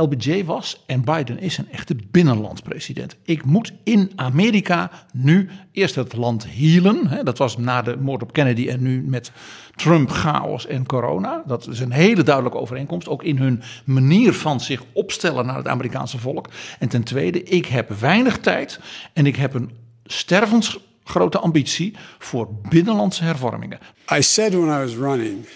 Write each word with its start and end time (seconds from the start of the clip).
LBJ 0.00 0.44
was 0.44 0.82
en 0.86 1.04
Biden 1.04 1.38
is 1.38 1.58
een 1.58 1.70
echte 1.70 1.96
binnenlandspresident. 2.10 3.16
Ik 3.22 3.44
moet 3.44 3.72
in 3.84 4.12
Amerika 4.16 4.90
nu 5.12 5.48
eerst 5.72 5.94
het 5.94 6.16
land 6.16 6.46
healen. 6.48 7.06
Hè, 7.06 7.22
dat 7.22 7.38
was 7.38 7.56
na 7.56 7.82
de 7.82 7.96
moord 7.96 8.22
op 8.22 8.32
Kennedy 8.32 8.68
en 8.68 8.82
nu 8.82 9.02
met 9.02 9.30
Trump, 9.74 10.10
chaos 10.10 10.66
en 10.66 10.86
corona. 10.86 11.42
Dat 11.46 11.68
is 11.68 11.80
een 11.80 11.92
hele 11.92 12.22
duidelijke 12.22 12.58
overeenkomst. 12.58 13.08
Ook 13.08 13.22
in 13.22 13.36
hun 13.36 13.62
manier 13.84 14.32
van 14.32 14.60
zich 14.60 14.82
opstellen 14.92 15.46
naar 15.46 15.56
het 15.56 15.68
Amerikaanse 15.68 16.18
volk. 16.18 16.48
En 16.78 16.88
ten 16.88 17.02
tweede, 17.04 17.42
ik 17.42 17.66
heb 17.66 17.90
weinig 18.00 18.38
tijd 18.38 18.80
en 19.12 19.26
ik 19.26 19.36
heb 19.36 19.54
een 19.54 19.70
stervensgrote 20.04 21.38
ambitie 21.38 21.94
voor 22.18 22.48
binnenlandse 22.68 23.24
hervormingen. 23.24 23.78
I 24.12 24.22
said 24.22 24.54
when 24.54 24.80
I 24.80 24.84
was 24.84 24.94
running, 24.94 25.46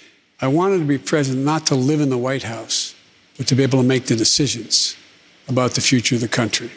I 0.42 0.46
wanted 0.46 0.78
to 0.78 0.84
be 0.84 0.98
president 0.98 1.44
not 1.44 1.66
to 1.66 1.76
live 1.86 2.02
in 2.02 2.08
the 2.08 2.20
White 2.20 2.46
House, 2.46 2.94
but 3.36 3.46
to 3.46 3.54
be 3.54 3.62
able 3.62 3.78
to 3.78 3.86
make 3.86 4.04
the 4.06 4.16
decisions 4.16 4.96
about 5.48 5.74
the 5.74 5.80
future 5.80 6.14
of 6.14 6.20
the 6.20 6.28
country. 6.28 6.70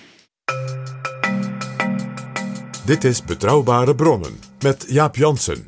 Dit 2.86 3.04
is 3.04 3.24
Betrouwbare 3.24 3.96
Bronnen 3.96 4.40
met 4.60 4.86
Jaap 4.88 5.16
Jansen. 5.16 5.68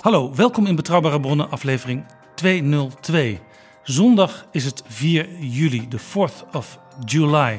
Hallo, 0.00 0.34
welkom 0.34 0.66
in 0.66 0.76
Betrouwbare 0.76 1.20
Bronnen, 1.20 1.50
aflevering 1.50 2.04
202. 2.40 3.38
Zondag 3.82 4.46
is 4.52 4.64
het 4.64 4.82
4 4.86 5.28
juli, 5.40 5.88
de 5.88 5.98
4th 6.00 6.50
of 6.52 6.78
July. 7.04 7.52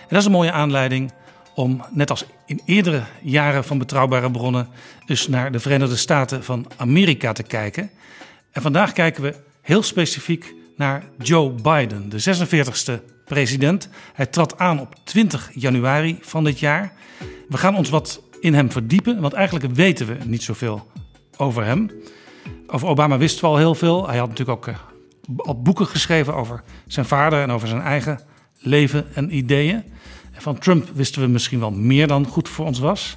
En 0.00 0.08
dat 0.08 0.18
is 0.18 0.24
een 0.24 0.32
mooie 0.32 0.52
aanleiding 0.52 1.12
om, 1.54 1.84
net 1.90 2.10
als 2.10 2.24
in 2.46 2.60
eerdere 2.64 3.02
jaren 3.22 3.64
van 3.64 3.78
Betrouwbare 3.78 4.30
Bronnen, 4.30 4.68
dus 5.06 5.28
naar 5.28 5.52
de 5.52 5.60
Verenigde 5.60 5.96
Staten 5.96 6.44
van 6.44 6.66
Amerika 6.76 7.32
te 7.32 7.42
kijken. 7.42 7.90
En 8.52 8.62
vandaag 8.62 8.92
kijken 8.92 9.22
we 9.22 9.34
heel 9.62 9.82
specifiek 9.82 10.54
naar 10.76 11.04
Joe 11.18 11.50
Biden, 11.50 12.08
de 12.08 12.20
46e 12.20 13.24
president. 13.24 13.88
Hij 14.12 14.26
trad 14.26 14.58
aan 14.58 14.80
op 14.80 14.94
20 15.04 15.50
januari 15.54 16.18
van 16.20 16.44
dit 16.44 16.58
jaar. 16.58 16.92
We 17.48 17.56
gaan 17.56 17.76
ons 17.76 17.88
wat 17.88 18.22
in 18.40 18.54
hem 18.54 18.70
verdiepen, 18.70 19.20
want 19.20 19.32
eigenlijk 19.32 19.74
weten 19.74 20.06
we 20.06 20.16
niet 20.24 20.42
zoveel 20.42 20.90
over 21.36 21.64
hem. 21.64 21.90
Over 22.74 22.88
Obama 22.88 23.18
wisten 23.18 23.40
we 23.40 23.50
al 23.50 23.56
heel 23.56 23.74
veel. 23.74 24.08
Hij 24.08 24.18
had 24.18 24.28
natuurlijk 24.28 24.58
ook 24.58 24.66
eh, 24.66 24.76
al 25.36 25.62
boeken 25.62 25.86
geschreven 25.86 26.34
over 26.34 26.62
zijn 26.86 27.06
vader 27.06 27.42
en 27.42 27.50
over 27.50 27.68
zijn 27.68 27.80
eigen 27.80 28.20
leven 28.58 29.14
en 29.14 29.36
ideeën. 29.36 29.82
En 30.32 30.42
van 30.42 30.58
Trump 30.58 30.88
wisten 30.94 31.22
we 31.22 31.28
misschien 31.28 31.60
wel 31.60 31.70
meer 31.70 32.06
dan 32.06 32.26
goed 32.26 32.48
voor 32.48 32.66
ons 32.66 32.78
was. 32.78 33.16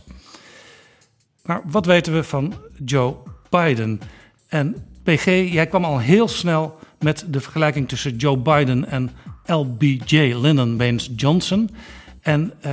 Maar 1.44 1.62
wat 1.66 1.86
weten 1.86 2.14
we 2.14 2.24
van 2.24 2.54
Joe 2.86 3.16
Biden? 3.50 4.02
En 4.48 4.76
PG, 5.04 5.26
jij 5.52 5.68
kwam 5.68 5.84
al 5.84 6.00
heel 6.00 6.28
snel 6.28 6.80
met 7.00 7.26
de 7.28 7.40
vergelijking 7.40 7.88
tussen 7.88 8.16
Joe 8.16 8.38
Biden 8.38 8.88
en 8.88 9.12
LBJ, 9.46 10.34
Lyndon 10.34 10.78
Baines 10.78 11.10
Johnson. 11.16 11.70
En 12.22 12.54
eh, 12.62 12.72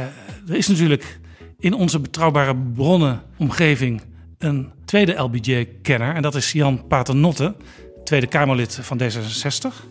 er 0.48 0.54
is 0.54 0.68
natuurlijk 0.68 1.20
in 1.58 1.74
onze 1.74 2.00
betrouwbare 2.00 2.56
bronnenomgeving 2.56 4.02
een 4.38 4.72
tweede 4.92 5.20
LBJ-kenner. 5.20 6.14
En 6.14 6.22
dat 6.22 6.34
is 6.34 6.52
Jan 6.52 6.86
Paternotte, 6.86 7.54
Tweede 8.04 8.26
Kamerlid 8.26 8.78
van 8.80 9.00
D66. 9.02 9.86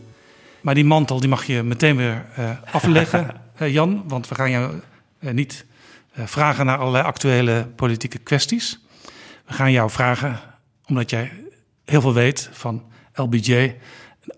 Maar 0.62 0.74
die 0.74 0.86
mantel 0.86 1.20
die 1.20 1.30
mag 1.30 1.46
je 1.46 1.64
meteen 1.64 1.96
weer 1.96 2.26
eh, 2.36 2.50
afleggen, 2.72 3.36
eh, 3.58 3.74
Jan. 3.74 4.04
Want 4.08 4.28
we 4.28 4.36
gaan 4.36 4.52
jou 4.52 4.74
eh, 5.20 5.34
niet 5.34 5.66
vragen 6.16 6.66
naar 6.66 6.78
allerlei 6.78 7.04
actuele 7.04 7.68
politieke 7.76 8.18
kwesties. 8.18 8.80
We 9.46 9.54
gaan 9.54 9.72
jou 9.72 9.90
vragen, 9.90 10.40
omdat 10.86 11.10
jij 11.10 11.32
heel 11.86 12.02
veel 12.02 12.14
weet 12.14 12.50
van 12.52 12.84
LBJ. 13.14 13.76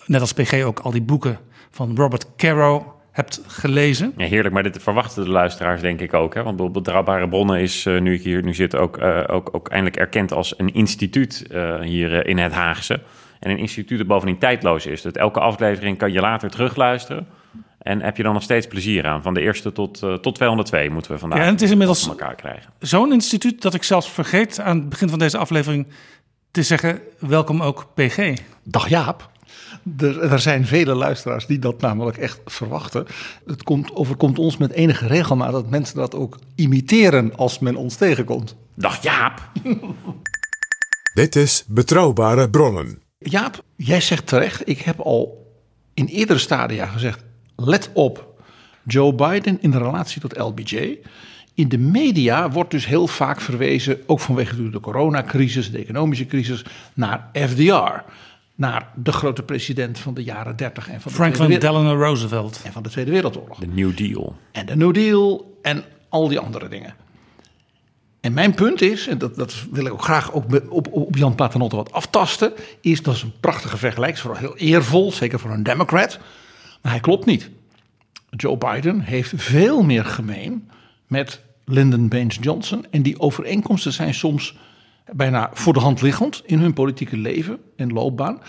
Net 0.05 0.21
als 0.21 0.33
PG 0.33 0.63
ook 0.63 0.79
al 0.79 0.91
die 0.91 1.01
boeken 1.01 1.39
van 1.71 1.95
Robert 1.95 2.35
Caro 2.35 2.92
hebt 3.13 3.41
gelezen. 3.47 4.13
Ja, 4.17 4.25
heerlijk, 4.25 4.53
maar 4.53 4.63
dit 4.63 4.83
verwachten 4.83 5.23
de 5.23 5.29
luisteraars 5.29 5.81
denk 5.81 5.99
ik 5.99 6.13
ook. 6.13 6.33
Hè? 6.33 6.43
Want 6.43 6.55
bijvoorbeeld 6.55 6.85
Betrouwbare 6.85 7.29
Bronnen 7.29 7.59
is, 7.59 7.85
eh, 7.85 8.01
nu 8.01 8.13
ik 8.13 8.21
hier 8.23 8.43
nu 8.43 8.53
zit, 8.53 8.75
ook, 8.75 8.97
eh, 8.97 9.23
ook, 9.27 9.49
ook 9.51 9.69
eindelijk 9.69 9.97
erkend 9.97 10.31
als 10.31 10.53
een 10.57 10.73
instituut 10.73 11.47
eh, 11.51 11.79
hier 11.79 12.27
in 12.27 12.37
het 12.37 12.51
Haagse. 12.51 12.99
En 13.39 13.51
een 13.51 13.57
instituut 13.57 13.97
dat 13.97 14.07
bovendien 14.07 14.37
tijdloos 14.37 14.85
is. 14.85 15.01
Dus 15.01 15.11
elke 15.11 15.39
aflevering 15.39 15.97
kan 15.97 16.11
je 16.11 16.19
later 16.19 16.49
terugluisteren. 16.49 17.27
En 17.83 18.01
heb 18.01 18.17
je 18.17 18.23
dan 18.23 18.33
nog 18.33 18.43
steeds 18.43 18.67
plezier 18.67 19.05
aan. 19.07 19.21
Van 19.21 19.33
de 19.33 19.41
eerste 19.41 19.71
tot, 19.71 20.03
eh, 20.03 20.13
tot 20.13 20.35
202 20.35 20.89
moeten 20.89 21.11
we 21.11 21.17
vandaag 21.17 21.39
Ja, 21.39 21.45
en 21.45 21.51
het 21.51 21.61
is 21.61 21.71
inmiddels- 21.71 21.99
van 22.03 22.09
elkaar 22.09 22.35
krijgen. 22.35 22.71
Zo'n 22.79 23.11
instituut 23.13 23.61
dat 23.61 23.73
ik 23.73 23.83
zelfs 23.83 24.09
vergeet 24.09 24.59
aan 24.59 24.77
het 24.77 24.89
begin 24.89 25.09
van 25.09 25.19
deze 25.19 25.37
aflevering 25.37 25.87
te 26.51 26.63
zeggen: 26.63 26.99
welkom 27.19 27.61
ook 27.61 27.87
PG. 27.93 28.33
Dag 28.63 28.89
Jaap. 28.89 29.31
Er, 29.97 30.21
er 30.21 30.39
zijn 30.39 30.65
vele 30.65 30.93
luisteraars 30.93 31.45
die 31.45 31.59
dat 31.59 31.81
namelijk 31.81 32.17
echt 32.17 32.39
verwachten. 32.45 33.05
Het 33.45 33.63
komt, 33.63 33.95
overkomt 33.95 34.39
ons 34.39 34.57
met 34.57 34.71
enige 34.71 35.07
regelmaat 35.07 35.51
dat 35.51 35.69
mensen 35.69 35.95
dat 35.95 36.15
ook 36.15 36.39
imiteren 36.55 37.35
als 37.35 37.59
men 37.59 37.75
ons 37.75 37.95
tegenkomt. 37.95 38.55
Dag 38.75 39.03
Jaap! 39.03 39.49
Dit 41.13 41.35
is 41.35 41.63
Betrouwbare 41.67 42.49
Bronnen. 42.49 43.01
Jaap, 43.17 43.63
jij 43.75 44.01
zegt 44.01 44.27
terecht, 44.27 44.67
ik 44.67 44.79
heb 44.79 44.99
al 44.99 45.51
in 45.93 46.05
eerdere 46.05 46.39
stadia 46.39 46.85
gezegd, 46.85 47.23
let 47.55 47.89
op 47.93 48.33
Joe 48.83 49.13
Biden 49.13 49.57
in 49.61 49.71
de 49.71 49.77
relatie 49.77 50.21
tot 50.21 50.37
LBJ. 50.37 50.99
In 51.53 51.69
de 51.69 51.77
media 51.77 52.51
wordt 52.51 52.71
dus 52.71 52.85
heel 52.85 53.07
vaak 53.07 53.41
verwezen, 53.41 53.99
ook 54.05 54.19
vanwege 54.19 54.69
de 54.69 54.79
coronacrisis, 54.79 55.71
de 55.71 55.77
economische 55.77 56.25
crisis, 56.25 56.65
naar 56.93 57.29
FDR. 57.33 58.03
Naar 58.55 58.91
de 58.95 59.11
grote 59.11 59.43
president 59.43 59.99
van 59.99 60.13
de 60.13 60.23
jaren 60.23 60.55
30 60.55 60.89
en 60.89 61.01
van 61.01 61.11
de, 61.11 61.17
Franklin 61.17 61.45
Tweede, 61.47 61.65
Wereld- 61.65 61.83
Delano 61.83 62.03
Roosevelt. 62.05 62.61
en 62.63 62.71
van 62.71 62.83
de 62.83 62.89
Tweede 62.89 63.11
Wereldoorlog. 63.11 63.59
De 63.59 63.67
New 63.67 63.97
Deal. 63.97 64.35
En 64.51 64.65
de 64.65 64.75
New 64.75 64.93
Deal 64.93 65.57
en 65.61 65.83
al 66.09 66.27
die 66.27 66.39
andere 66.39 66.67
dingen. 66.67 66.95
En 68.21 68.33
mijn 68.33 68.53
punt 68.53 68.81
is, 68.81 69.07
en 69.07 69.17
dat, 69.17 69.35
dat 69.35 69.55
wil 69.71 69.85
ik 69.85 69.93
ook 69.93 70.03
graag 70.03 70.33
ook 70.33 70.45
op, 70.69 70.87
op 70.91 71.15
Jan 71.15 71.35
Paternotte 71.35 71.75
wat 71.75 71.91
aftasten, 71.91 72.53
is 72.81 73.01
dat 73.01 73.15
is 73.15 73.21
een 73.21 73.33
prachtige 73.39 73.77
vergelijking, 73.77 74.17
is 74.17 74.23
vooral 74.23 74.41
heel 74.41 74.57
eervol, 74.57 75.11
zeker 75.11 75.39
voor 75.39 75.51
een 75.51 75.63
democrat, 75.63 76.19
maar 76.81 76.91
hij 76.91 77.01
klopt 77.01 77.25
niet. 77.25 77.49
Joe 78.29 78.57
Biden 78.57 78.99
heeft 78.99 79.33
veel 79.35 79.83
meer 79.83 80.05
gemeen 80.05 80.69
met 81.07 81.41
Lyndon 81.65 82.07
Baines 82.07 82.37
Johnson 82.41 82.85
en 82.91 83.01
die 83.01 83.19
overeenkomsten 83.19 83.93
zijn 83.93 84.13
soms 84.13 84.55
bijna 85.11 85.49
voor 85.53 85.73
de 85.73 85.79
hand 85.79 86.01
liggend 86.01 86.41
in 86.45 86.59
hun 86.59 86.73
politieke 86.73 87.17
leven 87.17 87.59
en 87.75 87.93
loopbaan. 87.93 88.41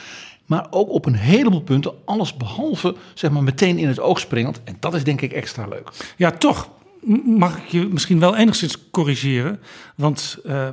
Maar 0.46 0.66
ook 0.70 0.88
op 0.88 1.06
een 1.06 1.14
heleboel 1.14 1.62
punten 1.62 1.92
alles 2.04 2.36
behalve 2.36 2.94
zeg 3.14 3.30
maar, 3.30 3.42
meteen 3.42 3.78
in 3.78 3.88
het 3.88 4.00
oog 4.00 4.18
springend. 4.18 4.60
En 4.64 4.76
dat 4.80 4.94
is 4.94 5.04
denk 5.04 5.20
ik 5.20 5.32
extra 5.32 5.66
leuk. 5.66 5.90
Ja, 6.16 6.30
toch 6.30 6.70
mag 7.24 7.56
ik 7.56 7.66
je 7.66 7.88
misschien 7.92 8.18
wel 8.18 8.36
enigszins 8.36 8.90
corrigeren. 8.90 9.60
Want 9.96 10.38
eh, 10.44 10.68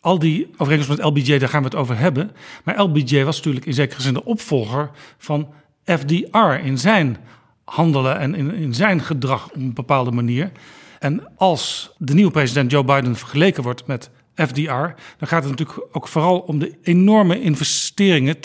al 0.00 0.18
die 0.18 0.50
overeenkomsten 0.56 0.96
met 0.96 1.04
LBJ, 1.04 1.38
daar 1.38 1.48
gaan 1.48 1.62
we 1.62 1.68
het 1.68 1.76
over 1.76 1.98
hebben. 1.98 2.30
Maar 2.64 2.82
LBJ 2.82 3.24
was 3.24 3.36
natuurlijk 3.36 3.66
in 3.66 3.74
zekere 3.74 4.02
zin 4.02 4.14
de 4.14 4.24
opvolger 4.24 4.90
van 5.18 5.48
FDR 5.84 6.64
in 6.64 6.78
zijn 6.78 7.16
handelen 7.64 8.18
en 8.18 8.34
in, 8.34 8.54
in 8.54 8.74
zijn 8.74 9.00
gedrag 9.00 9.46
op 9.46 9.54
een 9.54 9.74
bepaalde 9.74 10.10
manier. 10.10 10.52
En 10.98 11.22
als 11.36 11.90
de 11.98 12.14
nieuwe 12.14 12.30
president 12.30 12.70
Joe 12.70 12.84
Biden 12.84 13.16
vergeleken 13.16 13.62
wordt 13.62 13.86
met 13.86 14.10
FDR, 14.46 14.94
dan 15.18 15.28
gaat 15.28 15.44
het 15.44 15.50
natuurlijk 15.50 15.86
ook 15.92 16.08
vooral 16.08 16.38
om 16.38 16.58
de 16.58 16.78
enorme 16.82 17.40
investeringen, 17.40 18.36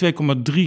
2,3 0.51 0.61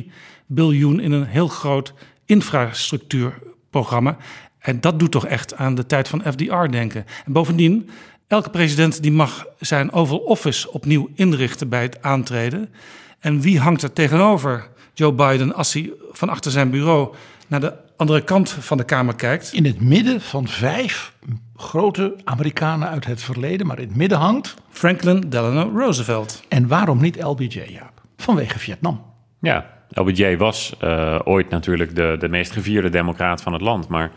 biljoen 0.47 1.01
in 1.01 1.13
een 1.13 1.27
heel 1.27 1.49
groot 1.49 1.93
infrastructuurprogramma. 2.25 4.17
En 4.59 4.81
dat 4.81 4.99
doet 4.99 5.11
toch 5.11 5.27
echt 5.27 5.55
aan 5.55 5.75
de 5.75 5.87
tijd 5.87 6.09
van 6.09 6.23
FDR 6.23 6.67
denken. 6.71 7.05
En 7.25 7.33
bovendien, 7.33 7.89
elke 8.27 8.51
president 8.51 9.03
die 9.03 9.13
mag 9.13 9.47
zijn 9.59 9.93
Oval 9.93 10.19
Office 10.19 10.73
opnieuw 10.73 11.11
inrichten 11.15 11.69
bij 11.69 11.83
het 11.83 12.03
aantreden. 12.03 12.71
En 13.19 13.41
wie 13.41 13.61
hangt 13.61 13.83
er 13.83 13.93
tegenover 13.93 14.69
Joe 14.95 15.13
Biden 15.13 15.55
als 15.55 15.73
hij 15.73 15.93
van 16.11 16.29
achter 16.29 16.51
zijn 16.51 16.71
bureau 16.71 17.15
naar 17.47 17.61
de 17.61 17.75
andere 17.97 18.25
kant 18.25 18.51
van 18.51 18.77
de 18.77 18.85
Kamer 18.85 19.15
kijkt? 19.15 19.53
In 19.53 19.65
het 19.65 19.81
midden 19.81 20.21
van 20.21 20.49
vijf 20.49 21.13
grote 21.57 22.17
Amerikanen 22.25 22.89
uit 22.89 23.07
het 23.07 23.23
verleden, 23.23 23.67
maar 23.67 23.79
in 23.79 23.89
het 23.89 23.97
midden 23.97 24.19
hangt 24.19 24.55
Franklin 24.69 25.21
Delano 25.21 25.79
Roosevelt. 25.79 26.43
En 26.49 26.69
waarom 26.69 27.01
niet 27.01 27.23
LBJ, 27.23 27.65
Jaap? 27.69 28.03
Vanwege 28.17 28.59
Vietnam. 28.59 29.03
Ja, 29.41 29.67
LBJ 29.89 30.37
was 30.37 30.77
uh, 30.85 31.19
ooit 31.25 31.51
natuurlijk 31.51 31.95
de, 31.95 32.17
de 32.19 32.29
meest 32.29 32.53
gevierde 32.53 32.89
democraat 32.89 33.43
van 33.43 33.53
het 33.53 33.63
land. 33.63 33.89
Maar 33.89 34.13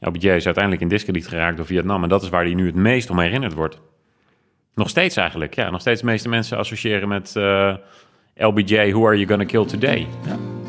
LBJ 0.00 0.28
is 0.28 0.44
uiteindelijk 0.44 0.82
in 0.82 0.88
discrediet 0.88 1.28
geraakt 1.28 1.56
door 1.56 1.66
Vietnam. 1.66 2.02
En 2.02 2.08
dat 2.08 2.22
is 2.22 2.28
waar 2.28 2.44
hij 2.44 2.54
nu 2.54 2.66
het 2.66 2.74
meest 2.74 3.10
om 3.10 3.18
herinnerd 3.18 3.52
wordt. 3.52 3.80
Nog 4.74 4.88
steeds 4.88 5.16
eigenlijk. 5.16 5.54
Ja, 5.54 5.70
nog 5.70 5.80
steeds 5.80 6.00
de 6.00 6.06
meeste 6.06 6.28
mensen 6.28 6.58
associëren 6.58 7.08
met 7.08 7.34
uh, 7.36 7.74
LBJ, 8.34 8.90
Who 8.90 9.06
Are 9.06 9.16
You 9.16 9.26
Gonna 9.26 9.44
Kill 9.44 9.66
Today? 9.66 10.06
Ja. 10.26 10.59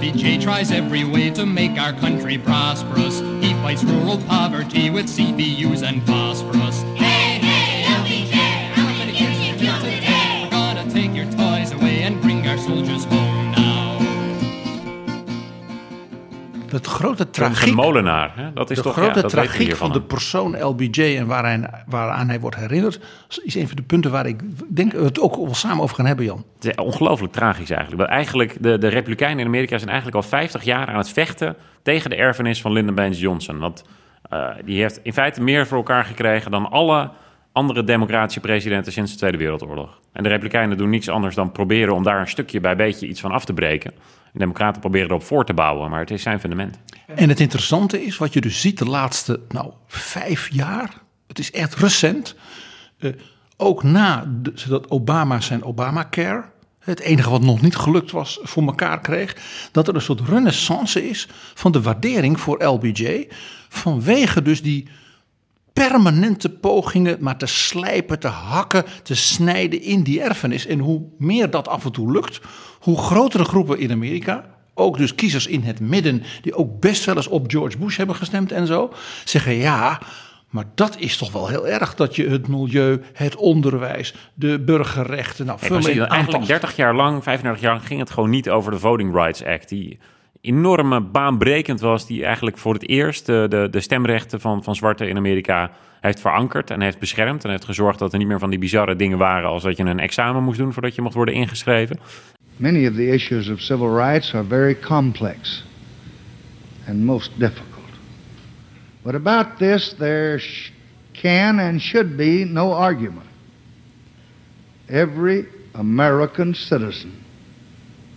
LBJ 0.00 0.40
tries 0.40 0.72
every 0.72 1.04
way 1.04 1.28
to 1.28 1.44
make 1.44 1.72
our 1.72 1.92
country 1.92 2.38
prosperous. 2.38 3.20
He 3.44 3.52
fights 3.60 3.84
rural 3.84 4.16
poverty 4.16 4.88
with 4.88 5.08
CBUs 5.08 5.86
and 5.86 6.02
phosphorus. 6.06 6.89
Het 16.72 16.86
grote 16.86 17.30
tragiek. 17.30 17.68
Een 17.68 17.74
molenaar, 17.74 18.32
hè? 18.34 18.52
dat 18.52 18.70
is 18.70 18.76
de 18.76 18.82
toch 18.82 18.92
grote 18.92 19.14
ja, 19.14 19.20
dat 19.20 19.30
tragiek 19.30 19.76
van 19.76 19.92
de 19.92 20.00
persoon 20.00 20.62
LBJ 20.62 21.16
en 21.16 21.26
waaraan, 21.26 21.70
waaraan 21.86 22.28
hij 22.28 22.40
wordt 22.40 22.56
herinnerd, 22.56 23.00
is 23.42 23.54
een 23.54 23.66
van 23.66 23.76
de 23.76 23.82
punten 23.82 24.10
waar 24.10 24.26
ik 24.26 24.40
denk 24.68 24.92
we 24.92 25.04
het 25.04 25.20
ook 25.20 25.36
wel 25.36 25.54
samen 25.54 25.82
over 25.82 25.96
gaan 25.96 26.06
hebben, 26.06 26.24
Jan. 26.24 26.44
Het 26.54 26.64
is 26.64 26.84
ongelooflijk 26.84 27.32
tragisch 27.32 27.70
eigenlijk. 27.70 28.00
Want 28.00 28.10
eigenlijk 28.10 28.62
de, 28.62 28.78
de 28.78 28.88
Republikeinen 28.88 29.38
in 29.38 29.46
Amerika 29.46 29.76
zijn 29.78 29.90
eigenlijk 29.90 30.22
al 30.22 30.28
50 30.28 30.62
jaar 30.62 30.86
aan 30.86 30.98
het 30.98 31.10
vechten 31.10 31.56
tegen 31.82 32.10
de 32.10 32.16
erfenis 32.16 32.60
van 32.60 32.72
Lyndon 32.72 32.94
Baines 32.94 33.20
Johnson. 33.20 33.58
Want 33.58 33.84
uh, 34.32 34.48
die 34.64 34.80
heeft 34.80 35.00
in 35.02 35.12
feite 35.12 35.42
meer 35.42 35.66
voor 35.66 35.76
elkaar 35.76 36.04
gekregen 36.04 36.50
dan 36.50 36.70
alle 36.70 37.10
andere 37.52 37.84
democratische 37.84 38.40
presidenten 38.40 38.92
sinds 38.92 39.12
de 39.12 39.18
Tweede 39.18 39.38
Wereldoorlog. 39.38 40.00
En 40.12 40.22
de 40.22 40.28
Republikeinen 40.28 40.76
doen 40.76 40.90
niets 40.90 41.08
anders 41.08 41.34
dan 41.34 41.52
proberen 41.52 41.94
om 41.94 42.02
daar 42.02 42.20
een 42.20 42.28
stukje 42.28 42.60
bij 42.60 42.76
beetje 42.76 43.06
iets 43.06 43.20
van 43.20 43.30
af 43.30 43.44
te 43.44 43.52
breken. 43.52 43.92
De 44.32 44.38
Democraten 44.38 44.80
proberen 44.80 45.08
erop 45.08 45.22
voor 45.22 45.44
te 45.44 45.54
bouwen, 45.54 45.90
maar 45.90 46.00
het 46.00 46.10
is 46.10 46.22
zijn 46.22 46.40
fundament. 46.40 46.78
En 47.06 47.28
het 47.28 47.40
interessante 47.40 48.04
is, 48.04 48.16
wat 48.16 48.32
je 48.32 48.40
dus 48.40 48.60
ziet 48.60 48.78
de 48.78 48.84
laatste 48.84 49.40
nou, 49.48 49.72
vijf 49.86 50.48
jaar, 50.52 50.94
het 51.26 51.38
is 51.38 51.50
echt 51.50 51.74
recent, 51.74 52.34
uh, 52.98 53.12
ook 53.56 53.82
na 53.82 54.24
dat 54.68 54.90
Obama 54.90 55.40
zijn 55.40 55.64
Obamacare, 55.64 56.44
het 56.78 57.00
enige 57.00 57.30
wat 57.30 57.42
nog 57.42 57.60
niet 57.60 57.76
gelukt 57.76 58.10
was, 58.10 58.38
voor 58.42 58.62
elkaar 58.62 59.00
kreeg, 59.00 59.36
dat 59.72 59.88
er 59.88 59.94
een 59.94 60.00
soort 60.00 60.20
renaissance 60.20 61.08
is 61.08 61.28
van 61.54 61.72
de 61.72 61.82
waardering 61.82 62.40
voor 62.40 62.64
LBJ, 62.64 63.28
vanwege 63.68 64.42
dus 64.42 64.62
die 64.62 64.88
permanente 65.72 66.48
pogingen 66.48 67.16
maar 67.20 67.36
te 67.36 67.46
slijpen, 67.46 68.18
te 68.18 68.28
hakken, 68.28 68.84
te 69.02 69.14
snijden 69.14 69.82
in 69.82 70.02
die 70.02 70.20
erfenis. 70.20 70.66
En 70.66 70.78
hoe 70.78 71.02
meer 71.18 71.50
dat 71.50 71.68
af 71.68 71.84
en 71.84 71.92
toe 71.92 72.12
lukt, 72.12 72.40
hoe 72.80 72.98
grotere 72.98 73.44
groepen 73.44 73.78
in 73.78 73.92
Amerika, 73.92 74.44
ook 74.74 74.96
dus 74.96 75.14
kiezers 75.14 75.46
in 75.46 75.62
het 75.62 75.80
midden, 75.80 76.22
die 76.42 76.54
ook 76.54 76.80
best 76.80 77.04
wel 77.04 77.16
eens 77.16 77.28
op 77.28 77.50
George 77.50 77.78
Bush 77.78 77.96
hebben 77.96 78.16
gestemd 78.16 78.52
en 78.52 78.66
zo, 78.66 78.92
zeggen 79.24 79.54
ja. 79.54 80.00
Maar 80.48 80.64
dat 80.74 80.96
is 80.98 81.16
toch 81.16 81.32
wel 81.32 81.48
heel 81.48 81.68
erg 81.68 81.94
dat 81.94 82.16
je 82.16 82.28
het 82.28 82.48
milieu, 82.48 83.02
het 83.12 83.36
onderwijs, 83.36 84.14
de 84.34 84.60
burgerrechten. 84.60 85.46
Nou, 85.46 85.58
hey, 85.60 85.98
eigenlijk 85.98 86.46
30 86.46 86.76
jaar 86.76 86.94
lang, 86.94 87.22
35 87.22 87.62
jaar 87.62 87.72
lang 87.72 87.86
ging 87.86 88.00
het 88.00 88.10
gewoon 88.10 88.30
niet 88.30 88.50
over 88.50 88.72
de 88.72 88.78
Voting 88.78 89.14
Rights 89.14 89.44
Act. 89.44 89.68
Die 89.68 89.98
enorme 90.40 91.00
baanbrekend 91.00 91.80
was, 91.80 92.06
die 92.06 92.24
eigenlijk 92.24 92.58
voor 92.58 92.74
het 92.74 92.88
eerst 92.88 93.26
de, 93.26 93.68
de, 93.70 93.80
stemrechten 93.80 94.40
van, 94.40 94.64
van 94.64 94.74
zwarten 94.74 95.08
in 95.08 95.16
Amerika 95.16 95.70
heeft 96.00 96.20
verankerd 96.20 96.70
en 96.70 96.80
heeft 96.80 96.98
beschermd. 96.98 97.44
En 97.44 97.50
heeft 97.50 97.64
gezorgd 97.64 97.98
dat 97.98 98.12
er 98.12 98.18
niet 98.18 98.28
meer 98.28 98.38
van 98.38 98.50
die 98.50 98.58
bizarre 98.58 98.96
dingen 98.96 99.18
waren 99.18 99.48
als 99.48 99.62
dat 99.62 99.76
je 99.76 99.84
een 99.84 100.00
examen 100.00 100.42
moest 100.42 100.58
doen 100.58 100.72
voordat 100.72 100.94
je 100.94 101.02
mocht 101.02 101.14
worden 101.14 101.34
ingeschreven. 101.34 101.98
Many 102.56 102.86
of 102.86 102.94
the 102.94 103.08
issues 103.08 103.48
of 103.48 103.60
civil 103.60 103.96
rights 103.96 104.34
are 104.34 104.44
very 104.44 104.78
complex 104.78 105.64
and 106.88 107.04
most 107.04 107.30
difficult. 107.38 107.68
But 109.02 109.14
about 109.14 109.46
this 109.58 109.94
there 109.98 110.42
can 111.12 111.58
and 111.58 111.80
should 111.80 112.16
be 112.16 112.44
no 112.44 112.72
argument. 112.72 113.26
Every 114.86 115.48
American 115.72 116.54
citizen 116.54 117.12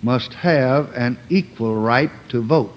must 0.03 0.35
have 0.35 1.00
an 1.00 1.17
equal 1.27 1.85
right 1.85 2.11
to 2.25 2.44
vote. 2.47 2.71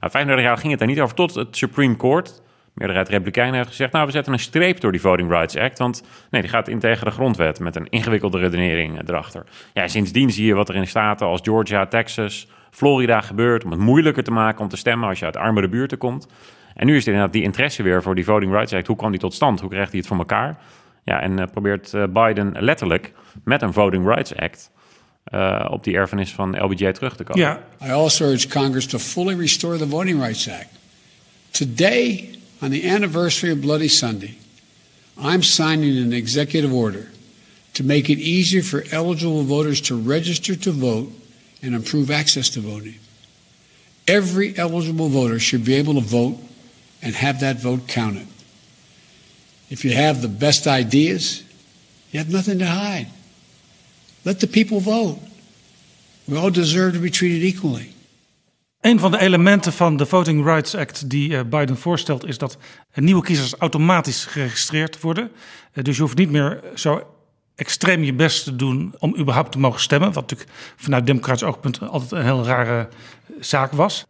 Nou, 0.00 0.10
35 0.10 0.44
jaar 0.44 0.56
ging 0.56 0.70
het 0.70 0.78
daar 0.78 0.88
niet 0.88 1.00
over 1.00 1.14
tot 1.14 1.34
het 1.34 1.56
Supreme 1.56 1.96
Court 1.96 2.42
meerderheid 2.78 3.08
Republikeinen 3.08 3.54
heeft 3.54 3.68
gezegd... 3.68 3.92
nou, 3.92 4.06
we 4.06 4.12
zetten 4.12 4.32
een 4.32 4.38
streep 4.38 4.80
door 4.80 4.92
die 4.92 5.00
Voting 5.00 5.30
Rights 5.30 5.56
Act... 5.56 5.78
want 5.78 6.02
nee, 6.30 6.40
die 6.40 6.50
gaat 6.50 6.68
in 6.68 6.78
tegen 6.78 7.04
de 7.04 7.10
grondwet 7.10 7.60
met 7.60 7.76
een 7.76 7.88
ingewikkelde 7.88 8.38
redenering 8.38 9.08
erachter. 9.08 9.44
Ja, 9.72 9.88
sindsdien 9.88 10.30
zie 10.30 10.46
je 10.46 10.54
wat 10.54 10.68
er 10.68 10.74
in 10.74 10.86
staten 10.86 11.26
als 11.26 11.40
Georgia, 11.42 11.86
Texas, 11.86 12.48
Florida 12.70 13.20
gebeurt... 13.20 13.64
om 13.64 13.70
het 13.70 13.80
moeilijker 13.80 14.22
te 14.22 14.30
maken 14.30 14.60
om 14.60 14.68
te 14.68 14.76
stemmen 14.76 15.08
als 15.08 15.18
je 15.18 15.24
uit 15.24 15.36
armere 15.36 15.68
buurten 15.68 15.98
komt. 15.98 16.28
En 16.74 16.86
nu 16.86 16.96
is 16.96 17.02
er 17.02 17.08
inderdaad 17.08 17.32
die 17.32 17.42
interesse 17.42 17.82
weer 17.82 18.02
voor 18.02 18.14
die 18.14 18.24
Voting 18.24 18.52
Rights 18.52 18.72
Act. 18.72 18.86
Hoe 18.86 18.96
kwam 18.96 19.10
die 19.10 19.20
tot 19.20 19.34
stand? 19.34 19.60
Hoe 19.60 19.70
krijgt 19.70 19.90
hij 19.90 19.98
het 19.98 20.08
voor 20.08 20.18
elkaar? 20.18 20.58
Ja, 21.04 21.20
en 21.20 21.38
uh, 21.38 21.44
probeert 21.52 21.92
uh, 21.92 22.04
Biden 22.12 22.54
letterlijk 22.58 23.12
met 23.44 23.62
een 23.62 23.72
Voting 23.72 24.06
Rights 24.06 24.36
Act... 24.36 24.70
Uh, 25.34 25.66
op 25.70 25.84
die 25.84 25.94
erfenis 25.94 26.30
van 26.30 26.56
LBJ 26.64 26.92
terug 26.92 27.16
te 27.16 27.24
komen. 27.24 27.42
Ja. 27.42 27.64
I 27.86 27.90
also 27.90 28.24
urge 28.24 28.48
Congress 28.48 28.86
to 28.86 28.98
fully 28.98 29.34
restore 29.34 29.78
the 29.78 29.88
Voting 29.88 30.20
Rights 30.20 30.48
Act. 30.48 30.68
Today, 31.50 32.30
on 32.62 32.70
the 32.70 32.90
anniversary 32.90 33.52
of 33.52 33.60
Bloody 33.60 33.88
Sunday, 33.88 34.38
I'm 35.18 35.42
signing 35.42 35.98
an 35.98 36.12
executive 36.12 36.72
order 36.72 37.10
to 37.72 37.84
make 37.84 38.12
it 38.12 38.18
easier 38.18 38.62
for 38.62 38.84
eligible 38.90 39.42
voters 39.42 39.80
to 39.80 39.96
register 39.96 40.56
to 40.56 40.72
vote 40.72 41.12
and 41.62 41.74
improve 41.74 42.10
access 42.10 42.48
to 42.50 42.60
voting. 42.60 42.98
Every 44.06 44.56
eligible 44.56 45.08
voter 45.08 45.38
should 45.38 45.64
be 45.64 45.74
able 45.74 45.94
to 45.94 46.00
vote 46.00 46.38
and 47.02 47.14
have 47.14 47.40
that 47.40 47.60
vote 47.60 47.86
counted. 47.86 48.26
If 49.70 49.84
you 49.84 49.92
have 49.92 50.22
the 50.22 50.28
best 50.28 50.66
ideas, 50.66 51.42
you 52.10 52.18
have 52.18 52.32
nothing 52.32 52.58
to 52.60 52.66
hide. 52.66 53.08
Let 54.22 54.38
the 54.40 54.48
people 54.48 54.80
vote. 54.80 55.18
We 56.24 56.36
all 56.36 56.52
deserve 56.52 56.92
to 56.92 57.00
be 57.00 57.10
treated 57.10 57.54
equally. 57.54 57.92
Een 58.80 58.98
van 58.98 59.10
de 59.10 59.18
elementen 59.18 59.72
van 59.72 59.96
de 59.96 60.06
Voting 60.06 60.44
Rights 60.44 60.74
Act 60.74 61.10
die 61.10 61.30
uh, 61.30 61.40
Biden 61.50 61.76
voorstelt 61.76 62.26
is 62.26 62.38
dat 62.38 62.58
nieuwe 62.94 63.22
kiezers 63.22 63.54
automatisch 63.54 64.24
geregistreerd 64.24 65.00
worden. 65.00 65.30
Uh, 65.74 65.84
dus 65.84 65.96
je 65.96 66.02
hoeft 66.02 66.16
niet 66.16 66.30
meer 66.30 66.60
zo 66.74 67.02
extreem 67.54 68.02
je 68.02 68.12
best 68.12 68.44
te 68.44 68.56
doen 68.56 68.94
om 68.98 69.16
überhaupt 69.18 69.52
te 69.52 69.58
mogen 69.58 69.80
stemmen. 69.80 70.12
Wat 70.12 70.30
natuurlijk 70.30 70.50
vanuit 70.76 71.06
democratisch 71.06 71.42
oogpunt 71.42 71.80
altijd 71.80 72.12
een 72.12 72.24
heel 72.24 72.44
rare 72.44 72.88
zaak 73.40 73.72
was. 73.72 74.06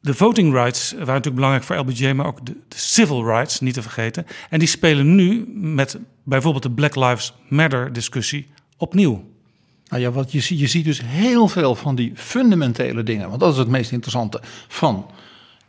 De 0.00 0.14
voting 0.14 0.52
rights 0.52 0.90
waren 0.90 1.06
natuurlijk 1.06 1.34
belangrijk 1.34 1.64
voor 1.64 1.76
LBJ, 1.76 2.12
maar 2.12 2.26
ook 2.26 2.46
de, 2.46 2.52
de, 2.68 2.78
civil 2.78 3.24
rights, 3.24 3.60
niet 3.60 3.74
te 3.74 3.82
vergeten. 3.82 4.26
En 4.50 4.58
die 4.58 4.68
spelen 4.68 5.14
nu 5.14 5.44
met 5.54 5.98
bijvoorbeeld 6.22 6.62
de 6.62 6.70
Black 6.70 6.94
Lives 6.96 7.34
Matter 7.48 7.92
discussie 7.92 8.46
opnieuw. 8.76 9.31
Nou 9.92 10.04
ja, 10.04 10.10
wat 10.10 10.32
je, 10.32 10.58
je 10.58 10.66
ziet 10.66 10.84
dus 10.84 11.00
heel 11.04 11.48
veel 11.48 11.74
van 11.74 11.94
die 11.94 12.12
fundamentele 12.14 13.02
dingen. 13.02 13.28
Want 13.28 13.40
dat 13.40 13.52
is 13.52 13.58
het 13.58 13.68
meest 13.68 13.92
interessante 13.92 14.40
van 14.68 15.10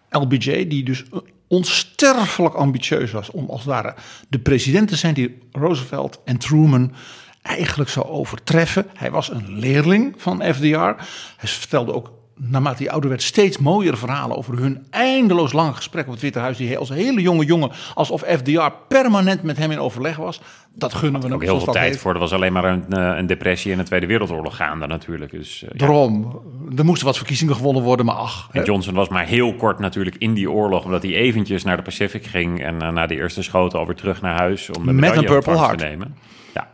LBJ, 0.09 0.67
die 0.67 0.83
dus 0.83 1.03
onsterfelijk 1.47 2.55
ambitieus 2.55 3.11
was 3.11 3.29
om 3.29 3.49
als 3.49 3.59
het 3.59 3.69
ware 3.69 3.95
de 4.29 4.39
president 4.39 4.87
te 4.87 4.95
zijn 4.95 5.13
die 5.13 5.37
Roosevelt 5.51 6.19
en 6.25 6.37
Truman 6.37 6.93
eigenlijk 7.41 7.89
zou 7.89 8.05
overtreffen. 8.05 8.85
Hij 8.93 9.11
was 9.11 9.29
een 9.29 9.59
leerling 9.59 10.13
van 10.17 10.53
FDR. 10.53 11.03
Hij 11.37 11.49
vertelde 11.49 11.93
ook 11.93 12.11
naarmate 12.35 12.83
hij 12.83 12.91
ouder 12.91 13.09
werd, 13.09 13.21
steeds 13.21 13.57
mooiere 13.57 13.97
verhalen 13.97 14.37
over 14.37 14.57
hun 14.57 14.85
eindeloos 14.89 15.53
lange 15.53 15.73
gesprek 15.73 16.05
op 16.05 16.11
het 16.11 16.21
Witte 16.21 16.39
Huis. 16.39 16.57
Die 16.57 16.77
als 16.77 16.89
hele 16.89 17.21
jonge 17.21 17.45
jongen, 17.45 17.71
alsof 17.93 18.21
FDR 18.21 18.71
permanent 18.87 19.43
met 19.43 19.57
hem 19.57 19.71
in 19.71 19.79
overleg 19.79 20.15
was. 20.15 20.41
Dat 20.75 20.93
gunnen 20.93 21.21
we 21.21 21.27
hem. 21.27 21.35
Ook 21.35 21.43
heel 21.43 21.59
veel 21.59 21.73
tijd 21.73 21.97
voor. 21.97 22.13
Er 22.13 22.19
was 22.19 22.33
alleen 22.33 22.53
maar 22.53 22.63
een, 22.63 22.85
eh, 22.89 23.17
een 23.17 23.27
depressie 23.27 23.71
in 23.71 23.77
de 23.77 23.83
Tweede 23.83 24.05
Wereldoorlog 24.05 24.55
gaande 24.55 24.87
natuurlijk. 24.87 25.31
Dus, 25.31 25.63
uh, 25.63 25.69
Daarom. 25.73 26.41
Er 26.77 26.85
moesten 26.85 27.07
wat 27.07 27.17
verkiezingen 27.17 27.55
gewonnen 27.55 27.83
worden, 27.83 28.05
maar 28.05 28.15
ach. 28.15 28.49
En 28.51 28.63
Johnson 28.63 28.93
was 28.93 29.09
maar 29.09 29.25
heel 29.25 29.55
kort 29.55 29.79
natuurlijk 29.79 30.15
in 30.15 30.33
die 30.33 30.51
oorlog. 30.51 30.85
Omdat 30.85 31.03
hij 31.03 31.13
eventjes 31.13 31.63
naar 31.63 31.77
de 31.77 31.83
Pacific 31.83 32.25
ging. 32.25 32.63
En 32.63 32.75
uh, 32.83 32.89
na 32.89 33.07
de 33.07 33.15
eerste 33.15 33.43
schoten 33.43 33.79
alweer 33.79 33.95
terug 33.95 34.21
naar 34.21 34.37
huis. 34.39 34.69
Om 34.69 34.85
de 34.85 34.93
met 34.93 35.15
een 35.15 35.25
Purple 35.25 35.57
Heart 35.57 35.77
te 35.77 35.85
nemen. 35.85 36.15
Ja. 36.53 36.67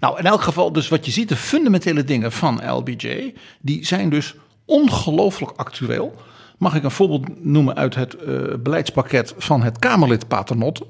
Nou, 0.00 0.18
in 0.18 0.24
elk 0.24 0.40
geval, 0.40 0.72
dus 0.72 0.88
wat 0.88 1.04
je 1.04 1.10
ziet, 1.10 1.28
de 1.28 1.36
fundamentele 1.36 2.04
dingen 2.04 2.32
van 2.32 2.70
LBJ. 2.70 3.34
Die 3.60 3.86
zijn 3.86 4.10
dus 4.10 4.34
ongelooflijk 4.64 5.52
actueel. 5.56 6.14
Mag 6.58 6.74
ik 6.74 6.82
een 6.82 6.90
voorbeeld 6.90 7.44
noemen 7.44 7.76
uit 7.76 7.94
het 7.94 8.16
uh, 8.26 8.54
beleidspakket 8.58 9.34
van 9.36 9.62
het 9.62 9.78
Kamerlid 9.78 10.28
Paternotte. 10.28 10.86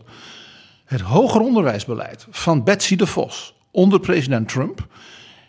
Het 0.85 1.00
hoger 1.00 1.40
onderwijsbeleid 1.40 2.26
van 2.31 2.64
Betsy 2.64 2.97
de 2.97 3.07
Vos 3.07 3.54
onder 3.71 4.00
president 4.00 4.49
Trump 4.49 4.87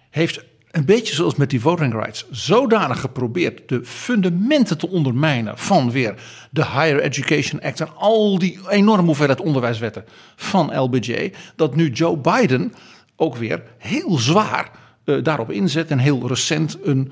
heeft 0.09 0.43
een 0.75 0.85
beetje 0.85 1.15
zoals 1.15 1.35
met 1.35 1.49
die 1.49 1.61
voting 1.61 1.93
rights 1.93 2.25
zodanig 2.31 2.99
geprobeerd 2.99 3.69
de 3.69 3.85
fundamenten 3.85 4.77
te 4.77 4.89
ondermijnen 4.89 5.57
van 5.57 5.91
weer 5.91 6.15
de 6.51 6.65
Higher 6.65 6.99
Education 6.99 7.61
Act 7.61 7.79
en 7.79 7.95
al 7.95 8.39
die 8.39 8.59
enorme 8.69 9.05
hoeveelheid 9.05 9.41
onderwijswetten 9.41 10.05
van 10.35 10.77
LBJ, 10.79 11.33
dat 11.55 11.75
nu 11.75 11.89
Joe 11.89 12.17
Biden 12.17 12.73
ook 13.15 13.35
weer 13.35 13.63
heel 13.77 14.17
zwaar 14.17 14.71
uh, 15.05 15.23
daarop 15.23 15.51
inzet 15.51 15.91
en 15.91 15.99
heel 15.99 16.27
recent 16.27 16.77
een 16.83 17.11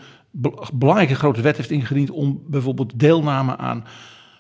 belangrijke 0.74 1.16
grote 1.16 1.42
wet 1.42 1.58
heeft 1.58 1.72
ingediend 1.72 2.10
om 2.10 2.42
bijvoorbeeld 2.48 3.00
deelname 3.00 3.58
aan 3.58 3.84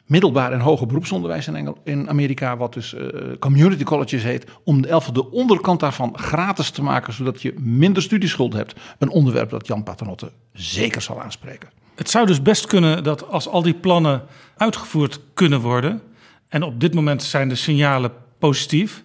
middelbaar 0.05 0.51
en 0.51 0.59
hoger 0.59 0.87
beroepsonderwijs 0.87 1.47
in, 1.47 1.55
Engel, 1.55 1.77
in 1.83 2.09
Amerika, 2.09 2.57
wat 2.57 2.73
dus 2.73 2.93
uh, 2.93 3.07
community 3.39 3.83
colleges 3.83 4.23
heet, 4.23 4.45
om 4.63 4.81
de, 4.81 5.01
de 5.13 5.31
onderkant 5.31 5.79
daarvan 5.79 6.17
gratis 6.17 6.69
te 6.69 6.83
maken, 6.83 7.13
zodat 7.13 7.41
je 7.41 7.53
minder 7.59 8.03
studieschuld 8.03 8.53
hebt. 8.53 8.73
Een 8.99 9.09
onderwerp 9.09 9.49
dat 9.49 9.67
Jan 9.67 9.83
Paternotte 9.83 10.31
zeker 10.53 11.01
zal 11.01 11.21
aanspreken. 11.21 11.69
Het 11.95 12.09
zou 12.09 12.25
dus 12.25 12.41
best 12.41 12.65
kunnen 12.65 13.03
dat 13.03 13.29
als 13.29 13.47
al 13.47 13.61
die 13.61 13.73
plannen 13.73 14.23
uitgevoerd 14.57 15.19
kunnen 15.33 15.61
worden, 15.61 16.01
en 16.47 16.63
op 16.63 16.79
dit 16.79 16.93
moment 16.93 17.23
zijn 17.23 17.49
de 17.49 17.55
signalen 17.55 18.11
positief, 18.39 19.03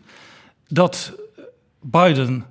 dat 0.68 1.12
Biden, 1.80 2.45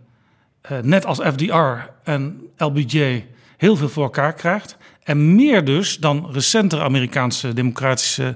uh, 0.72 0.80
net 0.80 1.06
als 1.06 1.20
FDR 1.20 1.90
en 2.04 2.42
LBJ, 2.58 3.26
heel 3.58 3.76
veel 3.76 3.90
voor 3.90 4.04
elkaar 4.04 4.34
krijgt. 4.34 4.78
En 5.04 5.36
meer 5.36 5.66
dus 5.66 5.98
dan 5.98 6.30
recentere 6.32 6.82
Amerikaanse 6.84 7.54
democratische 7.54 8.36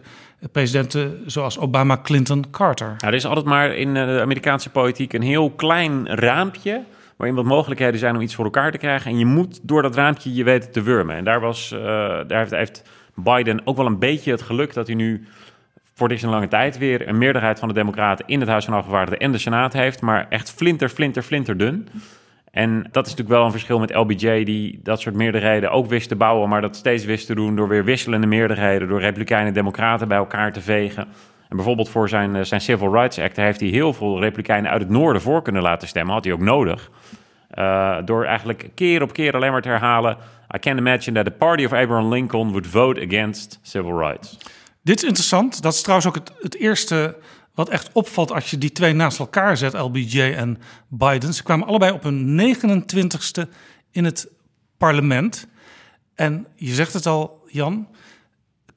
presidenten 0.51 1.23
zoals 1.25 1.59
Obama, 1.59 1.99
Clinton, 2.03 2.45
Carter. 2.51 2.87
Nou, 2.87 2.97
er 2.99 3.13
is 3.13 3.25
altijd 3.25 3.45
maar 3.45 3.75
in 3.75 3.93
de 3.93 4.19
Amerikaanse 4.21 4.69
politiek 4.69 5.13
een 5.13 5.21
heel 5.21 5.51
klein 5.51 6.07
raampje 6.07 6.83
waarin 7.15 7.35
wat 7.35 7.45
mogelijkheden 7.45 7.99
zijn 7.99 8.15
om 8.15 8.21
iets 8.21 8.35
voor 8.35 8.45
elkaar 8.45 8.71
te 8.71 8.77
krijgen. 8.77 9.11
En 9.11 9.17
je 9.17 9.25
moet 9.25 9.59
door 9.63 9.81
dat 9.81 9.95
raampje 9.95 10.33
je 10.33 10.43
weten 10.43 10.71
te 10.71 10.81
wurmen. 10.81 11.15
En 11.15 11.23
daar, 11.23 11.39
was, 11.39 11.71
uh, 11.71 11.81
daar 12.27 12.39
heeft, 12.39 12.51
heeft, 12.51 12.83
Biden 13.15 13.61
ook 13.63 13.77
wel 13.77 13.85
een 13.85 13.99
beetje 13.99 14.31
het 14.31 14.41
geluk 14.41 14.73
dat 14.73 14.87
hij 14.87 14.95
nu 14.95 15.27
voor 15.93 16.07
deze 16.07 16.27
lange 16.27 16.47
tijd 16.47 16.77
weer 16.77 17.07
een 17.07 17.17
meerderheid 17.17 17.59
van 17.59 17.67
de 17.67 17.73
Democraten 17.73 18.27
in 18.27 18.39
het 18.39 18.49
Huis 18.49 18.65
van 18.65 18.73
Afgevaardigden 18.73 19.19
en 19.19 19.31
de 19.31 19.37
Senaat 19.37 19.73
heeft. 19.73 20.01
Maar 20.01 20.25
echt 20.29 20.51
flinter, 20.51 20.89
flinter, 20.89 21.21
flinter 21.21 21.57
dun. 21.57 21.87
En 22.51 22.87
dat 22.91 23.05
is 23.05 23.11
natuurlijk 23.11 23.37
wel 23.37 23.45
een 23.45 23.51
verschil 23.51 23.79
met 23.79 23.93
LBJ, 23.93 24.43
die 24.43 24.79
dat 24.83 25.01
soort 25.01 25.15
meerderheden 25.15 25.71
ook 25.71 25.87
wist 25.87 26.07
te 26.07 26.15
bouwen, 26.15 26.49
maar 26.49 26.61
dat 26.61 26.75
steeds 26.75 27.05
wist 27.05 27.25
te 27.25 27.35
doen 27.35 27.55
door 27.55 27.67
weer 27.67 27.83
wisselende 27.83 28.27
meerderheden, 28.27 28.87
door 28.87 28.99
Republikeinen 28.99 29.47
en 29.47 29.53
Democraten 29.53 30.07
bij 30.07 30.17
elkaar 30.17 30.53
te 30.53 30.61
vegen. 30.61 31.07
En 31.49 31.55
bijvoorbeeld 31.55 31.89
voor 31.89 32.09
zijn, 32.09 32.35
eh, 32.35 32.43
zijn 32.43 32.61
Civil 32.61 32.93
Rights 32.93 33.19
Act 33.19 33.35
heeft 33.35 33.59
hij 33.59 33.69
heel 33.69 33.93
veel 33.93 34.19
Republikeinen 34.19 34.71
uit 34.71 34.81
het 34.81 34.89
noorden 34.89 35.21
voor 35.21 35.41
kunnen 35.41 35.61
laten 35.61 35.87
stemmen. 35.87 36.13
Had 36.13 36.23
hij 36.23 36.33
ook 36.33 36.39
nodig. 36.39 36.89
Uh, 37.53 37.97
door 38.05 38.25
eigenlijk 38.25 38.69
keer 38.75 39.01
op 39.01 39.13
keer 39.13 39.35
alleen 39.35 39.51
maar 39.51 39.61
te 39.61 39.69
herhalen: 39.69 40.17
I 40.55 40.59
can't 40.59 40.79
imagine 40.79 41.15
that 41.15 41.25
the 41.25 41.37
party 41.37 41.65
of 41.65 41.73
Abraham 41.73 42.13
Lincoln 42.13 42.49
would 42.49 42.67
vote 42.67 43.01
against 43.01 43.59
civil 43.61 43.97
rights. 43.97 44.37
Dit 44.83 44.97
is 44.97 45.03
interessant. 45.03 45.61
Dat 45.61 45.73
is 45.73 45.81
trouwens 45.81 46.07
ook 46.07 46.17
het 46.39 46.55
eerste 46.55 47.15
wat 47.53 47.69
echt 47.69 47.89
opvalt 47.93 48.31
als 48.31 48.49
je 48.49 48.57
die 48.57 48.71
twee 48.71 48.93
naast 48.93 49.19
elkaar 49.19 49.57
zet, 49.57 49.73
LBJ 49.73 50.21
en 50.21 50.57
Biden. 50.87 51.33
Ze 51.33 51.43
kwamen 51.43 51.67
allebei 51.67 51.91
op 51.91 52.03
hun 52.03 52.55
29ste 52.55 53.49
in 53.91 54.05
het 54.05 54.27
parlement. 54.77 55.47
En 56.15 56.47
je 56.55 56.73
zegt 56.73 56.93
het 56.93 57.05
al, 57.05 57.43
Jan. 57.47 57.87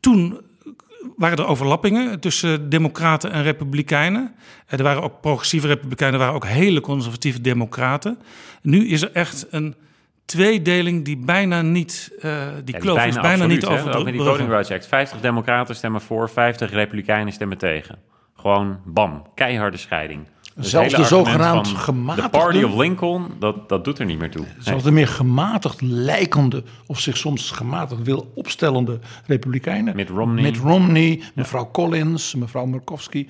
Toen 0.00 0.40
waren 1.16 1.38
er 1.38 1.46
overlappingen 1.46 2.20
tussen 2.20 2.68
democraten 2.68 3.30
en 3.32 3.42
republikeinen. 3.42 4.34
Er 4.66 4.82
waren 4.82 5.02
ook 5.02 5.20
progressieve 5.20 5.66
republikeinen, 5.66 6.20
er 6.20 6.26
waren 6.26 6.42
ook 6.42 6.46
hele 6.46 6.80
conservatieve 6.80 7.40
democraten. 7.40 8.18
Nu 8.62 8.88
is 8.88 9.02
er 9.02 9.12
echt 9.12 9.46
een 9.50 9.74
tweedeling 10.24 11.04
die 11.04 11.16
bijna 11.16 11.62
niet, 11.62 12.10
uh, 12.16 12.46
die 12.64 12.74
ja, 12.74 12.80
kloof 12.80 12.96
bijna 12.96 13.08
is 13.08 13.14
bijna 13.14 13.30
absoluut, 13.30 13.60
niet 13.60 13.66
over 13.66 13.96
Ook 13.96 14.04
met 14.04 14.12
die 14.12 14.22
Voting 14.22 14.48
Rights 14.48 14.70
Act. 14.70 14.86
50 14.86 15.20
democraten 15.20 15.76
stemmen 15.76 16.00
voor, 16.00 16.30
50 16.30 16.70
republikeinen 16.70 17.32
stemmen 17.32 17.58
tegen. 17.58 17.98
Gewoon 18.44 18.78
bam, 18.84 19.22
keiharde 19.34 19.76
scheiding. 19.76 20.26
Dus 20.54 20.70
Zelfs 20.70 20.94
de 20.94 21.04
zogenaamd 21.04 21.68
gematigde... 21.68 22.30
De 22.30 22.38
Party 22.38 22.62
of 22.62 22.74
Lincoln, 22.74 23.26
dat, 23.38 23.68
dat 23.68 23.84
doet 23.84 23.98
er 23.98 24.04
niet 24.04 24.18
meer 24.18 24.30
toe. 24.30 24.46
Zelfs 24.58 24.84
de 24.84 24.90
meer 24.90 25.08
gematigd 25.08 25.80
lijkende... 25.80 26.62
of 26.86 27.00
zich 27.00 27.16
soms 27.16 27.50
gematigd 27.50 28.02
wil 28.02 28.32
opstellende 28.34 28.98
republikeinen... 29.26 29.96
Mitt 29.96 30.08
Romney, 30.08 30.42
Mitt 30.42 30.56
Romney 30.56 31.22
mevrouw 31.34 31.70
Collins, 31.70 32.34
mevrouw 32.34 32.66
Murkowski... 32.66 33.28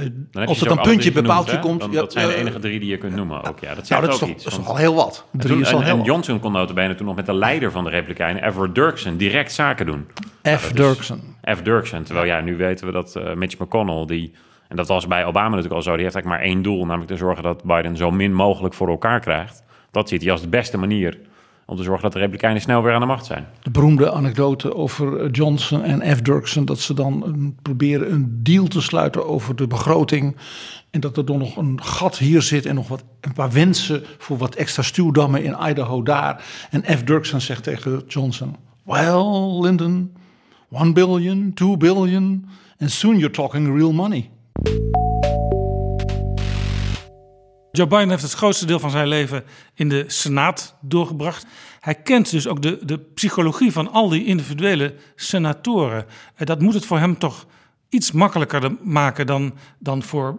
Uh, 0.00 0.46
als 0.46 0.60
het 0.60 0.70
een 0.70 0.80
puntje 0.80 1.12
bepaaltje 1.12 1.58
komt... 1.58 1.80
Dan, 1.80 1.92
dat 1.92 2.12
zijn 2.12 2.28
de 2.28 2.34
enige 2.34 2.58
drie 2.58 2.80
die 2.80 2.90
je 2.90 2.98
kunt 2.98 3.14
noemen 3.14 3.44
ook. 3.44 3.58
Ja, 3.60 3.74
dat, 3.74 3.88
nou, 3.88 4.02
dat 4.02 4.12
is, 4.12 4.18
toch, 4.18 4.28
iets, 4.28 4.46
is 4.46 4.64
al 4.64 4.76
heel 4.76 4.94
wat. 4.94 5.26
Drie 5.32 5.60
is 5.60 5.72
al 5.72 5.80
en, 5.80 5.84
heel 5.84 5.98
en 5.98 6.04
Johnson 6.04 6.40
kon 6.40 6.52
notabene 6.52 6.94
toen 6.94 7.06
nog 7.06 7.16
met 7.16 7.26
de 7.26 7.34
leider 7.34 7.70
van 7.70 7.84
de 7.84 7.90
Republikeinen... 7.90 8.44
Everett 8.44 8.74
Dirksen, 8.74 9.16
direct 9.16 9.52
zaken 9.52 9.86
doen. 9.86 10.06
F. 10.42 10.62
Nou, 10.62 10.74
Dirksen. 10.74 11.20
F. 11.56 11.62
Dirksen. 11.62 12.04
Terwijl 12.04 12.26
ja, 12.26 12.40
nu 12.40 12.56
weten 12.56 12.86
we 12.86 12.92
dat 12.92 13.14
uh, 13.18 13.34
Mitch 13.34 13.58
McConnell... 13.58 14.06
die 14.06 14.34
en 14.68 14.76
dat 14.76 14.88
was 14.88 15.06
bij 15.06 15.24
Obama 15.24 15.48
natuurlijk 15.48 15.74
al 15.74 15.82
zo. 15.82 15.94
Die 15.94 16.02
heeft 16.02 16.14
eigenlijk 16.14 16.42
maar 16.42 16.52
één 16.52 16.62
doel, 16.62 16.86
namelijk 16.86 17.10
te 17.10 17.16
zorgen 17.16 17.42
dat 17.42 17.64
Biden 17.64 17.96
zo 17.96 18.10
min 18.10 18.32
mogelijk 18.32 18.74
voor 18.74 18.88
elkaar 18.88 19.20
krijgt. 19.20 19.62
Dat 19.90 20.08
ziet 20.08 20.22
hij 20.22 20.30
als 20.30 20.40
de 20.40 20.48
beste 20.48 20.78
manier 20.78 21.18
om 21.66 21.76
te 21.76 21.82
zorgen 21.82 22.02
dat 22.02 22.12
de 22.12 22.18
Republikeinen 22.18 22.62
snel 22.62 22.82
weer 22.82 22.92
aan 22.92 23.00
de 23.00 23.06
macht 23.06 23.26
zijn. 23.26 23.46
De 23.62 23.70
beroemde 23.70 24.12
anekdote 24.12 24.74
over 24.74 25.30
Johnson 25.30 25.82
en 25.82 26.16
F. 26.16 26.22
Dirksen... 26.22 26.64
dat 26.64 26.78
ze 26.78 26.94
dan 26.94 27.54
proberen 27.62 28.12
een 28.12 28.40
deal 28.42 28.66
te 28.66 28.80
sluiten 28.80 29.26
over 29.26 29.56
de 29.56 29.66
begroting... 29.66 30.36
en 30.90 31.00
dat 31.00 31.16
er 31.16 31.24
dan 31.24 31.38
nog 31.38 31.56
een 31.56 31.82
gat 31.82 32.18
hier 32.18 32.42
zit 32.42 32.66
en 32.66 32.74
nog 32.74 32.88
wat, 32.88 33.04
een 33.20 33.32
paar 33.32 33.52
wensen... 33.52 34.02
voor 34.18 34.36
wat 34.36 34.54
extra 34.54 34.82
stuwdammen 34.82 35.44
in 35.44 35.56
Idaho 35.68 36.02
daar. 36.02 36.44
En 36.70 36.82
F. 36.82 37.02
Dirksen 37.02 37.40
zegt 37.40 37.62
tegen 37.62 38.02
Johnson... 38.08 38.56
Well, 38.84 39.60
Lyndon, 39.60 40.12
one 40.70 40.92
billion, 40.92 41.52
two 41.54 41.76
billion... 41.76 42.48
and 42.78 42.90
soon 42.90 43.18
you're 43.18 43.30
talking 43.30 43.76
real 43.76 43.92
money. 43.92 44.30
Joe 47.76 47.86
Biden 47.86 48.08
heeft 48.08 48.22
het 48.22 48.32
grootste 48.32 48.66
deel 48.66 48.78
van 48.78 48.90
zijn 48.90 49.08
leven 49.08 49.44
in 49.74 49.88
de 49.88 50.04
Senaat 50.06 50.76
doorgebracht. 50.80 51.46
Hij 51.80 51.94
kent 51.94 52.30
dus 52.30 52.48
ook 52.48 52.62
de, 52.62 52.78
de 52.82 52.98
psychologie 52.98 53.72
van 53.72 53.92
al 53.92 54.08
die 54.08 54.24
individuele 54.24 54.94
senatoren. 55.16 56.06
En 56.34 56.46
dat 56.46 56.60
moet 56.60 56.74
het 56.74 56.86
voor 56.86 56.98
hem 56.98 57.18
toch 57.18 57.46
iets 57.88 58.12
makkelijker 58.12 58.76
maken 58.82 59.26
dan, 59.26 59.54
dan 59.78 60.02
voor 60.02 60.38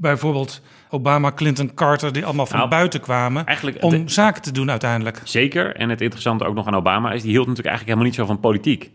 bijvoorbeeld 0.00 0.60
Obama, 0.90 1.32
Clinton, 1.32 1.74
Carter, 1.74 2.12
die 2.12 2.24
allemaal 2.24 2.46
van 2.46 2.58
nou, 2.58 2.70
buiten 2.70 3.00
kwamen. 3.00 3.44
om 3.80 4.08
zaken 4.08 4.42
te 4.42 4.52
doen 4.52 4.70
uiteindelijk. 4.70 5.20
Zeker. 5.24 5.76
En 5.76 5.88
het 5.88 6.00
interessante 6.00 6.44
ook 6.44 6.54
nog 6.54 6.66
aan 6.66 6.76
Obama 6.76 7.12
is, 7.12 7.22
die 7.22 7.30
hield 7.30 7.46
natuurlijk 7.46 7.76
eigenlijk 7.76 7.98
helemaal 7.98 8.04
niet 8.04 8.14
zo 8.14 8.34
van 8.34 8.40
politiek 8.40 8.90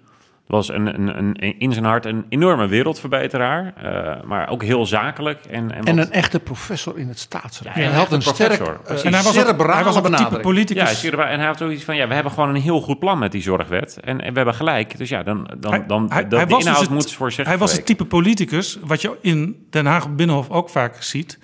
was 0.47 0.69
een, 0.69 0.99
een, 0.99 1.17
een, 1.17 1.59
in 1.59 1.73
zijn 1.73 1.85
hart 1.85 2.05
een 2.05 2.25
enorme 2.29 2.67
wereldverbeteraar, 2.67 3.73
uh, 3.83 4.23
maar 4.23 4.49
ook 4.49 4.63
heel 4.63 4.85
zakelijk. 4.85 5.45
En, 5.45 5.71
en, 5.71 5.83
en 5.83 5.97
een 5.97 6.11
echte 6.11 6.39
professor 6.39 6.97
in 6.97 7.07
het 7.07 7.19
staatsrecht. 7.19 7.75
Ja, 7.75 7.81
hij 7.81 7.91
had 7.91 8.11
een 8.11 8.21
sterk, 8.21 8.59
uh, 8.59 8.67
en 9.05 9.13
hij 9.13 9.23
was, 9.23 9.39
ook, 9.47 9.73
hij 9.73 9.83
was 9.83 9.95
een 9.95 10.15
type 10.15 10.39
politicus. 10.39 11.01
Ja, 11.01 11.27
en 11.27 11.37
hij 11.37 11.47
had 11.47 11.57
zoiets 11.57 11.83
van, 11.83 11.95
ja, 11.95 12.07
we 12.07 12.13
hebben 12.13 12.31
gewoon 12.31 12.49
een 12.49 12.61
heel 12.61 12.81
goed 12.81 12.99
plan 12.99 13.19
met 13.19 13.31
die 13.31 13.41
zorgwet. 13.41 13.99
En, 13.99 14.21
en 14.21 14.29
we 14.29 14.35
hebben 14.35 14.55
gelijk. 14.55 14.97
Dus 14.97 15.09
ja, 15.09 15.23
dan, 15.23 15.49
dan, 15.59 15.71
hij, 15.71 15.85
dan 15.85 16.11
hij, 16.11 16.27
de, 16.27 16.35
hij 16.35 16.45
de 16.45 16.57
inhoud 16.57 16.79
dus 16.79 16.89
moet 16.89 17.13
voor 17.13 17.31
zich 17.31 17.45
Hij 17.45 17.57
was 17.57 17.73
het 17.73 17.85
type 17.85 18.05
politicus, 18.05 18.77
wat 18.83 19.01
je 19.01 19.17
in 19.21 19.67
Den 19.69 19.85
Haag 19.85 20.15
Binnenhof 20.15 20.49
ook 20.49 20.69
vaak 20.69 21.03
ziet, 21.03 21.39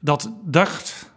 dat 0.00 0.32
dacht, 0.44 1.12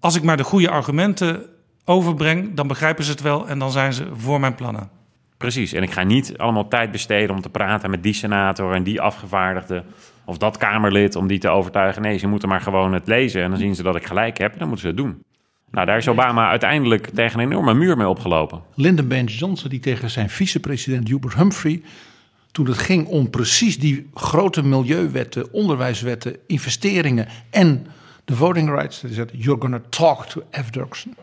als 0.00 0.14
ik 0.14 0.22
maar 0.22 0.36
de 0.36 0.44
goede 0.44 0.70
argumenten 0.70 1.46
overbreng, 1.84 2.54
dan 2.54 2.66
begrijpen 2.66 3.04
ze 3.04 3.10
het 3.10 3.20
wel 3.20 3.48
en 3.48 3.58
dan 3.58 3.70
zijn 3.70 3.92
ze 3.92 4.06
voor 4.14 4.40
mijn 4.40 4.54
plannen. 4.54 5.00
Precies, 5.42 5.72
en 5.72 5.82
ik 5.82 5.90
ga 5.90 6.02
niet 6.02 6.38
allemaal 6.38 6.68
tijd 6.68 6.90
besteden 6.90 7.34
om 7.34 7.42
te 7.42 7.48
praten 7.48 7.90
met 7.90 8.02
die 8.02 8.12
senator 8.12 8.74
en 8.74 8.82
die 8.82 9.00
afgevaardigde 9.00 9.84
of 10.24 10.38
dat 10.38 10.56
Kamerlid 10.56 11.16
om 11.16 11.26
die 11.26 11.38
te 11.38 11.48
overtuigen. 11.48 12.02
Nee, 12.02 12.18
ze 12.18 12.26
moeten 12.26 12.48
maar 12.48 12.60
gewoon 12.60 12.92
het 12.92 13.06
lezen 13.06 13.42
en 13.42 13.50
dan 13.50 13.58
zien 13.58 13.74
ze 13.74 13.82
dat 13.82 13.96
ik 13.96 14.06
gelijk 14.06 14.38
heb 14.38 14.58
dan 14.58 14.68
moeten 14.68 14.80
ze 14.80 14.86
het 14.86 14.96
doen. 14.96 15.22
Nou, 15.70 15.86
daar 15.86 15.96
is 15.96 16.08
Obama 16.08 16.48
uiteindelijk 16.48 17.08
tegen 17.14 17.40
een 17.40 17.46
enorme 17.46 17.74
muur 17.74 17.96
mee 17.96 18.08
opgelopen. 18.08 18.62
Lyndon 18.74 19.08
Baines 19.08 19.38
Johnson 19.38 19.70
die 19.70 19.80
tegen 19.80 20.10
zijn 20.10 20.30
vicepresident 20.30 21.08
Hubert 21.08 21.34
Humphrey... 21.34 21.82
toen 22.52 22.66
het 22.66 22.78
ging 22.78 23.06
om 23.06 23.30
precies 23.30 23.78
die 23.78 24.10
grote 24.14 24.62
milieuwetten, 24.62 25.52
onderwijswetten, 25.52 26.36
investeringen 26.46 27.28
en 27.50 27.86
de 28.24 28.34
voting 28.34 28.68
rights. 28.68 29.00
Die 29.00 29.14
zei, 29.14 29.26
you're 29.32 29.60
gonna 29.60 29.80
talk 29.88 30.26
to 30.26 30.42
F. 30.50 30.70
Dirksen. 30.70 31.14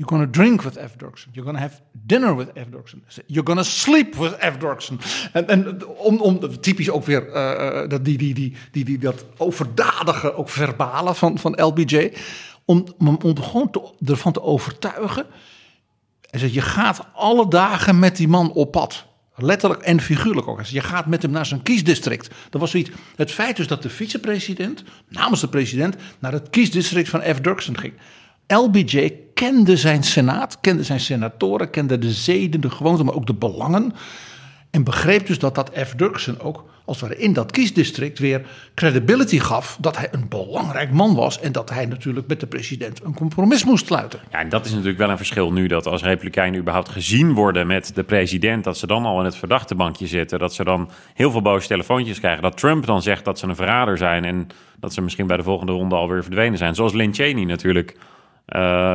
You're 0.00 0.12
gonna 0.12 0.30
drink 0.30 0.62
with 0.62 0.78
F. 0.78 0.96
Dirksen. 0.96 1.30
You're 1.32 1.44
gonna 1.44 1.58
have 1.58 1.80
dinner 1.92 2.34
with 2.34 2.48
F. 2.54 2.70
Dirksen. 2.70 3.02
You're 3.26 3.46
gonna 3.46 3.62
sleep 3.62 4.14
with 4.14 4.32
F. 4.38 4.56
Dirksen. 4.58 5.00
En, 5.32 5.48
en 5.48 5.86
om, 5.86 6.20
om 6.20 6.60
typisch 6.60 6.90
ook 6.90 7.04
weer 7.04 7.26
uh, 7.28 7.88
dat, 7.88 8.04
die, 8.04 8.18
die, 8.18 8.34
die, 8.34 8.56
die, 8.72 8.84
die, 8.84 8.98
dat 8.98 9.24
overdadige, 9.36 10.34
ook 10.34 10.48
verbale 10.48 11.14
van, 11.14 11.38
van 11.38 11.62
LBJ. 11.62 12.12
Om, 12.64 12.86
om, 12.98 13.18
om 13.22 13.42
gewoon 13.42 13.70
te, 13.70 13.92
ervan 14.04 14.32
te 14.32 14.42
overtuigen. 14.42 15.26
Hij 16.30 16.40
zegt, 16.40 16.54
je 16.54 16.60
gaat 16.60 17.06
alle 17.14 17.48
dagen 17.48 17.98
met 17.98 18.16
die 18.16 18.28
man 18.28 18.52
op 18.52 18.72
pad. 18.72 19.06
Letterlijk 19.34 19.82
en 19.82 20.00
figuurlijk 20.00 20.48
ook. 20.48 20.62
Je 20.62 20.80
gaat 20.80 21.06
met 21.06 21.22
hem 21.22 21.30
naar 21.30 21.46
zijn 21.46 21.62
kiesdistrict. 21.62 22.30
Dat 22.50 22.60
was 22.60 22.70
zoiets. 22.70 22.90
Het 23.16 23.32
feit 23.32 23.56
dus 23.56 23.66
dat 23.66 23.82
de 23.82 23.90
vicepresident, 23.90 24.84
namens 25.08 25.40
de 25.40 25.48
president, 25.48 25.96
naar 26.18 26.32
het 26.32 26.50
kiesdistrict 26.50 27.08
van 27.08 27.20
F. 27.20 27.40
Dirksen 27.40 27.78
ging. 27.78 27.92
LBJ 28.54 29.12
kende 29.34 29.76
zijn 29.76 30.02
senaat, 30.02 30.58
kende 30.60 30.82
zijn 30.82 31.00
senatoren, 31.00 31.70
kende 31.70 31.98
de 31.98 32.10
zeden, 32.10 32.60
de 32.60 32.70
gewoonten, 32.70 33.04
maar 33.04 33.14
ook 33.14 33.26
de 33.26 33.34
belangen. 33.34 33.92
En 34.70 34.84
begreep 34.84 35.26
dus 35.26 35.38
dat 35.38 35.54
dat 35.54 35.70
F. 35.74 35.94
Dirksen 35.94 36.40
ook 36.40 36.64
als 36.84 37.00
het 37.00 37.12
in 37.12 37.32
dat 37.32 37.50
kiesdistrict 37.50 38.18
weer 38.18 38.46
credibility 38.74 39.38
gaf 39.38 39.76
dat 39.80 39.96
hij 39.96 40.08
een 40.10 40.28
belangrijk 40.28 40.90
man 40.90 41.14
was 41.14 41.40
en 41.40 41.52
dat 41.52 41.70
hij 41.70 41.86
natuurlijk 41.86 42.26
met 42.26 42.40
de 42.40 42.46
president 42.46 43.04
een 43.04 43.14
compromis 43.14 43.64
moest 43.64 43.86
sluiten. 43.86 44.20
Ja, 44.30 44.38
en 44.38 44.48
dat 44.48 44.64
is 44.64 44.70
natuurlijk 44.70 44.98
wel 44.98 45.10
een 45.10 45.16
verschil 45.16 45.52
nu 45.52 45.66
dat 45.66 45.86
als 45.86 46.02
republikeinen 46.02 46.60
überhaupt 46.60 46.88
gezien 46.88 47.32
worden 47.32 47.66
met 47.66 47.94
de 47.94 48.04
president, 48.04 48.64
dat 48.64 48.78
ze 48.78 48.86
dan 48.86 49.04
al 49.04 49.18
in 49.18 49.24
het 49.24 49.36
verdachte 49.36 49.74
bankje 49.74 50.06
zitten, 50.06 50.38
dat 50.38 50.54
ze 50.54 50.64
dan 50.64 50.90
heel 51.14 51.30
veel 51.30 51.42
boze 51.42 51.66
telefoontjes 51.66 52.18
krijgen, 52.18 52.42
dat 52.42 52.56
Trump 52.56 52.86
dan 52.86 53.02
zegt 53.02 53.24
dat 53.24 53.38
ze 53.38 53.46
een 53.46 53.56
verrader 53.56 53.96
zijn 53.96 54.24
en 54.24 54.46
dat 54.78 54.94
ze 54.94 55.00
misschien 55.00 55.26
bij 55.26 55.36
de 55.36 55.42
volgende 55.42 55.72
ronde 55.72 55.94
alweer 55.94 56.22
verdwenen 56.22 56.58
zijn. 56.58 56.74
Zoals 56.74 56.92
Lynn 56.92 57.14
Cheney 57.14 57.44
natuurlijk 57.44 57.96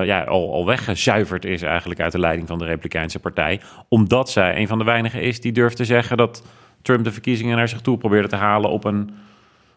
ja, 0.06 0.24
al, 0.24 0.54
al 0.54 0.66
weggezuiverd 0.66 1.46
is 1.46 1.62
eigenlijk 1.62 2.00
uit 2.00 2.12
de 2.12 2.20
leiding 2.20 2.48
van 2.48 2.60
de 2.60 2.66
Republikeinse 2.66 3.20
Partij. 3.20 3.62
Omdat 3.90 4.30
zij 4.30 4.58
een 4.58 4.68
van 4.68 4.78
de 4.78 4.84
weinigen 4.84 5.22
is 5.22 5.42
die 5.42 5.52
durft 5.52 5.76
te 5.76 5.86
zeggen 5.86 6.18
dat 6.18 6.44
Trump 6.82 7.04
de 7.04 7.12
verkiezingen 7.12 7.58
naar 7.58 7.70
zich 7.70 7.82
toe 7.82 7.98
probeerde 7.98 8.28
te 8.28 8.36
halen 8.36 8.70
op 8.70 8.84
een 8.84 9.10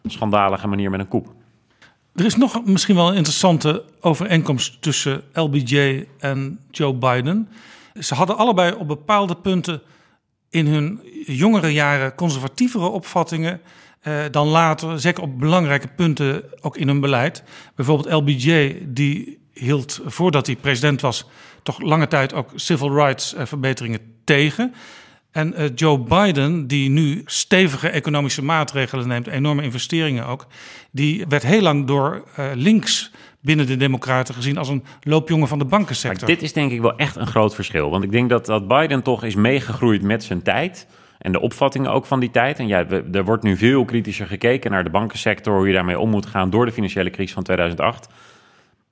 schandalige 0.05 0.67
manier 0.67 0.89
met 0.89 0.99
een 0.99 1.07
koep. 1.07 1.33
Er 2.15 2.25
is 2.25 2.35
nog 2.35 2.65
misschien 2.65 2.95
wel 2.95 3.09
een 3.09 3.15
interessante 3.15 3.83
overeenkomst 4.01 4.81
tussen 4.81 5.21
LBJ 5.33 6.05
en 6.19 6.59
Joe 6.71 6.93
Biden. 6.93 7.49
Ze 7.99 8.15
hadden 8.15 8.37
allebei 8.37 8.73
op 8.73 8.87
bepaalde 8.87 9.35
punten 9.35 9.81
in 10.49 10.67
hun 10.67 11.01
jongere 11.25 11.73
jaren 11.73 12.15
conservatievere 12.15 12.87
opvattingen 12.87 13.61
eh, 13.99 14.23
dan 14.31 14.47
later, 14.47 14.99
zeker 14.99 15.23
op 15.23 15.39
belangrijke 15.39 15.87
punten 15.87 16.43
ook 16.61 16.77
in 16.77 16.87
hun 16.87 16.99
beleid. 16.99 17.43
Bijvoorbeeld 17.75 18.13
LBJ, 18.13 18.77
die 18.87 19.38
hield 19.59 19.99
voordat 20.05 20.45
hij 20.45 20.55
president 20.55 21.01
was, 21.01 21.25
toch 21.63 21.81
lange 21.81 22.07
tijd 22.07 22.33
ook 22.33 22.49
civil 22.55 22.93
rights 22.93 23.33
eh, 23.33 23.45
verbeteringen 23.45 23.99
tegen. 24.23 24.73
En 25.31 25.61
uh, 25.61 25.65
Joe 25.75 25.99
Biden, 25.99 26.67
die 26.67 26.89
nu 26.89 27.21
stevige 27.25 27.89
economische 27.89 28.43
maatregelen 28.43 29.07
neemt, 29.07 29.27
enorme 29.27 29.63
investeringen 29.63 30.25
ook, 30.25 30.47
die 30.91 31.25
werd 31.27 31.43
heel 31.43 31.61
lang 31.61 31.87
door 31.87 32.23
uh, 32.39 32.45
links 32.53 33.11
binnen 33.41 33.67
de 33.67 33.75
Democraten 33.75 34.33
gezien 34.33 34.57
als 34.57 34.69
een 34.69 34.83
loopjongen 35.01 35.47
van 35.47 35.59
de 35.59 35.65
bankensector. 35.65 36.27
Dit 36.27 36.41
is 36.41 36.53
denk 36.53 36.71
ik 36.71 36.81
wel 36.81 36.97
echt 36.97 37.15
een 37.15 37.27
groot 37.27 37.55
verschil. 37.55 37.89
Want 37.89 38.03
ik 38.03 38.11
denk 38.11 38.29
dat, 38.29 38.45
dat 38.45 38.67
Biden 38.67 39.03
toch 39.03 39.23
is 39.23 39.35
meegegroeid 39.35 40.01
met 40.01 40.23
zijn 40.23 40.41
tijd. 40.41 40.87
En 41.17 41.31
de 41.31 41.39
opvattingen 41.39 41.91
ook 41.91 42.05
van 42.05 42.19
die 42.19 42.31
tijd. 42.31 42.59
En 42.59 42.67
ja, 42.67 42.85
er 43.11 43.23
wordt 43.23 43.43
nu 43.43 43.57
veel 43.57 43.85
kritischer 43.85 44.27
gekeken 44.27 44.71
naar 44.71 44.83
de 44.83 44.89
bankensector, 44.89 45.55
hoe 45.55 45.67
je 45.67 45.73
daarmee 45.73 45.99
om 45.99 46.09
moet 46.09 46.25
gaan 46.25 46.49
door 46.49 46.65
de 46.65 46.71
financiële 46.71 47.09
crisis 47.09 47.33
van 47.33 47.43
2008. 47.43 48.07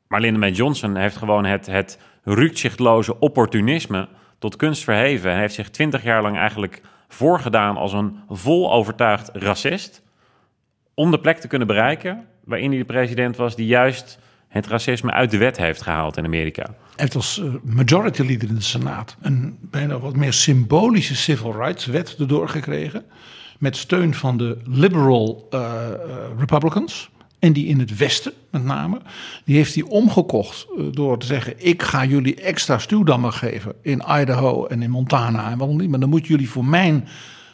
Maar 0.08 0.22
Lyndon 0.22 0.52
B. 0.52 0.56
Johnson 0.56 0.96
heeft 0.96 1.18
gewoon 1.18 1.46
het, 1.46 1.66
het 1.66 2.00
rukzichtloze 2.24 3.20
opportunisme 3.20 4.08
tot 4.40 4.56
kunst 4.56 4.84
verheven. 4.84 5.32
En 5.32 5.40
heeft 5.40 5.54
zich 5.54 5.70
twintig 5.70 6.04
jaar 6.04 6.22
lang 6.22 6.38
eigenlijk 6.38 6.82
voorgedaan 7.08 7.78
als 7.78 7.94
een 7.94 8.20
vol 8.30 8.72
overtuigd 8.72 9.30
racist. 9.34 10.02
Om 10.94 11.12
de 11.12 11.20
plek 11.20 11.38
te 11.38 11.48
kunnen 11.48 11.68
bereiken 11.68 12.26
waarin 12.44 12.70
hij 12.70 12.80
de 12.80 12.86
president 12.86 13.36
was 13.36 13.56
die 13.56 13.68
juist 13.68 14.20
het 14.48 14.68
racisme 14.68 15.12
uit 15.12 15.32
de 15.32 15.38
wet 15.38 15.58
heeft 15.58 15.82
gehaald 15.82 16.18
in 16.18 16.26
Amerika. 16.26 16.64
Hij 16.64 16.76
heeft 16.96 17.16
als 17.16 17.40
eh, 17.40 17.54
majority 17.64 18.22
leader 18.22 18.50
in 18.50 18.56
de 18.56 18.62
Senaat 18.62 19.18
een 19.22 19.58
bijna 19.62 20.00
wat 20.00 20.16
meer 20.16 20.34
symbolische 20.34 21.16
civil 21.16 21.54
rights 21.54 21.86
wet 21.86 22.16
erdoor 22.20 22.50
gekregen. 22.50 23.06
Met 23.60 23.78
steun 23.78 24.14
van 24.14 24.38
de 24.38 24.58
liberal 24.64 25.48
uh, 25.54 25.90
Republicans. 26.38 27.10
En 27.40 27.54
die 27.54 27.68
in 27.68 27.80
het 27.80 27.98
westen 27.98 28.34
met 28.52 28.64
name, 28.64 29.02
die 29.46 29.56
heeft 29.56 29.74
hij 29.76 29.84
omgekocht 29.84 30.68
eh, 30.78 30.84
door 30.92 31.20
te 31.20 31.26
zeggen: 31.26 31.54
Ik 31.58 31.84
ga 31.84 32.06
jullie 32.06 32.36
extra 32.36 32.78
stuwdammen 32.78 33.34
geven 33.34 33.74
in 33.82 34.04
Idaho 34.08 34.66
en 34.66 34.82
in 34.82 34.90
Montana 34.90 35.52
en 35.52 35.58
waarom 35.58 35.78
niet. 35.78 35.90
Maar 35.90 36.00
dan 36.00 36.10
moeten 36.10 36.30
jullie 36.30 36.50
voor 36.50 36.66
mijn 36.66 37.08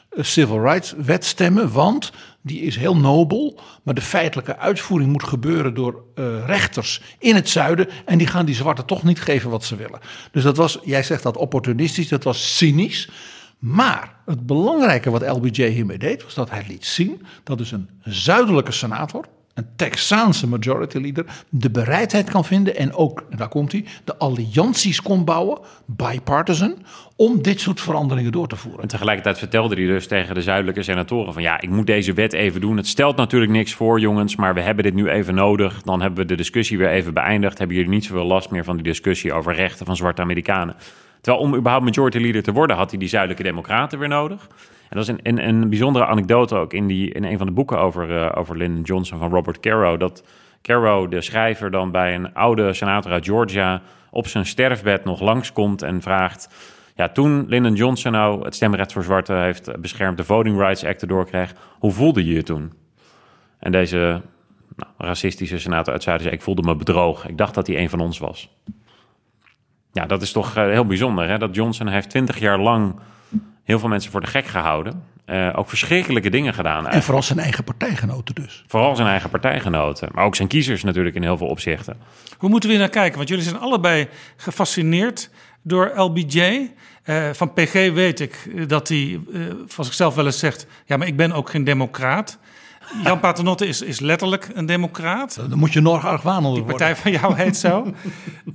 eh, 0.09 0.23
civil 0.23 0.61
rights 0.61 0.93
wet 0.97 1.25
stemmen, 1.25 1.71
want 1.71 2.11
die 2.41 2.61
is 2.61 2.75
heel 2.75 2.97
nobel. 2.97 3.59
Maar 3.83 3.93
de 3.93 4.01
feitelijke 4.01 4.57
uitvoering 4.57 5.11
moet 5.11 5.23
gebeuren 5.23 5.73
door 5.73 6.03
uh, 6.15 6.45
rechters 6.45 7.01
in 7.19 7.35
het 7.35 7.49
zuiden. 7.49 7.87
En 8.05 8.17
die 8.17 8.27
gaan 8.27 8.45
die 8.45 8.55
zwarten 8.55 8.85
toch 8.85 9.03
niet 9.03 9.21
geven 9.21 9.49
wat 9.49 9.63
ze 9.63 9.75
willen. 9.75 9.99
Dus 10.31 10.43
dat 10.43 10.57
was, 10.57 10.79
jij 10.83 11.03
zegt 11.03 11.23
dat 11.23 11.37
opportunistisch, 11.37 12.07
dat 12.07 12.23
was 12.23 12.57
cynisch. 12.57 13.09
Maar 13.59 14.15
het 14.25 14.45
belangrijke 14.45 15.09
wat 15.09 15.27
LBJ 15.27 15.69
hiermee 15.69 15.97
deed, 15.97 16.23
was 16.23 16.33
dat 16.33 16.49
hij 16.49 16.65
liet 16.67 16.85
zien 16.85 17.25
dat 17.43 17.57
dus 17.57 17.71
een 17.71 17.89
zuidelijke 18.03 18.71
senator, 18.71 19.25
een 19.53 19.65
Texaanse 19.75 20.47
majority 20.47 20.97
leader 20.97 21.25
de 21.49 21.69
bereidheid 21.69 22.29
kan 22.29 22.45
vinden 22.45 22.75
en 22.75 22.93
ook, 22.93 23.25
daar 23.35 23.47
komt 23.47 23.71
hij, 23.71 23.85
de 24.03 24.17
allianties 24.17 25.01
kon 25.01 25.25
bouwen, 25.25 25.59
bipartisan, 25.85 26.75
om 27.15 27.41
dit 27.41 27.59
soort 27.59 27.81
veranderingen 27.81 28.31
door 28.31 28.47
te 28.47 28.55
voeren. 28.55 28.81
En 28.81 28.87
tegelijkertijd 28.87 29.37
vertelde 29.37 29.75
hij 29.75 29.85
dus 29.85 30.07
tegen 30.07 30.35
de 30.35 30.41
zuidelijke 30.41 30.83
senatoren 30.83 31.33
van 31.33 31.41
ja, 31.41 31.61
ik 31.61 31.69
moet 31.69 31.87
deze 31.87 32.13
wet 32.13 32.33
even 32.33 32.61
doen. 32.61 32.77
Het 32.77 32.87
stelt 32.87 33.15
natuurlijk 33.15 33.51
niks 33.51 33.73
voor 33.73 33.99
jongens, 33.99 34.35
maar 34.35 34.53
we 34.53 34.61
hebben 34.61 34.83
dit 34.83 34.93
nu 34.93 35.09
even 35.09 35.35
nodig. 35.35 35.81
Dan 35.81 36.01
hebben 36.01 36.19
we 36.19 36.25
de 36.25 36.35
discussie 36.35 36.77
weer 36.77 36.89
even 36.89 37.13
beëindigd. 37.13 37.57
Hebben 37.57 37.75
jullie 37.75 37.91
niet 37.91 38.05
zoveel 38.05 38.25
last 38.25 38.49
meer 38.49 38.63
van 38.63 38.75
die 38.75 38.83
discussie 38.83 39.33
over 39.33 39.55
rechten 39.55 39.85
van 39.85 39.95
zwarte 39.95 40.21
Amerikanen. 40.21 40.75
Terwijl 41.21 41.43
om 41.43 41.55
überhaupt 41.55 41.85
majority 41.85 42.17
leader 42.17 42.43
te 42.43 42.51
worden 42.51 42.75
had 42.75 42.89
hij 42.89 42.99
die 42.99 43.07
zuidelijke 43.07 43.43
democraten 43.43 43.99
weer 43.99 44.07
nodig. 44.07 44.47
Dat 44.89 45.01
is 45.01 45.07
een, 45.07 45.19
een, 45.23 45.47
een 45.47 45.69
bijzondere 45.69 46.05
anekdote 46.05 46.55
ook 46.55 46.73
in, 46.73 46.87
die, 46.87 47.13
in 47.13 47.23
een 47.23 47.37
van 47.37 47.47
de 47.47 47.53
boeken 47.53 47.79
over, 47.79 48.09
uh, 48.09 48.31
over 48.35 48.57
Lyndon 48.57 48.83
Johnson 48.83 49.19
van 49.19 49.29
Robert 49.29 49.59
Caro. 49.59 49.97
Dat 49.97 50.23
Caro, 50.61 51.07
de 51.07 51.21
schrijver, 51.21 51.71
dan 51.71 51.91
bij 51.91 52.15
een 52.15 52.33
oude 52.33 52.73
senator 52.73 53.11
uit 53.11 53.25
Georgia 53.25 53.81
op 54.11 54.27
zijn 54.27 54.45
sterfbed 54.45 55.03
nog 55.03 55.21
langskomt 55.21 55.81
en 55.81 56.01
vraagt... 56.01 56.71
Ja, 56.95 57.09
toen 57.09 57.45
Lyndon 57.47 57.73
Johnson 57.73 58.11
nou 58.11 58.45
het 58.45 58.55
stemrecht 58.55 58.93
voor 58.93 59.03
zwarten 59.03 59.41
heeft 59.41 59.81
beschermd, 59.81 60.17
de 60.17 60.23
Voting 60.23 60.57
Rights 60.57 60.85
Act 60.85 61.01
erdoor 61.01 61.25
kreeg, 61.25 61.53
hoe 61.79 61.91
voelde 61.91 62.25
je 62.25 62.33
je 62.33 62.43
toen? 62.43 62.73
En 63.59 63.71
deze 63.71 64.21
nou, 64.75 64.91
racistische 64.97 65.59
senator 65.59 65.93
uit 65.93 66.03
Zuiden 66.03 66.25
zei, 66.25 66.37
ik 66.37 66.43
voelde 66.43 66.61
me 66.61 66.75
bedrogen. 66.75 67.29
Ik 67.29 67.37
dacht 67.37 67.53
dat 67.53 67.67
hij 67.67 67.77
een 67.77 67.89
van 67.89 67.99
ons 67.99 68.19
was. 68.19 68.49
Ja, 69.91 70.05
dat 70.05 70.21
is 70.21 70.31
toch 70.31 70.57
uh, 70.57 70.63
heel 70.63 70.85
bijzonder, 70.85 71.29
hè? 71.29 71.37
dat 71.37 71.55
Johnson 71.55 71.87
heeft 71.87 72.09
twintig 72.09 72.39
jaar 72.39 72.59
lang 72.59 72.95
heel 73.63 73.79
veel 73.79 73.89
mensen 73.89 74.11
voor 74.11 74.21
de 74.21 74.27
gek 74.27 74.45
gehouden. 74.45 75.03
Uh, 75.25 75.49
ook 75.55 75.69
verschrikkelijke 75.69 76.29
dingen 76.29 76.53
gedaan. 76.53 76.71
Eigenlijk. 76.71 76.95
En 76.95 77.03
vooral 77.03 77.23
zijn 77.23 77.39
eigen 77.39 77.63
partijgenoten 77.63 78.35
dus. 78.35 78.63
Vooral 78.67 78.95
zijn 78.95 79.07
eigen 79.07 79.29
partijgenoten. 79.29 80.09
Maar 80.13 80.25
ook 80.25 80.35
zijn 80.35 80.47
kiezers 80.47 80.83
natuurlijk 80.83 81.15
in 81.15 81.21
heel 81.21 81.37
veel 81.37 81.47
opzichten. 81.47 81.97
Hoe 82.37 82.49
moeten 82.49 82.69
we 82.69 82.75
hier 82.75 82.85
naar 82.85 82.93
kijken? 82.93 83.17
Want 83.17 83.29
jullie 83.29 83.43
zijn 83.43 83.59
allebei 83.59 84.07
gefascineerd 84.35 85.29
door 85.61 85.91
LBJ. 85.95 86.39
Uh, 86.39 87.29
eh, 87.29 87.35
van 87.35 87.53
PG 87.53 87.73
weet 87.73 88.19
ik 88.19 88.67
dat 88.69 88.87
hij, 88.87 89.19
uh, 89.31 89.41
zoals 89.67 89.87
ik 89.87 89.93
zelf 89.93 90.15
wel 90.15 90.25
eens 90.25 90.39
zegt... 90.39 90.67
ja, 90.85 90.97
maar 90.97 91.07
ik 91.07 91.17
ben 91.17 91.31
ook 91.31 91.49
geen 91.49 91.63
democraat. 91.63 92.37
Jan 93.03 93.19
Paternotte 93.19 93.67
is, 93.67 93.81
is 93.81 93.99
letterlijk 93.99 94.49
een 94.53 94.65
democraat. 94.65 95.35
Dan 95.49 95.59
moet 95.59 95.73
je 95.73 95.81
nog 95.81 96.05
argwanender 96.05 96.51
worden. 96.51 96.67
Die 96.67 96.77
partij 96.77 96.95
van 96.95 97.11
jou 97.11 97.35
heet 97.35 97.57
zo. 97.57 97.93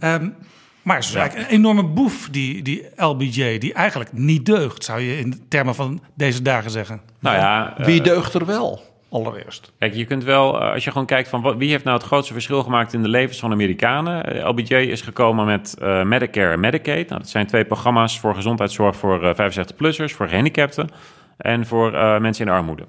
um, 0.00 0.34
Maar 0.88 0.96
het 0.96 1.04
is 1.04 1.14
eigenlijk 1.14 1.50
een 1.50 1.56
enorme 1.56 1.84
boef, 1.84 2.28
die, 2.30 2.62
die 2.62 2.86
LBJ, 2.96 3.58
die 3.58 3.72
eigenlijk 3.72 4.12
niet 4.12 4.46
deugt, 4.46 4.84
zou 4.84 5.00
je 5.00 5.18
in 5.18 5.42
termen 5.48 5.74
van 5.74 6.00
deze 6.14 6.42
dagen 6.42 6.70
zeggen. 6.70 7.00
Nou 7.18 7.36
ja, 7.36 7.74
wie 7.78 7.98
eh, 7.98 8.04
deugt 8.04 8.34
er 8.34 8.46
wel? 8.46 8.80
Allereerst. 9.10 9.72
Kijk, 9.78 9.94
je 9.94 10.04
kunt 10.04 10.24
wel, 10.24 10.60
eh, 10.60 10.72
als 10.72 10.84
je 10.84 10.90
gewoon 10.90 11.06
kijkt 11.06 11.28
van 11.28 11.42
wat, 11.42 11.56
wie 11.56 11.70
heeft 11.70 11.84
nou 11.84 11.96
het 11.96 12.06
grootste 12.06 12.32
verschil 12.32 12.62
gemaakt 12.62 12.92
in 12.92 13.02
de 13.02 13.08
levens 13.08 13.38
van 13.38 13.52
Amerikanen. 13.52 14.24
Eh, 14.24 14.48
LBJ 14.48 14.74
is 14.74 15.00
gekomen 15.00 15.46
met 15.46 15.76
Medicare 16.04 16.52
en 16.52 16.60
Medicaid. 16.60 17.08
Nou, 17.08 17.20
dat 17.20 17.30
zijn 17.30 17.46
twee 17.46 17.64
programma's 17.64 18.20
voor 18.20 18.34
gezondheidszorg 18.34 18.96
voor 18.96 19.34
65-plussers, 19.34 20.12
voor 20.12 20.28
gehandicapten 20.28 20.88
en 21.36 21.66
voor 21.66 21.90
mensen 22.20 22.46
in 22.46 22.52
armoede. 22.52 22.86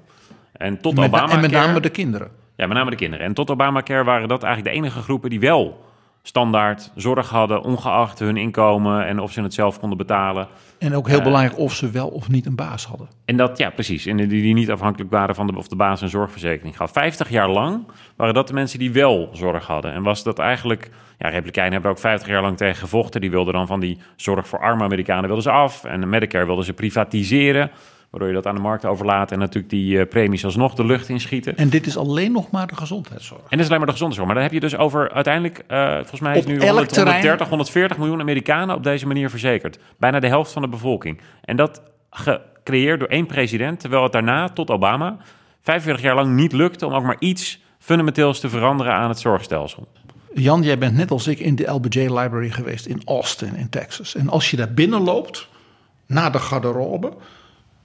En 0.52 0.80
tot 0.80 0.98
Obama. 0.98 1.32
En 1.32 1.40
met 1.40 1.50
name 1.50 1.80
de 1.80 1.90
kinderen. 1.90 2.30
Ja, 2.56 2.66
met 2.66 2.76
name 2.76 2.90
de 2.90 2.96
kinderen. 2.96 3.26
En 3.26 3.34
tot 3.34 3.50
Obamacare 3.50 4.04
waren 4.04 4.28
dat 4.28 4.42
eigenlijk 4.42 4.74
de 4.74 4.80
enige 4.80 5.00
groepen 5.00 5.30
die 5.30 5.40
wel 5.40 5.88
standaard 6.22 6.90
zorg 6.94 7.28
hadden, 7.28 7.62
ongeacht 7.62 8.18
hun 8.18 8.36
inkomen 8.36 9.06
en 9.06 9.20
of 9.20 9.32
ze 9.32 9.42
het 9.42 9.54
zelf 9.54 9.78
konden 9.78 9.98
betalen. 9.98 10.48
En 10.78 10.94
ook 10.94 11.08
heel 11.08 11.18
Eh, 11.18 11.24
belangrijk 11.24 11.58
of 11.58 11.74
ze 11.74 11.90
wel 11.90 12.08
of 12.08 12.28
niet 12.28 12.46
een 12.46 12.54
baas 12.54 12.86
hadden. 12.86 13.08
En 13.24 13.36
dat, 13.36 13.58
ja, 13.58 13.70
precies. 13.70 14.06
En 14.06 14.16
die, 14.16 14.26
die 14.26 14.54
niet 14.54 14.70
afhankelijk 14.70 15.10
waren 15.10 15.34
van 15.34 15.46
de, 15.46 15.56
of 15.56 15.68
de 15.68 15.76
baas 15.76 16.00
een 16.00 16.08
zorgverzekering 16.08 16.76
gaf. 16.76 16.92
50 16.92 17.30
jaar 17.30 17.48
lang 17.50 17.86
waren 18.16 18.34
dat 18.34 18.48
de 18.48 18.54
mensen 18.54 18.78
die 18.78 18.92
wel 18.92 19.28
zorg 19.32 19.66
hadden. 19.66 19.92
En 19.92 20.02
was 20.02 20.22
dat 20.22 20.38
eigenlijk... 20.38 20.90
Ja, 21.18 21.28
Republikeinen 21.28 21.72
hebben 21.72 21.90
er 21.90 21.96
ook 21.96 22.02
50 22.02 22.28
jaar 22.28 22.42
lang 22.42 22.56
tegen 22.56 22.76
gevochten. 22.76 23.20
Die 23.20 23.30
wilden 23.30 23.54
dan 23.54 23.66
van 23.66 23.80
die 23.80 23.98
zorg 24.16 24.48
voor 24.48 24.58
arme 24.60 24.82
Amerikanen 24.84 25.24
wilden 25.24 25.42
ze 25.42 25.50
af. 25.50 25.84
En 25.84 26.00
de 26.00 26.06
Medicare 26.06 26.46
wilden 26.46 26.64
ze 26.64 26.72
privatiseren. 26.72 27.70
Waardoor 28.10 28.28
je 28.28 28.34
dat 28.34 28.46
aan 28.46 28.54
de 28.54 28.60
markt 28.60 28.84
overlaat. 28.84 29.32
En 29.32 29.38
natuurlijk 29.38 29.72
die 29.72 30.00
eh, 30.00 30.08
premies 30.08 30.44
alsnog 30.44 30.74
de 30.74 30.84
lucht 30.84 31.08
inschieten. 31.08 31.56
En 31.56 31.68
dit 31.68 31.86
is 31.86 31.96
alleen 31.96 32.32
nog 32.32 32.50
maar 32.50 32.66
de 32.66 32.76
gezondheidszorg. 32.76 33.40
En 33.40 33.48
dat 33.50 33.60
is 33.60 33.66
alleen 33.66 33.78
maar 33.78 33.86
de 33.86 33.92
gezondheidszorg. 33.92 34.26
Maar 34.26 34.34
dan 34.34 34.44
heb 34.44 34.52
je 34.52 34.68
dus 34.68 34.76
over 34.76 35.12
uiteindelijk, 35.12 35.64
eh, 35.66 35.94
volgens 35.94 36.20
mij 36.20 36.38
is 36.38 36.46
nu 36.46 36.54
elk 36.54 36.64
100, 36.64 36.88
terrein- 36.88 37.14
130, 37.14 37.48
140 37.48 37.98
miljoen 37.98 38.20
Amerikanen 38.20 38.76
op 38.76 38.82
deze 38.82 39.06
manier 39.06 39.30
verzekerd. 39.30 39.78
Bijna 39.98 40.20
de 40.20 40.28
helft 40.28 40.52
van 40.52 40.62
de 40.62 40.68
bevolking. 40.68 41.20
En 41.44 41.56
dat 41.56 41.82
gecreëerd 42.10 42.98
door 42.98 43.08
één 43.08 43.26
president, 43.26 43.80
terwijl 43.80 44.02
het 44.02 44.12
daarna, 44.12 44.48
tot 44.48 44.70
Obama, 44.70 45.16
45 45.62 46.04
jaar 46.04 46.14
lang 46.14 46.34
niet 46.34 46.52
lukte 46.52 46.86
om 46.86 46.92
ook 46.92 47.02
maar 47.04 47.16
iets 47.18 47.60
fundamenteels 47.78 48.40
te 48.40 48.48
veranderen 48.48 48.92
aan 48.92 49.08
het 49.08 49.18
zorgstelsel. 49.18 49.88
Jan, 50.34 50.62
jij 50.62 50.78
bent 50.78 50.96
net 50.96 51.10
als 51.10 51.26
ik 51.26 51.38
in 51.38 51.56
de 51.56 51.70
LBJ 51.70 51.98
Library 51.98 52.50
geweest 52.50 52.86
in 52.86 53.02
Austin 53.04 53.54
in 53.56 53.68
Texas. 53.68 54.14
En 54.14 54.28
als 54.28 54.50
je 54.50 54.56
daar 54.56 54.72
binnen 54.72 55.00
loopt, 55.00 55.48
naar 56.06 56.32
de 56.32 56.38
garderobe, 56.38 57.12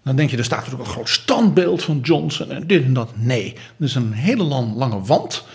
dan 0.05 0.15
denk 0.15 0.29
je, 0.29 0.37
er 0.37 0.43
staat 0.43 0.59
natuurlijk 0.59 0.87
een 0.87 0.93
groot 0.93 1.09
standbeeld 1.09 1.83
van 1.83 1.99
Johnson 1.99 2.51
en 2.51 2.67
dit 2.67 2.83
en 2.83 2.93
dat. 2.93 3.11
Nee, 3.15 3.53
er 3.53 3.85
is 3.85 3.95
een 3.95 4.11
hele 4.11 4.43
lang, 4.43 4.75
lange 4.75 5.01
wand 5.01 5.45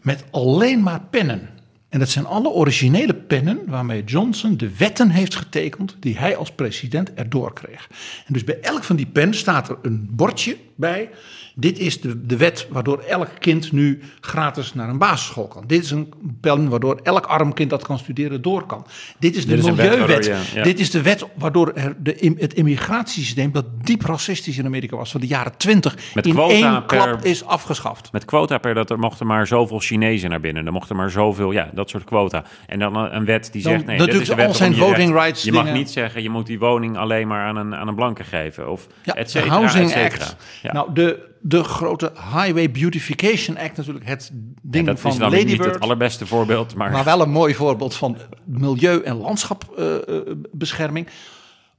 met 0.00 0.24
alleen 0.30 0.82
maar 0.82 1.00
pennen. 1.10 1.48
En 1.88 1.98
dat 1.98 2.08
zijn 2.08 2.26
alle 2.26 2.48
originele 2.48 3.14
pennen 3.14 3.60
waarmee 3.66 4.04
Johnson 4.04 4.56
de 4.56 4.76
wetten 4.76 5.10
heeft 5.10 5.34
getekend 5.34 5.96
die 6.00 6.18
hij 6.18 6.36
als 6.36 6.52
president 6.52 7.14
erdoor 7.14 7.52
kreeg. 7.52 7.88
En 8.26 8.32
dus 8.32 8.44
bij 8.44 8.60
elk 8.60 8.84
van 8.84 8.96
die 8.96 9.06
pennen 9.06 9.36
staat 9.36 9.68
er 9.68 9.78
een 9.82 10.08
bordje 10.10 10.56
bij. 10.74 11.10
Dit 11.56 11.78
is 11.78 12.00
de, 12.00 12.26
de 12.26 12.36
wet 12.36 12.66
waardoor 12.70 12.98
elk 12.98 13.28
kind 13.38 13.72
nu 13.72 14.00
gratis 14.20 14.74
naar 14.74 14.88
een 14.88 14.98
basisschool 14.98 15.46
kan. 15.48 15.64
Dit 15.66 15.82
is 15.84 15.90
een 15.90 16.12
pen 16.40 16.68
waardoor 16.68 17.00
elk 17.02 17.26
arm 17.26 17.52
kind 17.52 17.70
dat 17.70 17.82
kan 17.82 17.98
studeren 17.98 18.42
door 18.42 18.66
kan. 18.66 18.86
Dit 19.18 19.36
is 19.36 19.46
de 19.46 19.54
Dit 19.54 19.58
is 19.58 19.70
milieuwet. 19.70 19.98
waardoor 19.98 20.22
je- 20.24 20.40
ja. 20.54 20.62
Dit 20.62 20.80
is 20.80 20.90
de 20.90 21.02
wet 21.02 21.26
waardoor 21.34 21.72
er 21.74 21.94
de, 22.02 22.34
het 22.38 22.54
immigratiesysteem 22.54 23.52
dat 23.52 23.64
diep 23.82 24.02
racistisch 24.02 24.58
in 24.58 24.66
Amerika 24.66 24.96
was 24.96 25.10
van 25.10 25.20
de 25.20 25.26
jaren 25.26 25.56
20 25.56 25.96
Met 26.14 26.26
in 26.26 26.32
quota 26.34 26.52
één 26.54 26.86
per- 26.86 26.98
klap 26.98 27.24
is 27.24 27.44
afgeschaft. 27.44 28.12
Met 28.12 28.24
quota 28.24 28.58
per 28.58 28.74
dat 28.74 28.90
er 28.90 28.98
mochten 28.98 29.26
maar 29.26 29.46
zoveel 29.46 29.78
Chinezen 29.78 30.30
naar 30.30 30.40
binnen. 30.40 30.66
Er 30.66 30.72
mochten 30.72 30.96
maar 30.96 31.10
zoveel, 31.10 31.52
ja, 31.52 31.70
dat 31.74 31.90
soort 31.90 32.04
quota. 32.04 32.44
En 32.66 32.78
dan 32.78 32.96
een, 32.96 33.24
wet 33.24 33.48
die 33.52 33.62
Dan- 33.62 33.72
zegt, 33.72 33.86
nee, 33.86 33.98
dat 33.98 34.08
is 34.08 34.28
de 34.28 34.34
wet 34.34 34.56
zijn 34.56 34.74
voting 34.74 35.10
recht- 35.12 35.22
rights 35.22 35.42
Je 35.42 35.52
mag 35.52 35.62
dingen. 35.64 35.78
niet 35.78 35.90
zeggen, 35.90 36.22
je 36.22 36.30
moet 36.30 36.46
die 36.46 36.58
woning 36.58 36.96
alleen 36.96 37.26
maar 37.28 37.46
aan 37.46 37.56
een, 37.56 37.74
aan 37.74 37.88
een 37.88 37.94
blanke 37.94 38.24
geven. 38.24 38.70
Of 38.70 38.86
Ja, 39.02 39.14
et 39.14 39.30
cetera, 39.30 39.52
Housing 39.54 39.84
et 39.84 39.90
cetera. 39.90 40.24
Act. 40.24 40.36
Ja. 40.62 40.72
Nou, 40.72 40.92
de, 40.94 41.32
de 41.46 41.64
grote 41.64 42.12
Highway 42.34 42.70
Beautification 42.70 43.56
Act 43.58 43.76
natuurlijk. 43.76 44.06
Het 44.06 44.30
ding 44.62 44.86
dat 44.86 45.00
van 45.00 45.10
is 45.10 45.18
Lady 45.18 45.36
niet 45.36 45.48
het 45.50 45.58
Bird. 45.58 45.80
allerbeste 45.80 46.26
voorbeeld, 46.26 46.74
maar... 46.74 46.90
Maar 46.90 47.04
wel 47.04 47.20
een 47.20 47.30
mooi 47.30 47.54
voorbeeld 47.54 47.94
van 47.94 48.16
milieu- 48.44 49.00
en 49.00 49.16
landschapbescherming. 49.16 51.06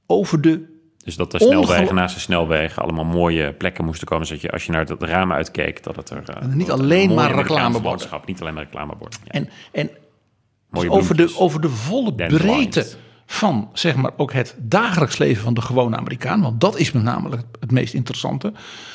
over 0.06 0.40
de 0.40 0.74
Dus 1.04 1.16
dat 1.16 1.30
de 1.30 1.38
snelwegen 1.38 1.94
naast 1.94 2.14
de 2.14 2.20
snelwegen 2.20 2.82
allemaal 2.82 3.04
mooie 3.04 3.52
plekken 3.52 3.84
moesten 3.84 4.06
komen. 4.06 4.26
Zodat 4.26 4.42
je 4.42 4.50
als 4.50 4.64
je 4.66 4.72
naar 4.72 4.84
het 4.86 5.02
raam 5.02 5.32
uitkeek, 5.32 5.82
dat 5.82 5.96
het 5.96 6.10
er. 6.10 6.22
eh, 6.28 6.42
En 6.42 6.56
niet 6.56 6.66
het 6.66 6.80
alleen 6.80 7.14
maar 7.14 7.34
reclameborden. 7.34 8.08
Niet 8.26 8.40
alleen 8.40 8.54
maar 8.54 8.64
reclameborden. 8.64 9.18
Ja. 9.24 9.30
En, 9.30 9.48
en 9.72 9.90
dus 10.70 10.88
over, 10.88 11.16
de, 11.16 11.34
over 11.38 11.60
de 11.60 11.68
volle 11.68 12.14
breedte 12.14 12.86
van 13.26 13.70
zeg 13.72 13.96
maar 13.96 14.12
ook 14.16 14.32
het 14.32 14.54
dagelijks 14.58 15.18
leven 15.18 15.42
van 15.42 15.54
de 15.54 15.60
gewone 15.60 15.96
Amerikaan. 15.96 16.40
Want 16.40 16.60
dat 16.60 16.78
is 16.78 16.92
met 16.92 17.02
name 17.02 17.30
het 17.60 17.70
meest 17.70 17.94
interessante. 17.94 18.52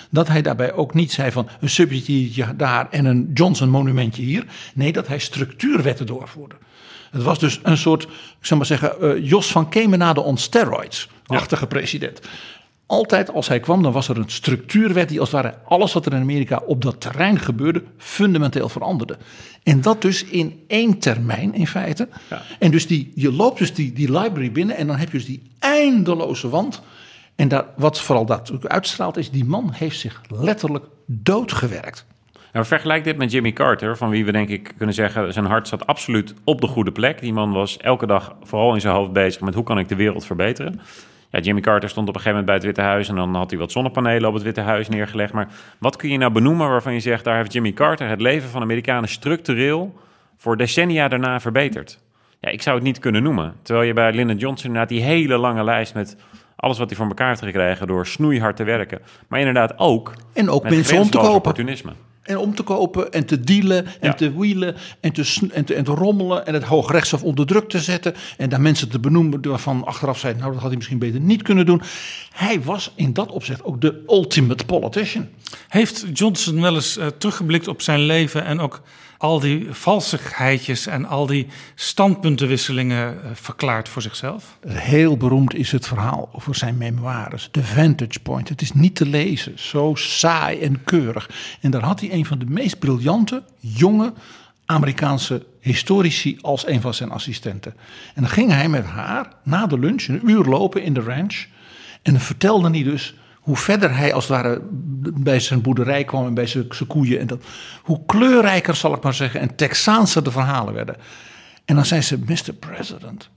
Dat 0.09 0.27
hij 0.27 0.41
daarbij 0.41 0.73
ook 0.73 0.93
niet 0.93 1.11
zei 1.11 1.31
van 1.31 1.49
een 1.59 1.69
subsidietje 1.69 2.55
daar 2.55 2.87
en 2.89 3.05
een 3.05 3.31
Johnson 3.33 3.69
monumentje 3.69 4.21
hier. 4.21 4.45
Nee, 4.73 4.91
dat 4.91 5.07
hij 5.07 5.19
structuurwetten 5.19 6.05
doorvoerde. 6.05 6.55
Het 7.11 7.23
was 7.23 7.39
dus 7.39 7.59
een 7.63 7.77
soort, 7.77 8.03
ik 8.03 8.09
zou 8.45 8.59
maar 8.59 8.69
zeggen, 8.69 9.01
eh, 9.01 9.29
Jos 9.29 9.51
van 9.51 9.69
Kemenade 9.69 10.21
on 10.21 10.37
steroids-achtige 10.37 11.67
president. 11.67 12.21
Altijd 12.91 13.33
als 13.33 13.47
hij 13.47 13.59
kwam, 13.59 13.83
dan 13.83 13.91
was 13.91 14.07
er 14.07 14.17
een 14.17 14.29
structuurwet 14.29 15.09
die 15.09 15.19
als 15.19 15.31
het 15.31 15.41
ware 15.41 15.57
alles 15.65 15.93
wat 15.93 16.05
er 16.05 16.13
in 16.13 16.21
Amerika 16.21 16.61
op 16.65 16.81
dat 16.81 17.01
terrein 17.01 17.39
gebeurde, 17.39 17.83
fundamenteel 17.97 18.69
veranderde. 18.69 19.17
En 19.63 19.81
dat 19.81 20.01
dus 20.01 20.25
in 20.25 20.63
één 20.67 20.99
termijn 20.99 21.53
in 21.53 21.67
feite. 21.67 22.07
En 22.59 22.71
dus 22.71 22.87
die, 22.87 23.11
je 23.15 23.31
loopt 23.31 23.57
dus 23.57 23.73
die, 23.73 23.93
die 23.93 24.11
library 24.19 24.51
binnen 24.51 24.75
en 24.75 24.87
dan 24.87 24.95
heb 24.95 25.11
je 25.11 25.17
dus 25.17 25.25
die 25.27 25.41
eindeloze 25.59 26.49
wand. 26.49 26.81
En 27.35 27.47
daar, 27.47 27.65
wat 27.75 28.01
vooral 28.01 28.25
dat 28.25 28.51
uitstraalt 28.67 29.17
is, 29.17 29.31
die 29.31 29.45
man 29.45 29.71
heeft 29.73 29.99
zich 29.99 30.21
letterlijk 30.27 30.85
doodgewerkt. 31.05 32.05
Nou, 32.53 32.65
vergelijk 32.65 33.03
dit 33.03 33.17
met 33.17 33.31
Jimmy 33.31 33.53
Carter, 33.53 33.97
van 33.97 34.09
wie 34.09 34.25
we 34.25 34.31
denk 34.31 34.49
ik 34.49 34.73
kunnen 34.77 34.95
zeggen... 34.95 35.33
zijn 35.33 35.45
hart 35.45 35.67
zat 35.67 35.87
absoluut 35.87 36.33
op 36.43 36.61
de 36.61 36.67
goede 36.67 36.91
plek. 36.91 37.21
Die 37.21 37.33
man 37.33 37.51
was 37.51 37.77
elke 37.77 38.05
dag 38.05 38.35
vooral 38.43 38.73
in 38.73 38.81
zijn 38.81 38.95
hoofd 38.95 39.13
bezig 39.13 39.41
met 39.41 39.53
hoe 39.53 39.63
kan 39.63 39.79
ik 39.79 39.87
de 39.87 39.95
wereld 39.95 40.25
verbeteren. 40.25 40.81
Ja, 41.31 41.39
Jimmy 41.39 41.61
Carter 41.61 41.89
stond 41.89 42.07
op 42.07 42.15
een 42.15 42.21
gegeven 42.21 42.45
moment 42.45 42.45
bij 42.45 42.55
het 42.55 42.77
Witte 42.77 42.91
Huis... 42.91 43.09
en 43.09 43.15
dan 43.15 43.35
had 43.35 43.49
hij 43.49 43.59
wat 43.59 43.71
zonnepanelen 43.71 44.27
op 44.27 44.33
het 44.33 44.43
Witte 44.43 44.61
Huis 44.61 44.89
neergelegd. 44.89 45.33
Maar 45.33 45.47
wat 45.77 45.95
kun 45.95 46.09
je 46.09 46.17
nou 46.17 46.31
benoemen 46.31 46.69
waarvan 46.69 46.93
je 46.93 46.99
zegt... 46.99 47.23
daar 47.23 47.37
heeft 47.37 47.53
Jimmy 47.53 47.71
Carter 47.73 48.09
het 48.09 48.21
leven 48.21 48.49
van 48.49 48.61
Amerikanen 48.61 49.09
structureel... 49.09 49.99
voor 50.37 50.57
decennia 50.57 51.07
daarna 51.07 51.39
verbeterd? 51.39 51.99
Ja, 52.39 52.49
ik 52.49 52.61
zou 52.61 52.75
het 52.75 52.85
niet 52.85 52.99
kunnen 52.99 53.23
noemen. 53.23 53.55
Terwijl 53.61 53.87
je 53.87 53.93
bij 53.93 54.13
Lyndon 54.13 54.37
Johnson 54.37 54.65
inderdaad 54.65 54.89
die 54.89 55.01
hele 55.01 55.37
lange 55.37 55.63
lijst... 55.63 55.93
met 55.93 56.17
alles 56.55 56.77
wat 56.77 56.89
hij 56.89 56.97
voor 56.97 57.07
elkaar 57.07 57.27
heeft 57.27 57.43
gekregen 57.43 57.87
door 57.87 58.07
snoeihard 58.07 58.55
te 58.55 58.63
werken. 58.63 58.99
Maar 59.27 59.39
inderdaad 59.39 59.77
ook... 59.77 60.13
En 60.33 60.49
ook 60.49 60.63
met 60.63 60.71
mensen 60.71 60.97
om 60.97 61.09
te 61.09 61.17
kopen. 61.17 61.33
opportunisme. 61.33 61.91
En 62.31 62.37
om 62.37 62.55
te 62.55 62.63
kopen 62.63 63.11
en 63.11 63.25
te 63.25 63.39
dealen 63.39 63.85
en 63.85 63.91
Ja. 64.01 64.13
te 64.13 64.39
wielen 64.39 64.75
en 64.99 65.11
te, 65.13 65.49
en, 65.53 65.65
te, 65.65 65.73
en 65.73 65.83
te 65.83 65.91
rommelen 65.91 66.45
en 66.45 66.53
het 66.53 66.63
hoogrechtshof 66.63 67.23
onder 67.23 67.45
druk 67.45 67.69
te 67.69 67.79
zetten. 67.79 68.13
En 68.37 68.49
daar 68.49 68.61
mensen 68.61 68.89
te 68.89 68.99
benoemen 68.99 69.49
waarvan 69.49 69.85
achteraf 69.85 70.19
zeiden, 70.19 70.41
nou 70.41 70.53
dat 70.53 70.61
had 70.61 70.69
hij 70.69 70.77
misschien 70.77 70.99
beter 70.99 71.19
niet 71.19 71.41
kunnen 71.41 71.65
doen. 71.65 71.81
Hij 72.33 72.61
was 72.61 72.91
in 72.95 73.13
dat 73.13 73.31
opzicht 73.31 73.63
ook 73.63 73.81
de 73.81 74.03
ultimate 74.07 74.65
politician. 74.65 75.27
Heeft 75.67 76.05
Johnson 76.13 76.61
wel 76.61 76.75
eens 76.75 76.97
eh, 76.97 77.07
teruggeblikt 77.07 77.67
op 77.67 77.81
zijn 77.81 77.99
leven 77.99 78.45
en 78.45 78.59
ook 78.59 78.81
al 79.21 79.39
die 79.39 79.67
valsigheidjes 79.71 80.87
en 80.87 81.05
al 81.05 81.25
die 81.25 81.47
standpuntenwisselingen 81.75 83.23
eh, 83.23 83.29
verklaard 83.33 83.89
voor 83.89 84.01
zichzelf? 84.01 84.57
Heel 84.67 85.17
beroemd 85.17 85.55
is 85.55 85.71
het 85.71 85.87
verhaal 85.87 86.29
over 86.31 86.55
zijn 86.55 86.77
memoires, 86.77 87.49
The 87.51 87.63
Vantage 87.63 88.19
Point. 88.19 88.49
Het 88.49 88.61
is 88.61 88.73
niet 88.73 88.95
te 88.95 89.05
lezen, 89.05 89.59
zo 89.59 89.95
saai 89.95 90.59
en 90.59 90.83
keurig. 90.83 91.29
En 91.61 91.71
daar 91.71 91.83
had 91.83 91.99
hij 91.99 92.11
een 92.11 92.25
van 92.25 92.39
de 92.39 92.45
meest 92.45 92.79
briljante, 92.79 93.43
jonge 93.59 94.13
Amerikaanse 94.65 95.45
historici 95.59 96.37
als 96.41 96.67
een 96.67 96.81
van 96.81 96.93
zijn 96.93 97.11
assistenten. 97.11 97.73
En 98.15 98.21
dan 98.21 98.31
ging 98.31 98.51
hij 98.51 98.69
met 98.69 98.85
haar 98.85 99.33
na 99.43 99.67
de 99.67 99.79
lunch 99.79 100.07
een 100.07 100.29
uur 100.29 100.43
lopen 100.43 100.83
in 100.83 100.93
de 100.93 101.01
ranch. 101.01 101.45
En 102.01 102.13
dan 102.13 102.21
vertelde 102.21 102.69
hij 102.69 102.83
dus 102.83 103.15
hoe 103.41 103.57
verder 103.57 103.95
hij 103.95 104.13
als 104.13 104.27
het 104.27 104.37
ware 104.37 104.61
bij 105.13 105.39
zijn 105.39 105.61
boerderij 105.61 106.03
kwam 106.03 106.25
en 106.25 106.33
bij 106.33 106.47
zijn, 106.47 106.67
koeien. 106.87 107.19
En 107.19 107.27
dat, 107.27 107.43
hoe 107.83 108.05
kleurrijker, 108.05 108.75
zal 108.75 108.93
ik 108.93 109.03
maar 109.03 109.13
zeggen, 109.13 109.39
en 109.39 109.55
Texaanse 109.55 110.21
de 110.21 110.31
verhalen 110.31 110.73
werden. 110.73 110.95
En 111.65 111.75
dan 111.75 111.85
zei 111.85 112.01
ze, 112.01 112.17
Mr. 112.17 112.53
President, 112.59 113.29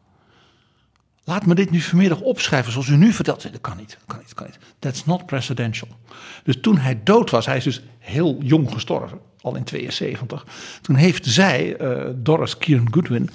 Laat 1.25 1.47
me 1.47 1.55
dit 1.55 1.71
nu 1.71 1.81
vanmiddag 1.81 2.21
opschrijven 2.21 2.73
zoals 2.73 2.89
u 2.89 2.97
nu 2.97 3.13
vertelt. 3.13 3.43
Dat 3.43 3.61
kan 3.61 3.77
niet, 3.77 3.91
dat 3.91 3.99
kan 4.07 4.19
niet, 4.19 4.35
kan 4.35 4.47
niet. 4.47 4.59
That's 4.79 5.05
not 5.05 5.27
presidential. 5.27 5.89
Dus 6.45 6.61
toen 6.61 6.79
hij 6.79 7.01
dood 7.05 7.31
was, 7.31 7.47
hij 7.47 7.57
is 7.57 7.65
dus 7.65 7.83
heel 7.99 8.39
jong 8.43 8.73
gestorven, 8.73 9.19
al 9.41 9.57
in 9.57 9.65
72. 9.65 10.47
Toen 10.81 10.97
heeft 10.97 11.27
zij, 11.27 11.77
eh, 11.77 12.11
Doris 12.15 12.59
Kieran 12.59 12.89
Goodwin, 12.91 13.31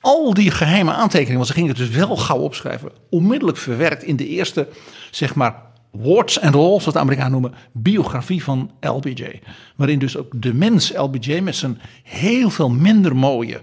al 0.00 0.34
die 0.34 0.50
geheime 0.50 0.92
aantekeningen, 0.92 1.36
want 1.36 1.46
ze 1.46 1.52
ging 1.52 1.68
het 1.68 1.76
dus 1.76 1.88
wel 1.88 2.16
gauw 2.16 2.38
opschrijven, 2.38 2.92
onmiddellijk 3.10 3.58
verwerkt 3.58 4.02
in 4.02 4.16
de 4.16 4.28
eerste, 4.28 4.68
zeg 5.10 5.34
maar, 5.34 5.62
warts 5.90 6.40
and 6.40 6.54
all, 6.54 6.80
zoals 6.80 6.84
de 6.84 6.98
Amerikanen 6.98 7.32
noemen, 7.32 7.54
biografie 7.72 8.42
van 8.42 8.70
LBJ. 8.80 9.40
Waarin 9.76 9.98
dus 9.98 10.16
ook 10.16 10.42
de 10.42 10.54
mens 10.54 10.92
LBJ 10.96 11.40
met 11.40 11.56
zijn 11.56 11.80
heel 12.02 12.50
veel 12.50 12.70
minder 12.70 13.16
mooie, 13.16 13.60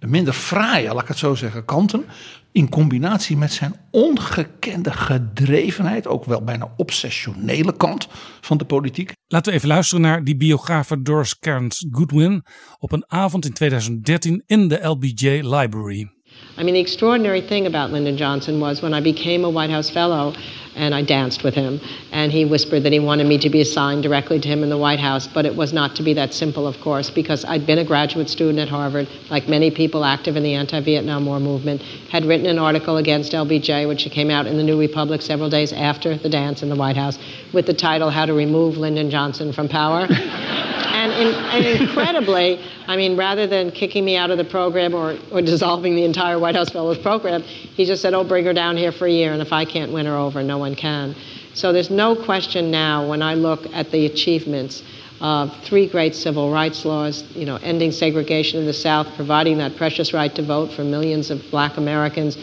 minder 0.00 0.32
fraaie, 0.32 0.92
laat 0.92 1.02
ik 1.02 1.08
het 1.08 1.18
zo 1.18 1.34
zeggen, 1.34 1.64
kanten. 1.64 2.04
In 2.52 2.68
combinatie 2.68 3.36
met 3.36 3.52
zijn 3.52 3.74
ongekende 3.90 4.92
gedrevenheid, 4.92 6.06
ook 6.06 6.24
wel 6.24 6.42
bijna 6.42 6.72
obsessionele 6.76 7.76
kant 7.76 8.08
van 8.40 8.56
de 8.56 8.64
politiek. 8.64 9.12
Laten 9.26 9.52
we 9.52 9.58
even 9.58 9.68
luisteren 9.68 10.02
naar 10.02 10.24
die 10.24 10.36
biografe 10.36 11.02
Doris 11.02 11.38
Kearns 11.38 11.86
Goodwin 11.90 12.44
op 12.78 12.92
een 12.92 13.04
avond 13.06 13.44
in 13.44 13.52
2013 13.52 14.42
in 14.46 14.68
de 14.68 14.86
LBJ 14.86 15.28
Library. 15.28 16.10
I 16.58 16.62
mean, 16.62 16.72
the 16.72 16.80
extraordinary 16.80 17.42
thing 17.42 17.66
about 17.66 17.90
Lyndon 17.90 18.16
Johnson 18.16 18.58
was 18.58 18.80
when 18.80 18.94
I 18.94 19.00
became 19.02 19.46
a 19.46 19.50
White 19.50 19.72
House 19.72 19.90
fellow 19.90 20.34
and 20.76 20.94
I 20.94 21.02
danced 21.02 21.42
with 21.42 21.54
him, 21.54 21.80
and 22.12 22.30
he 22.30 22.44
whispered 22.44 22.82
that 22.84 22.92
he 22.92 23.00
wanted 23.00 23.26
me 23.26 23.38
to 23.38 23.50
be 23.50 23.60
assigned 23.60 24.02
directly 24.02 24.38
to 24.38 24.48
him 24.48 24.62
in 24.62 24.68
the 24.68 24.78
White 24.78 25.00
House, 25.00 25.26
but 25.26 25.46
it 25.46 25.56
was 25.56 25.72
not 25.72 25.96
to 25.96 26.02
be 26.02 26.14
that 26.14 26.34
simple, 26.34 26.66
of 26.66 26.78
course, 26.80 27.10
because 27.10 27.44
I'd 27.44 27.66
been 27.66 27.78
a 27.78 27.84
graduate 27.84 28.28
student 28.28 28.58
at 28.58 28.68
Harvard, 28.68 29.08
like 29.30 29.48
many 29.48 29.70
people 29.70 30.04
active 30.04 30.36
in 30.36 30.42
the 30.42 30.54
anti 30.54 30.80
Vietnam 30.80 31.26
War 31.26 31.40
movement, 31.40 31.82
had 32.10 32.24
written 32.24 32.46
an 32.46 32.58
article 32.58 32.98
against 32.98 33.32
LBJ, 33.32 33.88
which 33.88 34.08
came 34.10 34.30
out 34.30 34.46
in 34.46 34.56
the 34.56 34.62
New 34.62 34.78
Republic 34.78 35.22
several 35.22 35.50
days 35.50 35.72
after 35.72 36.16
the 36.16 36.28
dance 36.28 36.62
in 36.62 36.68
the 36.68 36.76
White 36.76 36.96
House, 36.96 37.18
with 37.52 37.66
the 37.66 37.74
title 37.74 38.10
How 38.10 38.26
to 38.26 38.34
Remove 38.34 38.76
Lyndon 38.76 39.10
Johnson 39.10 39.52
from 39.52 39.68
Power. 39.68 40.06
and, 41.16 41.66
and, 41.66 41.80
incredibly, 41.80 42.60
I 42.86 42.96
mean, 42.96 43.16
rather 43.16 43.46
than 43.46 43.70
kicking 43.70 44.04
me 44.04 44.16
out 44.16 44.30
of 44.30 44.38
the 44.38 44.44
program 44.44 44.94
or, 44.94 45.16
or 45.32 45.42
dissolving 45.42 45.96
the 45.96 46.04
entire 46.04 46.38
White 46.38 46.54
House 46.54 46.70
Fellows 46.70 46.98
program, 46.98 47.42
he 47.42 47.84
just 47.84 48.02
said, 48.02 48.14
oh, 48.14 48.24
bring 48.24 48.44
her 48.44 48.52
down 48.52 48.76
here 48.76 48.92
for 48.92 49.06
a 49.06 49.10
year, 49.10 49.32
and 49.32 49.42
if 49.42 49.52
I 49.52 49.64
can't 49.64 49.92
win 49.92 50.06
her 50.06 50.14
over, 50.14 50.42
no 50.42 50.58
one 50.58 50.74
can. 50.74 51.14
So 51.54 51.72
there's 51.72 51.90
no 51.90 52.14
question 52.14 52.70
now 52.70 53.08
when 53.08 53.22
I 53.22 53.34
look 53.34 53.66
at 53.72 53.90
the 53.90 54.06
achievements 54.06 54.82
of 55.20 55.56
three 55.64 55.86
great 55.86 56.14
civil 56.14 56.52
rights 56.52 56.84
laws, 56.84 57.22
you 57.34 57.46
know, 57.46 57.56
ending 57.56 57.90
segregation 57.90 58.60
in 58.60 58.66
the 58.66 58.74
South, 58.74 59.06
providing 59.16 59.56
that 59.58 59.76
precious 59.76 60.12
right 60.12 60.34
to 60.34 60.42
vote 60.42 60.70
for 60.72 60.84
millions 60.84 61.30
of 61.30 61.42
black 61.50 61.78
Americans, 61.78 62.36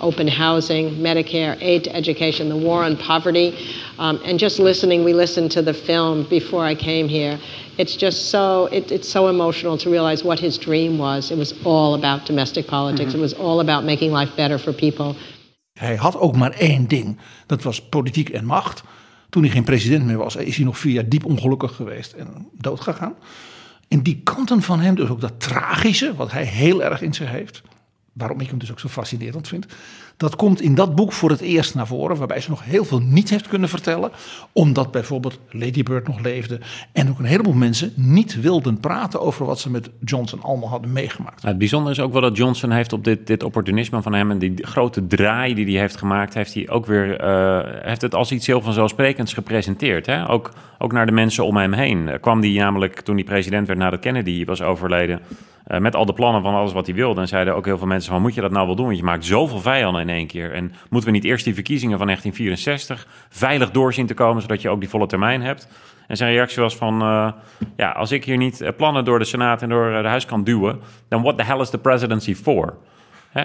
open 0.00 0.28
housing, 0.28 0.90
Medicare, 0.96 1.56
aid 1.60 1.84
to 1.84 1.94
education, 1.94 2.48
the 2.48 2.56
war 2.56 2.84
on 2.84 2.96
poverty, 2.96 3.54
um, 3.98 4.20
and 4.24 4.38
just 4.38 4.58
listening, 4.58 5.04
we 5.04 5.12
listened 5.12 5.50
to 5.52 5.62
the 5.62 5.74
film 5.74 6.26
before 6.28 6.64
I 6.64 6.74
came 6.74 7.08
here. 7.08 7.38
It's 7.78 7.96
just 7.96 8.30
so, 8.30 8.66
it, 8.66 8.90
it's 8.90 9.08
so 9.08 9.28
emotional 9.28 9.78
to 9.78 9.90
realize 9.90 10.24
what 10.24 10.38
his 10.38 10.58
dream 10.58 10.98
was. 10.98 11.30
It 11.30 11.38
was 11.38 11.54
all 11.64 11.94
about 11.94 12.26
domestic 12.26 12.66
politics. 12.66 13.12
Mm-hmm. 13.12 13.18
It 13.18 13.20
was 13.20 13.34
all 13.34 13.60
about 13.60 13.84
making 13.84 14.12
life 14.12 14.34
better 14.36 14.58
for 14.58 14.72
people. 14.72 15.14
Hij 15.72 15.96
had 15.96 16.16
ook 16.16 16.36
maar 16.36 16.50
één 16.50 16.88
ding. 16.88 17.18
Dat 17.46 17.62
was 17.62 17.80
politiek 17.88 18.28
en 18.28 18.44
macht. 18.44 18.82
Toen 19.30 19.42
hij 19.42 19.50
geen 19.50 19.64
president 19.64 20.04
meer 20.04 20.16
was, 20.16 20.36
is 20.36 20.56
hij 20.56 20.64
nog 20.64 20.78
vier 20.78 20.92
jaar 20.92 21.08
diep 21.08 21.24
ongelukkig 21.24 21.74
geweest 21.74 22.12
en 22.12 22.48
doodgegaan. 22.52 23.14
En 23.88 24.02
die 24.02 24.20
kanten 24.24 24.62
van 24.62 24.80
hem, 24.80 24.94
dus 24.94 25.08
ook 25.08 25.20
dat 25.20 25.40
tragische, 25.40 26.14
wat 26.14 26.32
hij 26.32 26.44
heel 26.44 26.82
erg 26.82 27.02
in 27.02 27.14
zich 27.14 27.30
heeft 27.30 27.62
waarom 28.20 28.40
ik 28.40 28.48
hem 28.48 28.58
dus 28.58 28.70
ook 28.70 28.80
zo 28.80 28.88
fascinerend 28.88 29.48
vind. 29.48 29.66
Dat 30.16 30.36
komt 30.36 30.60
in 30.60 30.74
dat 30.74 30.94
boek 30.94 31.12
voor 31.12 31.30
het 31.30 31.40
eerst 31.40 31.74
naar 31.74 31.86
voren, 31.86 32.16
waarbij 32.16 32.40
ze 32.40 32.50
nog 32.50 32.64
heel 32.64 32.84
veel 32.84 33.00
niet 33.00 33.30
heeft 33.30 33.48
kunnen 33.48 33.68
vertellen. 33.68 34.10
Omdat 34.52 34.90
bijvoorbeeld 34.90 35.38
Lady 35.50 35.82
Bird 35.82 36.06
nog 36.06 36.20
leefde. 36.20 36.60
En 36.92 37.08
ook 37.10 37.18
een 37.18 37.24
heleboel 37.24 37.52
mensen 37.52 37.92
niet 37.96 38.40
wilden 38.40 38.80
praten 38.80 39.20
over 39.20 39.46
wat 39.46 39.58
ze 39.58 39.70
met 39.70 39.90
Johnson 40.04 40.42
allemaal 40.42 40.68
hadden 40.68 40.92
meegemaakt. 40.92 41.42
het 41.42 41.58
bijzondere 41.58 41.94
is 41.94 42.00
ook 42.00 42.12
wel 42.12 42.20
dat 42.20 42.36
Johnson 42.36 42.70
heeft 42.70 42.92
op 42.92 43.04
dit, 43.04 43.26
dit 43.26 43.42
opportunisme 43.42 44.02
van 44.02 44.12
hem 44.12 44.30
en 44.30 44.38
die 44.38 44.66
grote 44.66 45.06
draai 45.06 45.54
die 45.54 45.66
hij 45.66 45.80
heeft 45.80 45.96
gemaakt, 45.96 46.34
heeft 46.34 46.54
hij 46.54 46.68
ook 46.68 46.86
weer 46.86 47.24
uh, 47.24 47.60
heeft 47.84 48.02
het 48.02 48.14
als 48.14 48.32
iets 48.32 48.46
heel 48.46 48.60
vanzelfsprekends 48.60 49.32
gepresenteerd. 49.32 50.06
Hè? 50.06 50.28
Ook, 50.28 50.50
ook 50.78 50.92
naar 50.92 51.06
de 51.06 51.12
mensen 51.12 51.44
om 51.44 51.56
hem 51.56 51.72
heen. 51.72 52.10
kwam 52.20 52.40
die 52.40 52.58
namelijk 52.58 53.00
toen 53.00 53.14
hij 53.14 53.24
president 53.24 53.66
werd 53.66 53.78
nadat 53.78 54.00
Kennedy 54.00 54.44
was 54.44 54.62
overleden 54.62 55.20
uh, 55.70 55.78
met 55.78 55.96
al 55.96 56.04
de 56.04 56.12
plannen 56.12 56.42
van 56.42 56.54
alles 56.54 56.72
wat 56.72 56.86
hij 56.86 56.94
wilde. 56.94 57.20
En 57.20 57.28
zeiden 57.28 57.54
ook 57.54 57.64
heel 57.64 57.78
veel 57.78 57.86
mensen 57.86 58.12
van, 58.12 58.22
moet 58.22 58.34
je 58.34 58.40
dat 58.40 58.50
nou 58.50 58.66
wel 58.66 58.76
doen? 58.76 58.86
Want 58.86 58.98
je 58.98 59.04
maakt 59.04 59.24
zoveel 59.24 59.60
vijanden 59.60 60.02
in 60.02 60.08
één 60.08 60.26
keer. 60.26 60.52
En 60.52 60.72
moeten 60.90 61.10
we 61.10 61.16
niet 61.16 61.24
eerst 61.24 61.44
die 61.44 61.54
verkiezingen 61.54 61.98
van 61.98 62.06
1964 62.06 63.26
veilig 63.28 63.70
doorzien 63.70 64.06
te 64.06 64.14
komen... 64.14 64.42
zodat 64.42 64.62
je 64.62 64.68
ook 64.68 64.80
die 64.80 64.88
volle 64.88 65.06
termijn 65.06 65.42
hebt? 65.42 65.68
En 66.06 66.16
zijn 66.16 66.32
reactie 66.32 66.62
was 66.62 66.76
van, 66.76 67.02
uh, 67.02 67.32
ja, 67.76 67.90
als 67.90 68.12
ik 68.12 68.24
hier 68.24 68.36
niet 68.36 68.60
eh, 68.60 68.72
plannen 68.76 69.04
door 69.04 69.18
de 69.18 69.24
Senaat 69.24 69.62
en 69.62 69.68
door 69.68 70.02
de 70.02 70.08
Huis 70.08 70.24
kan 70.24 70.44
duwen... 70.44 70.80
dan 71.08 71.22
what 71.22 71.38
the 71.38 71.44
hell 71.44 71.60
is 71.60 71.70
the 71.70 71.78
presidency 71.78 72.34
for? 72.34 72.76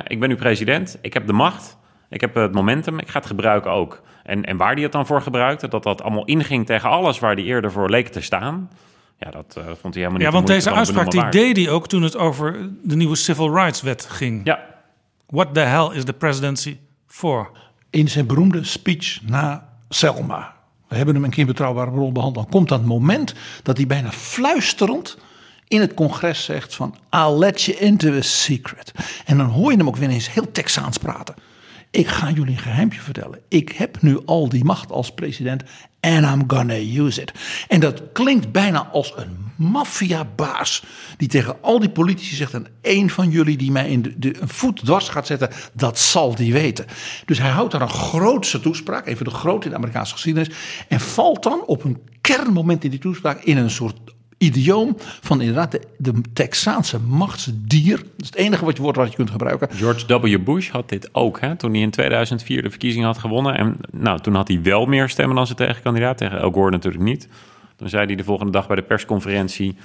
Ik 0.07 0.19
ben 0.19 0.29
nu 0.29 0.35
president, 0.35 0.97
ik 1.01 1.13
heb 1.13 1.27
de 1.27 1.33
macht... 1.33 1.77
Ik 2.09 2.21
heb 2.21 2.35
het 2.35 2.53
momentum, 2.53 2.99
ik 2.99 3.07
ga 3.07 3.19
het 3.19 3.27
gebruiken 3.27 3.71
ook. 3.71 4.01
En, 4.23 4.43
en 4.45 4.57
waar 4.57 4.73
hij 4.73 4.83
het 4.83 4.91
dan 4.91 5.05
voor 5.05 5.21
gebruikte, 5.21 5.67
dat 5.67 5.83
dat 5.83 6.01
allemaal 6.01 6.25
inging 6.25 6.65
tegen 6.65 6.89
alles 6.89 7.19
waar 7.19 7.33
hij 7.33 7.43
eerder 7.43 7.71
voor 7.71 7.89
leek 7.89 8.07
te 8.07 8.21
staan. 8.21 8.69
Ja, 9.19 9.31
dat 9.31 9.55
uh, 9.57 9.63
vond 9.65 9.93
hij 9.93 10.03
helemaal 10.03 10.11
niet 10.11 10.21
Ja, 10.21 10.31
want 10.31 10.47
deze 10.47 10.71
uitspraak 10.71 11.11
die 11.11 11.29
deed 11.29 11.57
hij 11.57 11.69
ook 11.69 11.87
toen 11.87 12.03
het 12.03 12.17
over 12.17 12.69
de 12.83 12.95
nieuwe 12.95 13.15
Civil 13.15 13.55
Rights 13.55 13.81
Wet 13.81 14.05
ging. 14.05 14.41
Ja. 14.43 14.59
What 15.25 15.53
the 15.53 15.59
hell 15.59 15.89
is 15.93 16.03
the 16.03 16.13
presidency 16.13 16.77
for? 17.07 17.51
In 17.89 18.07
zijn 18.07 18.25
beroemde 18.25 18.63
speech 18.63 19.19
na 19.23 19.69
Selma. 19.89 20.55
We 20.87 20.95
hebben 20.95 21.15
hem 21.15 21.23
een 21.23 21.29
keer 21.29 21.45
betrouwbare 21.45 21.91
bron 21.91 22.13
behandeld. 22.13 22.43
Dan 22.43 22.53
komt 22.53 22.69
dat 22.69 22.85
moment 22.85 23.33
dat 23.63 23.77
hij 23.77 23.87
bijna 23.87 24.11
fluisterend 24.11 25.17
in 25.67 25.81
het 25.81 25.93
congres 25.93 26.43
zegt 26.43 26.75
van 26.75 26.95
I'll 27.11 27.37
let 27.37 27.61
you 27.61 27.77
into 27.77 28.13
a 28.13 28.21
secret. 28.21 28.91
En 29.25 29.37
dan 29.37 29.45
hoor 29.45 29.71
je 29.71 29.77
hem 29.77 29.87
ook 29.87 29.95
weer 29.95 30.09
eens 30.09 30.33
heel 30.33 30.51
Texaans 30.51 30.97
praten. 30.97 31.35
Ik 31.91 32.07
ga 32.07 32.31
jullie 32.31 32.55
een 32.55 32.57
geheimje 32.57 32.99
vertellen. 32.99 33.39
Ik 33.47 33.71
heb 33.71 34.01
nu 34.01 34.19
al 34.25 34.49
die 34.49 34.63
macht 34.63 34.91
als 34.91 35.13
president 35.13 35.63
and 36.05 36.25
I'm 36.25 36.43
gonna 36.47 36.79
use 37.03 37.21
it. 37.21 37.31
En 37.67 37.79
dat 37.79 38.01
klinkt 38.13 38.51
bijna 38.51 38.87
als 38.91 39.13
een 39.15 39.43
maffiabaas 39.55 40.83
die 41.17 41.27
tegen 41.27 41.57
al 41.61 41.79
die 41.79 41.89
politici 41.89 42.35
zegt: 42.35 42.53
en 42.53 42.67
één 42.81 43.09
van 43.09 43.29
jullie 43.29 43.57
die 43.57 43.71
mij 43.71 43.89
in 43.89 44.15
de, 44.17 44.41
een 44.41 44.49
voet 44.49 44.85
dwars 44.85 45.09
gaat 45.09 45.27
zetten, 45.27 45.49
dat 45.73 45.99
zal 45.99 46.35
die 46.35 46.53
weten. 46.53 46.85
Dus 47.25 47.37
hij 47.37 47.49
houdt 47.49 47.71
daar 47.71 47.81
een 47.81 47.89
grootste 47.89 48.59
toespraak, 48.59 49.07
even 49.07 49.25
de 49.25 49.31
grote 49.31 49.65
in 49.65 49.69
de 49.69 49.77
Amerikaanse 49.77 50.13
geschiedenis, 50.13 50.49
en 50.87 50.99
valt 50.99 51.43
dan 51.43 51.63
op 51.65 51.83
een 51.83 51.97
kernmoment 52.21 52.83
in 52.83 52.89
die 52.89 52.99
toespraak 52.99 53.43
in 53.43 53.57
een 53.57 53.69
soort 53.69 53.97
idioom 54.37 54.95
van 55.21 55.41
inderdaad 55.41 55.71
de, 55.71 55.81
de 55.97 56.13
Texaanse 56.33 56.99
machtsdier. 56.99 57.97
Dat 57.97 58.07
is 58.17 58.25
het 58.25 58.35
enige 58.35 58.65
wat 58.65 58.75
je 58.75 58.81
woord 58.81 58.95
wat 58.95 59.09
je 59.09 59.15
kunt 59.15 59.29
gebruiken. 59.29 59.69
George 59.71 60.19
W. 60.19 60.43
Bush 60.43 60.69
had 60.69 60.89
dit 60.89 61.09
ook, 61.11 61.39
hè, 61.39 61.55
toen 61.55 61.71
hij 61.71 61.81
in 61.81 61.91
2004 61.91 62.61
de 62.61 62.69
verkiezingen 62.69 63.07
had 63.07 63.17
gewonnen. 63.17 63.57
En 63.57 63.77
nou, 63.91 64.19
toen 64.19 64.35
had 64.35 64.47
hij 64.47 64.61
wel 64.61 64.85
meer 64.85 65.09
stemmen 65.09 65.35
dan 65.35 65.45
zijn 65.45 65.57
tegenkandidaat, 65.57 66.17
tegen 66.17 66.41
Al 66.41 66.51
Gore 66.51 66.71
natuurlijk 66.71 67.03
niet. 67.03 67.27
Toen 67.75 67.89
zei 67.89 68.05
hij 68.05 68.15
de 68.15 68.23
volgende 68.23 68.51
dag 68.51 68.67
bij 68.67 68.75
de 68.75 68.83
persconferentie... 68.83 69.77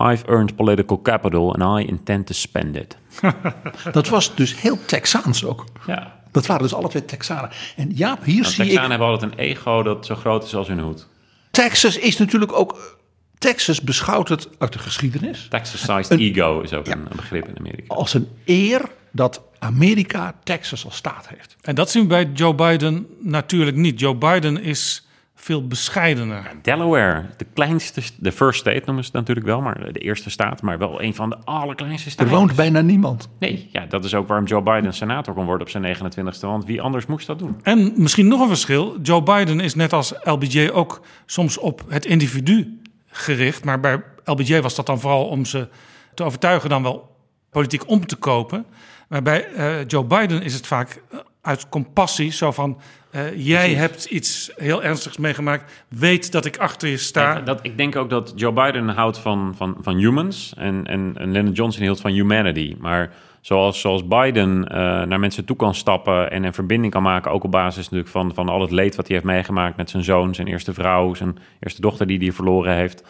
I've 0.00 0.26
earned 0.26 0.56
political 0.56 1.02
capital 1.02 1.54
and 1.54 1.80
I 1.80 1.88
intend 1.88 2.26
to 2.26 2.32
spend 2.32 2.76
it. 2.76 2.96
dat 3.92 4.08
was 4.08 4.34
dus 4.34 4.60
heel 4.60 4.78
Texaans 4.86 5.44
ook. 5.44 5.64
Ja. 5.86 6.16
Dat 6.32 6.46
waren 6.46 6.62
dus 6.62 6.74
alle 6.74 6.88
twee 6.88 7.04
Texanen. 7.04 7.50
En 7.76 7.90
ja, 7.94 8.18
hier 8.24 8.40
nou, 8.40 8.52
zie 8.52 8.64
Texanen 8.64 8.84
ik... 8.84 8.90
hebben 8.90 9.08
altijd 9.08 9.32
een 9.32 9.38
ego 9.38 9.82
dat 9.82 10.06
zo 10.06 10.14
groot 10.14 10.44
is 10.44 10.54
als 10.54 10.68
hun 10.68 10.80
hoed. 10.80 11.06
Texas 11.50 11.98
is 11.98 12.18
natuurlijk 12.18 12.52
ook 12.52 12.97
Texas 13.38 13.80
beschouwt 13.80 14.28
het 14.28 14.48
uit 14.58 14.72
de 14.72 14.78
geschiedenis. 14.78 15.46
Texas-sized 15.50 16.18
ego 16.18 16.60
is 16.60 16.72
ook 16.72 16.86
een, 16.86 17.08
begrip 17.16 17.48
in 17.48 17.58
Amerika. 17.58 17.94
Als 17.94 18.14
een 18.14 18.28
eer 18.44 18.80
dat 19.12 19.42
Amerika 19.58 20.34
Texas 20.44 20.84
als 20.84 20.96
staat 20.96 21.28
heeft. 21.28 21.56
En 21.60 21.74
dat 21.74 21.90
zien 21.90 22.02
we 22.02 22.08
bij 22.08 22.30
Joe 22.34 22.54
Biden 22.54 23.06
natuurlijk 23.20 23.76
niet. 23.76 24.00
Joe 24.00 24.14
Biden 24.14 24.62
is 24.62 25.08
veel 25.34 25.66
bescheidener. 25.66 26.50
Delaware, 26.62 27.26
de 27.36 27.46
kleinste, 27.54 28.02
de 28.16 28.32
first 28.32 28.60
state 28.60 28.82
noemen 28.84 29.04
ze 29.04 29.10
het 29.10 29.18
natuurlijk 29.18 29.46
wel, 29.46 29.60
maar 29.60 29.92
de 29.92 29.98
eerste 29.98 30.30
staat, 30.30 30.62
maar 30.62 30.78
wel 30.78 31.02
een 31.02 31.14
van 31.14 31.30
de 31.30 31.36
allerkleinste 31.44 32.10
staten. 32.10 32.32
Er 32.32 32.38
woont 32.38 32.56
bijna 32.56 32.80
niemand. 32.80 33.28
Nee, 33.38 33.68
ja, 33.72 33.86
dat 33.86 34.04
is 34.04 34.14
ook 34.14 34.28
waarom 34.28 34.46
Joe 34.46 34.62
Biden 34.62 34.94
senator 34.94 35.34
kon 35.34 35.44
worden 35.44 35.66
op 35.66 35.72
zijn 35.72 35.96
29ste, 35.96 36.40
want 36.40 36.64
wie 36.64 36.82
anders 36.82 37.06
moest 37.06 37.26
dat 37.26 37.38
doen? 37.38 37.56
En 37.62 37.92
misschien 37.96 38.28
nog 38.28 38.40
een 38.40 38.48
verschil, 38.48 38.96
Joe 39.02 39.22
Biden 39.22 39.60
is 39.60 39.74
net 39.74 39.92
als 39.92 40.14
LBJ 40.22 40.68
ook 40.72 41.00
soms 41.26 41.58
op 41.58 41.84
het 41.88 42.06
individu 42.06 42.80
gericht. 43.18 43.64
Maar 43.64 43.80
bij 43.80 44.02
LBJ 44.24 44.60
was 44.60 44.74
dat 44.74 44.86
dan 44.86 45.00
vooral 45.00 45.26
om 45.26 45.44
ze 45.44 45.68
te 46.14 46.24
overtuigen 46.24 46.68
dan 46.68 46.82
wel 46.82 47.16
politiek 47.50 47.88
om 47.88 48.06
te 48.06 48.16
kopen. 48.16 48.66
Maar 49.08 49.22
bij 49.22 49.48
uh, 49.56 49.86
Joe 49.86 50.04
Biden 50.04 50.42
is 50.42 50.54
het 50.54 50.66
vaak 50.66 51.02
eh, 51.10 51.18
uit 51.40 51.68
compassie, 51.68 52.32
zo 52.32 52.52
van... 52.52 52.80
Uh, 53.10 53.46
jij 53.46 53.74
hebt 53.74 54.04
iets 54.04 54.50
heel 54.56 54.82
ernstigs 54.82 55.16
meegemaakt, 55.16 55.84
weet 55.88 56.32
dat 56.32 56.44
ik 56.44 56.56
achter 56.56 56.88
je 56.88 56.96
sta. 56.96 57.40
dat, 57.40 57.58
ik 57.62 57.76
denk 57.76 57.96
ook 57.96 58.10
dat 58.10 58.32
Joe 58.36 58.52
Biden 58.52 58.88
houdt 58.88 59.18
van, 59.18 59.54
van, 59.56 59.76
van 59.80 59.96
humans 59.96 60.54
en, 60.56 60.86
en, 60.86 61.12
en 61.16 61.30
Lyndon 61.32 61.54
Johnson 61.54 61.82
hield 61.82 62.00
van 62.00 62.10
humanity. 62.10 62.76
Maar 62.78 63.12
zoals, 63.40 64.06
Biden 64.06 64.60
naar 65.08 65.20
mensen 65.20 65.44
toe 65.44 65.56
kan 65.56 65.74
stappen 65.74 66.30
en 66.30 66.44
een 66.44 66.54
verbinding 66.54 66.92
kan 66.92 67.02
maken... 67.02 67.30
ook 67.30 67.44
op 67.44 67.50
basis 67.50 67.84
natuurlijk 67.84 68.10
van, 68.10 68.34
van 68.34 68.48
al 68.48 68.60
het 68.60 68.70
leed 68.70 68.96
wat 68.96 69.06
hij 69.06 69.16
heeft 69.16 69.28
meegemaakt 69.28 69.76
met 69.76 69.90
zijn 69.90 70.04
zoon... 70.04 70.34
zijn 70.34 70.46
eerste 70.46 70.74
vrouw, 70.74 71.14
zijn 71.14 71.38
eerste 71.60 71.80
dochter 71.80 72.06
die 72.06 72.18
hij 72.18 72.32
verloren 72.32 72.74
heeft... 72.74 73.04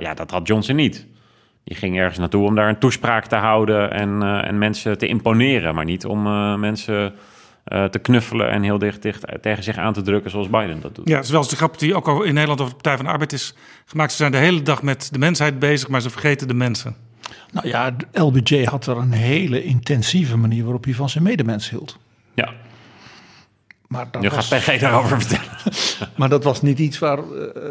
ja, 0.00 0.14
dat 0.14 0.30
had 0.30 0.46
Johnson 0.46 0.76
niet. 0.76 1.06
Die 1.64 1.76
ging 1.76 1.98
ergens 1.98 2.18
naartoe 2.18 2.46
om 2.46 2.54
daar 2.54 2.68
een 2.68 2.78
toespraak 2.78 3.26
te 3.26 3.36
houden 3.36 3.90
en, 3.90 4.22
uh, 4.22 4.48
en 4.48 4.58
mensen 4.58 4.98
te 4.98 5.06
imponeren, 5.06 5.74
maar 5.74 5.84
niet 5.84 6.06
om 6.06 6.22
mensen 6.60 7.14
te 7.64 7.98
knuffelen 8.02 8.50
en 8.50 8.62
heel 8.62 8.78
dicht, 8.78 9.02
dicht 9.02 9.24
tegen 9.40 9.62
zich 9.62 9.76
aan 9.76 9.92
te 9.92 10.02
drukken 10.02 10.30
zoals 10.30 10.50
Biden 10.50 10.80
dat 10.80 10.94
doet. 10.94 11.08
Ja, 11.08 11.22
zoals 11.22 11.48
de 11.48 11.56
grap 11.56 11.78
die 11.78 11.94
ook 11.94 12.08
al 12.08 12.22
in 12.22 12.34
Nederland 12.34 12.60
over 12.60 12.72
de 12.72 12.80
Partij 12.80 12.96
van 12.96 13.04
de 13.04 13.10
Arbeid 13.10 13.32
is 13.32 13.54
gemaakt. 13.84 14.10
Ze 14.10 14.16
zijn 14.16 14.32
de 14.32 14.38
hele 14.38 14.62
dag 14.62 14.82
met 14.82 15.08
de 15.12 15.18
mensheid 15.18 15.58
bezig, 15.58 15.88
maar 15.88 16.00
ze 16.00 16.10
vergeten 16.10 16.48
de 16.48 16.54
mensen. 16.54 16.96
Nou 17.52 17.68
ja, 17.68 17.96
LBJ 18.12 18.64
had 18.64 18.86
er 18.86 18.96
een 18.96 19.12
hele 19.12 19.64
intensieve 19.64 20.36
manier 20.36 20.62
waarop 20.62 20.84
hij 20.84 20.94
van 20.94 21.08
zijn 21.08 21.24
medemens 21.24 21.70
hield. 21.70 21.98
Ja. 22.34 22.52
Maar 23.92 24.08
dat 24.10 24.22
Nu 24.22 24.28
was, 24.28 24.48
gaat 24.48 24.60
PG 24.60 24.80
daarover 24.80 25.20
vertellen. 25.20 25.52
maar 26.18 26.28
dat 26.28 26.44
was 26.44 26.62
niet 26.62 26.78
iets 26.78 26.98
waar 26.98 27.18
eh, 27.18 27.24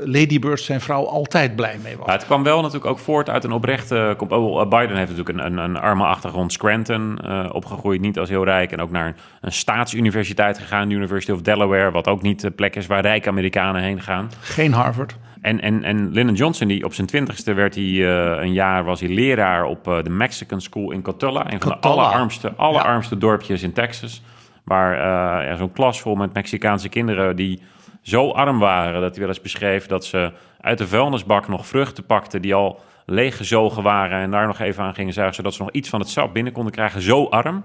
Lady 0.06 0.40
Bird 0.40 0.62
zijn 0.62 0.82
vrouw 0.82 1.06
altijd 1.06 1.56
blij 1.56 1.78
mee 1.84 1.98
was. 1.98 2.12
Het 2.12 2.26
kwam 2.26 2.44
wel 2.44 2.58
natuurlijk 2.58 2.86
ook 2.86 3.00
voort 3.00 3.30
uit 3.30 3.44
een 3.44 3.52
oprechte... 3.52 4.16
oh, 4.28 4.70
Biden 4.70 4.98
heeft 4.98 5.10
natuurlijk 5.10 5.30
een, 5.30 5.46
een, 5.46 5.58
een 5.58 5.78
arme 5.78 6.04
achtergrond 6.04 6.52
Scranton 6.52 7.18
eh, 7.18 7.50
opgegroeid. 7.52 8.02
Niet 8.02 8.20
als 8.20 8.30
heel 8.30 8.44
rijk. 8.44 8.72
En 8.72 8.82
ook 8.82 8.92
naar 8.92 9.08
een, 9.08 9.16
een 9.42 9.52
staatsuniversiteit 9.52 10.60
gegaan. 10.60 10.90
De 10.90 10.96
University 10.96 11.32
of 11.32 11.42
Delaware. 11.42 11.92
Wat 11.92 12.08
ook 12.08 12.22
niet 12.22 12.42
de 12.42 12.52
plek 12.52 12.76
is 12.76 12.88
waar 12.88 13.02
rijke 13.02 13.30
Amerikanen 13.30 13.82
heen 13.82 14.02
gaan. 14.02 14.32
Geen 14.40 14.74
Harvard. 14.74 15.16
En, 15.42 15.62
en, 15.62 15.84
en 15.84 16.12
Lyndon 16.12 16.36
Johnson, 16.36 16.68
die 16.68 16.86
op 16.86 16.94
zijn 16.94 17.08
twintigste 17.08 17.54
werd 17.54 17.76
hij 17.76 17.84
eh, 17.84 18.44
een 18.44 18.54
jaar... 18.54 18.84
was 18.84 19.00
hij 19.00 19.10
leraar 19.10 19.66
op 19.66 19.88
eh, 19.88 20.04
de 20.04 20.10
Mexican 20.10 20.62
School 20.62 20.92
in 20.92 21.02
Cotulla. 21.02 21.52
Een 21.52 21.62
van 21.62 21.70
de 21.70 21.78
allerarmste, 21.78 22.54
allerarmste 22.56 23.18
dorpjes 23.18 23.64
in 23.64 23.74
Texas. 23.74 24.24
Waar 24.64 24.94
eh, 24.94 25.48
ja, 25.48 25.56
zo'n 25.56 25.72
klas 25.72 26.02
vol 26.02 26.16
met 26.16 26.34
Mexicaanse 26.34 26.90
kinderen... 26.90 27.36
die 27.36 27.62
zo 28.02 28.32
arm 28.32 28.60
waren 28.60 29.02
dat 29.02 29.10
hij 29.10 29.20
wel 29.20 29.28
eens 29.28 29.42
beschreef... 29.42 29.86
dat 29.86 30.06
ze 30.06 30.32
uit 30.62 30.78
de 30.78 30.88
vuilnisbak 30.88 31.48
nog 31.48 31.68
vruchten 31.68 32.06
pakten... 32.06 32.42
die 32.42 32.54
al 32.54 32.80
leeggezogen 33.06 33.84
waren 33.84 34.22
en 34.22 34.32
daar 34.32 34.48
nog 34.48 34.60
even 34.60 34.84
aan 34.84 34.94
gingen 34.94 35.14
zuigen... 35.14 35.36
zodat 35.36 35.54
ze 35.54 35.62
nog 35.62 35.72
iets 35.72 35.90
van 35.90 36.00
het 36.00 36.10
sap 36.10 36.34
binnen 36.34 36.54
konden 36.54 36.72
krijgen. 36.72 37.02
Zo 37.02 37.26
arm. 37.26 37.64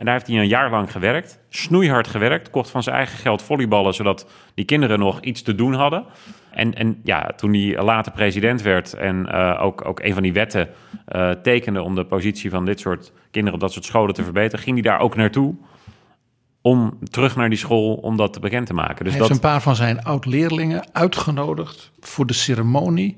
En 0.00 0.06
daar 0.06 0.14
heeft 0.14 0.26
hij 0.26 0.38
een 0.38 0.48
jaar 0.48 0.70
lang 0.70 0.92
gewerkt. 0.92 1.38
Snoeihard 1.48 2.08
gewerkt. 2.08 2.50
Kocht 2.50 2.70
van 2.70 2.82
zijn 2.82 2.96
eigen 2.96 3.18
geld 3.18 3.42
volleyballen... 3.42 3.94
zodat 3.94 4.30
die 4.54 4.64
kinderen 4.64 4.98
nog 4.98 5.20
iets 5.20 5.42
te 5.42 5.54
doen 5.54 5.74
hadden. 5.74 6.04
En, 6.50 6.74
en 6.74 7.00
ja, 7.04 7.32
toen 7.36 7.54
hij 7.54 7.82
later 7.82 8.12
president 8.12 8.62
werd... 8.62 8.94
en 8.94 9.26
eh, 9.26 9.62
ook, 9.62 9.84
ook 9.84 10.00
een 10.00 10.12
van 10.12 10.22
die 10.22 10.32
wetten 10.32 10.68
eh, 11.06 11.30
tekende... 11.30 11.82
om 11.82 11.94
de 11.94 12.04
positie 12.04 12.50
van 12.50 12.64
dit 12.64 12.80
soort 12.80 13.12
kinderen 13.30 13.54
op 13.54 13.60
dat 13.60 13.72
soort 13.72 13.84
scholen 13.84 14.14
te 14.14 14.24
verbeteren... 14.24 14.64
ging 14.64 14.80
hij 14.80 14.90
daar 14.90 15.00
ook 15.00 15.16
naartoe 15.16 15.54
om 16.60 16.98
terug 17.10 17.36
naar 17.36 17.48
die 17.48 17.58
school 17.58 17.94
om 17.94 18.16
dat 18.16 18.40
bekend 18.40 18.66
te 18.66 18.74
maken. 18.74 19.04
Dus 19.04 19.12
Hij 19.12 19.20
dat, 19.20 19.28
heeft 19.28 19.42
een 19.42 19.50
paar 19.50 19.62
van 19.62 19.76
zijn 19.76 20.02
oud-leerlingen 20.02 20.84
uitgenodigd 20.92 21.90
voor 22.00 22.26
de 22.26 22.32
ceremonie 22.32 23.16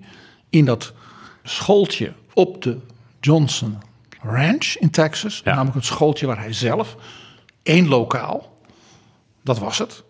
in 0.50 0.64
dat 0.64 0.94
schooltje 1.42 2.12
op 2.34 2.62
de 2.62 2.78
Johnson 3.20 3.78
Ranch 4.22 4.74
in 4.78 4.90
Texas. 4.90 5.42
Namelijk 5.44 5.74
het 5.74 5.84
schooltje 5.84 6.26
waar 6.26 6.38
hij 6.38 6.52
zelf, 6.52 6.96
één 7.62 7.88
lokaal, 7.88 8.56
dat 9.44 9.58
was 9.58 9.78
het. 9.78 10.02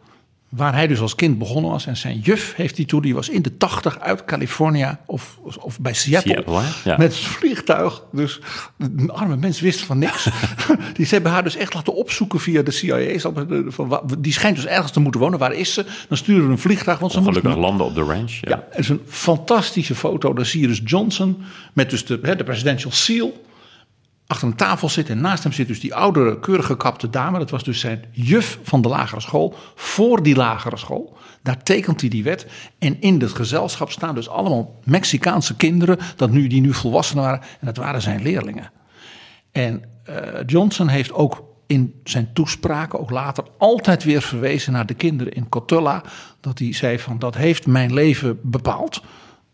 Waar 0.48 0.72
hij 0.74 0.86
dus 0.86 1.00
als 1.00 1.14
kind 1.14 1.38
begonnen 1.38 1.70
was. 1.70 1.86
En 1.86 1.96
zijn 1.96 2.18
juf 2.18 2.54
heeft 2.54 2.76
hij 2.76 2.86
toen, 2.86 3.00
die 3.02 3.14
was 3.14 3.28
in 3.28 3.42
de 3.42 3.56
tachtig 3.56 3.98
uit 4.00 4.24
California 4.24 5.00
of, 5.06 5.38
of 5.60 5.80
bij 5.80 5.92
Seattle. 5.94 6.32
Seattle? 6.32 6.60
Ja. 6.84 6.96
Met 6.96 7.12
het 7.14 7.16
vliegtuig. 7.24 8.02
Dus 8.12 8.40
een 8.78 9.10
arme 9.10 9.36
mens 9.36 9.60
wist 9.60 9.80
van 9.80 9.98
niks. 9.98 10.28
die 10.96 11.06
ze 11.06 11.14
hebben 11.14 11.32
haar 11.32 11.42
dus 11.42 11.56
echt 11.56 11.74
laten 11.74 11.94
opzoeken 11.94 12.40
via 12.40 12.62
de 12.62 12.70
CIA. 12.70 13.18
Van, 13.18 13.88
wa- 13.88 14.02
Die 14.18 14.32
schijnt 14.32 14.56
dus 14.56 14.66
ergens 14.66 14.92
te 14.92 15.00
moeten 15.00 15.20
wonen. 15.20 15.38
Waar 15.38 15.52
is 15.54 15.74
ze? 15.74 15.84
Dan 16.08 16.16
sturen 16.16 16.44
we 16.46 16.50
een 16.52 16.58
vliegtuig. 16.58 16.98
Want 16.98 17.12
ze 17.12 17.20
moet 17.20 17.28
gelukkig 17.28 17.56
landen 17.56 17.86
op 17.86 17.94
de 17.94 18.02
ranch. 18.02 18.30
Ja. 18.32 18.48
ja, 18.50 18.64
het 18.70 18.78
is 18.78 18.88
een 18.88 19.00
fantastische 19.08 19.94
foto. 19.94 20.32
Daar 20.34 20.46
zie 20.46 20.60
je 20.60 20.66
dus 20.66 20.80
Johnson 20.84 21.42
met 21.72 21.90
dus 21.90 22.04
de, 22.06 22.18
hè, 22.22 22.36
de 22.36 22.44
presidential 22.44 22.92
seal 22.92 23.44
achter 24.32 24.48
een 24.48 24.56
tafel 24.56 24.88
zitten. 24.88 25.14
En 25.14 25.20
naast 25.20 25.42
hem 25.42 25.52
zit 25.52 25.66
dus 25.66 25.80
die 25.80 25.94
oudere, 25.94 26.40
keurig 26.40 26.66
gekapte 26.66 27.10
dame. 27.10 27.38
Dat 27.38 27.50
was 27.50 27.64
dus 27.64 27.80
zijn 27.80 28.04
juf 28.10 28.58
van 28.62 28.82
de 28.82 28.88
lagere 28.88 29.20
school. 29.20 29.54
Voor 29.74 30.22
die 30.22 30.36
lagere 30.36 30.76
school. 30.76 31.16
Daar 31.42 31.62
tekent 31.62 32.00
hij 32.00 32.10
die 32.10 32.22
wet. 32.22 32.46
En 32.78 33.00
in 33.00 33.20
het 33.20 33.32
gezelschap 33.32 33.90
staan 33.90 34.14
dus 34.14 34.28
allemaal 34.28 34.80
Mexicaanse 34.84 35.56
kinderen. 35.56 35.98
Dat 36.16 36.30
nu, 36.30 36.46
die 36.46 36.60
nu 36.60 36.74
volwassen 36.74 37.16
waren. 37.16 37.40
En 37.40 37.66
dat 37.66 37.76
waren 37.76 38.02
zijn 38.02 38.22
leerlingen. 38.22 38.70
En 39.52 39.82
eh, 40.04 40.16
Johnson 40.46 40.88
heeft 40.88 41.12
ook 41.12 41.44
in 41.66 42.00
zijn 42.04 42.32
toespraken, 42.32 43.00
ook 43.00 43.10
later, 43.10 43.44
altijd 43.58 44.04
weer 44.04 44.22
verwezen 44.22 44.72
naar 44.72 44.86
de 44.86 44.94
kinderen 44.94 45.32
in 45.32 45.48
Cotulla. 45.48 46.02
Dat 46.40 46.58
hij 46.58 46.72
zei 46.72 46.98
van 46.98 47.18
dat 47.18 47.34
heeft 47.34 47.66
mijn 47.66 47.92
leven 47.92 48.38
bepaald. 48.42 49.02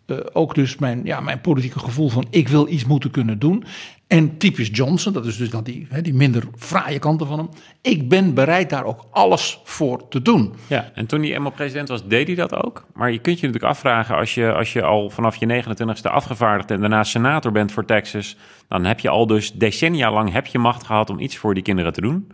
Eh, 0.06 0.16
ook 0.32 0.54
dus 0.54 0.76
mijn, 0.76 1.00
ja, 1.04 1.20
mijn 1.20 1.40
politieke 1.40 1.78
gevoel 1.78 2.08
van 2.08 2.26
ik 2.30 2.48
wil 2.48 2.68
iets 2.68 2.84
moeten 2.84 3.10
kunnen 3.10 3.38
doen. 3.38 3.64
En 4.08 4.38
typisch 4.38 4.68
Johnson, 4.72 5.12
dat 5.12 5.26
is 5.26 5.36
dus 5.36 5.50
dan 5.50 5.64
die, 5.64 5.86
hè, 5.90 6.02
die 6.02 6.14
minder 6.14 6.42
fraaie 6.56 6.98
kanten 6.98 7.26
van 7.26 7.38
hem. 7.38 7.48
Ik 7.82 8.08
ben 8.08 8.34
bereid 8.34 8.70
daar 8.70 8.84
ook 8.84 9.04
alles 9.10 9.60
voor 9.64 10.08
te 10.08 10.22
doen. 10.22 10.54
Ja, 10.66 10.90
en 10.94 11.06
toen 11.06 11.20
hij 11.20 11.34
eenmaal 11.34 11.52
president 11.52 11.88
was, 11.88 12.06
deed 12.06 12.26
hij 12.26 12.36
dat 12.36 12.54
ook. 12.54 12.86
Maar 12.94 13.12
je 13.12 13.18
kunt 13.18 13.40
je 13.40 13.46
natuurlijk 13.46 13.72
afvragen, 13.72 14.16
als 14.16 14.34
je, 14.34 14.52
als 14.52 14.72
je 14.72 14.82
al 14.82 15.10
vanaf 15.10 15.36
je 15.36 15.62
29ste 15.62 16.10
afgevaardigd 16.10 16.70
en 16.70 16.80
daarna 16.80 17.04
senator 17.04 17.52
bent 17.52 17.72
voor 17.72 17.84
Texas, 17.84 18.36
dan 18.68 18.84
heb 18.84 19.00
je 19.00 19.08
al 19.08 19.26
dus 19.26 19.52
decennia 19.52 20.12
lang 20.12 20.32
heb 20.32 20.46
je 20.46 20.58
macht 20.58 20.84
gehad 20.84 21.10
om 21.10 21.18
iets 21.18 21.36
voor 21.36 21.54
die 21.54 21.62
kinderen 21.62 21.92
te 21.92 22.00
doen. 22.00 22.32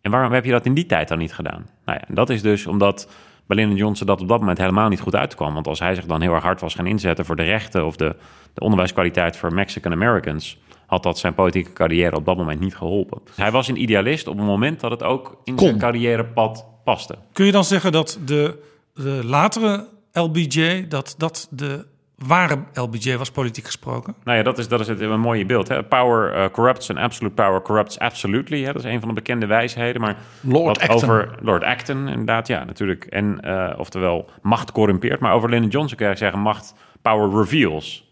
En 0.00 0.10
waarom 0.10 0.32
heb 0.32 0.44
je 0.44 0.50
dat 0.50 0.66
in 0.66 0.74
die 0.74 0.86
tijd 0.86 1.08
dan 1.08 1.18
niet 1.18 1.34
gedaan? 1.34 1.66
Nou 1.84 1.98
ja, 2.00 2.14
dat 2.14 2.30
is 2.30 2.42
dus 2.42 2.66
omdat 2.66 3.08
Lyndon 3.54 3.76
Johnson 3.76 4.06
dat 4.06 4.20
op 4.20 4.28
dat 4.28 4.40
moment 4.40 4.58
helemaal 4.58 4.88
niet 4.88 5.00
goed 5.00 5.16
uitkwam. 5.16 5.54
Want 5.54 5.66
als 5.66 5.78
hij 5.78 5.94
zich 5.94 6.06
dan 6.06 6.20
heel 6.20 6.34
erg 6.34 6.42
hard 6.42 6.60
was 6.60 6.74
gaan 6.74 6.86
inzetten 6.86 7.24
voor 7.24 7.36
de 7.36 7.42
rechten 7.42 7.86
of 7.86 7.96
de, 7.96 8.16
de 8.54 8.60
onderwijskwaliteit 8.60 9.36
voor 9.36 9.54
Mexican 9.54 9.92
Americans, 9.92 10.58
had 10.92 11.02
dat 11.02 11.18
zijn 11.18 11.34
politieke 11.34 11.72
carrière 11.72 12.16
op 12.16 12.24
dat 12.24 12.36
moment 12.36 12.60
niet 12.60 12.76
geholpen. 12.76 13.20
Hij 13.36 13.50
was 13.50 13.68
een 13.68 13.82
idealist 13.82 14.26
op 14.26 14.36
het 14.36 14.46
moment 14.46 14.80
dat 14.80 14.90
het 14.90 15.02
ook 15.02 15.36
in 15.44 15.58
zijn 15.58 15.78
carrièrepad 15.78 16.66
paste. 16.84 17.18
Kun 17.32 17.46
je 17.46 17.52
dan 17.52 17.64
zeggen 17.64 17.92
dat 17.92 18.18
de, 18.24 18.58
de 18.94 19.20
latere 19.24 19.86
LBJ, 20.12 20.88
dat 20.88 21.14
dat 21.18 21.48
de 21.50 21.86
ware 22.16 22.58
LBJ 22.74 23.16
was, 23.16 23.30
politiek 23.30 23.64
gesproken? 23.64 24.14
Nou 24.24 24.38
ja, 24.38 24.42
dat 24.42 24.58
is, 24.58 24.68
dat 24.68 24.80
is 24.80 24.88
het, 24.88 25.00
een 25.00 25.20
mooie 25.20 25.46
beeld. 25.46 25.68
Hè? 25.68 25.82
Power 25.82 26.36
uh, 26.36 26.48
corrupts 26.48 26.90
and 26.90 26.98
absolute 26.98 27.34
power 27.34 27.62
corrupts 27.62 27.98
absolutely. 27.98 28.64
Hè? 28.64 28.72
Dat 28.72 28.84
is 28.84 28.90
een 28.90 28.98
van 28.98 29.08
de 29.08 29.14
bekende 29.14 29.46
wijsheden. 29.46 30.00
Maar 30.00 30.16
Lord 30.40 30.80
Acton. 30.80 30.94
over 30.94 31.34
Lord 31.40 31.62
Acton, 31.62 32.08
inderdaad, 32.08 32.46
ja, 32.46 32.64
natuurlijk. 32.64 33.04
En 33.04 33.40
uh, 33.44 33.72
oftewel, 33.76 34.30
macht 34.42 34.72
corrumpeert. 34.72 35.20
Maar 35.20 35.32
over 35.32 35.50
Lyndon 35.50 35.70
Johnson 35.70 35.96
kun 35.96 36.08
je 36.08 36.16
zeggen, 36.16 36.40
macht 36.40 36.74
power 37.02 37.38
reveals. 37.40 38.11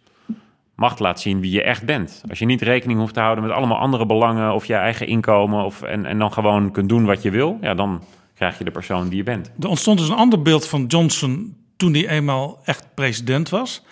Macht 0.80 0.98
laat 0.98 1.20
zien 1.20 1.40
wie 1.40 1.50
je 1.50 1.62
echt 1.62 1.84
bent. 1.84 2.22
Als 2.28 2.38
je 2.38 2.44
niet 2.44 2.62
rekening 2.62 2.98
hoeft 2.98 3.14
te 3.14 3.20
houden 3.20 3.44
met 3.44 3.52
allemaal 3.52 3.78
andere 3.78 4.06
belangen 4.06 4.54
of 4.54 4.64
je 4.64 4.74
eigen 4.74 5.06
inkomen. 5.06 5.64
Of, 5.64 5.82
en, 5.82 6.06
en 6.06 6.18
dan 6.18 6.32
gewoon 6.32 6.70
kunt 6.70 6.88
doen 6.88 7.04
wat 7.04 7.22
je 7.22 7.30
wil, 7.30 7.58
ja, 7.60 7.74
dan 7.74 8.02
krijg 8.34 8.58
je 8.58 8.64
de 8.64 8.70
persoon 8.70 9.08
die 9.08 9.16
je 9.16 9.22
bent. 9.22 9.50
Er 9.60 9.68
ontstond 9.68 9.98
dus 9.98 10.08
een 10.08 10.16
ander 10.16 10.42
beeld 10.42 10.68
van 10.68 10.84
Johnson 10.86 11.56
toen 11.76 11.92
hij 11.92 12.08
eenmaal 12.08 12.60
echt 12.64 12.86
president 12.94 13.48
was. 13.48 13.82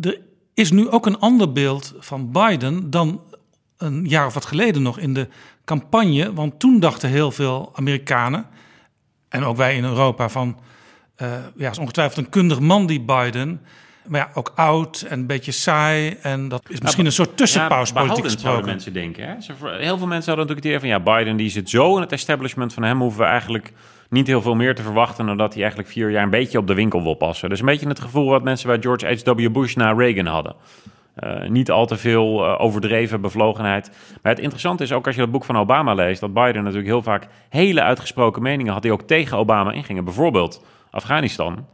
Er 0.00 0.20
is 0.54 0.70
nu 0.70 0.88
ook 0.88 1.06
een 1.06 1.18
ander 1.18 1.52
beeld 1.52 1.94
van 1.98 2.32
Biden 2.32 2.90
dan 2.90 3.20
een 3.76 4.04
jaar 4.06 4.26
of 4.26 4.34
wat 4.34 4.46
geleden 4.46 4.82
nog 4.82 4.98
in 4.98 5.14
de 5.14 5.28
campagne. 5.64 6.32
Want 6.32 6.58
toen 6.58 6.80
dachten 6.80 7.08
heel 7.08 7.30
veel 7.30 7.70
Amerikanen, 7.74 8.46
en 9.28 9.44
ook 9.44 9.56
wij 9.56 9.76
in 9.76 9.84
Europa, 9.84 10.28
van 10.28 10.58
uh, 11.22 11.32
ja, 11.56 11.70
is 11.70 11.78
ongetwijfeld 11.78 12.24
een 12.24 12.30
kundig 12.30 12.60
man 12.60 12.86
die 12.86 13.00
Biden. 13.00 13.60
Maar 14.06 14.20
ja, 14.20 14.30
ook 14.34 14.52
oud 14.54 15.00
en 15.00 15.18
een 15.18 15.26
beetje 15.26 15.52
saai. 15.52 16.16
En 16.22 16.48
dat 16.48 16.62
is 16.68 16.80
misschien 16.80 17.02
ja, 17.02 17.08
een 17.08 17.14
soort 17.14 17.36
tussenpauze 17.36 17.94
ja, 17.94 18.00
politiek 18.00 18.16
zouden 18.16 18.40
gesproken. 18.40 18.66
mensen 18.66 18.92
denken. 18.92 19.28
Hè? 19.28 19.34
Heel 19.78 19.98
veel 19.98 20.06
mensen 20.06 20.34
hadden 20.34 20.46
natuurlijk 20.46 20.48
het 20.48 20.64
idee 20.64 20.78
van... 20.78 20.88
ja, 20.88 21.00
Biden 21.00 21.36
die 21.36 21.50
zit 21.50 21.70
zo 21.70 21.94
in 21.94 22.00
het 22.00 22.12
establishment 22.12 22.74
van 22.74 22.82
hem... 22.82 23.00
hoeven 23.00 23.20
we 23.20 23.26
eigenlijk 23.26 23.72
niet 24.08 24.26
heel 24.26 24.42
veel 24.42 24.54
meer 24.54 24.74
te 24.74 24.82
verwachten... 24.82 25.26
dan 25.26 25.36
dat 25.36 25.52
hij 25.52 25.62
eigenlijk 25.62 25.92
vier 25.92 26.10
jaar 26.10 26.22
een 26.22 26.30
beetje 26.30 26.58
op 26.58 26.66
de 26.66 26.74
winkel 26.74 27.02
wil 27.02 27.14
passen. 27.14 27.48
Dus 27.48 27.60
een 27.60 27.66
beetje 27.66 27.88
het 27.88 28.00
gevoel 28.00 28.28
wat 28.28 28.42
mensen 28.42 28.68
bij 28.68 28.78
George 28.80 29.06
H.W. 29.06 29.52
Bush 29.52 29.74
na 29.74 29.92
Reagan 29.92 30.26
hadden. 30.26 30.54
Uh, 31.24 31.48
niet 31.48 31.70
al 31.70 31.86
te 31.86 31.96
veel 31.96 32.44
uh, 32.44 32.60
overdreven 32.60 33.20
bevlogenheid. 33.20 33.90
Maar 34.22 34.32
het 34.32 34.40
interessante 34.40 34.82
is 34.82 34.92
ook 34.92 35.06
als 35.06 35.14
je 35.14 35.20
het 35.20 35.30
boek 35.30 35.44
van 35.44 35.56
Obama 35.56 35.94
leest... 35.94 36.20
dat 36.20 36.34
Biden 36.34 36.62
natuurlijk 36.62 36.88
heel 36.88 37.02
vaak 37.02 37.26
hele 37.48 37.82
uitgesproken 37.82 38.42
meningen 38.42 38.72
had... 38.72 38.82
die 38.82 38.92
ook 38.92 39.02
tegen 39.02 39.38
Obama 39.38 39.72
ingingen. 39.72 40.04
Bijvoorbeeld 40.04 40.64
Afghanistan 40.90 41.66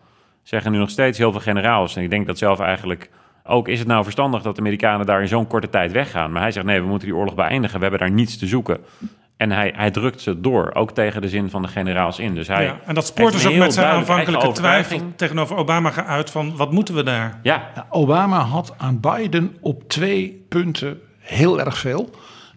zeggen 0.42 0.72
nu 0.72 0.78
nog 0.78 0.90
steeds 0.90 1.18
heel 1.18 1.32
veel 1.32 1.40
generaals. 1.40 1.96
En 1.96 2.02
ik 2.02 2.10
denk 2.10 2.26
dat 2.26 2.38
zelf 2.38 2.60
eigenlijk 2.60 3.10
ook, 3.44 3.68
is 3.68 3.78
het 3.78 3.88
nou 3.88 4.02
verstandig 4.02 4.42
dat 4.42 4.54
de 4.54 4.60
Amerikanen 4.60 5.06
daar 5.06 5.20
in 5.20 5.28
zo'n 5.28 5.46
korte 5.46 5.68
tijd 5.68 5.92
weggaan? 5.92 6.32
Maar 6.32 6.42
hij 6.42 6.50
zegt 6.50 6.66
nee, 6.66 6.80
we 6.80 6.86
moeten 6.86 7.08
die 7.08 7.16
oorlog 7.16 7.34
beëindigen, 7.34 7.76
we 7.76 7.82
hebben 7.82 8.00
daar 8.00 8.10
niets 8.10 8.38
te 8.38 8.46
zoeken. 8.46 8.78
En 9.36 9.50
hij, 9.50 9.72
hij 9.76 9.90
drukt 9.90 10.20
ze 10.20 10.40
door, 10.40 10.74
ook 10.74 10.90
tegen 10.90 11.22
de 11.22 11.28
zin 11.28 11.50
van 11.50 11.62
de 11.62 11.68
generaals 11.68 12.18
in. 12.18 12.34
Dus 12.34 12.48
hij 12.48 12.64
ja, 12.64 12.80
en 12.84 12.94
dat 12.94 13.06
spoort 13.06 13.32
dus 13.32 13.46
ook 13.46 13.54
met 13.54 13.72
zijn 13.72 13.86
aanvankelijke 13.86 14.52
twijfel 14.52 15.00
tegenover 15.16 15.56
Obama 15.56 16.04
uit 16.04 16.30
van 16.30 16.56
wat 16.56 16.72
moeten 16.72 16.94
we 16.94 17.02
daar? 17.02 17.40
Ja. 17.42 17.70
ja. 17.74 17.86
Obama 17.90 18.40
had 18.40 18.74
aan 18.76 19.00
Biden 19.00 19.56
op 19.60 19.88
twee 19.88 20.44
punten 20.48 21.00
heel 21.18 21.60
erg 21.60 21.78
veel. 21.78 22.10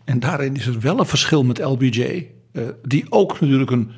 En 0.05 0.19
daarin 0.19 0.55
is 0.55 0.65
er 0.65 0.79
wel 0.79 0.99
een 0.99 1.05
verschil 1.05 1.43
met 1.43 1.59
LBJ, 1.59 2.27
uh, 2.51 2.63
die 2.81 3.05
ook 3.09 3.39
natuurlijk 3.39 3.71
een 3.71 3.91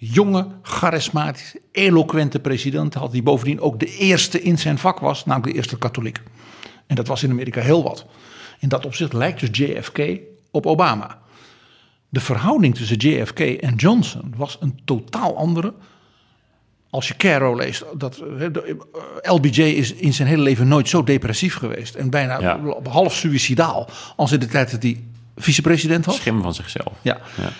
jonge, 0.00 0.46
charismatische, 0.62 1.60
eloquente 1.72 2.40
president 2.40 2.94
had, 2.94 3.12
die 3.12 3.22
bovendien 3.22 3.60
ook 3.60 3.80
de 3.80 3.96
eerste 3.96 4.42
in 4.42 4.58
zijn 4.58 4.78
vak 4.78 4.98
was, 4.98 5.24
namelijk 5.24 5.52
de 5.52 5.58
eerste 5.58 5.78
katholiek. 5.78 6.20
En 6.86 6.94
dat 6.96 7.06
was 7.06 7.22
in 7.22 7.30
Amerika 7.30 7.60
heel 7.60 7.82
wat. 7.82 8.06
In 8.58 8.68
dat 8.68 8.86
opzicht 8.86 9.12
lijkt 9.12 9.40
dus 9.40 9.58
JFK 9.58 10.20
op 10.50 10.66
Obama. 10.66 11.18
De 12.08 12.20
verhouding 12.20 12.74
tussen 12.74 12.96
JFK 12.96 13.38
en 13.40 13.74
Johnson 13.74 14.34
was 14.36 14.56
een 14.60 14.80
totaal 14.84 15.36
andere. 15.36 15.74
Als 16.90 17.08
je 17.08 17.16
Caro 17.16 17.56
leest, 17.56 17.84
dat 17.96 18.22
LBJ 19.22 19.62
is 19.62 19.92
in 19.92 20.14
zijn 20.14 20.28
hele 20.28 20.42
leven 20.42 20.68
nooit 20.68 20.88
zo 20.88 21.02
depressief 21.02 21.54
geweest 21.54 21.94
en 21.94 22.10
bijna 22.10 22.40
ja. 22.40 22.60
half 22.88 23.14
suicidaal 23.14 23.88
als 24.16 24.32
in 24.32 24.40
de 24.40 24.46
tijd 24.46 24.70
dat 24.70 24.82
hij 24.82 25.04
vicepresident 25.36 26.04
was. 26.04 26.16
Schim 26.16 26.42
van 26.42 26.54
zichzelf. 26.54 26.92
Ja. 27.02 27.20
ja. 27.36 27.52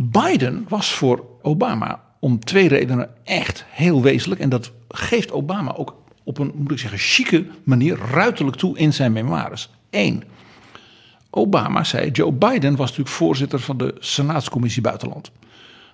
Biden 0.00 0.66
was 0.68 0.92
voor 0.92 1.24
Obama 1.48 2.00
om 2.20 2.38
twee 2.38 2.68
redenen 2.68 3.10
echt 3.24 3.64
heel 3.68 4.02
wezenlijk. 4.02 4.40
En 4.40 4.48
dat 4.48 4.72
geeft 4.88 5.32
Obama 5.32 5.74
ook 5.76 5.96
op 6.24 6.38
een, 6.38 6.52
moet 6.54 6.70
ik 6.70 6.78
zeggen, 6.78 6.98
chique 6.98 7.46
manier 7.62 7.98
ruiterlijk 8.12 8.56
toe 8.56 8.78
in 8.78 8.92
zijn 8.92 9.12
memoires. 9.12 9.70
Eén, 9.90 10.24
Obama 11.30 11.84
zei, 11.84 12.10
Joe 12.10 12.32
Biden 12.32 12.76
was 12.76 12.88
natuurlijk 12.88 13.16
voorzitter 13.16 13.60
van 13.60 13.76
de 13.76 13.94
Senaatscommissie 13.98 14.82
Buitenland. 14.82 15.30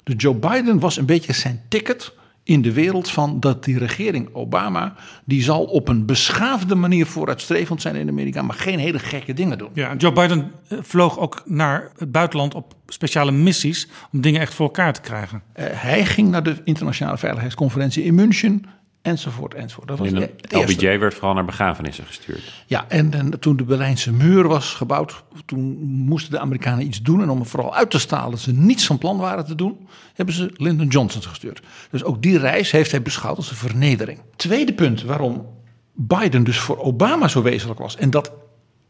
Dus 0.03 0.15
Joe 0.17 0.35
Biden 0.35 0.79
was 0.79 0.97
een 0.97 1.07
beetje 1.07 1.33
zijn 1.33 1.63
ticket 1.69 2.13
in 2.45 2.63
de 2.63 2.73
wereld 2.73 3.11
van 3.11 3.41
dat 3.41 3.65
die 3.65 3.79
regering 3.79 4.29
Obama, 4.33 4.95
die 5.25 5.43
zal 5.43 5.65
op 5.65 5.89
een 5.89 6.07
beschaafde 6.07 6.75
manier 6.75 7.07
vooruitstrevend 7.07 7.83
zijn 7.83 7.97
in 7.97 8.09
Amerika, 8.09 8.43
maar 8.43 8.57
geen 8.57 8.79
hele 8.79 8.99
gekke 8.99 9.33
dingen 9.33 9.59
doen. 9.59 9.71
Ja, 9.73 9.95
Joe 9.97 10.13
Biden 10.13 10.53
eh, 10.69 10.79
vloog 10.83 11.19
ook 11.19 11.43
naar 11.45 11.91
het 11.99 12.13
buitenland 12.13 12.55
op 12.55 12.75
speciale 12.87 13.33
missies 13.33 13.89
om 14.13 14.21
dingen 14.21 14.41
echt 14.41 14.55
voor 14.55 14.67
elkaar 14.67 14.93
te 14.93 15.01
krijgen. 15.01 15.43
Uh, 15.57 15.65
hij 15.69 16.07
ging 16.07 16.29
naar 16.29 16.43
de 16.43 16.57
internationale 16.65 17.19
veiligheidsconferentie 17.19 18.05
in 18.05 18.15
München 18.15 18.65
enzovoort, 19.05 19.55
enzovoort. 19.55 19.89
Dat 19.89 19.99
was 19.99 20.09
In 20.09 20.15
de, 20.15 20.31
de 20.37 20.57
LBJ 20.57 20.99
werd 20.99 21.15
vooral 21.15 21.35
naar 21.35 21.45
begrafenissen 21.45 22.05
gestuurd. 22.05 22.53
Ja, 22.67 22.85
en, 22.89 23.15
en, 23.15 23.41
toen 23.41 23.57
de 23.57 23.65
Berlijnse 23.65 24.13
muur 24.13 24.49
was 24.49 24.75
gebouwd, 24.75 25.25
toen 25.45 25.79
moesten 25.85 26.31
de 26.31 26.39
Amerikanen 26.39 26.87
iets 26.87 27.03
doen. 27.03 27.23
En 27.23 27.31
om 27.31 27.47
vooral 27.47 27.75
uit 27.75 27.91
te 27.91 27.99
stalen 27.99 28.31
dat 28.31 28.41
ze 28.41 28.53
niets 28.53 28.87
van 28.87 28.99
plan 28.99 29.17
waren 29.17 29.45
te 29.45 29.55
doen, 29.55 29.89
hebben 30.15 30.35
ze 30.35 30.51
Lyndon 30.57 30.87
Johnson 30.87 31.23
gestuurd. 31.23 31.63
Dus 31.91 32.05
ook 32.05 32.23
die 32.23 32.39
reis 32.39 32.71
heeft 32.71 32.91
hij 32.91 33.03
beschouwd 33.03 33.37
als 33.37 33.51
een 33.51 33.57
vernedering. 33.57 34.21
Tweede 34.37 34.75
punt 34.75 35.03
waarom 35.03 35.47
Biden 35.93 36.45
dus 36.45 36.59
voor 36.59 36.79
Obama 36.79 37.29
zo 37.29 37.43
wezenlijk 37.43 37.81
was, 37.81 37.97
en 37.97 38.11
dat 38.11 38.33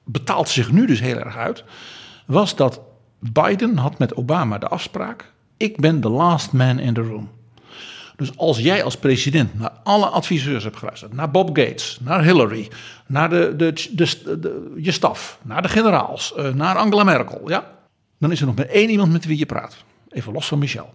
betaalt 0.05 0.49
zich 0.49 0.73
nu 0.73 0.87
dus 0.87 1.01
heel 1.01 1.19
erg 1.19 1.37
uit, 1.37 1.65
was 2.27 2.57
dat 2.57 2.81
Biden 3.19 3.77
had 3.77 3.99
met 3.99 4.15
Obama 4.15 4.59
de 4.59 4.69
afspraak: 4.69 5.33
ik 5.57 5.81
ben 5.81 6.01
the 6.01 6.09
last 6.09 6.53
man 6.53 6.79
in 6.79 6.95
the 6.95 7.03
room. 7.03 7.31
Dus 8.17 8.37
als 8.37 8.59
jij 8.59 8.83
als 8.85 8.97
president 8.97 9.59
naar 9.59 9.73
alle 9.83 10.07
adviseurs 10.07 10.65
hebt 10.65 10.77
geluisterd, 10.77 11.13
naar 11.13 11.31
Bob 11.31 11.49
Gates, 11.59 11.99
naar 12.01 12.25
Hillary, 12.25 12.69
naar 13.07 13.29
de, 13.29 13.55
de, 13.57 13.73
de, 13.93 14.73
je 14.77 14.91
staf, 14.91 15.39
naar 15.43 15.63
de 15.63 15.69
generaals, 15.69 16.35
uh, 16.39 16.53
naar 16.53 16.77
Angela 16.77 17.05
Merkel, 17.05 17.49
ja, 17.49 17.71
dan 18.19 18.33
is 18.33 18.41
er 18.41 18.47
nog 18.47 18.55
maar 18.55 18.67
één 18.67 18.91
iemand 18.91 19.13
met 19.13 19.27
wie 19.27 19.39
je 19.39 19.47
praat. 19.47 19.85
Even 20.09 20.33
los 20.33 20.47
van 20.47 20.59
Michel. 20.59 20.95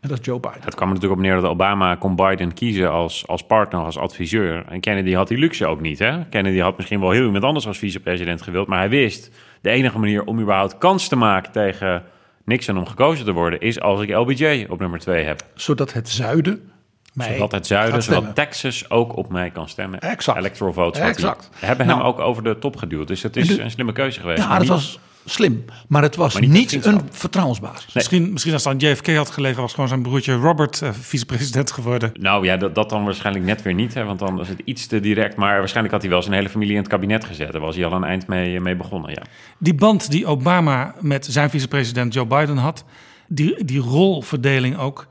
En 0.00 0.08
dat 0.08 0.18
is 0.18 0.24
Joe 0.24 0.40
Biden. 0.40 0.60
Het 0.62 0.74
kwam 0.74 0.88
er 0.88 0.94
natuurlijk 0.94 1.20
op 1.20 1.26
neer 1.26 1.40
dat 1.40 1.50
Obama 1.50 1.94
kon 1.94 2.16
Biden 2.16 2.54
kiezen 2.54 2.90
als, 2.90 3.26
als 3.26 3.42
partner, 3.42 3.80
als 3.80 3.98
adviseur. 3.98 4.64
En 4.68 4.80
Kennedy 4.80 5.12
had 5.12 5.28
die 5.28 5.38
luxe 5.38 5.66
ook 5.66 5.80
niet. 5.80 5.98
Hè? 5.98 6.24
Kennedy 6.24 6.58
had 6.58 6.76
misschien 6.76 7.00
wel 7.00 7.10
heel 7.10 7.24
iemand 7.24 7.44
anders 7.44 7.66
als 7.66 7.78
vicepresident 7.78 8.42
gewild. 8.42 8.66
Maar 8.66 8.78
hij 8.78 8.88
wist, 8.88 9.30
de 9.60 9.70
enige 9.70 9.98
manier 9.98 10.24
om 10.24 10.40
überhaupt 10.40 10.78
kans 10.78 11.08
te 11.08 11.16
maken 11.16 11.52
tegen 11.52 12.02
Nixon 12.48 12.78
om 12.78 12.86
gekozen 12.86 13.24
te 13.24 13.32
worden, 13.32 13.60
is 13.60 13.80
als 13.80 14.00
ik 14.00 14.10
LBJ 14.10 14.66
op 14.68 14.80
nummer 14.80 14.98
2 14.98 15.24
heb. 15.24 15.42
Zodat 15.54 15.92
het 15.92 16.08
zuiden. 16.08 16.72
Mij 17.12 17.32
zodat 17.32 17.52
het 17.52 17.66
zuiden, 17.66 18.02
zodat 18.02 18.34
Texas 18.34 18.90
ook 18.90 19.16
op 19.16 19.30
mij 19.30 19.50
kan 19.50 19.68
stemmen. 19.68 20.00
Exact. 20.00 20.38
Electoral 20.38 20.72
votes. 20.72 21.00
Exact. 21.00 21.50
Hebben 21.54 21.86
nou, 21.86 21.98
hem 21.98 22.08
ook 22.08 22.18
over 22.18 22.42
de 22.42 22.58
top 22.58 22.76
geduwd. 22.76 23.08
Dus 23.08 23.22
het 23.22 23.36
is 23.36 23.48
de, 23.48 23.62
een 23.62 23.70
slimme 23.70 23.92
keuze 23.92 24.20
geweest. 24.20 24.42
Ja, 24.42 24.48
dat 24.48 24.60
niet, 24.60 24.68
was 24.68 24.98
slim. 25.24 25.64
Maar 25.88 26.02
het 26.02 26.16
was 26.16 26.32
maar 26.32 26.42
niet, 26.42 26.52
niet 26.52 26.84
een 26.84 27.00
vertrouwensbasis. 27.10 27.84
Nee. 27.84 27.90
Misschien, 27.94 28.32
misschien 28.32 28.52
als 28.52 28.64
het 28.64 28.72
aan 28.72 28.90
JFK 28.90 29.14
had 29.14 29.30
gelegen, 29.30 29.60
was 29.60 29.72
gewoon 29.72 29.88
zijn 29.88 30.02
broertje 30.02 30.34
Robert 30.34 30.80
uh, 30.82 30.90
vicepresident 30.92 31.70
geworden. 31.70 32.12
Nou 32.20 32.44
ja, 32.44 32.56
dat, 32.56 32.74
dat, 32.74 32.90
dan 32.90 33.04
waarschijnlijk 33.04 33.44
net 33.44 33.62
weer 33.62 33.74
niet. 33.74 33.94
Hè, 33.94 34.04
want 34.04 34.18
dan 34.18 34.36
was 34.36 34.48
het 34.48 34.60
iets 34.64 34.86
te 34.86 35.00
direct. 35.00 35.36
Maar 35.36 35.58
waarschijnlijk 35.58 35.94
had 35.94 36.02
hij 36.02 36.12
wel 36.12 36.22
zijn 36.22 36.34
hele 36.34 36.48
familie 36.48 36.74
in 36.74 36.80
het 36.80 36.88
kabinet 36.88 37.24
gezet. 37.24 37.52
Daar 37.52 37.60
was 37.60 37.76
hij 37.76 37.84
al 37.84 37.92
een 37.92 38.04
eind 38.04 38.26
mee, 38.26 38.60
mee 38.60 38.76
begonnen. 38.76 39.10
Ja. 39.10 39.22
Die 39.58 39.74
band 39.74 40.10
die 40.10 40.26
Obama 40.26 40.94
met 41.00 41.26
zijn 41.30 41.50
vicepresident 41.50 42.14
Joe 42.14 42.26
Biden 42.26 42.56
had 42.56 42.84
die, 43.28 43.64
die 43.64 43.80
rolverdeling 43.80 44.78
ook. 44.78 45.06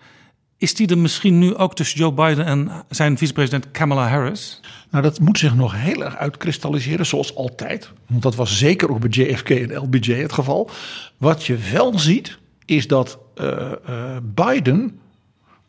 Is 0.60 0.76
die 0.76 0.88
er 0.88 0.98
misschien 0.98 1.40
nu 1.40 1.56
ook 1.56 1.76
tussen 1.76 2.00
Joe 2.00 2.14
Biden 2.14 2.46
en 2.46 2.72
zijn 2.90 3.18
vicepresident 3.18 3.72
Kamala 3.72 4.08
Harris? 4.08 4.60
Nou, 4.92 5.04
dat 5.04 5.20
moet 5.20 5.38
zich 5.38 5.56
nog 5.56 5.74
heel 5.76 6.04
erg 6.04 6.16
uitkristalliseren, 6.16 7.06
zoals 7.06 7.36
altijd. 7.36 7.92
Want 8.08 8.22
dat 8.22 8.36
was 8.36 8.58
zeker 8.58 8.90
ook 8.90 9.00
bij 9.00 9.10
JFK 9.10 9.50
en 9.50 9.78
LBJ 9.78 10.14
het 10.14 10.34
geval. 10.34 10.70
Wat 11.18 11.46
je 11.46 11.58
wel 11.72 12.00
ziet, 12.00 12.38
is 12.66 12.88
dat 12.88 13.20
uh, 13.36 13.72
uh, 13.90 14.18
Biden 14.24 15.00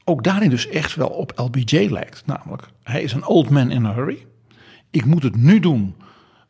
ook 0.05 0.25
daarin 0.25 0.51
dus 0.51 0.69
echt 0.69 0.95
wel 0.95 1.09
op 1.09 1.33
LBJ 1.37 1.89
lijkt. 1.91 2.23
Namelijk, 2.27 2.69
hij 2.83 3.03
is 3.03 3.13
een 3.13 3.27
old 3.27 3.51
man 3.51 3.71
in 3.71 3.87
a 3.87 3.95
hurry. 3.95 4.27
Ik 4.91 5.05
moet 5.05 5.23
het 5.23 5.37
nu 5.37 5.61
doen. 5.61 5.95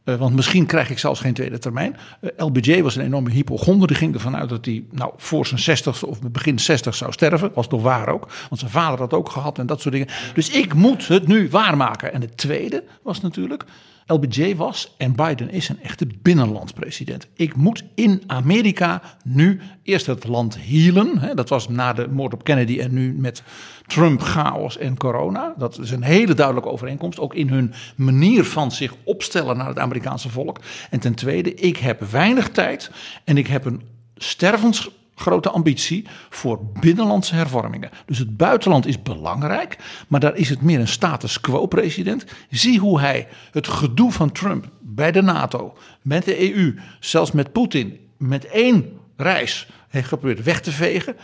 Uh, 0.08 0.14
want 0.14 0.34
misschien 0.34 0.66
krijg 0.66 0.90
ik 0.90 0.98
zelfs 0.98 1.20
geen 1.20 1.34
tweede 1.34 1.58
termijn. 1.58 1.96
Uh, 2.20 2.30
LBJ 2.36 2.82
was 2.82 2.96
een 2.96 3.04
enorme 3.04 3.30
hypochonder. 3.30 3.88
Die 3.88 3.96
ging 3.96 4.14
ervan 4.14 4.36
uit 4.36 4.48
dat 4.48 4.64
hij 4.64 4.84
nou, 4.90 5.12
voor 5.16 5.46
zijn 5.46 5.60
60 5.60 6.02
of 6.02 6.20
begin 6.20 6.58
60 6.58 6.94
zou 6.94 7.12
sterven. 7.12 7.50
Was 7.54 7.68
toch 7.68 7.82
waar 7.82 8.08
ook. 8.08 8.28
Want 8.48 8.60
zijn 8.60 8.70
vader 8.70 8.98
had 8.98 9.12
ook 9.12 9.28
gehad 9.28 9.58
en 9.58 9.66
dat 9.66 9.80
soort 9.80 9.94
dingen. 9.94 10.08
Dus 10.34 10.50
ik 10.50 10.74
moet 10.74 11.08
het 11.08 11.26
nu 11.26 11.48
waarmaken. 11.50 12.12
En 12.12 12.20
het 12.20 12.36
tweede 12.36 12.84
was 13.02 13.20
natuurlijk. 13.20 13.64
LBJ 14.10 14.56
was 14.56 14.94
en 14.96 15.14
Biden 15.16 15.50
is 15.50 15.68
een 15.68 15.82
echte 15.82 16.06
binnenlandspresident. 16.22 17.28
Ik 17.34 17.56
moet 17.56 17.84
in 17.94 18.22
Amerika 18.26 19.02
nu 19.24 19.60
eerst 19.82 20.06
het 20.06 20.26
land 20.26 20.56
healen. 20.60 21.18
Hè, 21.18 21.34
dat 21.34 21.48
was 21.48 21.68
na 21.68 21.92
de 21.92 22.08
moord 22.08 22.32
op 22.32 22.44
Kennedy 22.44 22.78
en 22.78 22.94
nu 22.94 23.12
met 23.12 23.42
Trump, 23.86 24.20
chaos 24.20 24.78
en 24.78 24.96
corona. 24.96 25.54
Dat 25.58 25.78
is 25.78 25.90
een 25.90 26.02
hele 26.02 26.34
duidelijke 26.34 26.70
overeenkomst. 26.70 27.18
Ook 27.18 27.34
in 27.34 27.48
hun 27.48 27.72
manier 27.96 28.44
van 28.44 28.72
zich 28.72 28.94
opstellen 29.04 29.56
naar 29.56 29.68
het 29.68 29.78
Amerikaanse 29.78 30.28
volk. 30.28 30.60
En 30.90 31.00
ten 31.00 31.14
tweede, 31.14 31.54
ik 31.54 31.76
heb 31.76 32.00
weinig 32.00 32.50
tijd 32.50 32.90
en 33.24 33.36
ik 33.36 33.46
heb 33.46 33.64
een 33.64 33.82
stervens 34.16 34.90
grote 35.18 35.50
ambitie 35.50 36.06
voor 36.30 36.60
binnenlandse 36.80 37.34
hervormingen. 37.34 37.90
Dus 38.06 38.18
het 38.18 38.36
buitenland 38.36 38.86
is 38.86 39.02
belangrijk, 39.02 39.76
maar 40.08 40.20
daar 40.20 40.36
is 40.36 40.48
het 40.48 40.62
meer 40.62 40.80
een 40.80 40.88
status 40.88 41.40
quo-president. 41.40 42.24
Zie 42.50 42.78
hoe 42.78 43.00
hij 43.00 43.28
het 43.50 43.68
gedoe 43.68 44.12
van 44.12 44.32
Trump 44.32 44.68
bij 44.80 45.12
de 45.12 45.22
NATO, 45.22 45.76
met 46.02 46.24
de 46.24 46.54
EU, 46.54 46.78
zelfs 47.00 47.32
met 47.32 47.52
Poetin, 47.52 47.98
met 48.16 48.46
één 48.46 48.98
reis 49.16 49.68
heeft 49.88 50.08
geprobeerd 50.08 50.42
weg 50.42 50.60
te 50.60 50.72
vegen. 50.72 51.16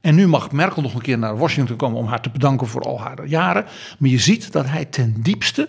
En 0.00 0.14
nu 0.14 0.26
mag 0.26 0.52
Merkel 0.52 0.82
nog 0.82 0.94
een 0.94 1.00
keer 1.00 1.18
naar 1.18 1.38
Washington 1.38 1.76
komen 1.76 1.98
om 1.98 2.06
haar 2.06 2.20
te 2.20 2.30
bedanken 2.30 2.66
voor 2.66 2.82
al 2.82 3.00
haar 3.00 3.26
jaren. 3.26 3.64
Maar 3.98 4.10
je 4.10 4.18
ziet 4.18 4.52
dat 4.52 4.66
hij 4.66 4.84
ten 4.84 5.14
diepste 5.22 5.68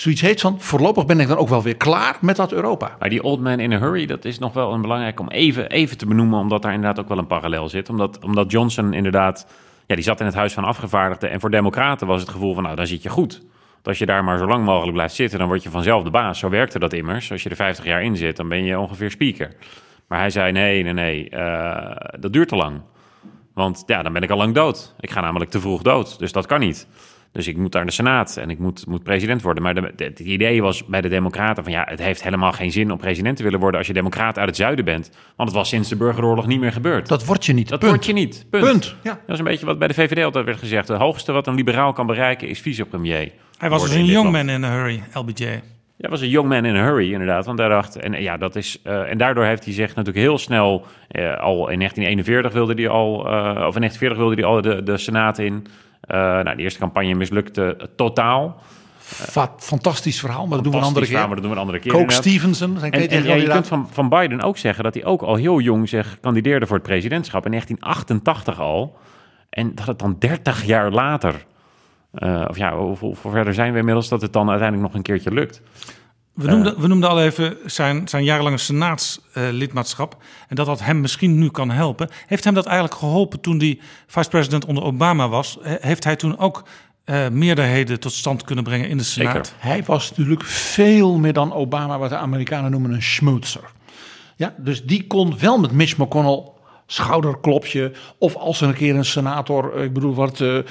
zoiets 0.00 0.20
heet 0.20 0.40
van 0.40 0.60
voorlopig 0.60 1.06
ben 1.06 1.20
ik 1.20 1.28
dan 1.28 1.36
ook 1.36 1.48
wel 1.48 1.62
weer 1.62 1.76
klaar 1.76 2.16
met 2.20 2.36
dat 2.36 2.52
Europa. 2.52 2.96
Maar 2.98 3.08
die 3.08 3.22
old 3.22 3.40
man 3.40 3.60
in 3.60 3.72
a 3.72 3.78
hurry, 3.78 4.06
dat 4.06 4.24
is 4.24 4.38
nog 4.38 4.52
wel 4.52 4.72
een 4.72 4.80
belangrijk 4.80 5.20
om 5.20 5.28
even, 5.28 5.70
even 5.70 5.98
te 5.98 6.06
benoemen, 6.06 6.38
omdat 6.38 6.62
daar 6.62 6.72
inderdaad 6.72 7.00
ook 7.00 7.08
wel 7.08 7.18
een 7.18 7.26
parallel 7.26 7.68
zit. 7.68 7.88
Omdat, 7.88 8.24
omdat 8.24 8.50
Johnson 8.50 8.92
inderdaad, 8.92 9.46
ja, 9.86 9.94
die 9.94 10.04
zat 10.04 10.20
in 10.20 10.26
het 10.26 10.34
huis 10.34 10.52
van 10.52 10.64
afgevaardigden 10.64 11.30
en 11.30 11.40
voor 11.40 11.50
democraten 11.50 12.06
was 12.06 12.20
het 12.20 12.30
gevoel 12.30 12.54
van, 12.54 12.62
nou, 12.62 12.76
daar 12.76 12.86
zit 12.86 13.02
je 13.02 13.08
goed. 13.08 13.42
Als 13.82 13.98
je 13.98 14.06
daar 14.06 14.24
maar 14.24 14.38
zo 14.38 14.46
lang 14.46 14.64
mogelijk 14.64 14.92
blijft 14.92 15.14
zitten, 15.14 15.38
dan 15.38 15.48
word 15.48 15.62
je 15.62 15.70
vanzelf 15.70 16.02
de 16.02 16.10
baas. 16.10 16.38
Zo 16.38 16.48
werkte 16.48 16.78
dat 16.78 16.92
immers. 16.92 17.32
Als 17.32 17.42
je 17.42 17.48
er 17.48 17.56
50 17.56 17.84
jaar 17.84 18.02
in 18.02 18.16
zit, 18.16 18.36
dan 18.36 18.48
ben 18.48 18.64
je 18.64 18.78
ongeveer 18.78 19.10
speaker. 19.10 19.56
Maar 20.08 20.18
hij 20.18 20.30
zei, 20.30 20.52
nee, 20.52 20.82
nee, 20.82 20.92
nee, 20.92 21.30
uh, 21.30 21.96
dat 22.20 22.32
duurt 22.32 22.48
te 22.48 22.56
lang. 22.56 22.80
Want 23.54 23.82
ja, 23.86 24.02
dan 24.02 24.12
ben 24.12 24.22
ik 24.22 24.30
al 24.30 24.36
lang 24.36 24.54
dood. 24.54 24.94
Ik 25.00 25.10
ga 25.10 25.20
namelijk 25.20 25.50
te 25.50 25.60
vroeg 25.60 25.82
dood, 25.82 26.18
dus 26.18 26.32
dat 26.32 26.46
kan 26.46 26.60
niet. 26.60 26.86
Dus 27.36 27.46
ik 27.46 27.56
moet 27.56 27.72
naar 27.72 27.84
de 27.86 27.92
Senaat 27.92 28.36
en 28.36 28.50
ik 28.50 28.58
moet, 28.58 28.86
moet 28.86 29.02
president 29.02 29.42
worden. 29.42 29.62
Maar 29.62 29.74
de, 29.74 29.92
de, 29.96 30.04
het 30.04 30.20
idee 30.20 30.62
was 30.62 30.84
bij 30.84 31.00
de 31.00 31.08
Democraten 31.08 31.62
van 31.62 31.72
ja, 31.72 31.86
het 31.88 31.98
heeft 31.98 32.22
helemaal 32.22 32.52
geen 32.52 32.72
zin 32.72 32.92
om 32.92 32.98
president 32.98 33.36
te 33.36 33.42
willen 33.42 33.60
worden 33.60 33.78
als 33.78 33.86
je 33.86 33.92
Democraat 33.92 34.38
uit 34.38 34.46
het 34.46 34.56
zuiden 34.56 34.84
bent. 34.84 35.10
Want 35.36 35.48
het 35.48 35.58
was 35.58 35.68
sinds 35.68 35.88
de 35.88 35.96
burgeroorlog 35.96 36.46
niet 36.46 36.60
meer 36.60 36.72
gebeurd. 36.72 37.08
Dat 37.08 37.24
word 37.24 37.44
je 37.44 37.52
niet. 37.52 37.68
Dat 37.68 37.78
Punt. 37.78 37.92
word 37.92 38.06
je 38.06 38.12
niet. 38.12 38.46
Punt. 38.50 38.64
Punt. 38.64 38.96
Ja. 39.02 39.10
Dat 39.10 39.34
is 39.34 39.38
een 39.38 39.44
beetje 39.44 39.66
wat 39.66 39.78
bij 39.78 39.88
de 39.88 39.94
VVD 39.94 40.24
altijd 40.24 40.44
werd 40.44 40.58
gezegd. 40.58 40.88
Het 40.88 40.98
hoogste 40.98 41.32
wat 41.32 41.46
een 41.46 41.54
liberaal 41.54 41.92
kan 41.92 42.06
bereiken 42.06 42.48
is 42.48 42.60
vicepremier. 42.60 43.32
Hij 43.58 43.70
was 43.70 43.82
dus 43.82 43.94
een 43.94 44.04
young 44.04 44.30
man 44.30 44.48
in 44.48 44.64
a 44.64 44.70
hurry, 44.70 45.02
LBJ. 45.12 45.60
Ja, 45.96 46.08
was 46.08 46.20
een 46.20 46.28
young 46.28 46.48
man 46.48 46.64
in 46.64 46.76
a 46.76 46.84
hurry, 46.84 47.12
inderdaad. 47.12 47.46
Want 47.46 47.58
hij 47.58 47.68
dacht, 47.68 47.96
en, 47.96 48.22
ja, 48.22 48.36
dat 48.36 48.56
is, 48.56 48.80
uh, 48.86 49.10
en 49.10 49.18
daardoor 49.18 49.44
heeft 49.44 49.64
hij 49.64 49.74
zich 49.74 49.94
natuurlijk 49.94 50.24
heel 50.24 50.38
snel, 50.38 50.86
uh, 51.10 51.40
al 51.40 51.68
in 51.68 51.78
1941 51.78 52.52
wilde 52.52 52.74
hij 52.74 52.88
al, 52.88 53.12
uh, 53.12 53.66
of 53.66 53.74
in 53.74 53.80
1940 53.80 54.18
wilde 54.18 54.34
hij 54.34 54.44
al 54.44 54.62
de, 54.62 54.82
de 54.82 54.96
Senaat 54.96 55.38
in. 55.38 55.66
Uh, 56.08 56.16
nou, 56.16 56.56
de 56.56 56.62
eerste 56.62 56.78
campagne 56.78 57.14
mislukte 57.14 57.90
totaal. 57.96 58.60
Fa 58.98 59.54
fantastisch 59.58 60.20
verhaal, 60.20 60.46
maar 60.46 60.54
dat 60.54 60.64
doen 60.64 60.72
we 60.72 60.78
een 60.78 60.84
andere 60.84 61.06
keer. 61.06 61.14
Maar 61.14 61.28
dat 61.28 61.36
doen 61.38 61.46
we 61.46 61.52
een 61.52 61.62
andere 61.62 61.78
keer. 61.78 61.92
Coke 61.92 62.12
Stevenson, 62.12 62.78
zijn 62.78 62.92
en, 62.92 63.08
en 63.08 63.24
ja, 63.24 63.34
je 63.34 63.48
kunt 63.48 63.66
van, 63.66 63.88
van 63.92 64.08
Biden 64.08 64.40
ook 64.40 64.58
zeggen 64.58 64.84
dat 64.84 64.94
hij 64.94 65.04
ook 65.04 65.22
al 65.22 65.34
heel 65.34 65.60
jong 65.60 65.88
zich 65.88 66.18
kandideerde 66.20 66.66
voor 66.66 66.76
het 66.76 66.86
presidentschap. 66.86 67.44
In 67.44 67.50
1988 67.50 68.60
al. 68.60 68.98
En 69.50 69.74
dat 69.74 69.86
het 69.86 69.98
dan 69.98 70.16
30 70.18 70.64
jaar 70.64 70.90
later... 70.90 71.44
Uh, 72.18 72.44
of 72.48 72.56
ja, 72.56 72.76
hoe 72.76 73.14
verder 73.14 73.54
zijn 73.54 73.72
we 73.72 73.78
inmiddels 73.78 74.08
dat 74.08 74.22
het 74.22 74.32
dan 74.32 74.50
uiteindelijk 74.50 74.88
nog 74.88 74.96
een 74.96 75.02
keertje 75.02 75.32
lukt? 75.32 75.62
We 76.36 76.50
noemden, 76.50 76.72
uh, 76.74 76.78
we 76.78 76.86
noemden 76.86 77.08
al 77.10 77.22
even 77.22 77.56
zijn, 77.66 78.08
zijn 78.08 78.24
jarenlange 78.24 78.58
senaatslidmaatschap. 78.58 80.16
Uh, 80.18 80.26
en 80.48 80.56
dat 80.56 80.66
dat 80.66 80.80
hem 80.80 81.00
misschien 81.00 81.38
nu 81.38 81.48
kan 81.50 81.70
helpen. 81.70 82.08
Heeft 82.26 82.44
hem 82.44 82.54
dat 82.54 82.66
eigenlijk 82.66 82.96
geholpen 82.96 83.40
toen 83.40 83.58
hij 83.58 83.78
vice-president 84.06 84.64
onder 84.64 84.84
Obama 84.84 85.28
was? 85.28 85.58
He, 85.62 85.76
heeft 85.80 86.04
hij 86.04 86.16
toen 86.16 86.38
ook 86.38 86.64
uh, 87.04 87.28
meerderheden 87.28 88.00
tot 88.00 88.12
stand 88.12 88.44
kunnen 88.44 88.64
brengen 88.64 88.88
in 88.88 88.96
de 88.96 89.04
Senaat? 89.04 89.46
Zeker. 89.46 89.52
Hij 89.58 89.82
was 89.84 90.08
natuurlijk 90.10 90.44
veel 90.44 91.18
meer 91.18 91.32
dan 91.32 91.52
Obama, 91.52 91.98
wat 91.98 92.10
de 92.10 92.16
Amerikanen 92.16 92.70
noemen 92.70 92.92
een 92.92 93.02
schmootser. 93.02 93.64
Ja, 94.36 94.54
dus 94.58 94.84
die 94.84 95.06
kon 95.06 95.38
wel 95.38 95.58
met 95.58 95.72
Mitch 95.72 95.96
McConnell 95.96 96.42
schouderklopje. 96.86 97.92
Of 98.18 98.34
als 98.36 98.60
er 98.60 98.68
een 98.68 98.74
keer 98.74 98.94
een 98.94 99.04
senator, 99.04 99.76
eh, 99.76 99.84
ik 99.84 99.92
bedoel, 99.92 100.14
wat, 100.14 100.40
uh, 100.40 100.62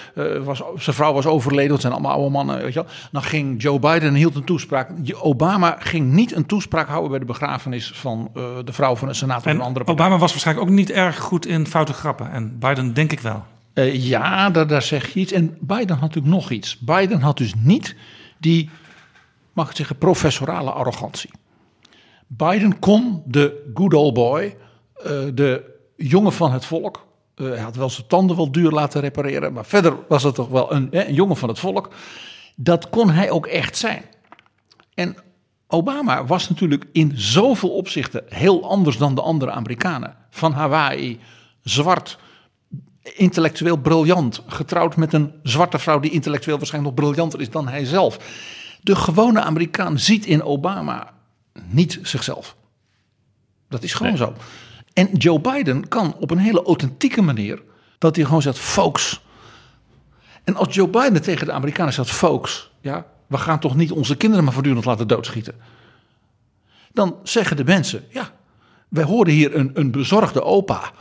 was, 0.44 0.62
zijn 0.76 0.96
vrouw 0.96 1.14
was 1.14 1.26
overleden, 1.26 1.70
dat 1.70 1.82
zijn 1.82 1.94
allemaal 1.94 2.12
oude 2.12 2.30
mannen, 2.30 2.58
weet 2.58 2.74
je 2.74 2.84
wel. 2.84 2.90
Dan 3.12 3.24
ging 3.24 3.62
Joe 3.62 3.80
Biden 3.80 4.02
en 4.02 4.14
hield 4.14 4.36
een 4.36 4.44
toespraak. 4.44 4.90
Obama 5.22 5.76
ging 5.80 6.12
niet 6.12 6.36
een 6.36 6.46
toespraak 6.46 6.88
houden 6.88 7.10
bij 7.10 7.20
de 7.20 7.26
begrafenis 7.26 7.92
van 7.94 8.32
uh, 8.36 8.44
de 8.64 8.74
vrouw 8.74 8.96
van 8.96 9.08
een 9.08 9.16
senator 9.16 9.48
en 9.48 9.56
een 9.56 9.62
andere 9.62 9.86
partij. 9.86 10.06
Obama 10.06 10.20
was 10.20 10.32
waarschijnlijk 10.32 10.68
ook 10.68 10.76
niet 10.76 10.92
erg 10.92 11.20
goed 11.20 11.46
in 11.46 11.68
foute 11.68 11.94
grappen. 11.94 12.32
En 12.32 12.60
Biden 12.60 12.94
denk 12.94 13.12
ik 13.12 13.20
wel. 13.20 13.44
ja, 13.92 14.50
daar, 14.50 14.68
daar 14.68 14.82
zeg 14.82 15.14
je 15.14 15.20
iets. 15.20 15.32
En 15.32 15.58
Biden 15.60 15.90
had 15.90 16.00
natuurlijk 16.00 16.34
nog 16.36 16.52
iets. 16.52 16.80
Biden 16.80 17.22
had 17.22 17.38
dus 17.38 17.54
niet 17.58 17.96
die, 18.40 18.70
mag 19.54 19.70
ik 19.70 19.76
zeggen, 19.76 19.98
professorale 19.98 20.72
arrogantie. 20.72 21.30
Biden 22.28 22.80
kon 22.80 23.24
de 23.26 23.72
good 23.74 23.94
old 23.94 24.14
boy, 24.14 24.56
de 25.34 25.75
jongen 25.98 26.34
van 26.34 26.52
het 26.52 26.66
volk. 26.66 27.06
Uh, 27.36 27.48
hij 27.48 27.60
had 27.60 27.76
wel 27.76 27.90
zijn 27.90 28.08
tanden 28.08 28.36
wel 28.36 28.52
duur 28.52 28.72
laten 28.72 29.02
repareren, 29.02 29.54
maar 29.54 29.66
verder 29.66 29.98
was 30.08 30.24
het 30.24 30.36
toch 30.36 30.48
wel 30.48 30.74
een, 30.74 30.88
een 30.92 31.14
jongen 31.14 31.38
van 31.38 31.50
het 31.50 31.60
volk. 31.60 31.94
Dat 32.56 32.90
kon 32.90 33.10
hij 33.10 33.30
ook 33.32 33.48
echt 33.48 33.78
zijn. 33.78 34.04
En 34.94 35.16
Obama 35.68 36.26
was 36.26 36.50
natuurlijk 36.50 36.86
in 36.92 37.12
zoveel 37.16 37.70
opzichten 37.70 38.24
heel 38.30 38.70
anders 38.70 38.98
dan 38.98 39.16
de 39.16 39.22
andere 39.22 39.52
Amerikanen. 39.52 40.16
Van 40.30 40.52
Hawaii, 40.52 41.20
zwart, 41.64 42.18
intellectueel 43.02 43.78
briljant, 43.78 44.42
getrouwd 44.48 44.96
met 44.96 45.14
een 45.14 45.34
zwarte 45.44 45.80
vrouw 45.80 46.00
die 46.00 46.12
intellectueel 46.12 46.58
waarschijnlijk 46.58 46.96
nog 46.96 47.06
briljanter 47.06 47.42
is 47.42 47.50
dan 47.50 47.68
hij 47.68 47.86
zelf. 47.86 48.18
De 48.82 48.96
gewone 48.96 49.42
Amerikaan 49.42 50.00
ziet 50.00 50.26
in 50.26 50.44
Obama 50.44 51.14
niet 51.70 52.00
zichzelf. 52.02 52.56
Dat 53.70 53.84
is 53.84 53.94
gewoon 53.94 54.18
zo. 54.18 54.34
En 54.96 55.10
Joe 55.12 55.40
Biden 55.40 55.88
kan 55.88 56.16
op 56.20 56.32
een 56.32 56.38
hele 56.38 56.64
authentieke 56.64 57.22
manier 57.22 57.62
dat 57.98 58.16
hij 58.16 58.26
gewoon 58.26 58.42
zegt, 58.42 58.60
folks. 58.60 59.22
En 60.44 60.56
als 60.56 60.76
Joe 60.76 60.88
Biden 60.88 61.22
tegen 61.22 61.46
de 61.46 61.52
Amerikanen 61.52 61.94
zegt, 61.94 62.10
folks, 62.10 62.72
ja, 62.82 63.06
we 63.28 63.38
gaan 63.38 63.60
toch 63.60 63.76
niet 63.76 63.92
onze 63.92 64.18
kinderen 64.18 64.44
maar 64.44 64.54
voortdurend 64.54 64.86
laten 64.86 65.08
doodschieten. 65.08 65.56
Dan 66.92 67.16
zeggen 67.24 67.58
de 67.58 67.64
mensen, 67.64 68.04
ja, 68.10 68.32
wij 68.88 69.04
horen 69.04 69.34
hier 69.34 69.56
een, 69.56 69.72
een 69.74 69.92
bezorgde 69.92 70.44
opa. 70.44 70.92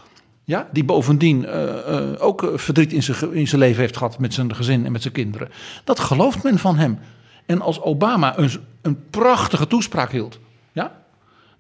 Ja, 0.45 0.69
die 0.73 0.85
bovendien 0.85 1.43
uh, 1.43 1.63
uh, 1.63 2.13
ook 2.19 2.53
verdriet 2.55 2.93
in 2.93 3.03
zijn, 3.03 3.33
in 3.33 3.49
zijn 3.49 3.61
leven 3.61 3.81
heeft 3.81 3.97
gehad 3.97 4.19
met 4.19 4.35
zijn 4.35 4.55
gezin 4.55 4.85
en 4.85 4.93
met 4.93 5.03
zijn 5.03 5.15
kinderen. 5.15 5.51
Dat 5.85 6.01
gelooft 6.01 6.43
men 6.43 6.59
van 6.59 6.77
hem. 6.77 6.99
En 7.47 7.61
als 7.61 7.81
Obama 7.81 8.39
een, 8.39 8.51
een 8.83 9.11
prachtige 9.11 9.67
toespraak 9.67 10.11
hield, 10.11 10.39
ja, 10.73 11.04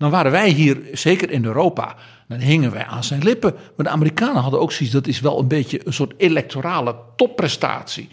dan 0.04 0.12
waren 0.12 0.32
wij 0.32 0.50
hier, 0.50 0.78
zeker 0.92 1.30
in 1.30 1.44
Europa, 1.44 1.96
dan 2.28 2.38
hingen 2.38 2.72
wij 2.72 2.84
aan 2.84 3.04
zijn 3.04 3.22
lippen. 3.22 3.54
Maar 3.76 3.86
de 3.86 3.92
Amerikanen 3.92 4.42
hadden 4.42 4.60
ook 4.60 4.72
zoiets, 4.72 4.94
dat 4.94 5.06
is 5.06 5.20
wel 5.20 5.38
een 5.38 5.48
beetje 5.48 5.80
een 5.84 5.92
soort 5.92 6.12
electorale 6.16 6.96
topprestatie. 7.16 8.08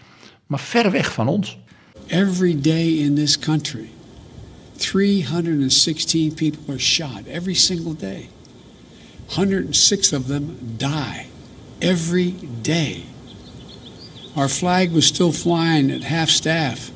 Maar 0.48 0.60
ver 0.60 0.92
weg 0.92 1.14
van 1.14 1.28
ons. 1.28 1.58
Every 2.08 2.62
day 2.62 2.88
in 2.88 3.16
this 3.16 3.40
country, 3.40 3.90
316 4.76 6.34
people 6.34 6.60
are 6.68 6.80
shot 6.80 7.22
every 7.32 7.54
single 7.54 7.96
day. 7.96 8.30
106 9.26 10.14
of 10.14 10.26
them 10.26 10.58
die 10.78 11.26
every 11.80 12.36
day. 12.62 13.04
Our 14.36 14.50
flag 14.50 14.92
was 14.92 15.06
still 15.06 15.32
flying 15.32 15.92
at 15.92 16.04
half 16.04 16.30
staff 16.30 16.92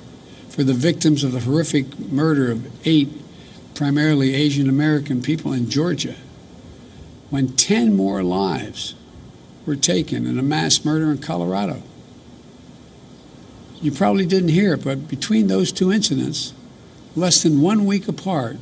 for 0.49 0.63
the 0.63 0.73
victims 0.73 1.23
of 1.23 1.31
the 1.31 1.39
horrific 1.39 1.85
murder 2.11 2.51
of 2.51 2.59
eight 2.83 3.09
primarily 3.75 4.33
Asian 4.33 4.69
American 4.69 5.21
people 5.21 5.53
in 5.53 5.69
Georgia 5.69 6.15
when 7.29 7.55
10 7.55 7.95
more 7.95 8.23
lives 8.23 8.95
were 9.65 9.75
taken 9.75 10.25
in 10.25 10.39
a 10.39 10.43
mass 10.43 10.85
murder 10.85 11.11
in 11.11 11.17
Colorado. 11.17 11.81
You 13.81 13.91
probably 13.91 14.25
didn't 14.25 14.49
hear 14.49 14.73
it, 14.73 14.83
but 14.83 15.07
between 15.07 15.47
those 15.47 15.71
two 15.71 15.91
incidents, 15.91 16.53
less 17.15 17.43
than 17.43 17.61
one 17.61 17.85
week 17.85 18.07
apart, 18.07 18.57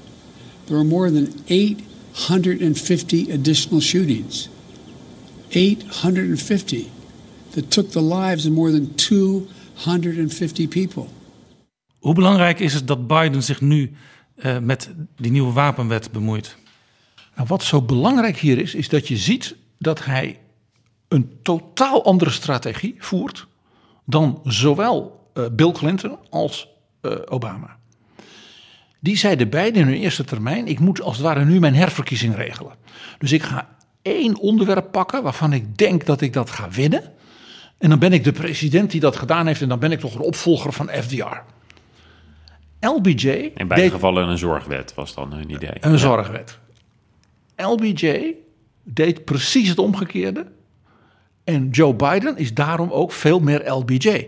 there 0.66 0.78
were 0.78 0.84
more 0.84 1.11
than 1.11 1.43
850 1.47 3.32
additional 3.32 3.80
shootings. 3.80 4.49
850 5.51 6.91
that 7.51 7.70
took 7.70 7.91
the 7.91 8.01
lives 8.01 8.45
of 8.45 8.53
more 8.53 8.72
than 8.72 8.93
250 8.95 10.68
people. 10.68 11.09
Hoe 11.99 12.14
belangrijk 12.14 12.59
is 12.59 12.74
het 12.74 12.88
dat 12.88 13.07
Biden 13.07 13.43
zich 13.43 13.61
nu 13.61 13.91
uh, 14.46 14.58
met 14.58 14.91
die 15.16 15.32
nieuwe 15.32 15.54
wapenwet 15.54 16.12
bemoeit? 16.12 16.58
Nou, 17.36 17.48
wat 17.48 17.64
zo 17.64 17.82
belangrijk 17.82 18.38
hier 18.38 18.60
is, 18.60 18.76
is 18.76 18.89
dat 18.89 19.08
je 19.08 19.18
ziet 19.18 19.56
dat 19.78 20.06
hij 20.06 20.39
een 21.08 21.39
totaal 21.41 22.06
andere 22.06 22.32
strategie 22.32 22.96
voert 22.98 23.48
dan 24.06 24.41
zowel 24.44 25.30
uh, 25.34 25.46
Bill 25.52 25.72
Clinton 25.72 26.18
als 26.30 26.68
uh, 27.02 27.12
Obama. 27.26 27.78
Die 29.00 29.18
zeiden 29.18 29.50
beide 29.50 29.80
in 29.80 29.86
hun 29.86 29.98
eerste 29.98 30.24
termijn: 30.24 30.68
ik 30.68 30.80
moet 30.80 31.02
als 31.02 31.18
het 31.18 31.26
ware 31.26 31.46
nu 31.46 31.60
mijn 31.60 31.76
herverkiezing 31.76 32.36
regelen. 32.36 32.74
Dus 33.18 33.32
ik 33.32 33.44
ga 33.44 33.76
één 34.02 34.39
onderwerp 34.39 34.91
pakken 34.91 35.24
waarvan 35.24 35.54
ik 35.54 35.78
denk 35.78 36.06
dat 36.06 36.22
ik 36.22 36.34
dat 36.34 36.50
ga 36.50 36.70
winnen. 36.70 37.04
En 37.78 37.89
dan 37.89 38.00
ben 38.00 38.14
ik 38.14 38.24
de 38.24 38.32
president 38.32 38.91
die 38.91 39.00
dat 39.00 39.16
gedaan 39.16 39.48
heeft 39.48 39.62
en 39.62 39.70
dan 39.70 39.80
ben 39.80 39.91
ik 39.91 40.00
toch 40.00 40.16
een 40.16 40.22
opvolger 40.22 40.74
van 40.74 40.89
FDR. 40.89 41.41
LBJ. 42.84 43.51
In 43.55 43.67
beide 43.67 43.89
gevallen 43.89 44.27
een 44.27 44.38
zorgwet 44.38 44.93
was 44.93 45.13
dan 45.13 45.34
hun 45.34 45.49
idee. 45.49 45.73
Een 45.79 45.99
zorgwet. 45.99 46.59
LBJ 47.55 48.34
deed 48.84 49.25
precies 49.25 49.69
het 49.69 49.79
omgekeerde. 49.79 50.45
En 51.43 51.69
Joe 51.69 51.93
Biden 51.93 52.38
is 52.38 52.53
daarom 52.53 52.91
ook 52.91 53.11
veel 53.11 53.39
meer 53.39 53.71
LBJ. 53.71 54.27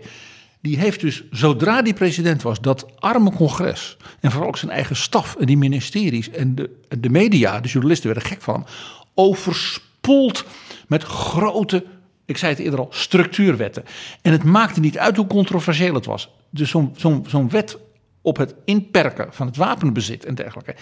Die 0.60 0.78
heeft 0.78 1.00
dus, 1.00 1.24
zodra 1.30 1.82
die 1.82 1.94
president 1.94 2.42
was, 2.42 2.60
dat 2.60 2.86
arme 2.98 3.32
congres. 3.32 3.96
en 4.20 4.30
vooral 4.30 4.48
ook 4.48 4.56
zijn 4.56 4.70
eigen 4.70 4.96
staf 4.96 5.36
en 5.36 5.46
die 5.46 5.56
ministeries. 5.56 6.30
en 6.30 6.54
de, 6.54 6.70
de 6.98 7.10
media, 7.10 7.60
de 7.60 7.68
journalisten 7.68 8.06
werden 8.12 8.28
gek 8.28 8.42
van 8.42 8.66
overspoeld 9.14 10.44
met 10.86 11.02
grote, 11.02 11.84
ik 12.24 12.36
zei 12.36 12.52
het 12.52 12.60
eerder 12.60 12.80
al, 12.80 12.88
structuurwetten. 12.90 13.84
En 14.22 14.32
het 14.32 14.44
maakte 14.44 14.80
niet 14.80 14.98
uit 14.98 15.16
hoe 15.16 15.26
controversieel 15.26 15.94
het 15.94 16.06
was. 16.06 16.30
Dus 16.50 16.70
zo'n 16.70 16.92
zo'n 16.96 17.24
zo'n 17.28 17.48
wet 17.48 17.78
op 18.26 18.36
het 18.36 18.54
inperken 18.64 19.26
van 19.30 19.46
het 19.46 19.56
wapenbezit 19.56 20.24
en 20.24 20.34
dergelijke. 20.34 20.74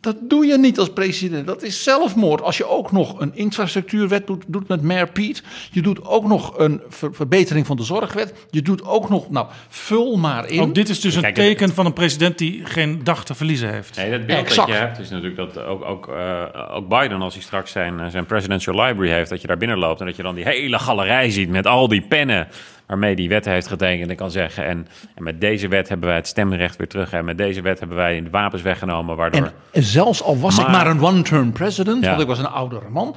Dat 0.00 0.16
doe 0.22 0.46
je 0.46 0.58
niet 0.58 0.78
als 0.78 0.92
president. 0.92 1.46
Dat 1.46 1.62
is 1.62 1.82
zelfmoord. 1.82 2.42
Als 2.42 2.56
je 2.56 2.66
ook 2.66 2.92
nog 2.92 3.20
een 3.20 3.34
infrastructuurwet 3.34 4.26
doet, 4.26 4.44
doet 4.46 4.68
met 4.68 4.82
Mayor 4.82 5.10
Piet. 5.10 5.42
Je 5.70 5.82
doet 5.82 6.04
ook 6.04 6.24
nog 6.24 6.58
een 6.58 6.82
verbetering 6.88 7.66
van 7.66 7.76
de 7.76 7.82
zorgwet. 7.82 8.46
Je 8.50 8.62
doet 8.62 8.84
ook 8.84 9.08
nog, 9.08 9.30
nou, 9.30 9.46
vul 9.68 10.16
maar 10.16 10.48
in. 10.48 10.60
Ook 10.60 10.74
dit 10.74 10.88
is 10.88 11.00
dus 11.00 11.14
een 11.14 11.34
teken 11.34 11.74
van 11.74 11.86
een 11.86 11.92
president 11.92 12.38
die 12.38 12.66
geen 12.66 13.04
dag 13.04 13.24
te 13.24 13.34
verliezen 13.34 13.72
heeft. 13.72 13.96
Nee, 13.96 14.10
dat 14.10 14.26
beeld 14.26 14.38
exact. 14.38 14.68
dat 14.68 14.76
je 14.76 14.82
hebt 14.82 14.98
is 14.98 15.10
natuurlijk 15.10 15.36
dat 15.36 15.64
ook, 15.64 15.84
ook, 15.84 16.08
uh, 16.08 16.42
ook 16.70 16.88
Biden, 16.88 17.22
als 17.22 17.34
hij 17.34 17.42
straks 17.42 17.72
zijn, 17.72 18.00
eh, 18.00 18.06
zijn 18.06 18.26
presidential 18.26 18.84
library 18.84 19.12
heeft, 19.12 19.30
dat 19.30 19.40
je 19.40 19.46
daar 19.46 19.56
binnen 19.56 19.78
loopt 19.78 20.00
en 20.00 20.06
dat 20.06 20.16
je 20.16 20.22
dan 20.22 20.34
die 20.34 20.44
hele 20.44 20.78
galerij 20.78 21.30
ziet 21.30 21.48
met 21.48 21.66
al 21.66 21.88
die 21.88 22.02
pennen 22.02 22.48
waarmee 22.90 23.16
die 23.16 23.28
wetten 23.28 23.52
heeft 23.52 23.66
getekend 23.66 24.10
en 24.10 24.16
kan 24.16 24.30
zeggen. 24.30 24.64
En, 24.64 24.86
en 25.14 25.22
met 25.22 25.40
deze 25.40 25.68
wet 25.68 25.88
hebben 25.88 26.08
wij 26.08 26.16
het 26.16 26.26
stemrecht 26.26 26.76
weer 26.76 26.88
terug. 26.88 27.12
En 27.12 27.24
met 27.24 27.38
deze 27.38 27.62
wet 27.62 27.78
hebben 27.78 27.96
wij 27.96 28.22
de 28.22 28.30
wapens 28.30 28.62
weggenomen. 28.62 29.16
Waardoor... 29.16 29.52
En 29.70 29.82
zelfs 29.82 30.22
al 30.22 30.38
was 30.38 30.58
ik 30.58 30.68
maar 30.68 30.86
een 30.86 31.00
one-term 31.00 31.52
president, 31.52 32.06
want 32.06 32.20
ik 32.20 32.26
was 32.26 32.38
een 32.38 32.46
oudere 32.46 32.88
man. 32.88 33.16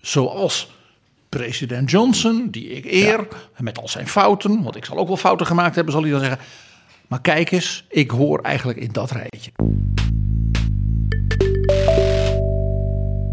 Zoals 0.00 0.70
president 1.28 1.90
Johnson, 1.90 2.48
die 2.50 2.68
ik 2.68 2.84
eer, 2.84 3.28
met 3.58 3.78
al 3.78 3.88
zijn 3.88 4.08
fouten. 4.08 4.62
Want 4.62 4.76
ik 4.76 4.84
zal 4.84 4.96
ook 4.96 5.06
wel 5.06 5.16
fouten 5.16 5.46
gemaakt 5.46 5.74
hebben, 5.74 5.92
zal 5.92 6.02
hij 6.02 6.10
dan 6.10 6.20
zeggen. 6.20 6.38
Maar 7.06 7.20
kijk 7.20 7.50
eens, 7.50 7.86
ik 7.88 8.10
hoor 8.10 8.40
eigenlijk 8.40 8.78
in 8.78 8.92
dat 8.92 9.10
rijtje. 9.10 9.50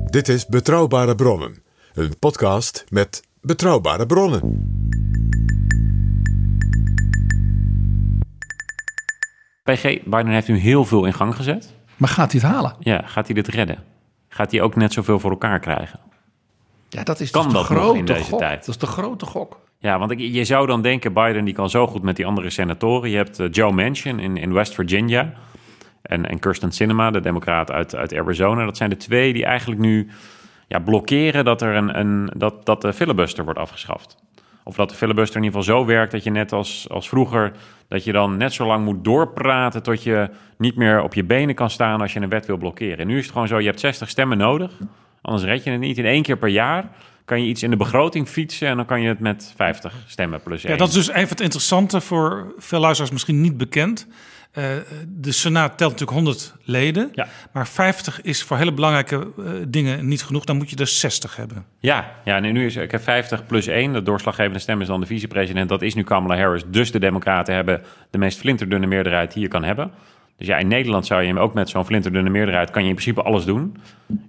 Dit 0.05 0.29
is 0.29 0.45
Betrouwbare 0.45 1.15
Bronnen, 1.15 1.63
een 1.93 2.19
podcast 2.19 2.85
met 2.89 3.23
betrouwbare 3.41 4.05
bronnen. 4.05 4.84
PG, 9.65 10.03
Biden 10.03 10.27
heeft 10.27 10.47
nu 10.47 10.57
heel 10.57 10.85
veel 10.85 11.05
in 11.05 11.13
gang 11.13 11.35
gezet. 11.35 11.73
Maar 11.97 12.09
gaat 12.09 12.31
hij 12.31 12.41
het 12.41 12.51
halen? 12.51 12.75
Ja, 12.79 13.01
gaat 13.05 13.25
hij 13.25 13.35
dit 13.35 13.47
redden? 13.47 13.83
Gaat 14.27 14.51
hij 14.51 14.61
ook 14.61 14.75
net 14.75 14.93
zoveel 14.93 15.19
voor 15.19 15.31
elkaar 15.31 15.59
krijgen? 15.59 15.99
Ja, 16.89 17.03
dat 17.03 17.19
is 17.19 17.31
kan 17.31 17.43
dus 17.43 17.51
de 17.51 17.57
dat 17.57 17.67
grote 17.67 17.97
in 17.97 18.05
deze 18.05 18.23
gok. 18.23 18.39
tijd. 18.39 18.59
Dat 18.59 18.67
is 18.67 18.77
de 18.77 18.85
grote 18.85 19.25
gok. 19.25 19.59
Ja, 19.79 19.99
want 19.99 20.11
ik, 20.11 20.19
je 20.19 20.45
zou 20.45 20.67
dan 20.67 20.81
denken, 20.81 21.13
Biden 21.13 21.45
die 21.45 21.53
kan 21.53 21.69
zo 21.69 21.87
goed 21.87 22.01
met 22.01 22.15
die 22.15 22.25
andere 22.25 22.49
senatoren. 22.49 23.09
Je 23.09 23.15
hebt 23.15 23.39
uh, 23.39 23.47
Joe 23.51 23.71
Manchin 23.71 24.19
in, 24.19 24.37
in 24.37 24.53
West 24.53 24.73
Virginia 24.73 25.33
en, 26.01 26.29
en 26.29 26.39
Kirsten 26.39 26.71
Sinema, 26.71 27.11
de 27.11 27.19
democraat 27.19 27.71
uit, 27.71 27.95
uit 27.95 28.15
Arizona. 28.15 28.65
Dat 28.65 28.77
zijn 28.77 28.89
de 28.89 28.97
twee 28.97 29.33
die 29.33 29.45
eigenlijk 29.45 29.81
nu 29.81 30.09
ja, 30.67 30.79
blokkeren 30.79 31.45
dat, 31.45 31.61
er 31.61 31.75
een, 31.75 31.99
een, 31.99 32.31
dat, 32.35 32.65
dat 32.65 32.81
de 32.81 32.93
filibuster 32.93 33.43
wordt 33.43 33.59
afgeschaft. 33.59 34.23
Of 34.67 34.75
dat 34.75 34.89
de 34.89 34.95
filibuster 34.95 35.37
in 35.37 35.43
ieder 35.43 35.59
geval 35.59 35.75
zo 35.75 35.85
werkt 35.85 36.11
dat 36.11 36.23
je 36.23 36.31
net 36.31 36.51
als, 36.51 36.85
als 36.89 37.09
vroeger... 37.09 37.51
dat 37.87 38.03
je 38.03 38.11
dan 38.11 38.37
net 38.37 38.53
zo 38.53 38.65
lang 38.65 38.85
moet 38.85 39.03
doorpraten 39.03 39.83
tot 39.83 40.03
je 40.03 40.29
niet 40.57 40.75
meer 40.75 41.01
op 41.01 41.13
je 41.13 41.23
benen 41.23 41.55
kan 41.55 41.69
staan... 41.69 42.01
als 42.01 42.13
je 42.13 42.19
een 42.19 42.29
wet 42.29 42.45
wil 42.45 42.57
blokkeren. 42.57 42.97
En 42.97 43.07
nu 43.07 43.17
is 43.17 43.23
het 43.23 43.31
gewoon 43.31 43.47
zo, 43.47 43.59
je 43.59 43.65
hebt 43.65 43.79
60 43.79 44.09
stemmen 44.09 44.37
nodig 44.37 44.71
Anders 45.25 45.43
red 45.43 45.63
je 45.63 45.71
het 45.71 45.79
niet. 45.79 45.97
In 45.97 46.05
één 46.05 46.23
keer 46.23 46.37
per 46.37 46.49
jaar 46.49 46.89
kan 47.25 47.41
je 47.41 47.47
iets 47.47 47.63
in 47.63 47.69
de 47.69 47.75
begroting 47.75 48.27
fietsen... 48.27 48.67
en 48.67 48.75
dan 48.75 48.85
kan 48.85 49.01
je 49.01 49.07
het 49.07 49.19
met 49.19 49.53
50 49.55 49.93
stemmen 50.07 50.41
plus 50.41 50.63
één. 50.63 50.73
Ja, 50.73 50.79
dat 50.79 50.87
is 50.87 50.93
dus 50.93 51.09
even 51.09 51.29
het 51.29 51.41
interessante 51.41 52.01
voor 52.01 52.53
veel 52.57 52.79
luisteraars 52.79 53.11
misschien 53.11 53.41
niet 53.41 53.57
bekend. 53.57 54.07
Uh, 54.57 54.63
de 55.07 55.31
Senaat 55.31 55.77
telt 55.77 55.91
natuurlijk 55.91 56.17
100 56.17 56.55
leden, 56.63 57.09
Ja. 57.13 57.27
maar 57.53 57.67
50 57.67 58.21
is 58.21 58.43
voor 58.43 58.57
hele 58.57 58.73
belangrijke 58.73 59.15
eh, 59.37 59.51
dingen 59.67 60.07
niet 60.07 60.23
genoeg. 60.23 60.45
Dan 60.45 60.57
moet 60.57 60.69
je 60.69 60.75
er 60.75 60.87
60 60.87 61.35
hebben. 61.35 61.65
Ja, 61.79 62.11
ja 62.23 62.35
en 62.35 62.53
nu 62.53 62.65
is 62.65 62.75
ik 62.75 62.91
heb 62.91 63.03
50 63.03 63.45
plus 63.45 63.67
1. 63.67 63.93
De 63.93 64.03
doorslaggevende 64.03 64.59
stem 64.59 64.81
is 64.81 64.87
dan 64.87 64.99
de 64.99 65.05
vicepresident. 65.05 65.69
Dat 65.69 65.81
is 65.81 65.93
nu 65.93 66.03
Kamala 66.03 66.37
Harris. 66.37 66.63
Dus 66.67 66.91
de 66.91 66.99
Democraten 66.99 67.53
hebben 67.55 67.81
de 68.09 68.17
meest 68.17 68.39
flinterdunne 68.39 68.87
meerderheid 68.87 69.33
die 69.33 69.41
je 69.41 69.47
kan 69.47 69.63
hebben. 69.63 69.91
Dus 70.37 70.47
ja, 70.47 70.57
in 70.57 70.67
Nederland 70.67 71.05
zou 71.05 71.23
je 71.23 71.39
ook 71.39 71.53
met 71.53 71.69
zo'n 71.69 71.85
flinterdunne 71.85 72.29
meerderheid... 72.29 72.71
kan 72.71 72.81
je 72.83 72.89
in 72.89 72.95
principe 72.95 73.21
alles 73.21 73.45
doen. 73.45 73.77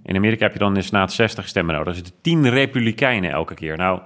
In 0.03 0.15
Amerika 0.15 0.43
heb 0.43 0.53
je 0.53 0.59
dan 0.59 0.67
in 0.67 0.79
de 0.79 0.81
Senaat 0.81 1.13
60 1.13 1.47
stemmen 1.47 1.75
nodig. 1.75 1.95
Is 1.95 2.11
10 2.21 2.49
republikeinen 2.49 3.31
elke 3.31 3.53
keer. 3.53 3.77
Nou, 3.77 4.01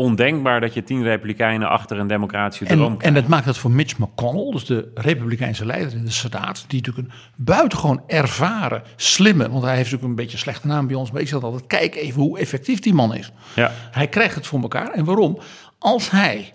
ondenkbaar 0.00 0.60
dat 0.60 0.74
je 0.74 0.82
10 0.82 1.02
republikeinen 1.02 1.68
achter 1.68 1.98
een 1.98 2.06
democratische 2.06 2.64
droom 2.64 2.92
En, 2.92 3.00
en 3.00 3.14
dat 3.14 3.28
maakt 3.28 3.44
het 3.44 3.56
voor 3.56 3.70
Mitch 3.70 3.98
McConnell, 3.98 4.50
dus 4.50 4.64
de 4.64 4.90
Republikeinse 4.94 5.66
leider 5.66 5.92
in 5.92 6.04
de 6.04 6.10
Senaat, 6.10 6.64
die 6.68 6.80
natuurlijk 6.82 7.08
een 7.08 7.14
buitengewoon 7.36 8.02
ervaren, 8.06 8.82
slimme, 8.96 9.50
want 9.50 9.62
hij 9.62 9.76
heeft 9.76 9.90
natuurlijk 9.90 10.08
een 10.08 10.14
beetje 10.14 10.32
een 10.32 10.38
slechte 10.38 10.66
naam 10.66 10.86
bij 10.86 10.96
ons, 10.96 11.10
maar 11.10 11.20
ik 11.20 11.28
zeg 11.28 11.42
altijd: 11.42 11.66
kijk 11.66 11.94
even 11.94 12.22
hoe 12.22 12.38
effectief 12.38 12.80
die 12.80 12.94
man 12.94 13.14
is. 13.14 13.32
Ja. 13.54 13.72
Hij 13.90 14.08
krijgt 14.08 14.34
het 14.34 14.46
voor 14.46 14.60
elkaar. 14.60 14.90
En 14.90 15.04
waarom? 15.04 15.38
Als 15.78 16.10
hij 16.10 16.52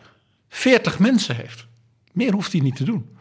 40 0.49 0.99
mensen 0.99 1.35
heeft, 1.35 1.67
meer 2.11 2.33
hoeft 2.33 2.51
hij 2.51 2.61
niet 2.61 2.75
te 2.75 2.83
doen. 2.83 3.17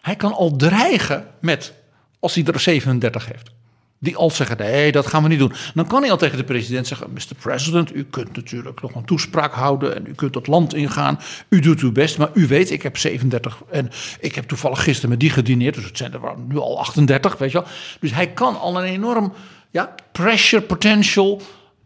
Hij 0.00 0.16
kan 0.16 0.32
al 0.32 0.56
dreigen 0.56 1.26
met, 1.40 1.74
als 2.20 2.34
hij 2.34 2.44
er 2.44 2.60
37 2.60 3.26
heeft. 3.26 3.54
Die 3.98 4.16
al 4.16 4.30
zeggen, 4.30 4.56
nee, 4.56 4.92
dat 4.92 5.06
gaan 5.06 5.22
we 5.22 5.28
niet 5.28 5.38
doen. 5.38 5.52
Dan 5.74 5.86
kan 5.86 6.02
hij 6.02 6.10
al 6.10 6.16
tegen 6.16 6.36
de 6.36 6.44
president 6.44 6.86
zeggen, 6.86 7.10
Mr. 7.12 7.34
President, 7.38 7.94
u 7.94 8.04
kunt 8.04 8.36
natuurlijk 8.36 8.80
nog 8.82 8.94
een 8.94 9.04
toespraak 9.04 9.52
houden 9.52 9.96
en 9.96 10.06
u 10.06 10.14
kunt 10.14 10.34
het 10.34 10.46
land 10.46 10.74
ingaan. 10.74 11.20
U 11.48 11.60
doet 11.60 11.80
uw 11.80 11.92
best, 11.92 12.18
maar 12.18 12.30
u 12.34 12.46
weet, 12.46 12.70
ik 12.70 12.82
heb 12.82 12.96
37 12.96 13.62
en 13.70 13.90
ik 14.20 14.34
heb 14.34 14.44
toevallig 14.44 14.82
gisteren 14.82 15.10
met 15.10 15.20
die 15.20 15.30
gedineerd, 15.30 15.74
dus 15.74 15.84
het 15.84 15.96
zijn 15.96 16.12
er 16.12 16.20
nu 16.48 16.58
al 16.58 16.78
38, 16.78 17.38
weet 17.38 17.52
je 17.52 17.58
wel. 17.58 17.68
Dus 18.00 18.14
hij 18.14 18.32
kan 18.32 18.60
al 18.60 18.78
een 18.78 18.88
enorm 18.88 19.32
ja, 19.70 19.94
pressure 20.12 20.62
potential 20.62 21.42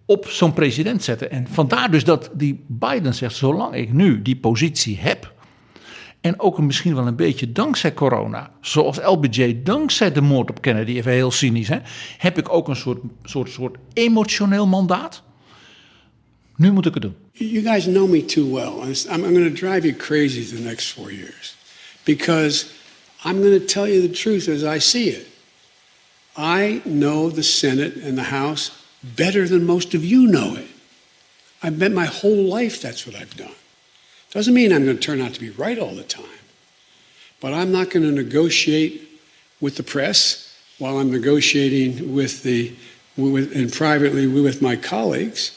op 0.07 0.29
zo'n 0.29 0.53
president 0.53 1.03
zetten. 1.03 1.31
En 1.31 1.47
vandaar 1.51 1.91
dus 1.91 2.05
dat 2.05 2.31
die 2.33 2.65
Biden 2.67 3.15
zegt, 3.15 3.35
zolang 3.35 3.75
ik 3.75 3.93
nu 3.93 4.23
die 4.23 4.37
positie 4.37 4.99
heb, 4.99 5.33
en 6.21 6.41
ook 6.41 6.61
misschien 6.61 6.95
wel 6.95 7.07
een 7.07 7.17
beetje 7.17 7.53
dankzij 7.53 7.95
corona, 7.95 8.51
zoals 8.61 8.99
LBJ 9.05 9.61
dankzij 9.65 10.13
de 10.13 10.21
moord 10.21 10.51
op 10.51 10.61
Kennedy, 10.61 10.91
even 10.91 11.13
heel 11.13 11.31
cynisch, 11.31 11.69
hè, 11.69 11.79
heb 12.19 12.39
ik 12.39 12.53
ook 12.53 12.69
een 12.69 12.77
soort, 12.77 12.99
soort, 13.25 13.51
soort 13.51 13.77
emotioneel 13.93 14.67
mandaat. 14.67 15.23
Nu 16.57 16.73
moet 16.73 16.87
ik 16.87 16.95
het 16.95 17.03
doen. 17.03 17.15
You 17.33 17.63
guys 17.63 17.85
know 17.85 18.09
me 18.11 18.25
too 18.25 18.51
well. 18.51 18.73
I'm, 18.85 19.25
I'm 19.25 19.35
going 19.35 19.55
to 19.55 19.67
drive 19.67 19.87
you 19.87 19.97
crazy 19.97 20.57
the 20.57 20.63
next 20.63 20.93
four 20.93 21.13
years 21.13 21.57
because 22.05 22.67
I'm 23.25 23.41
going 23.41 23.59
to 23.59 23.65
tell 23.65 23.89
you 23.89 24.09
the 24.09 24.15
truth 24.15 24.49
as 24.49 24.77
I 24.77 24.81
see 24.81 25.09
it. 25.09 25.27
I 26.37 26.81
know 26.85 27.33
the 27.33 27.43
Senate 27.43 27.93
and 28.05 28.17
the 28.17 28.23
House 28.23 28.71
better 29.03 29.49
than 29.49 29.65
most 29.65 29.95
of 29.95 30.05
you 30.05 30.27
know 30.27 30.55
it. 30.57 30.67
I've 31.63 31.79
bet 31.79 31.93
my 31.93 32.07
whole 32.07 32.61
life 32.61 32.81
that's 32.81 33.07
what 33.07 33.15
I've 33.15 33.37
done. 33.37 33.55
Doesn't 34.31 34.55
mean 34.55 34.73
I'm 34.73 34.85
going 34.85 34.97
to 34.97 35.03
turn 35.03 35.21
out 35.21 35.35
to 35.35 35.41
be 35.41 35.51
right 35.51 35.79
all 35.79 35.95
the 35.95 36.05
time, 36.05 36.25
but 37.41 37.53
I'm 37.53 37.73
not 37.73 37.91
going 37.91 38.05
to 38.05 38.13
negotiate 38.13 39.21
with 39.61 39.77
the 39.77 39.83
press 39.83 40.57
while 40.79 40.99
I'm 40.99 41.11
negotiating 41.11 42.15
with 42.15 42.43
the 42.43 42.75
with, 43.17 43.55
and 43.55 43.73
privately 43.73 44.27
with 44.27 44.63
my 44.63 44.77
colleagues. 44.77 45.57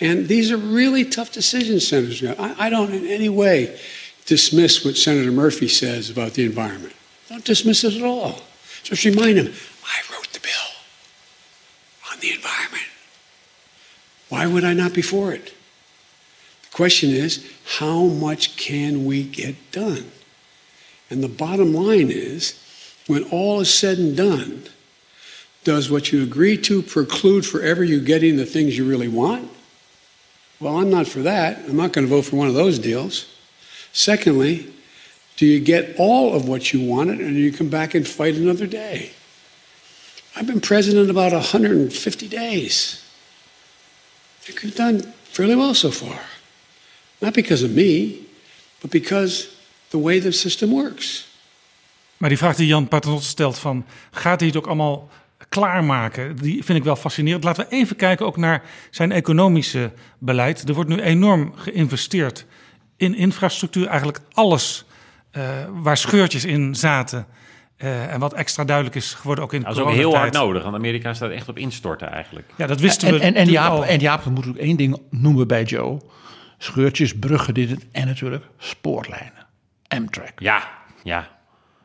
And 0.00 0.28
these 0.28 0.50
are 0.50 0.56
really 0.56 1.04
tough 1.04 1.32
decisions, 1.32 1.86
Senator. 1.86 2.34
I, 2.38 2.66
I 2.66 2.70
don't 2.70 2.92
in 2.92 3.06
any 3.06 3.28
way 3.28 3.78
dismiss 4.26 4.84
what 4.84 4.96
Senator 4.96 5.32
Murphy 5.32 5.68
says 5.68 6.10
about 6.10 6.32
the 6.34 6.44
environment. 6.44 6.94
Don't 7.28 7.44
dismiss 7.44 7.84
it 7.84 7.94
at 7.94 8.02
all. 8.02 8.40
Just 8.82 9.04
remind 9.04 9.38
him, 9.38 9.46
I 9.46 10.12
wrote 10.12 10.28
the 10.32 10.40
bill 10.40 12.12
on 12.12 12.20
the 12.20 12.32
environment. 12.32 12.82
Why 14.28 14.46
would 14.46 14.64
I 14.64 14.74
not 14.74 14.92
be 14.92 15.02
for 15.02 15.32
it? 15.32 15.54
Question 16.72 17.10
is, 17.10 17.46
how 17.78 18.04
much 18.04 18.56
can 18.56 19.04
we 19.04 19.24
get 19.24 19.56
done? 19.72 20.10
And 21.10 21.22
the 21.22 21.28
bottom 21.28 21.74
line 21.74 22.10
is, 22.10 22.58
when 23.06 23.24
all 23.24 23.60
is 23.60 23.72
said 23.72 23.98
and 23.98 24.16
done, 24.16 24.62
does 25.64 25.90
what 25.90 26.12
you 26.12 26.22
agree 26.22 26.56
to 26.56 26.82
preclude 26.82 27.44
forever 27.44 27.84
you 27.84 28.00
getting 28.00 28.36
the 28.36 28.46
things 28.46 28.76
you 28.76 28.88
really 28.88 29.08
want? 29.08 29.50
Well, 30.60 30.78
I'm 30.78 30.90
not 30.90 31.06
for 31.06 31.20
that. 31.20 31.58
I'm 31.68 31.76
not 31.76 31.92
going 31.92 32.06
to 32.06 32.14
vote 32.14 32.24
for 32.24 32.36
one 32.36 32.48
of 32.48 32.54
those 32.54 32.78
deals. 32.78 33.26
Secondly, 33.92 34.72
do 35.36 35.46
you 35.46 35.60
get 35.60 35.96
all 35.98 36.34
of 36.34 36.48
what 36.48 36.72
you 36.72 36.84
wanted 36.88 37.20
and 37.20 37.36
you 37.36 37.52
come 37.52 37.68
back 37.68 37.94
and 37.94 38.06
fight 38.06 38.34
another 38.36 38.66
day? 38.66 39.10
I've 40.34 40.46
been 40.46 40.60
president 40.60 41.10
about 41.10 41.32
150 41.32 42.28
days. 42.28 43.04
I 44.40 44.44
think 44.44 44.62
we've 44.62 44.74
done 44.74 45.02
fairly 45.24 45.54
well 45.54 45.74
so 45.74 45.90
far. 45.90 46.18
Not 47.22 47.32
because 47.32 47.64
of 47.64 47.70
me, 47.70 48.20
but 48.80 48.90
because 48.90 49.48
the 49.88 50.00
way 50.00 50.20
the 50.20 50.30
system 50.30 50.70
works. 50.70 51.26
Maar 52.16 52.28
die 52.28 52.38
vraag 52.38 52.56
die 52.56 52.66
Jan 52.66 52.88
Paternotte 52.88 53.26
stelt 53.26 53.58
van, 53.58 53.84
gaat 54.10 54.40
hij 54.40 54.48
het 54.48 54.58
ook 54.58 54.66
allemaal 54.66 55.08
klaarmaken? 55.48 56.36
Die 56.36 56.64
vind 56.64 56.78
ik 56.78 56.84
wel 56.84 56.96
fascinerend. 56.96 57.44
Laten 57.44 57.64
we 57.68 57.76
even 57.76 57.96
kijken 57.96 58.26
ook 58.26 58.36
naar 58.36 58.62
zijn 58.90 59.12
economische 59.12 59.92
beleid. 60.18 60.68
Er 60.68 60.74
wordt 60.74 60.90
nu 60.90 61.00
enorm 61.00 61.52
geïnvesteerd 61.56 62.46
in 62.96 63.14
infrastructuur. 63.14 63.86
Eigenlijk 63.86 64.20
alles 64.32 64.84
uh, 65.32 65.42
waar 65.70 65.96
scheurtjes 65.96 66.44
in 66.44 66.74
zaten. 66.74 67.26
Uh, 67.78 68.12
en 68.12 68.20
wat 68.20 68.32
extra 68.32 68.64
duidelijk 68.64 68.96
is 68.96 69.14
geworden 69.14 69.44
ook 69.44 69.52
in 69.52 69.60
de 69.60 69.66
Dat 69.66 69.76
is 69.76 69.82
ook 69.82 69.90
heel 69.90 70.16
hard 70.16 70.32
nodig, 70.32 70.62
want 70.62 70.74
Amerika 70.74 71.14
staat 71.14 71.30
echt 71.30 71.48
op 71.48 71.58
instorten 71.58 72.10
eigenlijk. 72.10 72.46
Ja, 72.56 72.66
dat 72.66 72.80
wisten 72.80 73.08
en, 73.08 73.14
we 73.14 73.20
En, 73.20 73.34
en, 73.34 73.50
Jaap, 73.50 73.72
al. 73.72 73.84
en 73.84 73.98
Jaap, 73.98 74.24
we 74.24 74.30
moeten 74.30 74.50
ook 74.50 74.58
één 74.58 74.76
ding 74.76 74.96
noemen 75.10 75.48
bij 75.48 75.62
Joe. 75.62 76.00
Scheurtjes, 76.62 77.18
bruggen, 77.18 77.54
dit 77.54 77.70
het, 77.70 77.86
en 77.92 78.06
natuurlijk 78.06 78.44
spoorlijnen. 78.58 79.46
Amtrak. 79.88 80.32
Ja, 80.40 80.68
ja. 81.02 81.28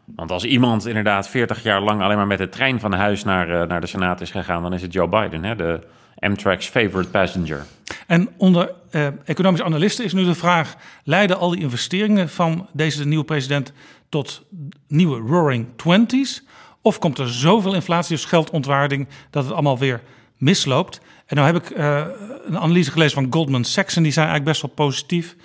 Want 0.06 0.32
als 0.32 0.44
iemand 0.44 0.86
inderdaad 0.88 1.30
40 1.30 1.64
jaar 1.64 1.82
lang 1.82 2.02
alleen 2.02 2.18
maar 2.18 2.28
met 2.28 2.38
de 2.38 2.50
trein 2.50 2.80
van 2.80 2.94
huis 2.94 3.24
naar, 3.24 3.50
uh, 3.50 3.64
naar 3.64 3.82
de 3.82 3.88
Senaat 3.88 4.22
is 4.22 4.32
gegaan, 4.32 4.62
dan 4.62 4.74
is 4.74 4.82
het 4.82 4.94
Joe 4.94 5.08
Biden, 5.08 5.44
hè? 5.44 5.56
de 5.56 5.88
Amtrak's 6.20 6.68
favorite 6.68 7.10
passenger. 7.10 7.66
En 8.08 8.30
onder 8.38 8.72
uh, 8.92 9.08
economische 9.26 9.66
analisten 9.66 10.06
is 10.06 10.14
nu 10.14 10.24
de 10.24 10.36
vraag: 10.36 10.76
leiden 11.04 11.38
al 11.38 11.50
die 11.50 11.62
investeringen 11.62 12.30
van 12.30 12.68
deze 12.74 13.08
nieuwe 13.08 13.26
president 13.26 13.74
tot 14.10 14.46
nieuwe 14.88 15.20
roaring 15.20 15.68
twenties? 15.76 16.44
Of 16.82 17.00
komt 17.00 17.18
er 17.18 17.30
zoveel 17.30 17.74
inflatie, 17.74 18.16
dus 18.16 18.26
geldontwaarding, 18.26 19.08
dat 19.30 19.44
het 19.44 19.54
allemaal 19.54 19.78
weer 19.78 20.02
misloopt? 20.38 21.02
En 21.28 21.36
nou 21.36 21.54
heb 21.54 21.64
ik 21.64 21.78
uh, 21.78 22.06
een 22.46 22.58
analyse 22.58 22.92
gelezen 22.92 23.22
van 23.22 23.34
Goldman 23.34 23.64
Sachs 23.64 23.96
en 23.96 24.04
die 24.04 24.12
zijn 24.12 24.28
eigenlijk 24.28 24.60
best 24.60 24.76
wel 24.76 24.86
positief. 24.88 25.36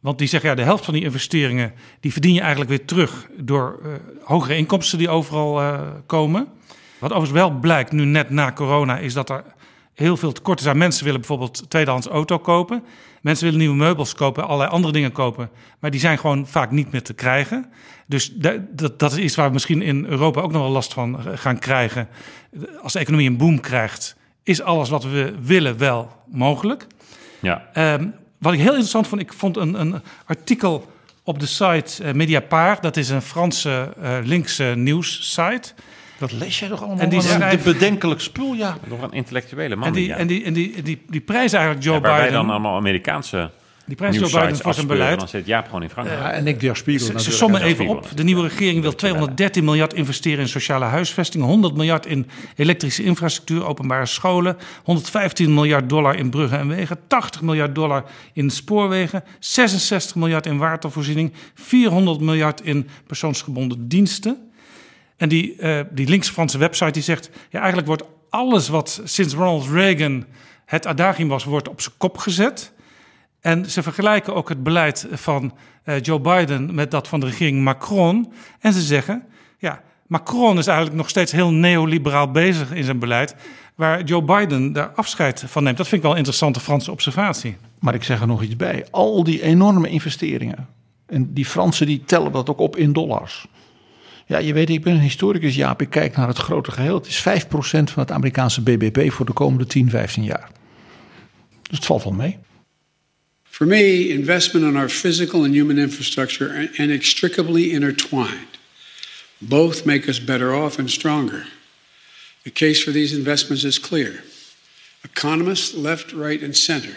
Want 0.00 0.18
die 0.18 0.28
zeggen, 0.28 0.50
ja, 0.50 0.54
de 0.54 0.62
helft 0.62 0.84
van 0.84 0.94
die 0.94 1.02
investeringen... 1.02 1.72
die 2.00 2.12
verdien 2.12 2.34
je 2.34 2.40
eigenlijk 2.40 2.70
weer 2.70 2.84
terug 2.84 3.28
door 3.36 3.80
uh, 3.84 3.92
hogere 4.22 4.56
inkomsten 4.56 4.98
die 4.98 5.08
overal 5.08 5.60
uh, 5.60 5.80
komen. 6.06 6.48
Wat 6.98 7.10
overigens 7.10 7.40
wel 7.40 7.50
blijkt 7.50 7.92
nu 7.92 8.04
net 8.04 8.30
na 8.30 8.52
corona... 8.52 8.98
is 8.98 9.12
dat 9.12 9.30
er 9.30 9.44
heel 9.94 10.16
veel 10.16 10.32
tekorten 10.32 10.64
zijn. 10.64 10.78
Mensen 10.78 11.04
willen 11.04 11.20
bijvoorbeeld 11.20 11.70
tweedehands 11.70 12.06
auto 12.06 12.38
kopen. 12.38 12.84
Mensen 13.20 13.44
willen 13.44 13.60
nieuwe 13.60 13.76
meubels 13.76 14.14
kopen, 14.14 14.44
allerlei 14.44 14.70
andere 14.70 14.92
dingen 14.92 15.12
kopen. 15.12 15.50
Maar 15.80 15.90
die 15.90 16.00
zijn 16.00 16.18
gewoon 16.18 16.46
vaak 16.46 16.70
niet 16.70 16.92
meer 16.92 17.02
te 17.02 17.14
krijgen. 17.14 17.70
Dus 18.06 18.32
dat, 18.34 18.98
dat 18.98 19.12
is 19.12 19.18
iets 19.18 19.34
waar 19.34 19.46
we 19.46 19.52
misschien 19.52 19.82
in 19.82 20.04
Europa 20.04 20.40
ook 20.40 20.52
nog 20.52 20.62
wel 20.62 20.70
last 20.70 20.92
van 20.92 21.20
gaan 21.34 21.58
krijgen. 21.58 22.08
Als 22.82 22.92
de 22.92 22.98
economie 22.98 23.28
een 23.28 23.36
boom 23.36 23.60
krijgt, 23.60 24.16
is 24.42 24.62
alles 24.62 24.88
wat 24.88 25.04
we 25.04 25.34
willen 25.42 25.78
wel 25.78 26.10
mogelijk. 26.26 26.86
Ja. 27.40 27.68
Um, 27.74 28.14
wat 28.38 28.52
ik 28.52 28.58
heel 28.58 28.68
interessant 28.68 29.06
vond, 29.06 29.20
ik 29.20 29.32
vond 29.32 29.56
een, 29.56 29.80
een 29.80 30.02
artikel 30.26 30.90
op 31.22 31.40
de 31.40 31.46
site 31.46 32.04
uh, 32.04 32.12
Mediapart. 32.12 32.82
Dat 32.82 32.96
is 32.96 33.08
een 33.08 33.22
Franse 33.22 33.92
uh, 34.02 34.18
linkse 34.22 34.64
nieuwssite. 34.76 35.72
Dat 36.18 36.32
lees 36.32 36.58
jij 36.58 36.68
toch 36.68 36.80
allemaal? 36.82 36.98
En 36.98 37.08
die 37.08 37.20
schrijft- 37.20 37.64
bedenkelijk 37.64 38.20
spul, 38.20 38.54
ja. 38.54 38.76
Nog 38.88 39.02
een 39.02 39.12
intellectuele 39.12 39.76
man. 39.76 39.86
En 39.86 39.92
die, 39.92 40.06
ja. 40.06 40.16
en 40.16 40.26
die, 40.26 40.44
en 40.44 40.52
die, 40.52 40.82
die, 40.82 41.02
die 41.08 41.20
prijs 41.20 41.52
eigenlijk 41.52 41.84
Joe 41.84 41.94
Ja, 41.94 42.00
waar 42.00 42.10
wij 42.10 42.20
Biden. 42.20 42.40
dan 42.40 42.50
allemaal 42.50 42.76
Amerikaanse 42.76 43.50
Die 43.84 43.96
prijs 43.96 44.16
Joe 44.16 44.30
Biden 44.30 44.56
voor 44.56 44.74
zijn 44.74 44.86
beleid. 44.86 45.18
Dan 45.18 45.28
zit 45.28 45.46
Jaap 45.46 45.64
gewoon 45.64 45.82
in 45.82 45.90
Frankrijk. 45.90 46.20
Ja, 46.20 46.32
en 46.32 46.46
ik 46.46 46.60
Der 46.60 46.76
Spiegel 46.76 47.18
Ze, 47.18 47.30
sommen 47.30 47.62
even 47.62 47.86
op. 47.86 48.08
De 48.14 48.22
nieuwe 48.22 48.42
regering 48.42 48.82
wil 48.82 48.94
213 48.94 49.64
miljard 49.64 49.94
investeren 49.94 50.40
in 50.40 50.48
sociale 50.48 50.84
huisvesting, 50.84 51.44
100 51.44 51.74
miljard 51.74 52.06
in 52.06 52.28
elektrische 52.56 53.02
infrastructuur, 53.02 53.64
openbare 53.64 54.06
scholen, 54.06 54.56
115 54.84 55.54
miljard 55.54 55.88
dollar 55.88 56.16
in 56.16 56.30
bruggen 56.30 56.58
en 56.58 56.68
wegen, 56.68 56.98
80 57.06 57.42
miljard 57.42 57.74
dollar 57.74 58.04
in 58.32 58.50
spoorwegen, 58.50 59.24
66 59.38 60.14
miljard 60.14 60.46
in 60.46 60.58
watervoorziening, 60.58 61.32
400 61.54 62.20
miljard 62.20 62.60
in 62.60 62.88
persoonsgebonden 63.06 63.88
diensten. 63.88 64.50
En 65.16 65.28
die, 65.28 65.56
eh, 65.56 65.80
die 65.90 66.08
linkse 66.08 66.32
Franse 66.32 66.58
website 66.58 66.90
die 66.90 67.02
zegt, 67.02 67.30
ja, 67.50 67.58
eigenlijk 67.58 67.86
wordt 67.86 68.02
alles 68.30 68.68
wat 68.68 69.00
sinds 69.04 69.34
Ronald 69.34 69.68
Reagan 69.70 70.24
het 70.64 70.86
adagium 70.86 71.28
was, 71.28 71.44
wordt 71.44 71.68
op 71.68 71.80
zijn 71.80 71.94
kop 71.98 72.18
gezet. 72.18 72.72
En 73.42 73.70
ze 73.70 73.82
vergelijken 73.82 74.34
ook 74.34 74.48
het 74.48 74.62
beleid 74.62 75.06
van 75.10 75.52
uh, 75.84 76.00
Joe 76.00 76.20
Biden 76.20 76.74
met 76.74 76.90
dat 76.90 77.08
van 77.08 77.20
de 77.20 77.26
regering 77.26 77.62
Macron. 77.62 78.32
En 78.60 78.72
ze 78.72 78.80
zeggen, 78.80 79.24
ja, 79.58 79.82
Macron 80.06 80.58
is 80.58 80.66
eigenlijk 80.66 80.96
nog 80.96 81.08
steeds 81.08 81.32
heel 81.32 81.52
neoliberaal 81.52 82.30
bezig 82.30 82.72
in 82.72 82.84
zijn 82.84 82.98
beleid, 82.98 83.34
waar 83.74 84.02
Joe 84.02 84.22
Biden 84.22 84.72
daar 84.72 84.88
afscheid 84.94 85.44
van 85.46 85.62
neemt. 85.62 85.76
Dat 85.76 85.86
vind 85.86 85.96
ik 85.96 86.02
wel 86.02 86.10
een 86.10 86.18
interessante 86.18 86.60
Franse 86.60 86.90
observatie. 86.90 87.56
Maar 87.78 87.94
ik 87.94 88.04
zeg 88.04 88.20
er 88.20 88.26
nog 88.26 88.42
iets 88.42 88.56
bij. 88.56 88.86
Al 88.90 89.24
die 89.24 89.42
enorme 89.42 89.88
investeringen, 89.88 90.68
en 91.06 91.32
die 91.32 91.46
Fransen 91.46 91.86
die 91.86 92.04
tellen 92.04 92.32
dat 92.32 92.50
ook 92.50 92.58
op 92.58 92.76
in 92.76 92.92
dollars. 92.92 93.46
Ja, 94.26 94.38
je 94.38 94.52
weet, 94.52 94.70
ik 94.70 94.82
ben 94.82 94.94
een 94.94 95.00
historicus, 95.00 95.54
Jaap. 95.54 95.80
Ik 95.80 95.90
kijk 95.90 96.16
naar 96.16 96.28
het 96.28 96.38
grote 96.38 96.70
geheel. 96.70 96.94
Het 96.94 97.06
is 97.06 97.20
5% 97.20 97.22
van 97.64 98.02
het 98.02 98.10
Amerikaanse 98.10 98.62
BBP 98.62 99.12
voor 99.12 99.26
de 99.26 99.32
komende 99.32 99.66
10, 99.66 99.90
15 99.90 100.24
jaar. 100.24 100.50
Dus 101.62 101.76
het 101.76 101.86
valt 101.86 102.04
wel 102.04 102.12
mee. 102.12 102.38
For 103.62 103.66
me, 103.66 104.10
investment 104.10 104.66
in 104.66 104.76
our 104.76 104.88
physical 104.88 105.44
and 105.44 105.54
human 105.54 105.78
infrastructure 105.78 106.48
are 106.48 106.66
inextricably 106.82 107.72
intertwined. 107.72 108.58
Both 109.40 109.86
make 109.86 110.08
us 110.08 110.18
better 110.18 110.52
off 110.52 110.80
and 110.80 110.90
stronger. 110.90 111.44
The 112.42 112.50
case 112.50 112.82
for 112.82 112.90
these 112.90 113.16
investments 113.16 113.62
is 113.62 113.78
clear. 113.78 114.24
Economists, 115.04 115.74
left, 115.74 116.12
right, 116.12 116.42
and 116.42 116.56
center, 116.56 116.96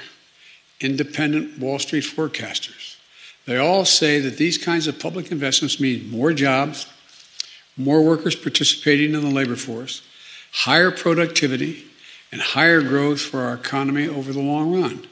independent 0.81 1.59
Wall 1.59 1.77
Street 1.77 2.03
forecasters, 2.03 2.95
they 3.45 3.57
all 3.57 3.85
say 3.85 4.19
that 4.21 4.37
these 4.37 4.57
kinds 4.57 4.87
of 4.87 4.97
public 4.97 5.31
investments 5.31 5.79
mean 5.79 6.09
more 6.09 6.33
jobs, 6.33 6.87
more 7.77 8.03
workers 8.03 8.35
participating 8.35 9.13
in 9.13 9.21
the 9.21 9.29
labor 9.29 9.55
force, 9.55 10.01
higher 10.51 10.89
productivity, 10.89 11.85
and 12.31 12.41
higher 12.41 12.81
growth 12.81 13.21
for 13.21 13.41
our 13.41 13.53
economy 13.53 14.07
over 14.07 14.33
the 14.33 14.41
long 14.41 14.81
run. 14.81 15.07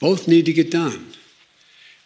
Both 0.00 0.28
need 0.28 0.46
to 0.46 0.52
get 0.52 0.70
done. 0.70 1.14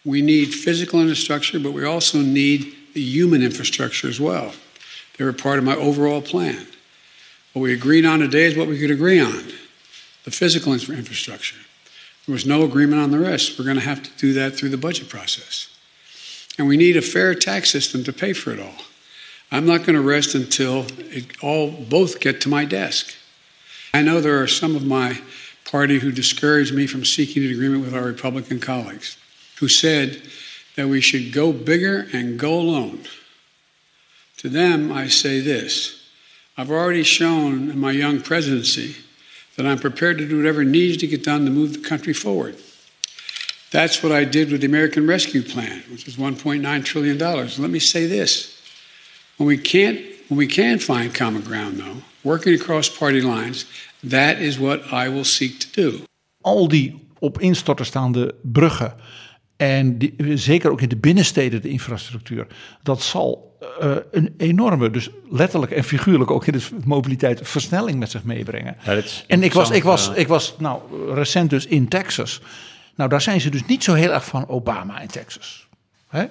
We 0.04 0.22
need 0.22 0.54
physical 0.54 1.00
infrastructure, 1.00 1.58
but 1.58 1.72
we 1.72 1.84
also 1.84 2.18
need 2.18 2.74
the 2.94 3.00
human 3.02 3.42
infrastructure 3.42 4.08
as 4.08 4.20
well. 4.20 4.52
They're 5.16 5.28
a 5.28 5.34
part 5.34 5.58
of 5.58 5.64
my 5.64 5.76
overall 5.76 6.22
plan. 6.22 6.66
What 7.52 7.62
we 7.62 7.74
agreed 7.74 8.04
on 8.04 8.20
today 8.20 8.44
is 8.44 8.56
what 8.56 8.68
we 8.68 8.78
could 8.78 8.90
agree 8.90 9.20
on 9.20 9.52
the 10.24 10.30
physical 10.30 10.72
infrastructure. 10.72 11.56
There 12.26 12.32
was 12.32 12.46
no 12.46 12.62
agreement 12.62 13.00
on 13.00 13.10
the 13.10 13.18
rest. 13.18 13.58
We're 13.58 13.64
going 13.64 13.78
to 13.78 13.82
have 13.82 14.02
to 14.02 14.10
do 14.18 14.34
that 14.34 14.54
through 14.54 14.68
the 14.68 14.76
budget 14.76 15.08
process. 15.08 15.68
And 16.58 16.66
we 16.66 16.76
need 16.76 16.96
a 16.96 17.02
fair 17.02 17.34
tax 17.34 17.70
system 17.70 18.04
to 18.04 18.12
pay 18.12 18.32
for 18.32 18.52
it 18.52 18.60
all. 18.60 18.74
I'm 19.50 19.64
not 19.64 19.78
going 19.78 19.94
to 19.94 20.02
rest 20.02 20.34
until 20.34 20.86
it 20.98 21.42
all 21.42 21.70
both 21.70 22.20
get 22.20 22.42
to 22.42 22.48
my 22.48 22.64
desk. 22.64 23.14
I 23.94 24.02
know 24.02 24.20
there 24.20 24.42
are 24.42 24.46
some 24.46 24.76
of 24.76 24.84
my 24.84 25.20
party 25.70 25.98
who 25.98 26.10
discouraged 26.10 26.74
me 26.74 26.86
from 26.86 27.04
seeking 27.04 27.44
an 27.44 27.52
agreement 27.52 27.84
with 27.84 27.94
our 27.94 28.04
Republican 28.04 28.58
colleagues, 28.58 29.16
who 29.58 29.68
said 29.68 30.22
that 30.76 30.88
we 30.88 31.00
should 31.00 31.32
go 31.32 31.52
bigger 31.52 32.06
and 32.12 32.38
go 32.38 32.54
alone. 32.54 33.00
To 34.38 34.48
them, 34.48 34.92
I 34.92 35.08
say 35.08 35.40
this 35.40 36.08
I've 36.56 36.70
already 36.70 37.02
shown 37.02 37.70
in 37.70 37.78
my 37.78 37.92
young 37.92 38.20
presidency 38.20 38.96
that 39.56 39.66
I'm 39.66 39.78
prepared 39.78 40.18
to 40.18 40.28
do 40.28 40.36
whatever 40.36 40.64
needs 40.64 40.98
to 40.98 41.06
get 41.06 41.24
done 41.24 41.44
to 41.44 41.50
move 41.50 41.72
the 41.72 41.88
country 41.88 42.12
forward. 42.12 42.56
That's 43.70 44.02
what 44.02 44.12
I 44.12 44.24
did 44.24 44.50
with 44.50 44.62
the 44.62 44.66
American 44.66 45.06
Rescue 45.06 45.42
Plan, 45.42 45.82
which 45.90 46.08
is 46.08 46.16
$1.9 46.16 46.84
trillion. 46.84 47.18
Let 47.18 47.58
me 47.58 47.78
say 47.78 48.06
this 48.06 48.62
when 49.36 49.46
we 49.46 49.58
can't, 49.58 50.00
when 50.28 50.38
we 50.38 50.46
can 50.46 50.78
find 50.78 51.14
common 51.14 51.42
ground, 51.42 51.78
though, 51.78 52.02
working 52.28 52.60
across 52.60 52.90
party 52.90 53.20
lines, 53.20 53.66
that 54.08 54.38
is 54.38 54.56
what 54.56 54.80
I 54.92 55.10
will 55.10 55.24
seek 55.24 55.58
to 55.58 55.82
do. 55.82 56.02
Al 56.40 56.68
die 56.68 57.06
op 57.18 57.40
instorten 57.40 57.86
staande 57.86 58.34
bruggen 58.42 58.94
en 59.56 59.98
die, 59.98 60.14
zeker 60.34 60.70
ook 60.70 60.80
in 60.80 60.88
de 60.88 60.96
binnensteden 60.96 61.62
de 61.62 61.68
infrastructuur, 61.68 62.46
dat 62.82 63.02
zal 63.02 63.56
uh, 63.82 63.96
een 64.10 64.34
enorme, 64.36 64.90
dus 64.90 65.08
letterlijk 65.30 65.72
en 65.72 65.84
figuurlijk 65.84 66.30
ook 66.30 66.46
in 66.46 66.52
de 66.52 66.66
mobiliteit, 66.84 67.40
versnelling 67.42 67.98
met 67.98 68.10
zich 68.10 68.22
meebrengen. 68.22 68.76
Ja, 68.84 69.02
en 69.26 69.42
ik 69.42 69.52
was, 69.52 69.70
ik, 69.70 69.82
was, 69.82 70.10
ik 70.14 70.28
was 70.28 70.54
nou 70.58 70.80
recent 71.14 71.50
dus 71.50 71.66
in 71.66 71.88
Texas. 71.88 72.40
Nou, 72.94 73.10
daar 73.10 73.22
zijn 73.22 73.40
ze 73.40 73.50
dus 73.50 73.66
niet 73.66 73.84
zo 73.84 73.94
heel 73.94 74.12
erg 74.12 74.24
van 74.24 74.48
Obama 74.48 75.00
in 75.00 75.08
Texas. 75.08 75.66
Hè? 76.08 76.26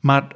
Maar 0.00 0.28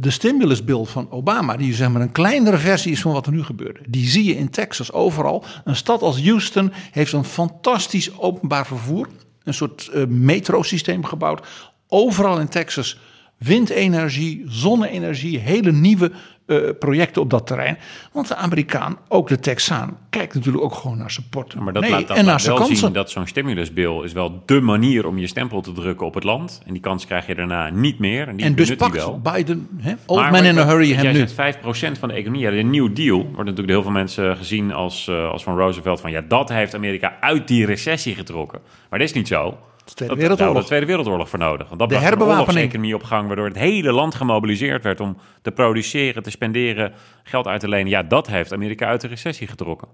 de 0.00 0.10
stimulusbill 0.10 0.84
van 0.84 1.10
Obama, 1.10 1.56
die 1.56 1.74
zeg 1.74 1.88
maar 1.88 2.02
een 2.02 2.12
kleinere 2.12 2.58
versie 2.58 2.92
is 2.92 3.00
van 3.00 3.12
wat 3.12 3.26
er 3.26 3.32
nu 3.32 3.42
gebeurde. 3.42 3.80
Die 3.88 4.08
zie 4.08 4.24
je 4.24 4.36
in 4.36 4.50
Texas 4.50 4.92
overal. 4.92 5.44
Een 5.64 5.76
stad 5.76 6.02
als 6.02 6.22
Houston 6.22 6.72
heeft 6.90 7.12
een 7.12 7.24
fantastisch 7.24 8.18
openbaar 8.18 8.66
vervoer. 8.66 9.08
Een 9.42 9.54
soort 9.54 9.90
uh, 9.94 10.06
metrosysteem 10.06 11.04
gebouwd. 11.04 11.46
Overal 11.88 12.40
in 12.40 12.48
Texas 12.48 12.98
windenergie, 13.38 14.44
zonne-energie, 14.46 15.38
hele 15.38 15.72
nieuwe 15.72 16.12
uh, 16.48 16.70
projecten 16.78 17.22
op 17.22 17.30
dat 17.30 17.46
terrein. 17.46 17.78
Want 18.12 18.28
de 18.28 18.34
Amerikaan, 18.34 18.98
ook 19.08 19.28
de 19.28 19.38
Texaan, 19.38 19.98
kijkt 20.10 20.34
natuurlijk 20.34 20.64
ook 20.64 20.74
gewoon 20.74 20.98
naar 20.98 21.10
zijn 21.10 21.26
portemonnee 21.30 21.72
maar 21.72 21.82
dat 21.82 21.90
laat, 21.90 22.08
dat 22.08 22.16
en 22.16 22.24
naar 22.24 22.42
wel 22.44 22.56
kansen. 22.56 22.76
zien 22.76 22.92
dat 22.92 23.10
zo'n 23.10 23.26
stimulusbill 23.26 24.02
is 24.02 24.12
wel 24.12 24.42
dé 24.46 24.60
manier 24.60 25.06
om 25.06 25.18
je 25.18 25.26
stempel 25.26 25.60
te 25.60 25.72
drukken 25.72 26.06
op 26.06 26.14
het 26.14 26.24
land. 26.24 26.62
En 26.66 26.72
die 26.72 26.82
kans 26.82 27.06
krijg 27.06 27.26
je 27.26 27.34
daarna 27.34 27.70
niet 27.70 27.98
meer. 27.98 28.28
En, 28.28 28.36
die 28.36 28.46
en 28.46 28.54
dus 28.54 28.76
pakt 28.76 28.94
wel. 28.94 29.20
Biden, 29.20 29.68
he, 29.80 29.94
old 30.06 30.20
maar, 30.20 30.30
man 30.30 30.44
in 30.44 30.58
a 30.58 30.66
hurry, 30.66 30.92
hem 30.92 31.12
nu. 31.12 31.26
Zegt 31.28 31.56
5% 31.56 31.98
van 31.98 32.08
de 32.08 32.14
economie, 32.14 32.42
ja, 32.42 32.50
de 32.50 32.62
New 32.62 32.94
Deal, 32.94 33.16
wordt 33.16 33.36
natuurlijk 33.36 33.56
door 33.56 33.66
heel 33.66 33.82
veel 33.82 33.90
mensen 33.90 34.36
gezien 34.36 34.72
als, 34.72 35.06
uh, 35.06 35.30
als 35.30 35.42
van 35.42 35.56
Roosevelt. 35.56 36.00
Van 36.00 36.10
ja, 36.10 36.20
dat 36.28 36.48
heeft 36.48 36.74
Amerika 36.74 37.16
uit 37.20 37.48
die 37.48 37.66
recessie 37.66 38.14
getrokken. 38.14 38.60
Maar 38.90 38.98
dat 38.98 39.08
is 39.08 39.14
niet 39.14 39.28
zo. 39.28 39.58
De 39.88 39.94
Tweede 39.94 40.14
Wereldoorlog. 40.14 40.54
Daar 40.54 40.62
de 40.62 40.68
Tweede 40.68 40.86
Wereldoorlog 40.86 41.28
voor 41.28 41.38
nodig. 41.38 41.68
Want 41.68 41.80
dat 41.80 41.88
de 41.88 42.16
bracht 42.16 42.48
een 42.48 42.56
economie 42.56 42.94
op 42.94 43.02
gang, 43.02 43.26
waardoor 43.26 43.46
het 43.46 43.56
hele 43.56 43.92
land 43.92 44.14
gemobiliseerd 44.14 44.82
werd 44.82 45.00
om 45.00 45.16
te 45.42 45.50
produceren, 45.50 46.22
te 46.22 46.30
spenderen, 46.30 46.92
geld 47.22 47.46
uit 47.46 47.60
te 47.60 47.68
lenen. 47.68 47.88
Ja, 47.88 48.02
dat 48.02 48.26
heeft 48.26 48.52
Amerika 48.52 48.86
uit 48.86 49.00
de 49.00 49.08
recessie 49.08 49.46
getrokken. 49.46 49.88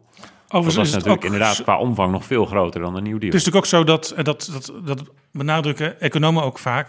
Overigens 0.49 0.74
dat 0.74 0.84
was 0.84 0.95
natuurlijk 0.95 1.24
inderdaad 1.24 1.62
qua 1.62 1.78
omvang 1.78 2.12
nog 2.12 2.24
veel 2.24 2.45
groter 2.45 2.80
dan 2.80 2.95
de 2.95 3.01
New 3.01 3.20
Deal. 3.20 3.32
Het 3.32 3.34
is 3.34 3.45
natuurlijk 3.45 3.64
ook 3.64 3.70
zo 3.70 3.84
dat, 3.84 4.14
dat, 4.24 4.51
dat, 4.53 4.72
dat 4.84 5.03
benadrukken 5.32 6.01
economen 6.01 6.42
ook 6.42 6.59
vaak 6.59 6.88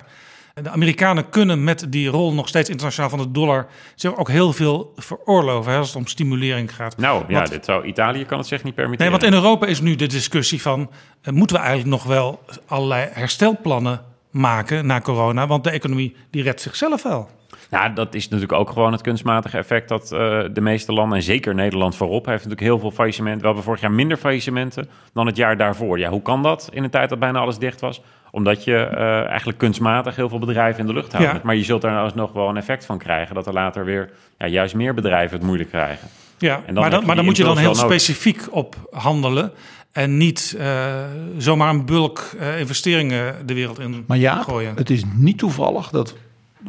de 0.64 0.70
Amerikanen 0.70 1.30
kunnen 1.30 1.64
met 1.64 1.86
die 1.90 2.08
rol 2.08 2.34
nog 2.34 2.48
steeds 2.48 2.70
internationaal 2.70 3.10
van 3.10 3.20
de 3.20 3.32
dollar 3.32 3.68
zich 3.96 4.18
ook 4.18 4.30
heel 4.30 4.54
veel 4.54 4.94
veroorloven 4.96 5.72
hè, 5.72 5.78
als 5.78 5.88
het 5.88 5.98
om 5.98 6.08
stimulering 6.08 6.76
gaat. 6.76 6.98
Nou 6.98 7.24
ja, 7.28 7.44
dit 7.44 7.66
zou, 7.66 7.86
Italië 7.86 8.26
kan 8.26 8.38
het 8.38 8.48
zich 8.48 8.64
niet 8.64 8.76
permitteren. 8.76 9.12
Nee, 9.12 9.22
want 9.22 9.34
in 9.34 9.42
Europa 9.44 9.66
is 9.66 9.82
nu 9.82 9.96
de 9.96 10.08
discussie 10.08 10.62
van 10.62 10.80
uh, 11.24 11.34
moeten 11.34 11.56
we 11.56 11.62
eigenlijk 11.62 11.92
nog 11.92 12.04
wel 12.04 12.40
allerlei 12.68 13.10
herstelplannen 13.12 14.02
maken 14.32 14.86
na 14.86 15.02
corona, 15.02 15.48
want 15.48 15.64
de 15.64 15.70
economie 15.70 16.16
die 16.30 16.44
redt 16.44 16.62
zichzelf 16.62 17.04
wel. 17.04 17.30
Ja, 17.70 17.90
dat 17.90 18.14
is 18.14 18.28
natuurlijk 18.28 18.60
ook 18.60 18.70
gewoon 18.70 18.92
het 18.92 19.02
kunstmatige 19.02 19.58
effect 19.58 19.90
dat 19.90 20.12
uh, 20.12 20.20
de 20.54 20.62
meeste 20.62 20.94
landen, 20.94 21.18
en 21.18 21.24
zeker 21.24 21.56
Nederland 21.56 21.96
voorop, 21.96 22.26
heeft 22.26 22.44
natuurlijk 22.44 22.62
heel 22.62 22.80
veel 22.80 22.92
faillissementen. 22.92 23.40
We 23.40 23.46
hebben 23.46 23.64
vorig 23.64 23.82
jaar 23.82 23.92
minder 23.92 24.18
faillissementen 24.18 24.90
dan 25.14 25.26
het 25.26 25.36
jaar 25.36 25.58
daarvoor. 25.58 26.00
Ja, 26.00 26.10
hoe 26.10 26.22
kan 26.22 26.44
dat 26.44 26.70
in 26.72 26.84
een 26.84 26.90
tijd 26.90 27.10
dat 27.10 27.20
bijna 27.20 27.40
alles 27.40 27.58
dicht 27.58 27.82
was? 27.82 28.02
Omdat 28.36 28.64
je 28.64 28.90
uh, 28.92 29.26
eigenlijk 29.26 29.58
kunstmatig 29.58 30.16
heel 30.16 30.30
veel 30.30 30.40
bedrijven 30.40 30.80
in 30.80 30.86
de 30.86 30.94
lucht 30.94 31.14
houdt. 31.14 31.44
Maar 31.44 31.56
je 31.56 31.64
zult 31.64 31.82
daar 31.82 32.12
nog 32.16 32.32
wel 32.32 32.50
een 32.50 32.58
effect 32.58 32.86
van 32.86 32.98
krijgen 32.98 33.36
dat 33.36 33.48
er 33.48 33.54
later 33.54 33.86
weer 33.86 34.10
ja, 34.38 34.48
juist 34.48 34.76
meer 34.76 34.94
bedrijven 34.94 35.38
het 35.38 35.46
moeilijk 35.46 35.70
krijgen. 35.70 36.08
Ja, 36.38 36.62
dan 36.66 36.74
maar, 36.74 36.90
dan, 36.90 37.06
maar 37.06 37.16
dan 37.16 37.26
moet 37.26 37.38
je 37.38 37.44
dan 37.44 37.58
heel 37.58 37.76
specifiek 37.76 38.48
op 38.52 38.76
handelen. 38.92 39.52
En 39.92 40.18
niet 40.18 40.56
uh, 40.58 40.94
zomaar 41.38 41.70
een 41.70 41.86
bulk 41.86 42.32
uh, 42.40 42.60
investeringen 42.60 43.48
de 43.48 43.54
wereld 43.54 43.80
in 43.80 44.04
maar 44.08 44.18
ja, 44.18 44.42
gooien. 44.42 44.76
Het 44.76 44.90
is 44.90 45.04
niet 45.14 45.38
toevallig 45.38 45.90
dat 45.90 46.16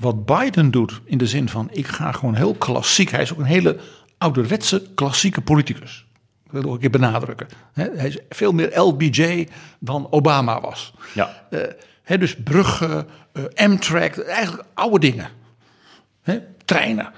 wat 0.00 0.26
Biden 0.26 0.70
doet 0.70 1.00
in 1.04 1.18
de 1.18 1.26
zin 1.26 1.48
van 1.48 1.68
ik 1.72 1.86
ga 1.86 2.12
gewoon 2.12 2.34
heel 2.34 2.54
klassiek. 2.54 3.10
Hij 3.10 3.22
is 3.22 3.32
ook 3.32 3.38
een 3.38 3.44
hele 3.44 3.76
ouderwetse 4.18 4.82
klassieke 4.94 5.40
politicus. 5.40 6.05
Wil 6.62 6.74
ik 6.74 6.74
een 6.74 6.90
keer 6.90 7.00
benadrukken. 7.00 7.46
Hij 7.72 8.06
is 8.06 8.18
veel 8.28 8.52
meer 8.52 8.80
LBJ 8.80 9.48
dan 9.78 10.06
Obama 10.10 10.60
was. 10.60 10.94
Ja. 11.14 11.46
Uh, 11.50 12.18
dus 12.18 12.36
bruggen, 12.36 13.06
uh, 13.32 13.44
Amtrak, 13.54 14.18
eigenlijk 14.18 14.68
oude 14.74 14.98
dingen. 14.98 15.28
treinen. 16.64 17.12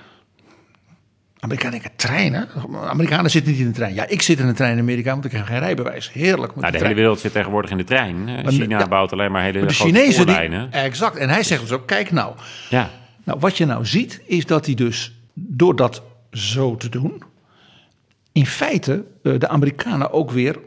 Amerikanen 1.41 1.81
denken, 1.81 1.97
treinen? 1.97 2.49
Amerikanen 2.89 3.31
zitten 3.31 3.53
niet 3.53 3.61
in 3.61 3.67
de 3.67 3.73
trein. 3.73 3.95
Ja, 3.95 4.07
ik 4.07 4.23
zit 4.23 4.39
in 4.39 4.47
de 4.47 4.53
trein 4.53 4.73
in 4.73 4.79
Amerika, 4.79 5.11
want 5.13 5.25
ik 5.25 5.33
heb 5.33 5.45
geen 5.45 5.59
rijbewijs. 5.59 6.13
Heerlijk. 6.13 6.57
Nou, 6.57 6.73
de, 6.73 6.79
hele 6.79 6.95
wereld 6.95 7.21
zit 7.21 7.33
tegenwoordig 7.33 7.71
in 7.71 7.77
de 7.77 7.85
trein. 7.85 8.45
China 8.47 8.87
bouwt 8.87 9.13
alleen 9.13 9.33
maar 9.33 9.43
hele 9.43 9.59
maar 9.59 9.69
de 9.69 9.75
Chinezen 9.75 10.27
Die, 10.27 10.69
exact. 10.71 11.17
En 11.17 11.29
hij 11.29 11.43
zegt 11.43 11.61
dus 11.61 11.73
ook, 11.73 11.87
kijk 11.87 12.11
nou. 12.11 12.35
Ja. 12.71 12.91
Nou, 13.25 13.39
wat 13.41 13.57
je 13.57 13.67
nou 13.67 13.87
ziet, 13.87 14.21
is 14.27 14.47
dat 14.47 14.67
hij 14.67 14.75
dus 14.75 15.13
door 15.35 15.77
dat 15.77 16.03
zo 16.33 16.77
te 16.77 16.89
doen... 16.89 17.23
in 18.33 18.47
feite 18.47 19.05
eh, 19.23 19.39
de 19.39 19.49
Amerikanen 19.49 20.13
ook 20.13 20.31
weer 20.31 20.59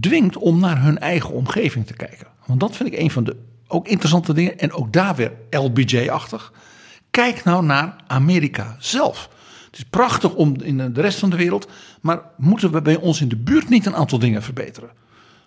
dwingt 0.00 0.36
om 0.36 0.60
naar 0.60 0.82
hun 0.82 0.98
eigen 0.98 1.34
omgeving 1.34 1.86
te 1.86 1.94
kijken. 1.94 2.26
Want 2.46 2.60
dat 2.60 2.76
vind 2.76 2.92
ik 2.92 2.98
een 2.98 3.10
van 3.10 3.24
de 3.24 3.36
ook 3.70 3.88
interessante 3.88 4.32
dingen. 4.32 4.58
En 4.58 4.72
ook 4.72 4.92
daar 4.92 5.14
weer 5.14 5.32
LBJ-achtig. 5.50 6.52
Kijk 7.10 7.44
nou 7.44 7.64
naar 7.64 7.96
Amerika 8.06 8.76
zelf. 8.78 9.28
Het 9.66 9.78
is 9.78 9.84
prachtig 9.84 10.34
om 10.34 10.54
in 10.62 10.92
de 10.92 11.00
rest 11.00 11.18
van 11.18 11.30
de 11.30 11.36
wereld, 11.36 11.68
maar 12.00 12.20
moeten 12.36 12.72
we 12.72 12.82
bij 12.82 12.96
ons 12.96 13.20
in 13.20 13.28
de 13.28 13.36
buurt 13.36 13.68
niet 13.68 13.86
een 13.86 13.94
aantal 13.94 14.18
dingen 14.18 14.42
verbeteren? 14.42 14.90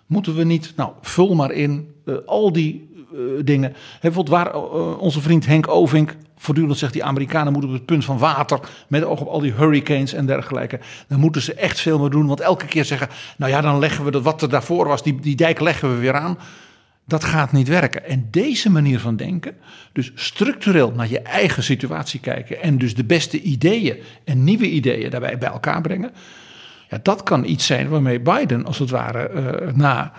Moeten 0.06 0.34
we 0.34 0.44
niet, 0.44 0.72
nou, 0.76 0.92
vul 1.00 1.34
maar 1.34 1.50
in 1.50 1.94
uh, 2.04 2.16
al 2.26 2.52
die 2.52 2.93
uh, 3.14 3.44
dingen. 3.44 3.74
Bijvoorbeeld 4.00 4.36
waar 4.36 4.54
uh, 4.54 4.98
onze 4.98 5.20
vriend 5.20 5.46
Henk 5.46 5.68
Ovink 5.68 6.16
voortdurend 6.36 6.78
zegt: 6.78 6.92
die 6.92 7.04
Amerikanen 7.04 7.52
moeten 7.52 7.70
op 7.70 7.76
het 7.76 7.86
punt 7.86 8.04
van 8.04 8.18
water. 8.18 8.60
met 8.88 9.04
oog 9.04 9.20
op 9.20 9.28
al 9.28 9.40
die 9.40 9.52
hurricanes 9.52 10.12
en 10.12 10.26
dergelijke. 10.26 10.80
Dan 11.08 11.20
moeten 11.20 11.42
ze 11.42 11.54
echt 11.54 11.80
veel 11.80 11.98
meer 11.98 12.10
doen. 12.10 12.26
Want 12.26 12.40
elke 12.40 12.66
keer 12.66 12.84
zeggen: 12.84 13.08
nou 13.36 13.52
ja, 13.52 13.60
dan 13.60 13.78
leggen 13.78 14.04
we 14.04 14.10
dat 14.10 14.22
wat 14.22 14.42
er 14.42 14.48
daarvoor 14.48 14.86
was, 14.86 15.02
die, 15.02 15.20
die 15.20 15.36
dijk 15.36 15.60
leggen 15.60 15.90
we 15.94 16.00
weer 16.00 16.14
aan. 16.14 16.38
Dat 17.06 17.24
gaat 17.24 17.52
niet 17.52 17.68
werken. 17.68 18.04
En 18.04 18.28
deze 18.30 18.70
manier 18.70 19.00
van 19.00 19.16
denken, 19.16 19.56
dus 19.92 20.12
structureel 20.14 20.92
naar 20.92 21.08
je 21.08 21.20
eigen 21.20 21.62
situatie 21.62 22.20
kijken 22.20 22.62
en 22.62 22.78
dus 22.78 22.94
de 22.94 23.04
beste 23.04 23.40
ideeën 23.40 23.96
en 24.24 24.44
nieuwe 24.44 24.70
ideeën 24.70 25.10
daarbij 25.10 25.38
bij 25.38 25.48
elkaar 25.48 25.80
brengen, 25.80 26.10
ja, 26.88 26.98
dat 27.02 27.22
kan 27.22 27.44
iets 27.44 27.66
zijn 27.66 27.88
waarmee 27.88 28.20
Biden 28.20 28.64
als 28.64 28.78
het 28.78 28.90
ware 28.90 29.30
uh, 29.30 29.72
na 29.74 30.12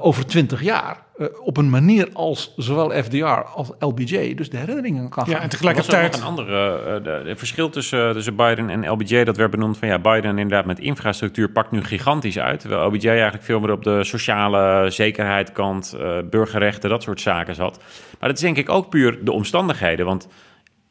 over 0.00 0.26
twintig 0.26 0.62
jaar 0.62 1.04
uh, 1.16 1.26
op 1.44 1.56
een 1.56 1.70
manier 1.70 2.08
als 2.12 2.54
zowel 2.56 2.90
FDR 2.90 3.24
als 3.24 3.70
LBJ 3.78 4.34
dus 4.34 4.50
de 4.50 4.56
herinneringen 4.56 5.08
kan 5.08 5.24
gaan. 5.24 5.34
Ja, 5.34 5.40
en 5.40 5.48
tegelijkertijd... 5.48 6.16
een 6.16 6.22
andere 6.22 6.80
uh, 6.98 7.24
de, 7.24 7.36
verschil 7.36 7.70
tussen, 7.70 8.12
tussen 8.12 8.36
Biden 8.36 8.70
en 8.70 8.90
LBJ, 8.90 9.24
dat 9.24 9.36
werd 9.36 9.50
benoemd 9.50 9.78
van 9.78 9.88
ja, 9.88 9.98
Biden 9.98 10.38
inderdaad 10.38 10.64
met 10.64 10.78
infrastructuur 10.78 11.48
pakt 11.48 11.70
nu 11.70 11.84
gigantisch 11.84 12.38
uit, 12.38 12.60
terwijl 12.60 12.86
LBJ 12.86 13.08
eigenlijk 13.08 13.44
veel 13.44 13.60
meer 13.60 13.72
op 13.72 13.84
de 13.84 14.04
sociale 14.04 14.90
zekerheidskant, 14.90 15.96
uh, 15.96 16.18
burgerrechten, 16.30 16.90
dat 16.90 17.02
soort 17.02 17.20
zaken 17.20 17.54
zat. 17.54 17.78
Maar 18.18 18.28
dat 18.28 18.38
is 18.38 18.44
denk 18.44 18.56
ik 18.56 18.68
ook 18.68 18.88
puur 18.88 19.24
de 19.24 19.32
omstandigheden, 19.32 20.06
want 20.06 20.28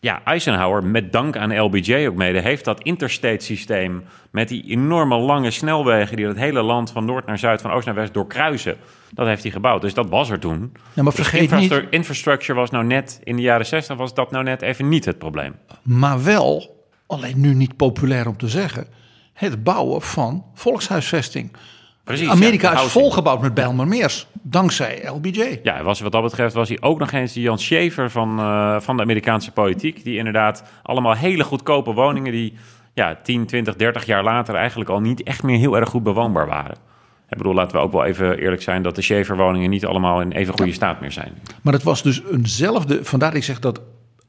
ja, 0.03 0.23
Eisenhower, 0.23 0.83
met 0.83 1.11
dank 1.11 1.37
aan 1.37 1.59
LBJ 1.59 2.07
ook 2.07 2.15
mede, 2.15 2.41
heeft 2.41 2.65
dat 2.65 2.81
interstate 2.81 3.45
systeem 3.45 4.03
met 4.31 4.47
die 4.47 4.63
enorme 4.63 5.17
lange 5.17 5.51
snelwegen 5.51 6.15
die 6.15 6.27
het 6.27 6.37
hele 6.37 6.61
land 6.61 6.91
van 6.91 7.05
noord 7.05 7.25
naar 7.25 7.37
zuid, 7.37 7.61
van 7.61 7.71
oost 7.71 7.85
naar 7.85 7.95
west 7.95 8.13
doorkruisen. 8.13 8.77
Dat 9.11 9.27
heeft 9.27 9.43
hij 9.43 9.51
gebouwd. 9.51 9.81
Dus 9.81 9.93
dat 9.93 10.09
was 10.09 10.29
er 10.29 10.39
toen. 10.39 10.71
Ja, 10.93 11.03
maar 11.03 11.13
vergeet 11.13 11.49
dus 11.49 11.59
niet... 11.59 11.83
Infrastructure 11.89 12.59
was 12.59 12.69
nou 12.69 12.85
net, 12.85 13.19
in 13.23 13.35
de 13.35 13.41
jaren 13.41 13.65
60 13.65 13.97
was 13.97 14.13
dat 14.13 14.31
nou 14.31 14.43
net 14.43 14.61
even 14.61 14.89
niet 14.89 15.05
het 15.05 15.17
probleem. 15.17 15.55
Maar 15.81 16.23
wel, 16.23 16.85
alleen 17.07 17.39
nu 17.39 17.53
niet 17.53 17.75
populair 17.75 18.27
om 18.27 18.37
te 18.37 18.47
zeggen, 18.47 18.87
het 19.33 19.63
bouwen 19.63 20.01
van 20.01 20.45
volkshuisvesting. 20.53 21.51
Precies, 22.03 22.29
Amerika 22.29 22.73
is 22.73 22.81
volgebouwd 22.81 23.41
met 23.41 23.53
Bijlmermeers, 23.53 24.27
dankzij 24.41 25.09
LBJ. 25.09 25.59
Ja, 25.63 25.83
was, 25.83 25.99
wat 25.99 26.11
dat 26.11 26.21
betreft 26.21 26.53
was 26.53 26.69
hij 26.69 26.77
ook 26.81 26.99
nog 26.99 27.11
eens 27.11 27.33
die 27.33 27.43
Jan 27.43 27.59
Schaefer 27.59 28.09
van, 28.09 28.39
uh, 28.39 28.79
van 28.79 28.95
de 28.97 29.03
Amerikaanse 29.03 29.51
politiek. 29.51 30.03
Die 30.03 30.17
inderdaad 30.17 30.63
allemaal 30.83 31.13
hele 31.13 31.43
goedkope 31.43 31.93
woningen 31.93 32.31
die 32.31 32.53
ja, 32.93 33.19
10, 33.23 33.45
20, 33.45 33.75
30 33.75 34.05
jaar 34.05 34.23
later 34.23 34.55
eigenlijk 34.55 34.89
al 34.89 34.99
niet 34.99 35.23
echt 35.23 35.43
meer 35.43 35.57
heel 35.57 35.77
erg 35.77 35.89
goed 35.89 36.03
bewoonbaar 36.03 36.47
waren. 36.47 36.75
Ik 37.29 37.37
bedoel, 37.37 37.53
laten 37.53 37.77
we 37.77 37.83
ook 37.83 37.91
wel 37.91 38.05
even 38.05 38.37
eerlijk 38.37 38.61
zijn 38.61 38.81
dat 38.81 38.95
de 38.95 39.01
Schaefer-woningen 39.01 39.69
niet 39.69 39.85
allemaal 39.85 40.21
in 40.21 40.31
even 40.31 40.53
goede 40.53 40.73
staat 40.73 41.01
meer 41.01 41.11
zijn. 41.11 41.33
Maar 41.61 41.73
het 41.73 41.83
was 41.83 42.03
dus 42.03 42.21
eenzelfde, 42.31 43.05
vandaar 43.05 43.29
dat 43.29 43.37
ik 43.37 43.43
zeg 43.43 43.59
dat 43.59 43.81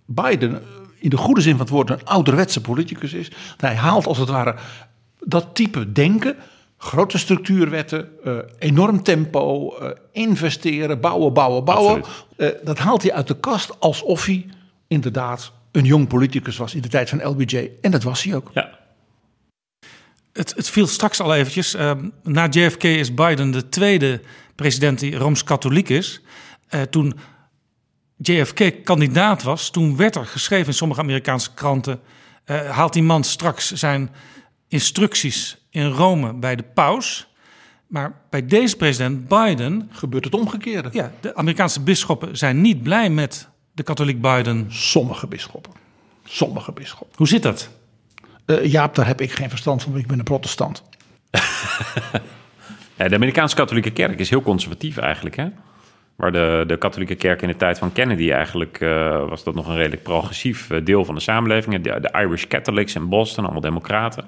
Biden 0.06 0.62
in 0.98 1.10
de 1.10 1.16
goede 1.16 1.40
zin 1.40 1.52
van 1.52 1.60
het 1.60 1.68
woord 1.68 1.90
een 1.90 2.04
ouderwetse 2.04 2.60
politicus 2.60 3.12
is. 3.12 3.30
Hij 3.56 3.74
haalt 3.74 4.06
als 4.06 4.18
het 4.18 4.28
ware 4.28 4.54
dat 5.20 5.54
type 5.54 5.92
denken 5.92 6.36
grote 6.82 7.18
structuurwetten, 7.18 8.08
uh, 8.24 8.38
enorm 8.58 9.02
tempo, 9.02 9.76
uh, 9.80 9.90
investeren, 10.12 11.00
bouwen, 11.00 11.32
bouwen, 11.32 11.64
bouwen. 11.64 12.02
Uh, 12.36 12.48
dat 12.62 12.78
haalt 12.78 13.02
hij 13.02 13.12
uit 13.12 13.26
de 13.26 13.40
kast 13.40 13.80
alsof 13.80 14.24
hij 14.24 14.46
inderdaad 14.88 15.52
een 15.72 15.84
jong 15.84 16.08
politicus 16.08 16.56
was 16.56 16.74
in 16.74 16.82
de 16.82 16.88
tijd 16.88 17.08
van 17.08 17.24
LBJ. 17.24 17.70
En 17.80 17.90
dat 17.90 18.02
was 18.02 18.22
hij 18.22 18.34
ook. 18.34 18.50
Ja. 18.54 18.78
Het, 20.32 20.54
het 20.56 20.70
viel 20.70 20.86
straks 20.86 21.20
al 21.20 21.34
eventjes. 21.34 21.74
Ehm, 21.74 22.08
na 22.22 22.48
JFK 22.48 22.82
is 22.82 23.14
Biden 23.14 23.50
de 23.50 23.68
tweede 23.68 24.20
president 24.54 24.98
die 24.98 25.16
Rooms-Katholiek 25.16 25.88
is. 25.88 26.20
toen 26.90 27.18
JFK 28.16 28.84
kandidaat 28.84 29.42
was, 29.42 29.70
toen 29.70 29.96
werd 29.96 30.16
er 30.16 30.26
geschreven 30.26 30.66
in 30.66 30.74
sommige 30.74 31.00
Amerikaanse 31.00 31.54
kranten... 31.54 32.00
haalt 32.70 32.92
die 32.92 33.02
man 33.02 33.24
straks 33.24 33.72
zijn 33.72 34.10
instructies 34.68 35.61
in 35.72 35.86
Rome 35.86 36.34
bij 36.34 36.56
de 36.56 36.62
paus. 36.62 37.26
Maar 37.86 38.12
bij 38.30 38.46
deze 38.46 38.76
president 38.76 39.28
Biden. 39.28 39.88
gebeurt 39.92 40.24
het 40.24 40.34
omgekeerde. 40.34 40.88
Ja, 40.92 41.12
de 41.20 41.34
Amerikaanse 41.34 41.80
bisschoppen 41.80 42.36
zijn 42.36 42.60
niet 42.60 42.82
blij 42.82 43.10
met 43.10 43.48
de 43.72 43.82
katholiek 43.82 44.20
Biden. 44.20 44.66
Sommige 44.68 45.26
bisschoppen. 45.26 45.72
Sommige 46.24 46.72
bisschoppen. 46.72 47.16
Hoe 47.16 47.28
zit 47.28 47.42
dat? 47.42 47.70
Uh, 48.46 48.64
Jaap, 48.64 48.94
daar 48.94 49.06
heb 49.06 49.20
ik 49.20 49.32
geen 49.32 49.48
verstand 49.48 49.82
van, 49.82 49.96
ik 49.96 50.06
ben 50.06 50.18
een 50.18 50.24
protestant. 50.24 50.82
ja, 52.98 53.08
de 53.08 53.14
Amerikaanse 53.14 53.56
katholieke 53.56 53.90
kerk 53.90 54.18
is 54.18 54.30
heel 54.30 54.42
conservatief 54.42 54.96
eigenlijk, 54.96 55.36
hè? 55.36 55.48
Waar 56.16 56.32
de, 56.32 56.64
de 56.66 56.76
katholieke 56.76 57.14
kerk 57.14 57.42
in 57.42 57.48
de 57.48 57.56
tijd 57.56 57.78
van 57.78 57.92
Kennedy 57.92 58.30
eigenlijk 58.30 58.80
uh, 58.80 59.28
was 59.28 59.44
dat 59.44 59.54
nog 59.54 59.68
een 59.68 59.76
redelijk 59.76 60.02
progressief 60.02 60.70
eh, 60.70 60.84
deel 60.84 61.04
van 61.04 61.14
de 61.14 61.20
samenleving. 61.20 61.82
De, 61.82 62.00
de 62.00 62.18
Irish 62.18 62.46
Catholics 62.46 62.94
in 62.94 63.08
Boston, 63.08 63.44
allemaal 63.44 63.62
democraten. 63.62 64.24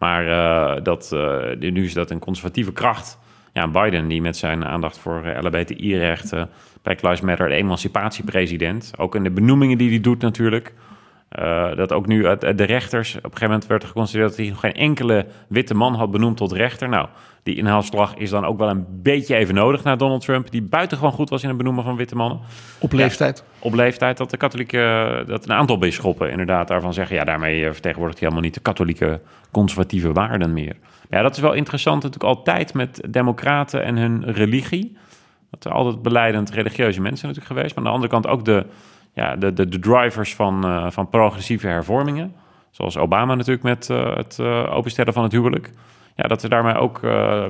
Maar 0.00 0.26
uh, 0.26 0.82
dat, 0.82 1.16
nu 1.58 1.84
is 1.84 1.94
dat 1.94 2.10
een 2.10 2.18
conservatieve 2.18 2.72
kracht. 2.72 3.18
Ja, 3.52 3.68
Biden, 3.68 4.08
die 4.08 4.22
met 4.22 4.36
zijn 4.36 4.64
aandacht 4.64 4.98
voor 4.98 5.36
LHBTI-rechten, 5.40 6.48
Black 6.82 7.02
Lives 7.02 7.20
Matter, 7.20 7.48
de 7.48 7.54
emancipatiepresident. 7.54 8.92
Ook 8.96 9.14
in 9.14 9.22
de 9.22 9.30
benoemingen 9.30 9.78
die 9.78 9.90
hij 9.90 10.00
doet 10.00 10.20
natuurlijk. 10.20 10.74
Dat 11.76 11.92
ook 11.92 12.06
nu 12.06 12.22
de 12.38 12.64
rechters, 12.64 13.08
op 13.08 13.24
een 13.24 13.30
gegeven 13.30 13.48
moment 13.48 13.66
werd 13.66 13.84
geconstateerd 13.84 14.28
dat 14.28 14.38
hij 14.38 14.48
nog 14.48 14.60
geen 14.60 14.74
enkele 14.74 15.26
witte 15.48 15.74
man 15.74 15.94
had 15.94 16.10
benoemd 16.10 16.36
tot 16.36 16.52
rechter. 16.52 16.88
Nou, 16.88 17.08
die 17.42 17.56
inhaalslag 17.56 18.14
is 18.14 18.30
dan 18.30 18.44
ook 18.44 18.58
wel 18.58 18.68
een 18.68 18.86
beetje 18.88 19.36
even 19.36 19.54
nodig 19.54 19.82
naar 19.82 19.96
Donald 19.96 20.24
Trump, 20.24 20.50
die 20.50 20.62
buitengewoon 20.62 21.12
goed 21.12 21.30
was 21.30 21.42
in 21.42 21.48
het 21.48 21.58
benoemen 21.58 21.84
van 21.84 21.96
witte 21.96 22.16
mannen. 22.16 22.40
Op 22.78 22.92
leeftijd? 22.92 23.44
op 23.58 23.74
leeftijd 23.74 24.16
dat 24.16 24.30
de 24.30 24.36
katholieke, 24.36 25.24
dat 25.26 25.44
een 25.44 25.52
aantal 25.52 25.78
bisschoppen 25.78 26.30
inderdaad 26.30 26.68
daarvan 26.68 26.92
zeggen, 26.92 27.16
ja, 27.16 27.24
daarmee 27.24 27.72
vertegenwoordigt 27.72 28.18
hij 28.18 28.28
helemaal 28.28 28.48
niet 28.50 28.58
de 28.58 28.70
katholieke 28.70 29.20
conservatieve 29.50 30.12
waarden 30.12 30.52
meer. 30.52 30.76
Ja, 31.10 31.22
dat 31.22 31.36
is 31.36 31.42
wel 31.42 31.52
interessant 31.52 32.02
natuurlijk 32.02 32.36
altijd 32.36 32.74
met 32.74 33.02
democraten 33.08 33.84
en 33.84 33.96
hun 33.96 34.24
religie. 34.32 34.96
Dat 35.50 35.64
er 35.64 35.72
altijd 35.72 36.02
beleidend 36.02 36.50
religieuze 36.50 37.00
mensen 37.00 37.28
natuurlijk 37.28 37.54
geweest, 37.54 37.74
maar 37.74 37.84
aan 37.84 37.90
de 37.90 37.96
andere 37.96 38.12
kant 38.12 38.26
ook 38.26 38.44
de 38.44 38.66
ja, 39.14 39.36
de, 39.36 39.52
de, 39.52 39.68
de 39.68 39.78
drivers 39.78 40.34
van, 40.34 40.66
uh, 40.66 40.90
van 40.90 41.08
progressieve 41.08 41.66
hervormingen. 41.66 42.34
Zoals 42.70 42.96
Obama 42.96 43.34
natuurlijk 43.34 43.62
met 43.62 43.88
uh, 43.88 44.16
het 44.16 44.38
uh, 44.40 44.76
openstellen 44.76 45.12
van 45.12 45.22
het 45.22 45.32
huwelijk. 45.32 45.72
Ja, 46.16 46.28
dat 46.28 46.42
er 46.42 46.48
daarmee 46.48 46.74
ook 46.74 47.00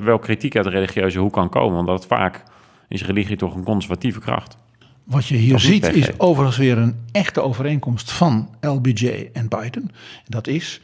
wel 0.03 0.19
kritiek 0.19 0.55
uit 0.55 0.65
de 0.65 0.71
religieuze 0.71 1.19
hoek 1.19 1.33
kan 1.33 1.49
komen. 1.49 1.79
Omdat 1.79 2.05
vaak 2.05 2.43
is 2.87 3.05
religie 3.05 3.37
toch 3.37 3.55
een 3.55 3.63
conservatieve 3.63 4.19
kracht. 4.19 4.57
Wat 5.03 5.27
je 5.27 5.35
hier 5.35 5.59
ziet 5.59 5.93
is 5.93 6.19
overigens 6.19 6.57
weer 6.57 6.77
een 6.77 6.95
echte 7.11 7.41
overeenkomst 7.41 8.11
van 8.11 8.49
LBJ 8.61 9.29
en 9.33 9.47
Biden. 9.47 9.91
Dat 10.25 10.47
is 10.47 10.81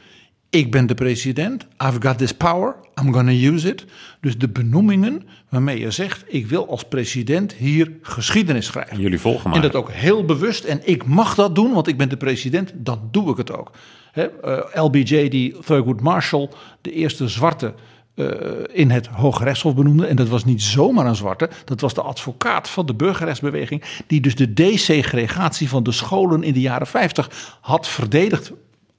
ik 0.49 0.71
ben 0.71 0.87
de 0.87 0.93
president, 0.93 1.67
I've 1.83 2.01
got 2.01 2.17
this 2.17 2.31
power, 2.31 2.75
I'm 3.01 3.13
gonna 3.13 3.31
use 3.31 3.69
it. 3.69 3.85
Dus 4.21 4.37
de 4.37 4.49
benoemingen 4.49 5.23
waarmee 5.49 5.79
je 5.79 5.91
zegt, 5.91 6.23
ik 6.27 6.47
wil 6.47 6.69
als 6.69 6.83
president 6.83 7.53
hier 7.53 7.91
geschiedenis 8.01 8.65
schrijven. 8.65 8.93
En 8.93 9.01
jullie 9.01 9.19
volgen 9.19 9.49
maar. 9.49 9.55
En 9.55 9.61
dat 9.61 9.75
ook 9.75 9.91
heel 9.91 10.25
bewust. 10.25 10.63
En 10.63 10.81
ik 10.83 11.05
mag 11.05 11.35
dat 11.35 11.55
doen, 11.55 11.73
want 11.73 11.87
ik 11.87 11.97
ben 11.97 12.09
de 12.09 12.17
president, 12.17 12.71
dan 12.75 13.07
doe 13.11 13.31
ik 13.31 13.37
het 13.37 13.51
ook. 13.51 13.71
Eh, 14.17 14.83
LBJ, 14.83 15.27
die 15.27 15.55
Thurgood 15.65 16.01
Marshall, 16.01 16.49
de 16.81 16.91
eerste 16.91 17.27
zwarte 17.27 17.73
uh, 18.15 18.27
in 18.71 18.89
het 18.89 19.07
Hoge 19.07 19.43
Rechtshof 19.43 19.75
benoemde. 19.75 20.05
En 20.05 20.15
dat 20.15 20.27
was 20.27 20.45
niet 20.45 20.61
zomaar 20.61 21.05
een 21.05 21.15
zwarte, 21.15 21.49
dat 21.65 21.81
was 21.81 21.93
de 21.93 22.01
advocaat 22.01 22.69
van 22.69 22.85
de 22.85 22.93
burgerrechtsbeweging, 22.93 23.83
die 24.07 24.21
dus 24.21 24.35
de 24.35 24.53
desegregatie 24.53 25.69
van 25.69 25.83
de 25.83 25.91
scholen 25.91 26.43
in 26.43 26.53
de 26.53 26.61
jaren 26.61 26.87
50 26.87 27.57
had 27.61 27.87
verdedigd 27.87 28.51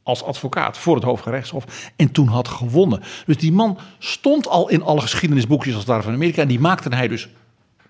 als 0.02 0.22
advocaat 0.22 0.78
voor 0.78 0.94
het 0.94 1.04
Hooggerechtshof 1.04 1.90
en 1.96 2.12
toen 2.12 2.26
had 2.26 2.48
gewonnen. 2.48 3.02
Dus 3.26 3.36
die 3.36 3.52
man 3.52 3.78
stond 3.98 4.48
al 4.48 4.68
in 4.68 4.82
alle 4.82 5.00
geschiedenisboekjes 5.00 5.74
als 5.74 5.84
daar 5.84 6.02
van 6.02 6.12
Amerika 6.12 6.42
en 6.42 6.48
die 6.48 6.60
maakte 6.60 6.94
hij 6.94 7.08
dus 7.08 7.28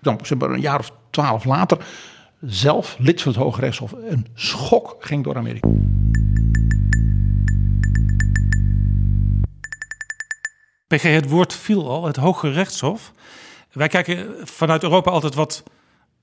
dan, 0.01 0.19
een 0.29 0.61
jaar 0.61 0.79
of 0.79 0.91
twaalf 1.09 1.45
later 1.45 1.77
zelf 2.41 2.95
lid 2.99 3.21
van 3.21 3.31
het 3.31 3.41
Hooggerechtshof. 3.41 3.91
Een 3.91 4.27
schok 4.33 4.95
ging 4.99 5.23
door 5.23 5.37
Amerika. 5.37 5.69
PG, 10.89 11.01
het 11.01 11.29
woord 11.29 11.53
viel 11.53 11.89
al, 11.89 12.05
het 12.05 12.15
Hoge 12.15 12.51
Rechtshof. 12.51 13.13
Wij 13.71 13.87
kijken 13.87 14.35
vanuit 14.43 14.83
Europa 14.83 15.11
altijd 15.11 15.35
wat, 15.35 15.63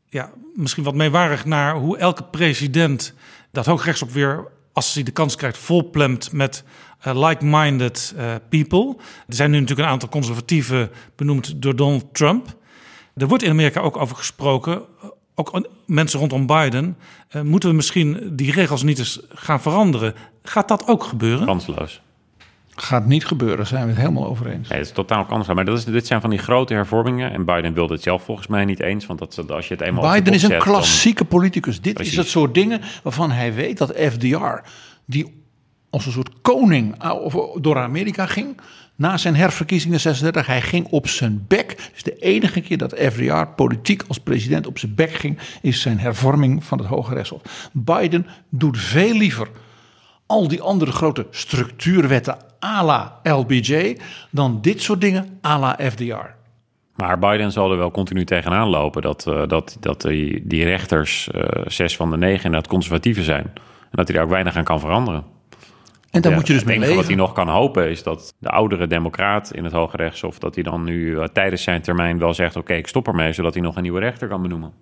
ja, 0.08 0.30
misschien 0.54 0.84
wat 0.84 0.94
meewarig 0.94 1.44
naar 1.44 1.74
hoe 1.74 1.98
elke 1.98 2.24
president 2.24 3.14
dat 3.50 3.66
Hoge 3.66 3.84
Rechtshof 3.84 4.12
weer 4.12 4.48
als 4.72 4.94
hij 4.94 5.02
de 5.02 5.10
kans 5.10 5.36
krijgt, 5.36 5.58
volplemt 5.58 6.32
met 6.32 6.64
uh, 7.06 7.26
like-minded 7.28 8.14
uh, 8.16 8.34
people. 8.48 8.96
Er 9.26 9.34
zijn 9.34 9.50
nu 9.50 9.60
natuurlijk 9.60 9.86
een 9.86 9.92
aantal 9.92 10.08
conservatieven 10.08 10.90
benoemd 11.16 11.62
door 11.62 11.76
Donald 11.76 12.14
Trump. 12.14 12.56
Er 13.14 13.28
wordt 13.28 13.42
in 13.42 13.50
Amerika 13.50 13.80
ook 13.80 13.96
over 13.96 14.16
gesproken 14.16 14.82
ook 15.38 15.68
mensen 15.86 16.20
rondom 16.20 16.46
Biden, 16.46 16.96
moeten 17.42 17.68
we 17.68 17.74
misschien 17.74 18.36
die 18.36 18.52
regels 18.52 18.82
niet 18.82 18.98
eens 18.98 19.20
gaan 19.28 19.60
veranderen. 19.60 20.14
Gaat 20.42 20.68
dat 20.68 20.86
ook 20.86 21.04
gebeuren? 21.04 21.46
Kansloos. 21.46 22.00
Gaat 22.76 23.06
niet 23.06 23.26
gebeuren, 23.26 23.66
zijn 23.66 23.82
we 23.82 23.88
het 23.88 23.98
helemaal 23.98 24.26
over 24.26 24.46
eens. 24.46 24.68
Nee, 24.68 24.78
het 24.78 24.86
is 24.86 24.92
totaal 24.92 25.24
kansloos. 25.24 25.56
Maar 25.56 25.64
dat 25.64 25.78
is, 25.78 25.84
dit 25.84 26.06
zijn 26.06 26.20
van 26.20 26.30
die 26.30 26.38
grote 26.38 26.74
hervormingen. 26.74 27.32
En 27.32 27.44
Biden 27.44 27.72
wilde 27.72 27.94
het 27.94 28.02
zelf 28.02 28.22
volgens 28.22 28.46
mij 28.46 28.64
niet 28.64 28.80
eens. 28.80 29.06
Want 29.06 29.18
dat, 29.18 29.50
als 29.50 29.68
je 29.68 29.74
het 29.74 29.82
eenmaal. 29.82 30.12
Biden 30.12 30.34
is 30.34 30.42
een 30.42 30.58
klassieke 30.58 31.24
politicus. 31.24 31.80
Dit 31.80 32.00
is 32.00 32.16
het 32.16 32.28
soort 32.28 32.54
dingen 32.54 32.80
waarvan 33.02 33.30
hij 33.30 33.54
weet 33.54 33.78
dat 33.78 33.92
FDR, 33.96 34.60
die 35.04 35.44
als 35.90 36.06
een 36.06 36.12
soort 36.12 36.40
koning 36.42 36.96
door 37.60 37.78
Amerika 37.78 38.26
ging. 38.26 38.60
Na 38.96 39.16
zijn 39.16 39.36
herverkiezingen 39.36 40.00
36, 40.00 40.46
hij 40.46 40.62
ging 40.62 40.86
op 40.86 41.08
zijn 41.08 41.44
bek. 41.48 41.90
Dus 41.92 42.02
de 42.02 42.18
enige 42.18 42.60
keer 42.60 42.78
dat 42.78 42.94
FDR 42.98 43.46
politiek 43.56 44.02
als 44.08 44.18
president 44.18 44.66
op 44.66 44.78
zijn 44.78 44.94
bek 44.94 45.10
ging, 45.10 45.38
is 45.62 45.80
zijn 45.80 45.98
hervorming 45.98 46.64
van 46.64 46.78
het 46.78 46.86
Hoge 46.86 47.14
Rechtshof. 47.14 47.70
Biden 47.72 48.26
doet 48.48 48.78
veel 48.78 49.14
liever 49.14 49.48
al 50.26 50.48
die 50.48 50.62
andere 50.62 50.92
grote 50.92 51.26
structuurwetten 51.30 52.36
à 52.64 52.84
la 52.84 53.20
LBJ 53.22 53.96
dan 54.30 54.58
dit 54.60 54.82
soort 54.82 55.00
dingen 55.00 55.38
à 55.44 55.58
la 55.58 55.78
FDR. 55.90 56.34
Maar 56.96 57.18
Biden 57.18 57.52
zal 57.52 57.70
er 57.70 57.78
wel 57.78 57.90
continu 57.90 58.24
tegenaan 58.24 58.68
lopen 58.68 59.02
dat, 59.02 59.26
uh, 59.28 59.46
dat, 59.46 59.76
dat 59.80 60.00
die, 60.00 60.46
die 60.46 60.64
rechters, 60.64 61.28
uh, 61.34 61.42
zes 61.66 61.96
van 61.96 62.10
de 62.10 62.16
negen, 62.16 62.44
inderdaad 62.44 62.70
conservatieven 62.70 63.22
zijn. 63.22 63.44
En 63.80 63.90
dat 63.90 64.06
hij 64.06 64.16
daar 64.16 64.24
ook 64.24 64.30
weinig 64.30 64.56
aan 64.56 64.64
kan 64.64 64.80
veranderen. 64.80 65.24
En 66.10 66.22
daar 66.22 66.32
moet 66.32 66.46
je 66.46 66.52
dus 66.52 66.64
mee 66.64 66.78
leven. 66.78 66.96
Wat 66.96 67.06
hij 67.06 67.14
nog 67.14 67.32
kan 67.32 67.48
hopen 67.48 67.90
is 67.90 68.02
dat 68.02 68.34
de 68.38 68.48
oudere 68.48 68.86
democraat 68.86 69.52
in 69.54 69.64
het 69.64 69.72
Hoge 69.72 69.96
Rechtshof... 69.96 70.38
dat 70.38 70.54
hij 70.54 70.64
dan 70.64 70.84
nu 70.84 71.06
uh, 71.06 71.24
tijdens 71.24 71.62
zijn 71.62 71.82
termijn 71.82 72.18
wel 72.18 72.34
zegt... 72.34 72.56
oké, 72.56 72.74
ik 72.74 72.86
stop 72.86 73.06
ermee, 73.06 73.32
zodat 73.32 73.54
hij 73.54 73.62
nog 73.62 73.76
een 73.76 73.82
nieuwe 73.82 74.00
rechter 74.00 74.28
kan 74.28 74.42
benoemen. 74.42 74.72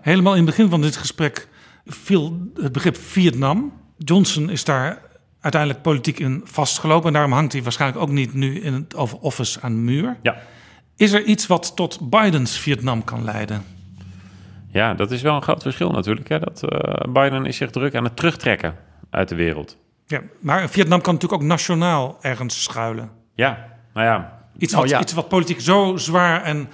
Helemaal 0.00 0.32
in 0.32 0.38
het 0.38 0.46
begin 0.46 0.68
van 0.68 0.80
dit 0.80 0.96
gesprek 0.96 1.48
viel 1.84 2.50
het 2.54 2.72
begrip 2.72 2.96
Vietnam. 2.96 3.72
Johnson 4.04 4.50
is 4.50 4.64
daar 4.64 5.02
uiteindelijk 5.40 5.82
politiek 5.82 6.18
in 6.18 6.40
vastgelopen... 6.44 7.06
en 7.06 7.12
daarom 7.12 7.32
hangt 7.32 7.52
hij 7.52 7.62
waarschijnlijk 7.62 8.02
ook 8.02 8.10
niet 8.10 8.34
nu 8.34 8.60
in 8.60 8.72
het 8.72 8.94
office 9.20 9.60
aan 9.60 9.72
de 9.72 9.78
muur. 9.80 10.16
Ja. 10.22 10.36
Is 10.96 11.12
er 11.12 11.22
iets 11.22 11.46
wat 11.46 11.76
tot 11.76 12.10
Bidens 12.10 12.58
Vietnam 12.58 13.04
kan 13.04 13.24
leiden? 13.24 13.64
Ja, 14.72 14.94
dat 14.94 15.10
is 15.10 15.22
wel 15.22 15.34
een 15.34 15.42
groot 15.42 15.62
verschil 15.62 15.90
natuurlijk. 15.90 16.28
Hè? 16.28 16.38
Dat, 16.38 16.62
uh, 16.62 17.12
Biden 17.12 17.46
is 17.46 17.56
zich 17.56 17.70
druk 17.70 17.94
aan 17.94 18.04
het 18.04 18.16
terugtrekken 18.16 18.76
uit 19.10 19.28
de 19.28 19.34
wereld. 19.34 19.76
Ja, 20.06 20.20
maar 20.40 20.68
Vietnam 20.68 21.00
kan 21.00 21.14
natuurlijk 21.14 21.42
ook 21.42 21.48
nationaal 21.48 22.18
ergens 22.20 22.62
schuilen. 22.62 23.10
Ja, 23.34 23.66
nou 23.94 24.06
ja. 24.06 24.40
Iets 24.58 24.74
wat, 24.74 24.82
oh, 24.82 24.88
ja. 24.88 25.00
Iets 25.00 25.12
wat 25.12 25.28
politiek 25.28 25.60
zo 25.60 25.96
zwaar 25.96 26.42
en 26.42 26.68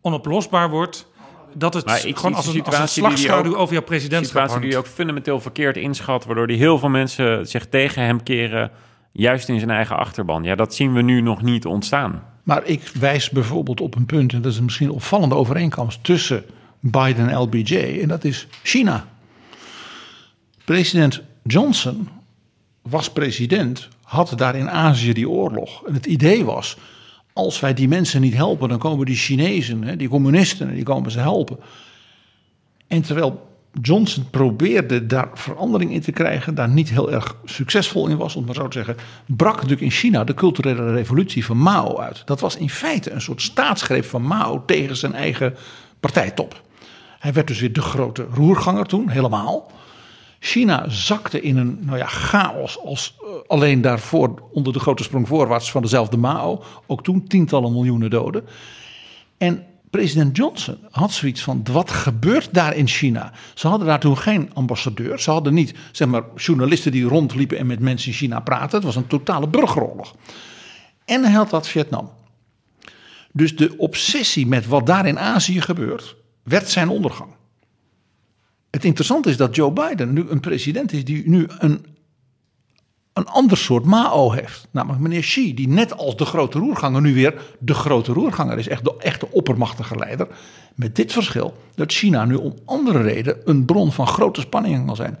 onoplosbaar 0.00 0.70
wordt... 0.70 1.12
dat 1.54 1.74
het 1.74 1.90
gewoon 1.90 2.34
als 2.34 2.46
een, 2.46 2.64
als 2.64 2.78
een 2.78 2.88
slagschaduw 2.88 3.56
over 3.56 3.74
jouw 3.74 3.82
presidentschap 3.84 4.42
Een 4.42 4.48
situatie 4.48 4.70
die 4.70 4.78
ook 4.78 4.86
fundamenteel 4.86 5.40
verkeerd 5.40 5.76
inschat... 5.76 6.24
waardoor 6.24 6.46
die 6.46 6.56
heel 6.56 6.78
veel 6.78 6.88
mensen 6.88 7.46
zich 7.46 7.66
tegen 7.66 8.02
hem 8.02 8.22
keren... 8.22 8.70
juist 9.12 9.48
in 9.48 9.58
zijn 9.58 9.70
eigen 9.70 9.96
achterban. 9.96 10.44
Ja, 10.44 10.54
dat 10.54 10.74
zien 10.74 10.92
we 10.94 11.02
nu 11.02 11.20
nog 11.20 11.42
niet 11.42 11.66
ontstaan. 11.66 12.22
Maar 12.42 12.64
ik 12.64 12.90
wijs 13.00 13.30
bijvoorbeeld 13.30 13.80
op 13.80 13.94
een 13.94 14.06
punt... 14.06 14.32
en 14.32 14.42
dat 14.42 14.52
is 14.52 14.60
misschien 14.60 14.88
een 14.88 14.94
opvallende 14.94 15.34
overeenkomst... 15.34 16.04
tussen 16.04 16.44
Biden 16.80 17.28
en 17.28 17.38
LBJ, 17.38 17.98
en 18.02 18.08
dat 18.08 18.24
is 18.24 18.46
China. 18.62 19.06
President 20.64 21.22
Johnson 21.42 22.08
was 22.82 23.10
president, 23.10 23.88
had 24.02 24.32
daar 24.36 24.56
in 24.56 24.70
Azië 24.70 25.12
die 25.12 25.28
oorlog. 25.28 25.86
En 25.86 25.94
het 25.94 26.06
idee 26.06 26.44
was, 26.44 26.76
als 27.34 27.60
wij 27.60 27.74
die 27.74 27.88
mensen 27.88 28.20
niet 28.20 28.34
helpen, 28.34 28.68
dan 28.68 28.78
komen 28.78 29.06
die 29.06 29.16
Chinezen, 29.16 29.98
die 29.98 30.08
communisten, 30.08 30.74
die 30.74 30.84
komen 30.84 31.10
ze 31.10 31.18
helpen. 31.18 31.58
En 32.86 33.02
terwijl 33.02 33.52
Johnson 33.82 34.30
probeerde 34.30 35.06
daar 35.06 35.28
verandering 35.34 35.92
in 35.92 36.00
te 36.00 36.12
krijgen, 36.12 36.54
daar 36.54 36.68
niet 36.68 36.90
heel 36.90 37.12
erg 37.12 37.36
succesvol 37.44 38.08
in 38.08 38.16
was, 38.16 38.36
om 38.36 38.44
maar 38.44 38.54
zo 38.54 38.68
te 38.68 38.78
zeggen, 38.78 38.96
brak 39.26 39.54
natuurlijk 39.54 39.80
in 39.80 39.90
China 39.90 40.24
de 40.24 40.34
culturele 40.34 40.92
revolutie 40.92 41.44
van 41.44 41.56
Mao 41.56 41.98
uit. 41.98 42.22
Dat 42.24 42.40
was 42.40 42.56
in 42.56 42.70
feite 42.70 43.10
een 43.10 43.20
soort 43.20 43.42
staatsgreep 43.42 44.04
van 44.04 44.22
Mao 44.22 44.62
tegen 44.66 44.96
zijn 44.96 45.14
eigen 45.14 45.54
partijtop. 46.00 46.62
Hij 47.18 47.32
werd 47.32 47.46
dus 47.46 47.60
weer 47.60 47.72
de 47.72 47.80
grote 47.80 48.26
roerganger 48.30 48.86
toen, 48.86 49.08
helemaal. 49.08 49.70
China 50.46 50.88
zakte 50.88 51.40
in 51.40 51.56
een 51.56 51.78
nou 51.80 51.98
ja, 51.98 52.06
chaos 52.06 52.78
als 52.78 53.16
uh, 53.22 53.28
alleen 53.46 53.80
daarvoor 53.80 54.42
onder 54.52 54.72
de 54.72 54.78
grote 54.78 55.02
sprong 55.02 55.28
voorwaarts 55.28 55.70
van 55.70 55.82
dezelfde 55.82 56.16
Mao. 56.16 56.62
Ook 56.86 57.02
toen 57.02 57.26
tientallen 57.26 57.72
miljoenen 57.72 58.10
doden. 58.10 58.44
En 59.38 59.64
president 59.90 60.36
Johnson 60.36 60.78
had 60.90 61.12
zoiets 61.12 61.42
van: 61.42 61.62
wat 61.72 61.90
gebeurt 61.90 62.54
daar 62.54 62.76
in 62.76 62.88
China? 62.88 63.32
Ze 63.54 63.68
hadden 63.68 63.86
daar 63.86 64.00
toen 64.00 64.18
geen 64.18 64.50
ambassadeur. 64.54 65.18
Ze 65.18 65.30
hadden 65.30 65.54
niet 65.54 65.74
zeg 65.92 66.08
maar, 66.08 66.24
journalisten 66.36 66.92
die 66.92 67.04
rondliepen 67.04 67.58
en 67.58 67.66
met 67.66 67.80
mensen 67.80 68.08
in 68.08 68.16
China 68.16 68.40
praten. 68.40 68.76
Het 68.76 68.84
was 68.84 68.96
een 68.96 69.06
totale 69.06 69.48
burgeroorlog. 69.48 70.14
En 71.04 71.24
hij 71.24 71.32
had 71.32 71.50
wat 71.50 71.68
Vietnam. 71.68 72.10
Dus 73.32 73.56
de 73.56 73.74
obsessie 73.76 74.46
met 74.46 74.66
wat 74.66 74.86
daar 74.86 75.06
in 75.06 75.18
Azië 75.18 75.60
gebeurt, 75.60 76.16
werd 76.42 76.70
zijn 76.70 76.88
ondergang. 76.88 77.30
Het 78.74 78.84
interessante 78.84 79.30
is 79.30 79.36
dat 79.36 79.54
Joe 79.54 79.72
Biden 79.72 80.12
nu 80.12 80.24
een 80.28 80.40
president 80.40 80.92
is 80.92 81.04
die 81.04 81.28
nu 81.28 81.46
een, 81.58 81.86
een 83.12 83.26
ander 83.26 83.56
soort 83.56 83.84
Mao 83.84 84.32
heeft. 84.32 84.68
Namelijk 84.70 85.02
meneer 85.02 85.20
Xi, 85.20 85.54
die 85.54 85.68
net 85.68 85.96
als 85.96 86.16
de 86.16 86.24
grote 86.24 86.58
roerganger 86.58 87.00
nu 87.00 87.14
weer 87.14 87.42
de 87.58 87.74
grote 87.74 88.12
roerganger 88.12 88.58
is. 88.58 88.68
Echt 88.68 88.84
de 88.84 88.94
echte 88.98 89.30
oppermachtige 89.30 89.96
leider. 89.96 90.28
Met 90.74 90.96
dit 90.96 91.12
verschil 91.12 91.56
dat 91.74 91.92
China 91.92 92.24
nu 92.24 92.34
om 92.34 92.54
andere 92.64 93.02
reden 93.02 93.36
een 93.44 93.64
bron 93.64 93.92
van 93.92 94.06
grote 94.06 94.40
spanningen 94.40 94.86
kan 94.86 94.96
zijn. 94.96 95.18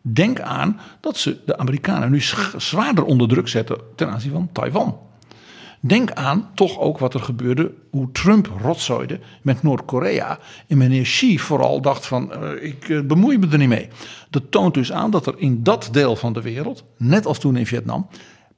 Denk 0.00 0.40
aan 0.40 0.80
dat 1.00 1.16
ze 1.16 1.38
de 1.44 1.58
Amerikanen 1.58 2.10
nu 2.10 2.20
zwaarder 2.56 3.04
onder 3.04 3.28
druk 3.28 3.48
zetten 3.48 3.78
ten 3.94 4.10
aanzien 4.10 4.32
van 4.32 4.48
Taiwan. 4.52 4.98
Denk 5.86 6.12
aan 6.12 6.50
toch 6.54 6.78
ook 6.78 6.98
wat 6.98 7.14
er 7.14 7.20
gebeurde, 7.20 7.72
hoe 7.90 8.12
Trump 8.12 8.50
rotzooide 8.62 9.20
met 9.42 9.62
Noord-Korea. 9.62 10.38
En 10.68 10.78
meneer 10.78 11.02
Xi 11.02 11.38
vooral 11.38 11.80
dacht 11.80 12.06
van, 12.06 12.32
uh, 12.32 12.64
ik 12.64 12.88
uh, 12.88 13.00
bemoei 13.00 13.38
me 13.38 13.46
er 13.50 13.58
niet 13.58 13.68
mee. 13.68 13.88
Dat 14.30 14.50
toont 14.50 14.74
dus 14.74 14.92
aan 14.92 15.10
dat 15.10 15.26
er 15.26 15.34
in 15.36 15.62
dat 15.62 15.88
deel 15.92 16.16
van 16.16 16.32
de 16.32 16.42
wereld, 16.42 16.84
net 16.96 17.26
als 17.26 17.38
toen 17.38 17.56
in 17.56 17.66
Vietnam, 17.66 18.08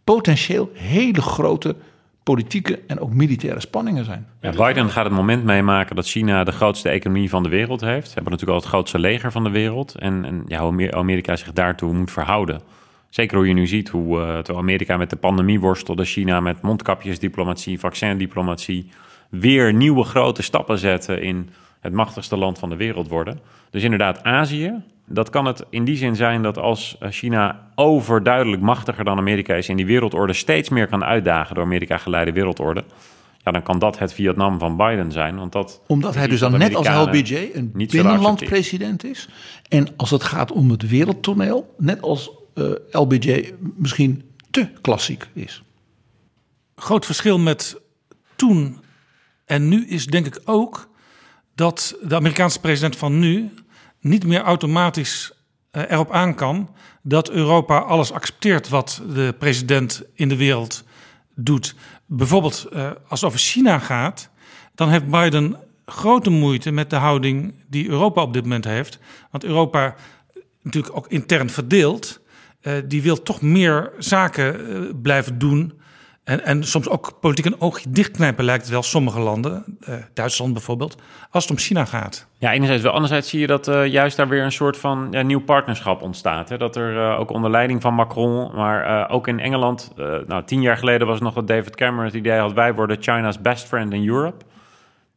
potentieel 0.05 0.71
hele 0.75 1.23
grote 1.23 1.77
politieke 2.23 2.81
en 2.87 3.01
ook 3.01 3.13
militaire 3.13 3.61
spanningen 3.61 4.05
zijn. 4.05 4.27
Biden 4.41 4.91
gaat 4.91 5.05
het 5.05 5.15
moment 5.15 5.45
meemaken 5.45 5.97
dat 5.97 6.07
China 6.07 6.45
de 6.45 6.53
grootste 6.53 6.89
economie 6.89 7.29
van 7.29 7.43
de 7.43 7.49
wereld 7.49 7.81
heeft. 7.81 8.09
Ze 8.09 8.15
hebben 8.15 8.33
natuurlijk 8.33 8.59
al 8.59 8.65
het 8.65 8.75
grootste 8.75 8.99
leger 8.99 9.33
van 9.33 9.45
de 9.45 9.51
wereld. 9.51 9.95
En, 9.95 10.25
en 10.25 10.43
ja, 10.47 10.61
hoe 10.61 10.93
Amerika 10.93 11.37
zich 11.37 11.53
daartoe 11.53 11.93
moet 11.93 12.11
verhouden. 12.11 12.61
Zeker 13.09 13.37
hoe 13.37 13.49
je 13.49 13.55
nu 13.55 13.67
ziet 13.67 13.89
hoe 13.89 14.19
uh, 14.19 14.35
terwijl 14.35 14.59
Amerika 14.59 14.97
met 14.97 15.11
de 15.11 15.17
pandemie 15.17 15.61
worstelde, 15.61 16.05
China 16.05 16.41
met 16.41 16.63
mondkapjesdiplomatie, 16.63 17.79
vaccindiplomatie, 17.79 18.91
weer 19.29 19.73
nieuwe 19.73 20.05
grote 20.05 20.43
stappen 20.43 20.79
zetten 20.79 21.23
in 21.23 21.49
het 21.81 21.93
machtigste 21.93 22.37
land 22.37 22.59
van 22.59 22.69
de 22.69 22.77
wereld 22.77 23.09
worden. 23.09 23.41
Dus 23.71 23.83
inderdaad, 23.83 24.23
Azië, 24.23 24.83
dat 25.07 25.31
kan 25.31 25.45
het 25.45 25.65
in 25.71 25.85
die 25.85 25.97
zin 25.97 26.17
zijn 26.17 26.43
dat 26.43 26.59
als 26.59 26.97
China 27.01 27.71
overduidelijk 27.75 28.63
machtiger 28.63 29.05
dan 29.05 29.19
Amerika 29.19 29.55
is 29.55 29.69
in 29.69 29.77
die 29.77 29.87
wereldorde 29.87 30.33
steeds 30.33 30.69
meer 30.69 30.87
kan 30.87 31.05
uitdagen 31.05 31.55
door 31.55 31.65
Amerika 31.65 31.97
geleide 31.97 32.33
wereldorde. 32.33 32.85
Ja, 33.45 33.51
dan 33.51 33.63
kan 33.63 33.79
dat 33.79 33.99
het 33.99 34.13
Vietnam 34.13 34.59
van 34.59 34.77
Biden 34.77 35.13
zijn. 35.13 35.37
Want 35.37 35.53
dat 35.53 35.83
Omdat 35.87 36.15
hij 36.15 36.27
dus 36.27 36.41
dan 36.41 36.59
net 36.59 36.75
als 36.75 36.89
LBJ 36.89 37.51
een 37.53 37.73
binnenlandpresident 37.75 39.05
is. 39.05 39.29
En 39.69 39.89
als 39.97 40.11
het 40.11 40.23
gaat 40.23 40.53
om 40.53 40.71
het 40.71 40.89
wereldtoneel, 40.89 41.75
net 41.77 42.03
als 42.03 42.31
eh, 42.31 42.38
LBJ 42.91 43.55
misschien 43.77 44.23
te 44.51 44.69
klassiek 44.81 45.29
is. 45.33 45.63
Groot 46.77 47.07
verschil 47.07 47.39
met 47.39 47.81
toen 48.37 48.81
en 49.45 49.69
nu 49.69 49.87
is 49.87 50.07
denk 50.07 50.27
ik 50.27 50.41
ook 50.45 50.89
dat 51.55 51.97
de 52.03 52.15
Amerikaanse 52.15 52.61
president 52.61 52.97
van 52.97 53.19
nu 53.19 53.51
niet 54.01 54.27
meer 54.27 54.41
automatisch 54.41 55.33
uh, 55.73 55.83
erop 55.91 56.13
aan 56.13 56.35
kan 56.35 56.75
dat 57.03 57.31
Europa 57.31 57.79
alles 57.79 58.13
accepteert 58.13 58.69
wat 58.69 59.03
de 59.15 59.35
president 59.39 60.03
in 60.15 60.29
de 60.29 60.37
wereld 60.37 60.85
doet. 61.35 61.75
Bijvoorbeeld 62.07 62.67
uh, 62.73 62.91
als 63.09 63.21
het 63.21 63.29
over 63.29 63.39
China 63.39 63.79
gaat, 63.79 64.31
dan 64.75 64.91
heeft 64.91 65.11
Biden 65.11 65.57
grote 65.87 66.31
moeite 66.31 66.71
met 66.71 66.91
de 66.91 66.97
houding 66.97 67.55
die 67.67 67.89
Europa 67.89 68.23
op 68.23 68.33
dit 68.33 68.43
moment 68.43 68.65
heeft. 68.65 68.99
Want 69.31 69.45
Europa 69.45 69.95
natuurlijk 70.63 70.97
ook 70.97 71.09
intern 71.09 71.51
verdeeld. 71.51 72.21
Uh, 72.63 72.73
die 72.85 73.03
wil 73.03 73.23
toch 73.23 73.43
meer 73.43 73.93
zaken 73.99 74.61
uh, 74.61 74.91
blijven 75.03 75.39
doen. 75.39 75.73
En, 76.25 76.45
en 76.45 76.65
soms 76.65 76.89
ook 76.89 77.19
politiek 77.21 77.45
een 77.45 77.61
oogje 77.61 77.91
dichtknijpen 77.91 78.45
lijkt 78.45 78.63
het 78.63 78.73
wel 78.73 78.83
sommige 78.83 79.21
landen, 79.21 79.79
uh, 79.89 79.95
Duitsland 80.15 80.53
bijvoorbeeld, 80.53 80.97
als 81.31 81.43
het 81.43 81.53
om 81.53 81.59
China 81.59 81.85
gaat. 81.85 82.27
Ja, 82.39 82.53
enerzijds 82.53 82.83
wel. 82.83 82.93
Anderzijds 82.93 83.29
zie 83.29 83.41
je 83.41 83.47
dat 83.47 83.71
juist 83.85 84.17
daar 84.17 84.29
weer 84.29 84.43
een 84.43 84.53
soort 84.53 84.77
van 84.77 85.09
ja, 85.11 85.23
nieuw 85.23 85.41
partnerschap 85.41 86.03
ontstaat. 86.03 86.49
Hè? 86.49 86.59
Dat 86.59 86.77
er 86.77 87.17
ook 87.17 87.31
onder 87.31 87.51
leiding 87.51 87.83
van 87.83 87.95
Macron, 87.95 88.55
maar 88.55 89.11
ook 89.11 89.29
in 89.29 89.41
Engeland, 89.41 89.93
nou 90.27 90.45
tien 90.45 90.61
jaar 90.61 90.77
geleden 90.77 91.07
was 91.07 91.21
nog 91.21 91.35
dat 91.35 91.49
David 91.49 91.77
Cameron 91.77 92.05
het 92.05 92.15
idee 92.15 92.39
had, 92.39 92.53
wij 92.53 92.75
worden 92.75 92.97
China's 93.01 93.41
best 93.41 93.67
friend 93.67 93.93
in 93.93 94.09
Europe. 94.09 94.45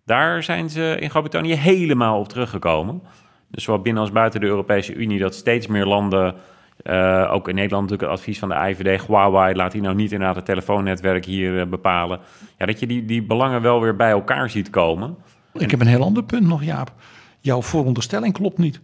Daar 0.06 0.44
zijn 0.44 0.70
ze 0.70 0.98
in 1.00 1.10
Groot-Brittannië 1.10 1.54
helemaal 1.54 2.20
op 2.20 2.28
teruggekomen. 2.28 3.02
dus 3.48 3.64
zowel 3.64 3.82
binnen 3.82 4.02
als 4.02 4.12
buiten 4.12 4.40
de 4.40 4.46
Europese 4.46 4.94
Unie, 4.94 5.20
dat 5.20 5.36
steeds 5.36 5.68
meer 5.68 5.86
landen, 5.86 6.36
uh, 6.84 7.30
ook 7.34 7.48
in 7.48 7.56
Nederland 7.56 7.90
natuurlijk 7.90 8.12
het 8.12 8.20
advies 8.20 8.40
van 8.40 8.50
de 8.50 8.56
IVD, 8.56 9.08
Huawei, 9.08 9.56
laat 9.56 9.72
die 9.72 9.82
nou 9.82 9.96
niet 9.96 10.12
inderdaad 10.12 10.36
het 10.36 10.46
telefoonnetwerk 10.46 11.26
hier 11.26 11.54
uh, 11.54 11.66
bepalen. 11.66 12.20
Ja, 12.58 12.66
dat 12.66 12.80
je 12.80 12.88
die, 12.88 13.06
die 13.06 13.24
belangen 13.24 13.62
wel 13.62 13.82
weer 13.82 13.96
bij 13.96 14.12
elkaar 14.12 14.50
ziet 14.50 14.70
komen. 14.70 15.16
Ik 15.54 15.72
heb 15.72 15.82
een 15.82 15.88
heel 15.88 16.04
ander 16.04 16.24
punt 16.24 16.48
nog, 16.48 16.64
Jaap. 16.64 16.92
Jouw 17.40 17.62
vooronderstelling 17.62 18.34
klopt 18.34 18.58
niet. 18.58 18.80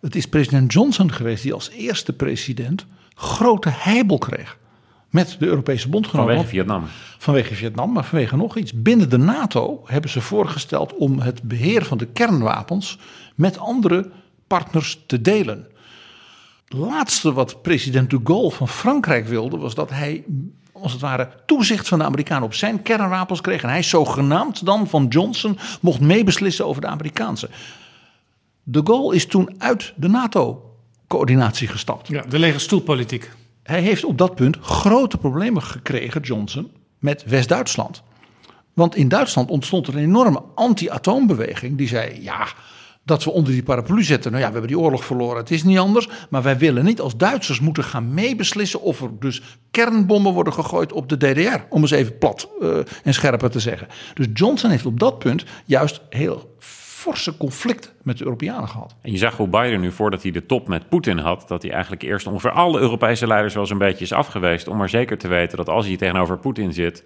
Het 0.00 0.16
is 0.16 0.28
president 0.28 0.72
Johnson 0.72 1.12
geweest 1.12 1.42
die 1.42 1.52
als 1.52 1.70
eerste 1.70 2.12
president 2.12 2.86
grote 3.14 3.70
heibel 3.72 4.18
kreeg 4.18 4.58
met 5.10 5.36
de 5.38 5.46
Europese 5.46 5.88
bondgenoten. 5.88 6.34
Vanwege 6.34 6.54
Vietnam. 6.56 6.84
Vanwege 7.18 7.54
Vietnam, 7.54 7.92
maar 7.92 8.04
vanwege 8.04 8.36
nog 8.36 8.56
iets. 8.56 8.72
Binnen 8.82 9.10
de 9.10 9.18
NATO 9.18 9.82
hebben 9.84 10.10
ze 10.10 10.20
voorgesteld 10.20 10.94
om 10.94 11.18
het 11.18 11.42
beheer 11.42 11.84
van 11.84 11.98
de 11.98 12.06
kernwapens 12.06 12.98
met 13.34 13.58
andere 13.58 14.10
partners 14.46 15.04
te 15.06 15.20
delen. 15.20 15.66
Laatste 16.68 17.32
wat 17.32 17.62
president 17.62 18.10
de 18.10 18.20
Gaulle 18.24 18.50
van 18.50 18.68
Frankrijk 18.68 19.26
wilde, 19.26 19.56
was 19.56 19.74
dat 19.74 19.90
hij 19.90 20.24
als 20.72 20.92
het 20.92 21.00
ware 21.00 21.28
toezicht 21.46 21.88
van 21.88 21.98
de 21.98 22.04
Amerikanen 22.04 22.44
op 22.44 22.54
zijn 22.54 22.82
kernwapens 22.82 23.40
kreeg. 23.40 23.62
En 23.62 23.68
hij 23.68 23.82
zogenaamd 23.82 24.64
dan 24.66 24.88
van 24.88 25.06
Johnson 25.08 25.58
mocht 25.80 26.00
meebeslissen 26.00 26.66
over 26.66 26.80
de 26.80 26.86
Amerikaanse. 26.86 27.50
De 28.62 28.80
Gaulle 28.84 29.14
is 29.14 29.26
toen 29.26 29.54
uit 29.58 29.92
de 29.96 30.08
NATO-coördinatie 30.08 31.68
gestapt. 31.68 32.08
Ja, 32.08 32.22
de 32.22 32.38
lege 32.38 32.58
stoelpolitiek. 32.58 33.30
Hij 33.62 33.80
heeft 33.80 34.04
op 34.04 34.18
dat 34.18 34.34
punt 34.34 34.56
grote 34.60 35.18
problemen 35.18 35.62
gekregen, 35.62 36.20
Johnson, 36.20 36.70
met 36.98 37.24
West-Duitsland. 37.24 38.02
Want 38.72 38.96
in 38.96 39.08
Duitsland 39.08 39.50
ontstond 39.50 39.86
er 39.86 39.96
een 39.96 40.02
enorme 40.02 40.42
anti-atoombeweging 40.54 41.76
die 41.76 41.88
zei: 41.88 42.22
ja, 42.22 42.46
dat 43.06 43.24
we 43.24 43.30
onder 43.30 43.52
die 43.52 43.62
paraplu 43.62 44.02
zetten. 44.02 44.30
Nou 44.30 44.42
ja, 44.42 44.48
we 44.48 44.58
hebben 44.58 44.76
die 44.76 44.84
oorlog 44.84 45.04
verloren, 45.04 45.36
het 45.36 45.50
is 45.50 45.64
niet 45.64 45.78
anders. 45.78 46.08
Maar 46.30 46.42
wij 46.42 46.58
willen 46.58 46.84
niet 46.84 47.00
als 47.00 47.16
Duitsers 47.16 47.60
moeten 47.60 47.84
gaan 47.84 48.14
meebeslissen 48.14 48.80
of 48.80 49.00
er 49.00 49.10
dus 49.18 49.42
kernbommen 49.70 50.32
worden 50.32 50.52
gegooid 50.52 50.92
op 50.92 51.08
de 51.08 51.16
DDR. 51.16 51.58
Om 51.68 51.80
eens 51.80 51.90
even 51.90 52.18
plat 52.18 52.48
uh, 52.60 52.78
en 53.04 53.14
scherper 53.14 53.50
te 53.50 53.60
zeggen. 53.60 53.88
Dus 54.14 54.26
Johnson 54.32 54.70
heeft 54.70 54.86
op 54.86 55.00
dat 55.00 55.18
punt 55.18 55.44
juist 55.64 56.00
heel 56.10 56.54
forse 57.06 57.36
conflict 57.36 57.94
met 58.02 58.18
de 58.18 58.24
Europeanen 58.24 58.68
gehad. 58.68 58.94
En 59.02 59.12
je 59.12 59.18
zag 59.18 59.36
hoe 59.36 59.48
Biden 59.48 59.80
nu, 59.80 59.92
voordat 59.92 60.22
hij 60.22 60.30
de 60.30 60.46
top 60.46 60.68
met 60.68 60.88
Poetin 60.88 61.18
had, 61.18 61.48
dat 61.48 61.62
hij 61.62 61.72
eigenlijk 61.72 62.02
eerst 62.02 62.26
ongeveer 62.26 62.50
alle 62.50 62.80
Europese 62.80 63.26
leiders 63.26 63.54
wel 63.54 63.62
eens 63.62 63.72
een 63.72 63.78
beetje 63.78 64.04
is 64.04 64.12
afgeweest. 64.12 64.68
Om 64.68 64.76
maar 64.76 64.88
zeker 64.88 65.18
te 65.18 65.28
weten 65.28 65.56
dat 65.56 65.68
als 65.68 65.86
hij 65.86 65.96
tegenover 65.96 66.38
Poetin 66.38 66.72
zit, 66.72 67.04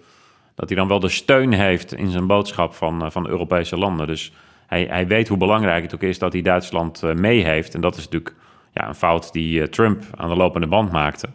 dat 0.55 0.69
hij 0.69 0.77
dan 0.77 0.87
wel 0.87 0.99
de 0.99 1.09
steun 1.09 1.53
heeft 1.53 1.93
in 1.93 2.11
zijn 2.11 2.27
boodschap 2.27 2.73
van, 2.73 3.05
uh, 3.05 3.11
van 3.11 3.27
Europese 3.27 3.77
landen. 3.77 4.07
Dus 4.07 4.31
hij, 4.71 4.87
hij 4.89 5.07
weet 5.07 5.27
hoe 5.27 5.37
belangrijk 5.37 5.83
het 5.83 5.93
ook 5.93 6.01
is 6.01 6.19
dat 6.19 6.33
hij 6.33 6.41
Duitsland 6.41 7.03
uh, 7.03 7.13
mee 7.13 7.43
heeft. 7.43 7.73
En 7.73 7.81
dat 7.81 7.97
is 7.97 8.03
natuurlijk 8.03 8.35
ja, 8.73 8.87
een 8.87 8.95
fout 8.95 9.33
die 9.33 9.59
uh, 9.59 9.65
Trump 9.65 10.03
aan 10.15 10.29
de 10.29 10.35
lopende 10.35 10.67
band 10.67 10.91
maakte. 10.91 11.27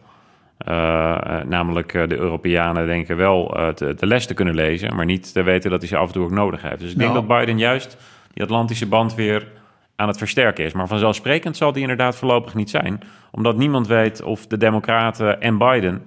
namelijk 1.47 1.93
de 1.93 2.16
Europeanen 2.16 2.87
denken 2.87 3.16
wel 3.16 3.47
te, 3.74 3.95
de 3.95 4.07
les 4.07 4.26
te 4.26 4.34
kunnen 4.34 4.55
lezen, 4.55 4.95
maar 4.97 5.05
niet 5.05 5.32
te 5.32 5.43
weten 5.43 5.70
dat 5.70 5.80
hij 5.80 5.89
ze 5.89 5.97
af 5.97 6.07
en 6.07 6.12
toe 6.12 6.24
ook 6.24 6.30
nodig 6.30 6.62
heeft. 6.62 6.80
Dus 6.80 6.91
ik 6.93 6.99
denk 6.99 7.12
Nou. 7.12 7.26
dat 7.26 7.39
Biden 7.39 7.59
juist 7.59 7.97
die 8.32 8.43
Atlantische 8.43 8.87
band 8.87 9.14
weer 9.14 9.49
aan 9.97 10.09
het 10.09 10.18
versterken 10.18 10.64
is. 10.64 10.72
Maar 10.72 10.87
vanzelfsprekend 10.87 11.57
zal 11.57 11.72
die 11.72 11.82
inderdaad 11.82 12.16
voorlopig 12.16 12.55
niet 12.55 12.70
zijn. 12.70 13.01
Omdat 13.30 13.57
niemand 13.57 13.87
weet 13.87 14.22
of 14.22 14.47
de 14.47 14.57
Democraten 14.57 15.41
en 15.41 15.59
Biden 15.59 16.07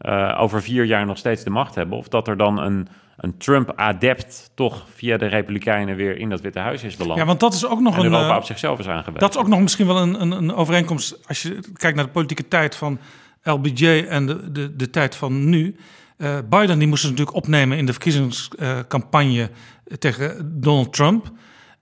uh, 0.00 0.36
over 0.40 0.62
vier 0.62 0.84
jaar 0.84 1.06
nog 1.06 1.18
steeds 1.18 1.44
de 1.44 1.50
macht 1.50 1.74
hebben. 1.74 1.98
Of 1.98 2.08
dat 2.08 2.28
er 2.28 2.36
dan 2.36 2.58
een, 2.58 2.88
een 3.18 3.36
Trump-adept 3.38 4.50
toch 4.54 4.84
via 4.94 5.16
de 5.16 5.26
Republikeinen 5.26 5.96
weer 5.96 6.16
in 6.16 6.28
dat 6.28 6.40
Witte 6.40 6.58
Huis 6.58 6.82
is 6.82 6.96
beland. 6.96 7.18
Ja, 7.18 7.26
want 7.26 7.40
dat 7.40 7.54
is 7.54 7.66
ook 7.66 7.80
nog 7.80 7.94
en 7.94 8.00
een. 8.00 8.12
Europa 8.12 8.30
uh, 8.30 8.36
op 8.36 8.44
zichzelf 8.44 8.78
is 8.78 8.88
aangewezen. 8.88 9.20
Dat 9.20 9.34
is 9.34 9.40
ook 9.40 9.48
nog 9.48 9.60
misschien 9.60 9.86
wel 9.86 9.96
een, 9.98 10.20
een, 10.20 10.30
een, 10.30 10.54
overeenkomst. 10.54 11.28
Als 11.28 11.42
je 11.42 11.60
kijkt 11.72 11.96
naar 11.96 12.04
de 12.04 12.10
politieke 12.10 12.48
tijd 12.48 12.76
van 12.76 12.98
LBJ 13.42 14.06
en 14.08 14.26
de, 14.26 14.52
de, 14.52 14.76
de 14.76 14.90
tijd 14.90 15.16
van 15.16 15.48
nu. 15.48 15.76
Uh, 16.18 16.38
Biden 16.50 16.78
die 16.78 16.88
moest 16.88 17.02
ze 17.02 17.08
natuurlijk 17.08 17.36
opnemen 17.36 17.78
in 17.78 17.86
de 17.86 17.92
verkiezingscampagne 17.92 19.50
tegen 19.98 20.52
Donald 20.60 20.92
Trump. 20.92 21.30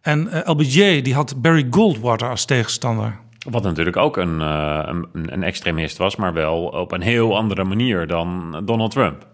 En 0.00 0.28
uh, 0.32 0.40
LBJ 0.44 1.02
die 1.02 1.14
had 1.14 1.42
Barry 1.42 1.66
Goldwater 1.70 2.28
als 2.28 2.44
tegenstander. 2.44 3.18
Wat 3.50 3.62
natuurlijk 3.62 3.96
ook 3.96 4.16
een, 4.16 4.40
uh, 4.40 4.82
een, 4.84 5.32
een, 5.32 5.42
extremist 5.42 5.96
was, 5.96 6.16
maar 6.16 6.32
wel 6.32 6.64
op 6.64 6.92
een 6.92 7.00
heel 7.00 7.36
andere 7.36 7.64
manier 7.64 8.06
dan 8.06 8.56
Donald 8.64 8.90
Trump. 8.90 9.26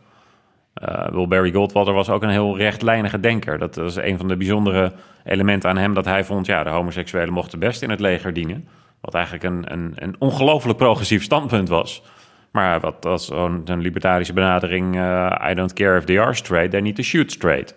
Uh, 0.88 1.26
Barry 1.26 1.52
Goldwater 1.52 1.92
was 1.92 2.10
ook 2.10 2.22
een 2.22 2.28
heel 2.28 2.56
rechtlijnige 2.56 3.20
denker. 3.20 3.58
Dat 3.58 3.76
was 3.76 3.96
een 3.96 4.18
van 4.18 4.28
de 4.28 4.36
bijzondere 4.36 4.92
elementen 5.24 5.70
aan 5.70 5.76
hem 5.76 5.94
dat 5.94 6.04
hij 6.04 6.24
vond... 6.24 6.46
ja, 6.46 6.62
de 6.62 6.70
homoseksuelen 6.70 7.32
mochten 7.32 7.58
best 7.58 7.82
in 7.82 7.90
het 7.90 8.00
leger 8.00 8.32
dienen. 8.32 8.68
Wat 9.00 9.14
eigenlijk 9.14 9.44
een, 9.44 9.72
een, 9.72 9.92
een 9.94 10.16
ongelooflijk 10.18 10.78
progressief 10.78 11.22
standpunt 11.22 11.68
was. 11.68 12.02
Maar 12.50 12.80
wat 12.80 12.96
was 13.00 13.26
zo'n 13.26 13.64
libertarische 13.66 14.32
benadering... 14.32 14.96
Uh, 14.96 15.48
I 15.50 15.54
don't 15.54 15.72
care 15.72 15.98
if 15.98 16.04
they 16.04 16.20
are 16.20 16.34
straight, 16.34 16.70
they 16.70 16.80
need 16.80 16.96
to 16.96 17.02
shoot 17.02 17.32
straight. 17.32 17.74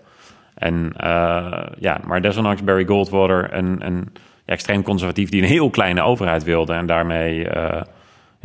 En 0.54 0.94
uh, 1.04 1.64
ja, 1.80 2.00
maar 2.06 2.22
desondanks 2.22 2.64
Barry 2.64 2.86
Goldwater, 2.86 3.54
een, 3.54 3.86
een 3.86 4.12
ja, 4.46 4.54
extreem 4.54 4.84
conservatief 4.84 5.30
die 5.30 5.42
een 5.42 5.48
heel 5.48 5.70
kleine 5.70 6.02
overheid 6.02 6.44
wilde 6.44 6.74
en 6.74 6.86
daarmee 6.86 7.48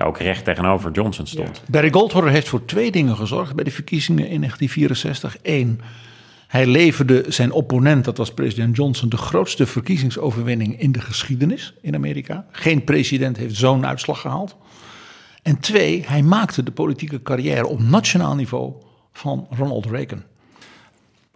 ja, 0.01 0.07
ook 0.07 0.19
recht 0.19 0.45
tegenover 0.45 0.91
Johnson 0.91 1.27
stond. 1.27 1.57
Ja. 1.57 1.63
Barry 1.71 1.91
Goldwater 1.91 2.31
heeft 2.31 2.49
voor 2.49 2.65
twee 2.65 2.91
dingen 2.91 3.17
gezorgd 3.17 3.55
bij 3.55 3.65
de 3.65 3.71
verkiezingen 3.71 4.29
in 4.29 4.41
1964. 4.41 5.37
Eén, 5.43 5.81
hij 6.47 6.67
leverde 6.67 7.25
zijn 7.29 7.53
opponent, 7.53 8.05
dat 8.05 8.17
was 8.17 8.35
president 8.35 8.77
Johnson, 8.77 9.09
de 9.09 9.17
grootste 9.17 9.67
verkiezingsoverwinning 9.67 10.81
in 10.81 10.93
de 10.93 11.01
geschiedenis 11.01 11.75
in 11.81 11.95
Amerika. 11.95 12.47
Geen 12.51 12.85
president 12.85 13.37
heeft 13.37 13.57
zo'n 13.57 13.87
uitslag 13.87 14.21
gehaald. 14.21 14.57
En 15.43 15.59
twee, 15.59 16.05
hij 16.07 16.23
maakte 16.23 16.63
de 16.63 16.73
politieke 16.73 17.23
carrière 17.23 17.67
op 17.67 17.81
nationaal 17.81 18.35
niveau 18.35 18.73
van 19.13 19.47
Ronald 19.51 19.87
Reagan. 19.87 20.23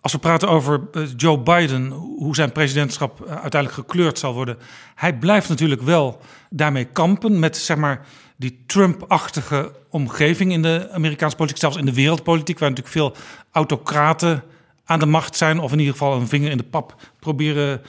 Als 0.01 0.13
we 0.13 0.19
praten 0.19 0.49
over 0.49 0.81
uh, 0.93 1.03
Joe 1.17 1.39
Biden, 1.39 1.91
hoe 1.91 2.35
zijn 2.35 2.53
presidentschap 2.53 3.21
uh, 3.21 3.31
uiteindelijk 3.31 3.73
gekleurd 3.73 4.19
zal 4.19 4.35
worden. 4.35 4.59
Hij 4.95 5.19
blijft 5.19 5.49
natuurlijk 5.49 5.83
wel 5.83 6.21
daarmee 6.51 6.85
kampen 6.85 7.39
met 7.39 7.57
zeg 7.57 7.77
maar, 7.77 8.07
die 8.37 8.63
Trump-achtige 8.67 9.73
omgeving 9.89 10.53
in 10.53 10.63
de 10.63 10.89
Amerikaanse 10.93 11.37
politiek, 11.37 11.59
zelfs 11.59 11.77
in 11.77 11.85
de 11.85 11.95
wereldpolitiek, 11.95 12.59
waar 12.59 12.69
natuurlijk 12.69 12.97
veel 12.97 13.17
autocraten 13.53 14.43
aan 14.85 14.99
de 14.99 15.07
macht 15.07 15.37
zijn, 15.37 15.59
of 15.59 15.73
in 15.73 15.79
ieder 15.79 15.93
geval 15.93 16.15
een 16.15 16.29
vinger 16.29 16.51
in 16.51 16.57
de 16.57 16.63
pap 16.63 17.11
proberen 17.19 17.83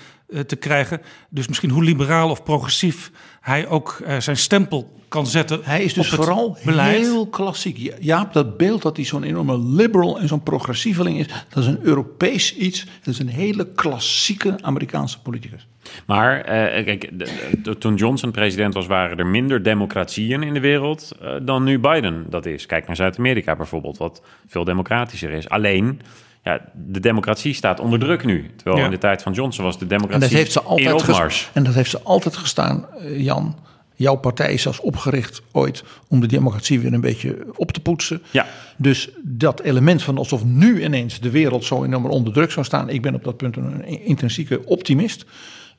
te 0.46 0.56
krijgen. 0.56 1.02
Dus 1.30 1.48
misschien 1.48 1.70
hoe 1.70 1.84
liberaal 1.84 2.30
of 2.30 2.44
progressief 2.44 3.12
hij 3.42 3.68
ook 3.68 4.02
zijn 4.20 4.38
stempel 4.38 4.96
kan 5.08 5.28
zetten. 5.28 5.60
Hij 5.64 5.84
is 5.84 5.94
dus 5.94 6.10
vooral 6.10 6.58
beleid. 6.66 6.98
heel 6.98 7.28
klassiek. 7.28 7.94
Jaap, 8.00 8.34
dat 8.34 8.58
beeld 8.58 8.82
dat 8.82 8.96
hij 8.96 9.06
zo'n 9.06 9.24
enorme 9.24 9.60
liberal 9.60 10.20
en 10.20 10.28
zo'n 10.28 10.44
progressieveling 10.44 11.20
is, 11.20 11.28
dat 11.50 11.64
is 11.64 11.70
een 11.70 11.80
Europees 11.82 12.56
iets. 12.56 12.86
Dat 12.86 13.14
is 13.14 13.20
een 13.20 13.28
hele 13.28 13.68
klassieke 13.76 14.56
Amerikaanse 14.62 15.22
politicus. 15.22 15.68
Maar 16.06 16.38
uh, 16.38 16.46
kijk, 16.86 17.20
de, 17.20 17.52
de, 17.64 17.78
toen 17.78 17.96
Johnson 17.96 18.32
president 18.32 18.74
was, 18.74 18.88
waren 18.88 19.18
er 19.18 19.26
minder 19.26 19.64
democratieën 19.64 20.44
in 20.44 20.54
de 20.54 20.60
wereld 20.60 21.12
uh, 21.22 21.34
dan 21.42 21.64
nu 21.64 21.80
Biden 21.80 22.26
dat 22.30 22.46
is. 22.46 22.66
Kijk 22.66 22.88
naar 22.88 22.96
Zuid-Amerika 22.96 23.56
bijvoorbeeld, 23.56 23.98
wat 23.98 24.22
veel 24.48 24.64
democratischer 24.64 25.32
is. 25.32 25.50
Alleen, 25.50 26.02
ja, 26.46 26.62
de 26.74 27.00
democratie 27.00 27.54
staat 27.54 27.80
onder 27.80 28.00
druk 28.00 28.26
nu. 28.26 28.52
Terwijl 28.56 28.78
ja. 28.78 28.86
in 28.86 28.92
de 28.92 28.98
tijd 28.98 29.22
van 29.22 29.34
Johnson 29.34 29.64
was 29.64 29.80
de 29.80 29.88
democratie 29.88 30.24
en 30.24 30.30
dat 30.30 30.38
heeft 30.38 30.52
ze 30.52 30.62
altijd 30.62 30.88
in 30.88 30.94
opmars. 30.94 31.50
En 31.54 31.64
dat 31.64 31.74
heeft 31.74 31.90
ze 31.90 32.02
altijd 32.02 32.38
gestaan, 32.38 32.86
uh, 33.02 33.20
Jan. 33.24 33.56
Jouw 33.96 34.16
partij 34.16 34.54
is 34.54 34.62
zelfs 34.62 34.80
opgericht 34.80 35.42
ooit 35.52 35.84
om 36.08 36.20
de 36.20 36.28
democratie 36.28 36.80
weer 36.80 36.94
een 36.94 37.02
beetje 37.02 37.46
op 37.56 37.72
te 37.72 37.80
poetsen. 37.80 38.22
Ja. 38.32 38.46
Dus 38.78 39.10
dat 39.24 39.62
element 39.62 40.04
van 40.04 40.18
alsof 40.18 40.44
nu 40.44 40.84
ineens 40.84 41.20
de 41.20 41.30
wereld 41.30 41.64
zo 41.64 41.84
enorm 41.84 42.06
onder 42.06 42.34
druk 42.34 42.52
zou 42.52 42.66
staan. 42.66 42.90
Ik 42.90 43.02
ben 43.02 43.16
op 43.16 43.24
dat 43.24 43.38
punt 43.38 43.56
een 43.56 43.86
intrinsieke 43.86 44.66
optimist. 44.66 45.26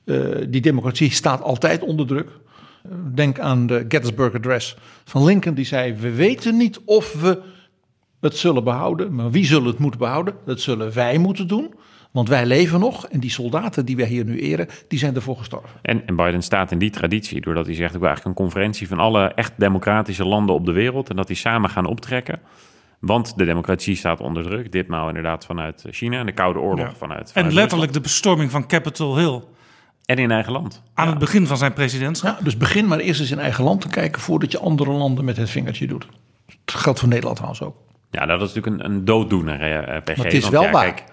Uh, 0.05 0.27
die 0.49 0.61
democratie 0.61 1.11
staat 1.11 1.43
altijd 1.43 1.83
onder 1.83 2.07
druk. 2.07 2.29
Uh, 2.29 2.93
denk 3.15 3.39
aan 3.39 3.67
de 3.67 3.85
Gettysburg 3.89 4.35
Address 4.35 4.77
van 5.05 5.25
Lincoln. 5.25 5.55
Die 5.55 5.65
zei, 5.65 5.95
we 5.95 6.11
weten 6.11 6.57
niet 6.57 6.81
of 6.85 7.13
we 7.13 7.43
het 8.27 8.37
zullen 8.37 8.65
behouden. 8.65 9.15
Maar 9.15 9.31
wie 9.31 9.45
zullen 9.45 9.67
het 9.67 9.79
moeten 9.79 10.01
behouden? 10.01 10.35
Dat 10.45 10.61
zullen 10.61 10.95
wij 10.95 11.19
moeten 11.19 11.49
doen. 11.49 11.75
Want 12.13 12.29
wij 12.29 12.47
leven 12.47 12.81
nog 12.81 13.07
en 13.07 13.21
die 13.21 13.31
soldaten 13.31 13.85
die 13.85 13.97
wij 13.97 14.07
hier 14.07 14.25
nu 14.25 14.41
eren, 14.41 14.69
die 14.89 14.99
zijn 14.99 15.15
ervoor 15.15 15.37
gestorven. 15.37 15.71
En, 15.83 16.07
en 16.07 16.17
Biden 16.17 16.43
staat 16.43 16.71
in 16.71 16.79
die 16.79 16.91
traditie, 16.91 17.41
doordat 17.41 17.67
hij 17.67 17.75
zegt: 17.75 17.95
ik 17.95 18.01
wil 18.01 18.09
eigenlijk 18.09 18.39
een 18.39 18.45
conferentie 18.45 18.89
van 18.89 18.99
alle 18.99 19.27
echt 19.27 19.53
democratische 19.57 20.25
landen 20.25 20.55
op 20.55 20.67
de 20.67 20.73
wereld. 20.73 21.11
En 21.11 21.17
dat 21.17 21.27
die 21.27 21.37
samen 21.37 21.71
gaan 21.71 21.87
optrekken. 21.87 22.41
Want 22.99 23.39
de 23.39 23.45
democratie 23.45 23.97
staat 23.97 24.21
onder 24.21 24.43
druk. 24.43 24.73
Ditmaal 24.73 25.09
inderdaad 25.09 25.47
vanuit 25.47 25.85
China 25.91 26.19
en 26.19 26.27
de 26.27 26.33
Koude 26.33 26.59
Oorlog 26.59 26.87
ja. 26.87 26.95
vanuit, 26.95 27.33
vanuit. 27.33 27.53
En 27.53 27.55
letterlijk 27.55 27.93
de 27.93 28.01
bestorming 28.01 28.51
van 28.51 28.67
Capitol 28.67 29.17
Hill. 29.17 29.43
En 30.05 30.17
in 30.17 30.31
eigen 30.31 30.53
land. 30.53 30.83
Aan 30.95 31.05
ja. 31.05 31.11
het 31.11 31.21
begin 31.21 31.47
van 31.47 31.57
zijn 31.57 31.73
presidentschap. 31.73 32.39
Ja, 32.39 32.45
dus 32.45 32.57
begin 32.57 32.87
maar 32.87 32.99
eerst 32.99 33.21
eens 33.21 33.31
in 33.31 33.39
eigen 33.39 33.65
land 33.65 33.81
te 33.81 33.89
kijken 33.89 34.21
voordat 34.21 34.53
je 34.53 34.59
andere 34.59 34.91
landen 34.91 35.25
met 35.25 35.37
het 35.37 35.51
vingertje 35.51 35.87
doet. 35.87 36.07
Dat 36.65 36.81
geldt 36.81 36.99
voor 36.99 37.09
Nederland 37.09 37.37
trouwens 37.37 37.63
ook. 37.63 37.77
Ja, 38.17 38.27
dat 38.27 38.43
is 38.43 38.55
natuurlijk 38.55 38.83
een, 38.83 38.91
een 38.91 39.05
dooddoener, 39.05 39.61
eh, 39.61 40.03
PG. 40.03 40.17
Maar 40.17 40.27
het 40.27 40.35
is 40.35 40.41
Want 40.41 40.53
wel 40.53 40.63
ja, 40.63 40.71
waar. 40.71 40.95
Kijk, 40.95 41.05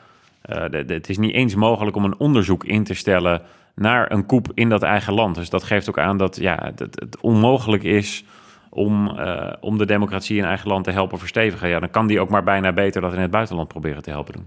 uh, 0.49 0.71
de, 0.71 0.85
de, 0.85 0.93
het 0.93 1.09
is 1.09 1.17
niet 1.17 1.33
eens 1.33 1.55
mogelijk 1.55 1.95
om 1.95 2.03
een 2.03 2.19
onderzoek 2.19 2.65
in 2.65 2.83
te 2.83 2.93
stellen 2.93 3.41
naar 3.75 4.11
een 4.11 4.25
koep 4.25 4.51
in 4.53 4.69
dat 4.69 4.83
eigen 4.83 5.13
land. 5.13 5.35
Dus 5.35 5.49
dat 5.49 5.63
geeft 5.63 5.89
ook 5.89 5.99
aan 5.99 6.17
dat 6.17 6.35
ja, 6.35 6.71
het, 6.75 6.79
het 6.79 7.17
onmogelijk 7.21 7.83
is 7.83 8.23
om, 8.69 9.07
uh, 9.07 9.53
om 9.59 9.77
de 9.77 9.85
democratie 9.85 10.37
in 10.37 10.43
eigen 10.43 10.67
land 10.67 10.83
te 10.83 10.91
helpen 10.91 11.19
verstevigen. 11.19 11.69
Ja, 11.69 11.79
dan 11.79 11.89
kan 11.89 12.07
die 12.07 12.19
ook 12.19 12.29
maar 12.29 12.43
bijna 12.43 12.73
beter 12.73 13.01
dat 13.01 13.13
in 13.13 13.19
het 13.19 13.31
buitenland 13.31 13.67
proberen 13.67 14.01
te 14.03 14.09
helpen 14.09 14.33
doen. 14.33 14.45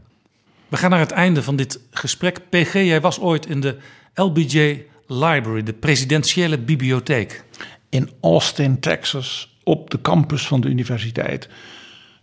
We 0.69 0.77
gaan 0.77 0.91
naar 0.91 0.99
het 0.99 1.11
einde 1.11 1.43
van 1.43 1.57
dit 1.57 1.81
gesprek. 1.91 2.49
PG, 2.49 2.73
jij 2.73 3.01
was 3.01 3.21
ooit 3.21 3.47
in 3.47 3.61
de 3.61 3.77
LBJ 4.15 4.85
Library, 5.07 5.63
de 5.63 5.73
presidentiële 5.73 6.59
bibliotheek. 6.59 7.45
In 7.89 8.11
Austin, 8.21 8.81
Texas, 8.81 9.59
op 9.65 9.91
de 9.91 10.01
campus 10.01 10.47
van 10.47 10.61
de 10.61 10.69
universiteit. 10.69 11.49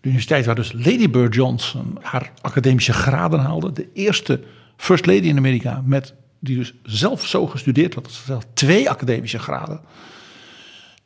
De 0.04 0.10
universiteit 0.10 0.46
waar 0.46 0.56
dus 0.56 0.72
Lady 0.72 1.10
Bird 1.10 1.34
Johnson 1.34 1.98
haar 2.02 2.32
academische 2.42 2.94
graden 2.94 3.40
haalde. 3.40 3.72
De 3.72 3.88
eerste 3.94 4.44
First 4.78 5.06
Lady 5.06 5.28
in 5.28 5.38
Amerika 5.38 5.82
met, 5.86 6.14
die 6.40 6.58
dus 6.58 6.74
zelf 6.84 7.28
zo 7.28 7.48
gestudeerd 7.48 7.94
had. 7.94 8.12
Zelf 8.26 8.44
twee 8.54 8.90
academische 8.90 9.40
graden. 9.40 9.80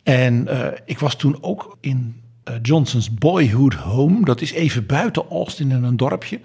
En 0.03 0.47
uh, 0.49 0.67
ik 0.85 0.99
was 0.99 1.15
toen 1.15 1.37
ook 1.41 1.77
in 1.81 2.21
uh, 2.49 2.55
Johnson's 2.61 3.13
Boyhood 3.13 3.73
Home. 3.73 4.25
Dat 4.25 4.41
is 4.41 4.51
even 4.51 4.85
buiten 4.85 5.25
Austin 5.29 5.71
in 5.71 5.83
een 5.83 5.97
dorpje. 5.97 6.39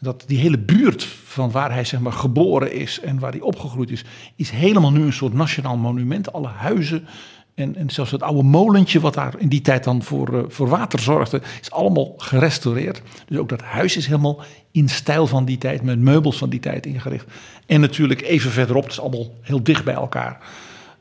Dat 0.00 0.24
die 0.26 0.38
hele 0.38 0.58
buurt 0.58 1.04
van 1.04 1.50
waar 1.50 1.72
hij 1.72 1.84
zeg 1.84 2.00
maar, 2.00 2.12
geboren 2.12 2.72
is 2.72 3.00
en 3.00 3.18
waar 3.18 3.32
hij 3.32 3.40
opgegroeid 3.40 3.90
is, 3.90 4.04
is 4.36 4.50
helemaal 4.50 4.92
nu 4.92 5.02
een 5.02 5.12
soort 5.12 5.34
nationaal 5.34 5.76
monument. 5.76 6.32
Alle 6.32 6.48
huizen 6.48 7.06
en, 7.54 7.76
en 7.76 7.90
zelfs 7.90 8.10
het 8.10 8.22
oude 8.22 8.42
molentje 8.42 9.00
wat 9.00 9.14
daar 9.14 9.34
in 9.38 9.48
die 9.48 9.60
tijd 9.60 9.84
dan 9.84 10.02
voor, 10.02 10.34
uh, 10.34 10.42
voor 10.48 10.68
water 10.68 10.98
zorgde, 10.98 11.42
is 11.60 11.70
allemaal 11.70 12.14
gerestaureerd. 12.16 13.02
Dus 13.26 13.38
ook 13.38 13.48
dat 13.48 13.62
huis 13.62 13.96
is 13.96 14.06
helemaal 14.06 14.42
in 14.70 14.88
stijl 14.88 15.26
van 15.26 15.44
die 15.44 15.58
tijd, 15.58 15.82
met 15.82 15.98
meubels 15.98 16.38
van 16.38 16.50
die 16.50 16.60
tijd 16.60 16.86
ingericht. 16.86 17.26
En 17.66 17.80
natuurlijk 17.80 18.22
even 18.22 18.50
verderop, 18.50 18.82
het 18.82 18.92
is 18.92 19.00
allemaal 19.00 19.34
heel 19.40 19.62
dicht 19.62 19.84
bij 19.84 19.94
elkaar, 19.94 20.40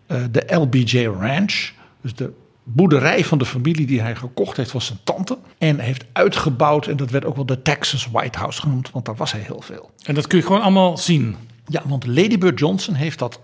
uh, 0.07 0.23
de 0.31 0.43
LBJ 0.47 1.05
Ranch. 1.05 1.71
Dus 2.01 2.15
de 2.15 2.31
boerderij 2.63 3.25
van 3.25 3.37
de 3.37 3.45
familie 3.45 3.85
die 3.85 4.01
hij 4.01 4.15
gekocht 4.15 4.57
heeft 4.57 4.71
was 4.71 4.85
zijn 4.85 4.99
tante. 5.03 5.37
En 5.57 5.79
heeft 5.79 6.05
uitgebouwd. 6.11 6.87
En 6.87 6.97
dat 6.97 7.09
werd 7.09 7.25
ook 7.25 7.35
wel 7.35 7.45
de 7.45 7.61
Texas 7.61 8.09
White 8.11 8.39
House 8.39 8.61
genoemd. 8.61 8.91
Want 8.91 9.05
daar 9.05 9.15
was 9.15 9.31
hij 9.31 9.41
heel 9.41 9.61
veel. 9.61 9.89
En 10.03 10.15
dat 10.15 10.27
kun 10.27 10.37
je 10.37 10.45
gewoon 10.45 10.61
allemaal 10.61 10.97
zien. 10.97 11.35
Ja, 11.65 11.81
want 11.85 12.05
Lady 12.05 12.37
Bird 12.37 12.59
Johnson 12.59 12.93
heeft 12.93 13.19
dat 13.19 13.39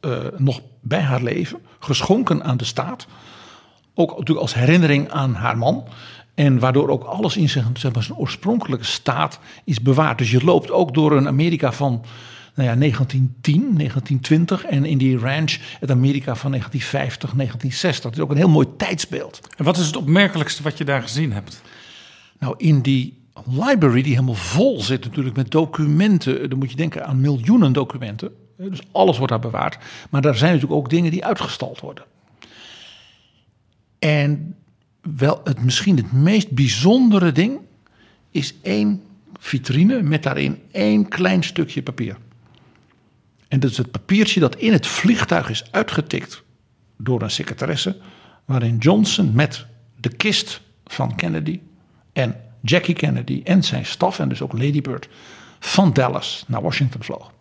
uh, 0.00 0.18
nog 0.36 0.60
bij 0.80 1.00
haar 1.00 1.22
leven 1.22 1.60
geschonken 1.78 2.44
aan 2.44 2.56
de 2.56 2.64
staat. 2.64 3.06
Ook 3.94 4.10
natuurlijk 4.10 4.40
als 4.40 4.54
herinnering 4.54 5.10
aan 5.10 5.34
haar 5.34 5.58
man. 5.58 5.84
En 6.34 6.58
waardoor 6.58 6.88
ook 6.88 7.04
alles 7.04 7.36
in 7.36 7.48
zijn, 7.48 7.64
zeg 7.76 7.92
maar, 7.92 8.02
zijn 8.02 8.18
oorspronkelijke 8.18 8.84
staat 8.84 9.38
is 9.64 9.82
bewaard. 9.82 10.18
Dus 10.18 10.30
je 10.30 10.44
loopt 10.44 10.70
ook 10.70 10.94
door 10.94 11.12
een 11.12 11.26
Amerika 11.26 11.72
van 11.72 12.04
nou 12.54 12.68
ja, 12.68 12.76
1910, 12.76 13.60
1920 13.76 14.64
en 14.64 14.84
in 14.84 14.98
die 14.98 15.18
ranch 15.18 15.58
het 15.80 15.90
Amerika 15.90 16.34
van 16.34 16.50
1950, 16.50 17.30
1960. 17.30 18.02
Dat 18.02 18.12
is 18.12 18.20
ook 18.20 18.30
een 18.30 18.36
heel 18.36 18.48
mooi 18.48 18.66
tijdsbeeld. 18.76 19.40
En 19.56 19.64
wat 19.64 19.76
is 19.76 19.86
het 19.86 19.96
opmerkelijkste 19.96 20.62
wat 20.62 20.78
je 20.78 20.84
daar 20.84 21.02
gezien 21.02 21.32
hebt? 21.32 21.62
Nou, 22.38 22.54
in 22.56 22.80
die 22.80 23.18
library 23.44 24.02
die 24.02 24.12
helemaal 24.12 24.34
vol 24.34 24.80
zit 24.80 25.04
natuurlijk 25.04 25.36
met 25.36 25.50
documenten. 25.50 26.50
Dan 26.50 26.58
moet 26.58 26.70
je 26.70 26.76
denken 26.76 27.06
aan 27.06 27.20
miljoenen 27.20 27.72
documenten. 27.72 28.30
Dus 28.68 28.80
alles 28.92 29.16
wordt 29.16 29.32
daar 29.32 29.40
bewaard. 29.40 29.78
Maar 30.10 30.20
daar 30.20 30.36
zijn 30.36 30.52
natuurlijk 30.52 30.80
ook 30.80 30.90
dingen 30.90 31.10
die 31.10 31.24
uitgestald 31.24 31.80
worden. 31.80 32.04
En 33.98 34.56
wel 35.16 35.40
het 35.44 35.64
misschien 35.64 35.96
het 35.96 36.12
meest 36.12 36.50
bijzondere 36.50 37.32
ding 37.32 37.60
is 38.30 38.54
één 38.62 39.02
vitrine 39.38 40.02
met 40.02 40.22
daarin 40.22 40.62
één 40.70 41.08
klein 41.08 41.42
stukje 41.42 41.82
papier. 41.82 42.16
En 43.48 43.60
dat 43.60 43.70
is 43.70 43.76
het 43.76 43.90
papiertje 43.90 44.40
dat 44.40 44.56
in 44.56 44.72
het 44.72 44.86
vliegtuig 44.86 45.50
is 45.50 45.64
uitgetikt 45.70 46.42
door 46.96 47.22
een 47.22 47.30
secretaresse, 47.30 47.96
waarin 48.44 48.76
Johnson 48.78 49.32
met 49.34 49.66
de 49.96 50.08
kist 50.08 50.60
van 50.84 51.14
Kennedy 51.14 51.60
en 52.12 52.36
Jackie 52.60 52.94
Kennedy 52.94 53.40
en 53.44 53.62
zijn 53.62 53.86
staf 53.86 54.18
en 54.18 54.28
dus 54.28 54.42
ook 54.42 54.52
Lady 54.52 54.80
Bird 54.80 55.08
van 55.58 55.92
Dallas 55.92 56.44
naar 56.46 56.62
Washington 56.62 57.02
vloog. 57.02 57.32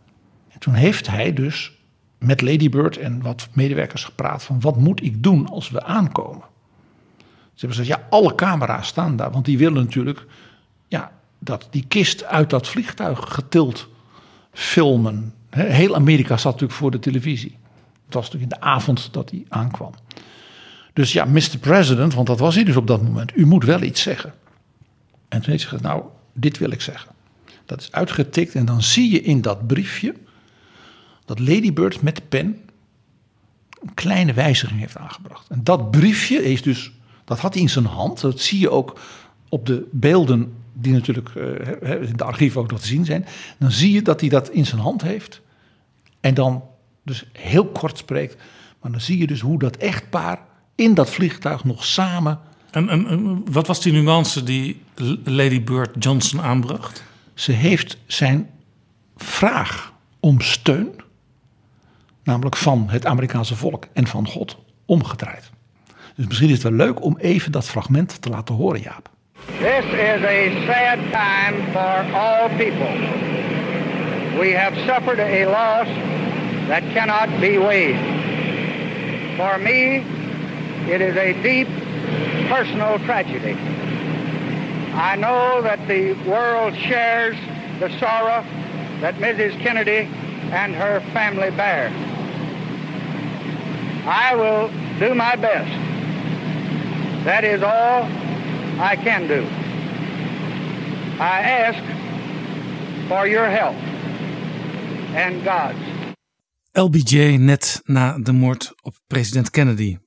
En 0.60 0.66
toen 0.66 0.74
heeft 0.74 1.08
hij 1.08 1.34
dus 1.34 1.72
met 2.18 2.42
Lady 2.42 2.70
Bird 2.70 2.98
en 2.98 3.22
wat 3.22 3.48
medewerkers 3.54 4.04
gepraat 4.04 4.44
van 4.44 4.60
wat 4.60 4.78
moet 4.78 5.04
ik 5.04 5.24
doen 5.24 5.48
als 5.48 5.70
we 5.70 5.84
aankomen. 5.84 6.44
Ze 7.54 7.66
hebben 7.66 7.78
gezegd, 7.78 8.00
ja, 8.00 8.08
alle 8.10 8.36
camera's 8.36 8.88
staan 8.88 9.16
daar, 9.16 9.32
want 9.32 9.46
die 9.46 9.58
willen 9.58 9.84
natuurlijk 9.84 10.26
ja, 10.88 11.12
dat 11.40 11.68
die 11.70 11.86
kist 11.88 12.24
uit 12.24 12.50
dat 12.50 12.68
vliegtuig 12.68 13.34
getild 13.34 13.88
filmen. 14.52 15.34
Heel 15.50 15.96
Amerika 15.96 16.38
zat 16.38 16.52
natuurlijk 16.52 16.80
voor 16.80 16.92
de 16.92 17.00
televisie. 17.00 17.58
Het 18.06 18.14
was 18.14 18.24
natuurlijk 18.24 18.54
in 18.54 18.60
de 18.60 18.66
avond 18.66 19.14
dat 19.14 19.30
hij 19.30 19.46
aankwam. 19.50 19.94
Dus 20.94 21.14
ja, 21.14 21.26
Mr. 21.26 21.58
President, 21.60 22.14
want 22.14 22.28
dat 22.28 22.40
was 22.40 22.56
hij 22.56 22.64
dus 22.64 22.76
op 22.76 22.88
dat 22.88 23.02
moment, 23.02 23.38
u 23.38 23.46
moet 23.46 23.64
wel 23.64 23.82
iets 23.82 24.02
zeggen. 24.02 24.34
En 25.28 25.42
toen 25.42 25.52
heeft 25.52 25.70
hij 25.70 25.72
gezegd, 25.72 25.82
nou, 25.84 26.04
dit 26.34 26.58
wil 26.58 26.72
ik 26.72 26.82
zeggen. 26.82 27.12
Dat 27.66 27.82
is 27.82 27.92
uitgetikt 27.92 28.56
en 28.56 28.66
dan 28.66 28.82
zie 28.82 29.12
je 29.12 29.22
in 29.22 29.42
dat 29.42 29.68
briefje 29.68 30.16
dat 31.30 31.40
Lady 31.40 31.74
Bird 31.74 32.02
met 32.02 32.16
de 32.16 32.22
pen 32.30 32.58
een 33.82 33.94
kleine 33.94 34.34
wijziging 34.34 34.80
heeft 34.80 34.98
aangebracht. 34.98 35.50
En 35.50 35.64
dat 35.64 35.92
briefje 35.92 36.44
is 36.52 36.62
dus, 36.62 36.92
dat 37.26 37.40
had 37.40 37.54
hij 37.54 37.62
in 37.62 37.70
zijn 37.70 37.86
hand. 37.86 38.22
Dat 38.22 38.40
zie 38.40 38.60
je 38.60 38.70
ook 38.70 39.00
op 39.50 39.66
de 39.66 39.88
beelden 39.92 40.54
die 40.74 40.94
natuurlijk 40.94 41.30
uh, 41.36 42.02
in 42.10 42.18
de 42.18 42.24
archieven 42.24 42.62
ook 42.62 42.72
nog 42.72 42.80
te 42.80 42.88
zien 42.88 43.06
zijn. 43.06 43.26
Dan 43.58 43.72
zie 43.72 43.92
je 43.92 44.02
dat 44.02 44.20
hij 44.20 44.30
dat 44.30 44.50
in 44.50 44.66
zijn 44.66 44.82
hand 44.82 45.02
heeft. 45.02 45.42
En 46.20 46.34
dan 46.34 46.64
dus 47.04 47.26
heel 47.34 47.66
kort 47.66 47.98
spreekt. 47.98 48.36
Maar 48.82 48.92
dan 48.92 49.02
zie 49.02 49.18
je 49.18 49.28
dus 49.28 49.40
hoe 49.40 49.60
dat 49.60 49.78
echtpaar 49.78 50.40
in 50.76 50.94
dat 50.94 51.10
vliegtuig 51.10 51.64
nog 51.64 51.86
samen. 51.86 52.40
En, 52.72 52.90
en, 52.90 53.44
wat 53.52 53.68
was 53.68 53.82
die 53.82 53.94
nuance 53.94 54.44
die 54.44 54.82
Lady 55.24 55.64
Bird 55.64 56.04
Johnson 56.04 56.42
aanbracht? 56.42 57.04
Ze 57.34 57.52
heeft 57.52 57.98
zijn 58.06 58.50
vraag 59.16 59.94
om 60.20 60.42
steun, 60.42 60.90
namelijk 62.30 62.56
van 62.56 62.86
het 62.90 63.06
Amerikaanse 63.06 63.56
volk 63.56 63.86
en 63.94 64.08
van 64.08 64.28
God, 64.28 64.58
omgedraaid. 64.86 65.50
Dus 66.16 66.28
misschien 66.28 66.48
is 66.48 66.54
het 66.54 66.64
wel 66.64 66.88
leuk 66.88 67.04
om 67.04 67.18
even 67.18 67.52
dat 67.52 67.70
fragment 67.70 68.22
te 68.22 68.30
laten 68.30 68.56
horen, 68.56 68.82
Jaap. 68.82 69.10
This 69.46 69.86
is 69.86 70.24
a 70.24 70.66
sad 70.66 71.00
time 71.12 71.72
for 71.72 72.14
all 72.14 72.50
people. 72.58 72.96
We 74.40 74.58
have 74.58 74.76
suffered 74.86 75.20
a 75.20 75.46
loss 75.46 75.88
that 76.68 76.84
cannot 76.94 77.40
be 77.40 77.58
weighed. 77.58 78.00
For 79.36 79.60
me, 79.60 80.04
it 80.86 81.02
is 81.02 81.16
a 81.16 81.34
deep 81.42 81.68
personal 82.48 83.00
tragedy. 83.06 83.56
I 84.94 85.16
know 85.16 85.62
that 85.62 85.80
the 85.88 86.16
world 86.26 86.76
shares 86.76 87.38
the 87.80 87.90
sorrow 88.00 88.44
that 89.02 89.16
Mrs. 89.16 89.58
Kennedy 89.62 90.10
and 90.52 90.76
her 90.76 91.02
family 91.14 91.52
bear. 91.52 91.92
I 94.10 94.36
will 94.36 94.70
do 95.00 95.14
my 95.14 95.36
best. 95.36 95.72
That 97.24 97.44
is 97.44 97.62
all 97.62 98.08
I 98.80 98.96
can 98.96 99.28
do. 99.28 99.44
I 101.20 101.42
ask 101.42 101.84
for 103.08 103.28
your 103.28 103.50
help 103.50 103.76
and 105.16 105.44
God's. 105.44 105.78
LBJ 106.72 107.36
net 107.38 107.82
na 107.86 108.18
de 108.20 108.32
moord 108.32 108.74
op 108.82 108.94
president 109.08 109.50
Kennedy. 109.50 109.98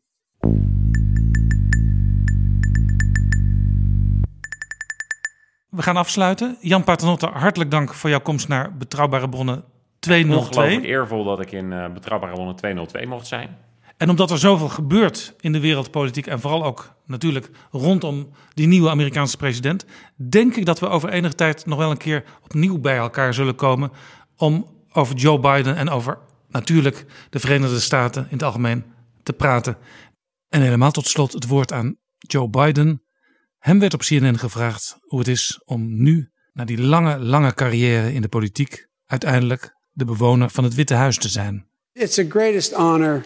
We 5.68 5.82
gaan 5.82 5.96
afsluiten. 5.96 6.56
Jan 6.60 6.84
Paternotte, 6.84 7.26
hartelijk 7.26 7.70
dank 7.70 7.94
voor 7.94 8.10
jouw 8.10 8.20
komst 8.20 8.48
naar 8.48 8.76
Betrouwbare 8.76 9.28
Bronnen 9.28 9.64
202. 9.98 10.48
Ongelooflijk 10.48 10.84
eervol 10.84 11.24
dat 11.24 11.40
ik 11.40 11.52
in 11.52 11.72
uh, 11.72 11.92
Betrouwbare 11.92 12.32
Bronnen 12.32 12.56
202 12.56 13.06
mocht 13.06 13.26
zijn. 13.26 13.56
En 14.02 14.10
omdat 14.10 14.30
er 14.30 14.38
zoveel 14.38 14.68
gebeurt 14.68 15.34
in 15.40 15.52
de 15.52 15.60
wereldpolitiek 15.60 16.26
en 16.26 16.40
vooral 16.40 16.64
ook 16.64 16.94
natuurlijk 17.06 17.50
rondom 17.70 18.30
die 18.54 18.66
nieuwe 18.66 18.90
Amerikaanse 18.90 19.36
president, 19.36 19.84
denk 20.16 20.56
ik 20.56 20.66
dat 20.66 20.78
we 20.78 20.88
over 20.88 21.08
enige 21.08 21.34
tijd 21.34 21.66
nog 21.66 21.78
wel 21.78 21.90
een 21.90 21.96
keer 21.96 22.24
opnieuw 22.44 22.78
bij 22.78 22.96
elkaar 22.96 23.34
zullen 23.34 23.54
komen 23.54 23.90
om 24.36 24.66
over 24.92 25.16
Joe 25.16 25.40
Biden 25.40 25.76
en 25.76 25.88
over 25.88 26.18
natuurlijk 26.48 27.04
de 27.30 27.38
Verenigde 27.38 27.80
Staten 27.80 28.22
in 28.22 28.32
het 28.32 28.42
algemeen 28.42 28.84
te 29.22 29.32
praten. 29.32 29.76
En 30.48 30.62
helemaal 30.62 30.90
tot 30.90 31.06
slot 31.06 31.32
het 31.32 31.46
woord 31.46 31.72
aan 31.72 31.96
Joe 32.18 32.48
Biden. 32.48 33.02
Hem 33.58 33.78
werd 33.78 33.94
op 33.94 34.00
CNN 34.00 34.38
gevraagd 34.38 34.96
hoe 35.00 35.18
het 35.18 35.28
is 35.28 35.60
om 35.64 36.02
nu, 36.02 36.30
na 36.52 36.64
die 36.64 36.80
lange, 36.80 37.18
lange 37.18 37.54
carrière 37.54 38.12
in 38.12 38.22
de 38.22 38.28
politiek, 38.28 38.86
uiteindelijk 39.06 39.76
de 39.92 40.04
bewoner 40.04 40.50
van 40.50 40.64
het 40.64 40.74
Witte 40.74 40.94
Huis 40.94 41.18
te 41.18 41.28
zijn. 41.28 41.66
It's 41.92 42.18
a 42.18 42.24
greatest 42.28 42.72
honor 42.72 43.24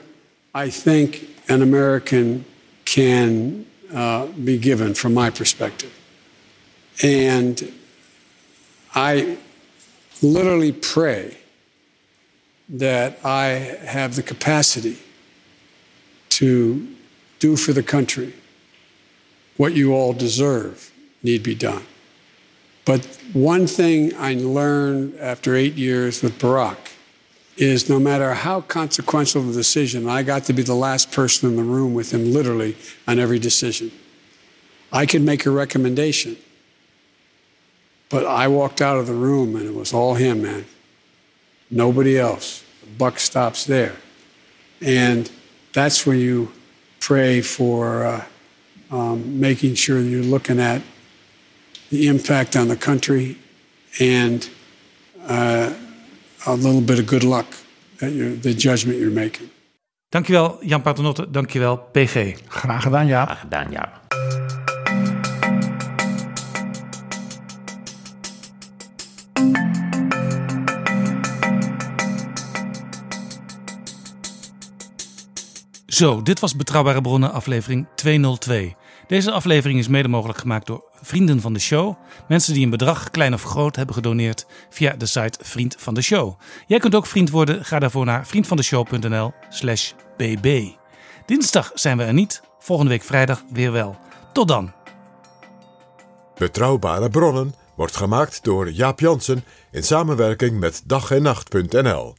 I 0.57 0.71
think 0.71 1.29
an 1.51 1.61
American 1.61 2.47
can 2.87 3.67
uh, 3.93 4.25
be 4.25 4.57
given 4.57 4.95
from 4.95 5.13
my 5.13 5.29
perspective. 5.29 5.93
And 7.03 7.75
I 8.95 9.37
literally 10.23 10.73
pray 10.73 11.37
that 12.71 13.19
I 13.23 13.49
have 13.85 14.17
the 14.17 14.23
capacity 14.23 14.97
to 16.31 16.89
do 17.39 17.57
for 17.57 17.75
the 17.75 17.83
country 17.83 18.33
what 19.59 19.75
you 19.75 19.93
all 19.93 20.15
deserve 20.15 20.91
need 21.23 21.43
be 21.43 21.55
done. 21.55 21.83
But 22.87 23.05
one 23.35 23.67
thing 23.67 24.17
I 24.17 24.33
learned 24.33 25.19
after 25.21 25.55
eight 25.55 25.75
years 25.75 26.23
with 26.23 26.39
Barack 26.39 26.96
is 27.57 27.89
no 27.89 27.99
matter 27.99 28.35
how 28.35 28.61
consequential 28.61 29.43
the 29.43 29.53
decision, 29.53 30.09
I 30.09 30.23
got 30.23 30.45
to 30.45 30.53
be 30.53 30.63
the 30.63 30.75
last 30.75 31.11
person 31.11 31.49
in 31.49 31.57
the 31.57 31.63
room 31.63 31.95
with 31.95 32.13
him, 32.13 32.33
literally, 32.33 32.77
on 33.09 33.19
every 33.19 33.39
decision. 33.39 33.91
I 34.93 35.07
could 35.07 35.23
make 35.23 35.47
a 35.47 35.51
recommendation, 35.51 36.37
but 38.09 38.27
I 38.27 38.49
walked 38.49 38.81
out 38.81 38.99
of 38.99 39.07
the 39.07 39.15
room 39.15 39.57
and 39.57 39.67
it 39.67 39.75
was 39.75 39.93
all 39.93 40.15
him, 40.15 40.43
man. 40.43 40.67
Nobody 41.71 42.19
else. 42.19 42.63
The 42.83 42.91
buck 42.91 43.19
stops 43.19 43.65
there. 43.65 43.97
And 44.81 45.31
that's 45.73 46.07
when 46.07 46.19
you 46.19 46.53
pray 47.01 47.41
for 47.41 48.05
uh, 48.05 48.25
um, 48.91 49.41
making 49.41 49.75
sure 49.75 50.01
you're 50.01 50.23
looking 50.23 50.61
at 50.61 50.83
the 51.91 52.09
impact 52.09 52.57
on 52.57 52.69
the 52.69 52.77
country 52.77 53.39
and 53.99 54.49
uh, 55.27 55.75
a 56.47 56.55
little 56.55 56.81
bit 56.81 56.99
of 56.99 57.07
good 57.07 57.23
luck 57.23 57.47
at 58.01 58.13
your, 58.13 58.41
the 58.41 58.55
judgment 58.55 58.99
you're 58.99 59.11
making. 59.11 59.51
Dankjewel 60.09 60.59
Jan 60.61 60.83
Paternotte, 60.83 61.31
dankjewel 61.31 61.77
PG. 61.93 62.37
Graag 62.49 62.83
gedaan, 62.83 63.07
ja. 63.07 63.25
Graag 63.25 63.41
gedaan, 63.41 63.71
ja. 63.71 64.05
Zo, 75.87 76.23
dit 76.23 76.41
was 76.41 76.57
Betrouwbare 76.57 77.01
Bronnen 77.01 77.33
aflevering 77.33 77.87
202. 77.95 78.75
Deze 79.07 79.31
aflevering 79.31 79.79
is 79.79 79.89
mede 79.89 80.09
mogelijk 80.09 80.39
gemaakt 80.39 80.67
door 80.67 80.85
vrienden 81.03 81.41
van 81.41 81.53
de 81.53 81.59
show. 81.59 81.95
Mensen 82.29 82.55
die 82.55 82.65
een 82.65 82.71
bedrag, 82.71 83.11
klein 83.11 83.35
of 83.35 83.43
groot, 83.43 83.77
hebben 83.77 83.95
gedoneerd 83.95 84.47
via 84.71 84.93
de 84.93 85.07
site 85.07 85.39
Vriend 85.43 85.77
van 85.79 85.95
de 85.95 86.03
Show. 86.03 86.41
Jij 86.67 86.79
kunt 86.79 86.95
ook 86.95 87.07
vriend 87.07 87.31
worden. 87.31 87.65
Ga 87.65 87.79
daarvoor 87.79 88.05
naar 88.05 88.27
vriendvandeshow.nl 88.27 89.33
slash 89.49 89.93
bb. 90.17 90.63
Dinsdag 91.27 91.71
zijn 91.75 91.97
we 91.97 92.05
er 92.05 92.13
niet. 92.13 92.43
Volgende 92.59 92.91
week 92.91 93.03
vrijdag 93.03 93.43
weer 93.53 93.73
wel. 93.73 93.97
Tot 94.33 94.49
dan. 94.49 94.73
Betrouwbare 96.39 97.09
bronnen 97.09 97.55
wordt 97.77 97.97
gemaakt 97.97 98.45
door 98.45 98.71
Jaap 98.71 99.01
Jansen 99.01 99.45
in 99.71 99.83
samenwerking 99.83 100.59
met 100.59 100.83
dag 100.85 101.11
en 101.11 101.23
nacht.nl. 101.23 102.15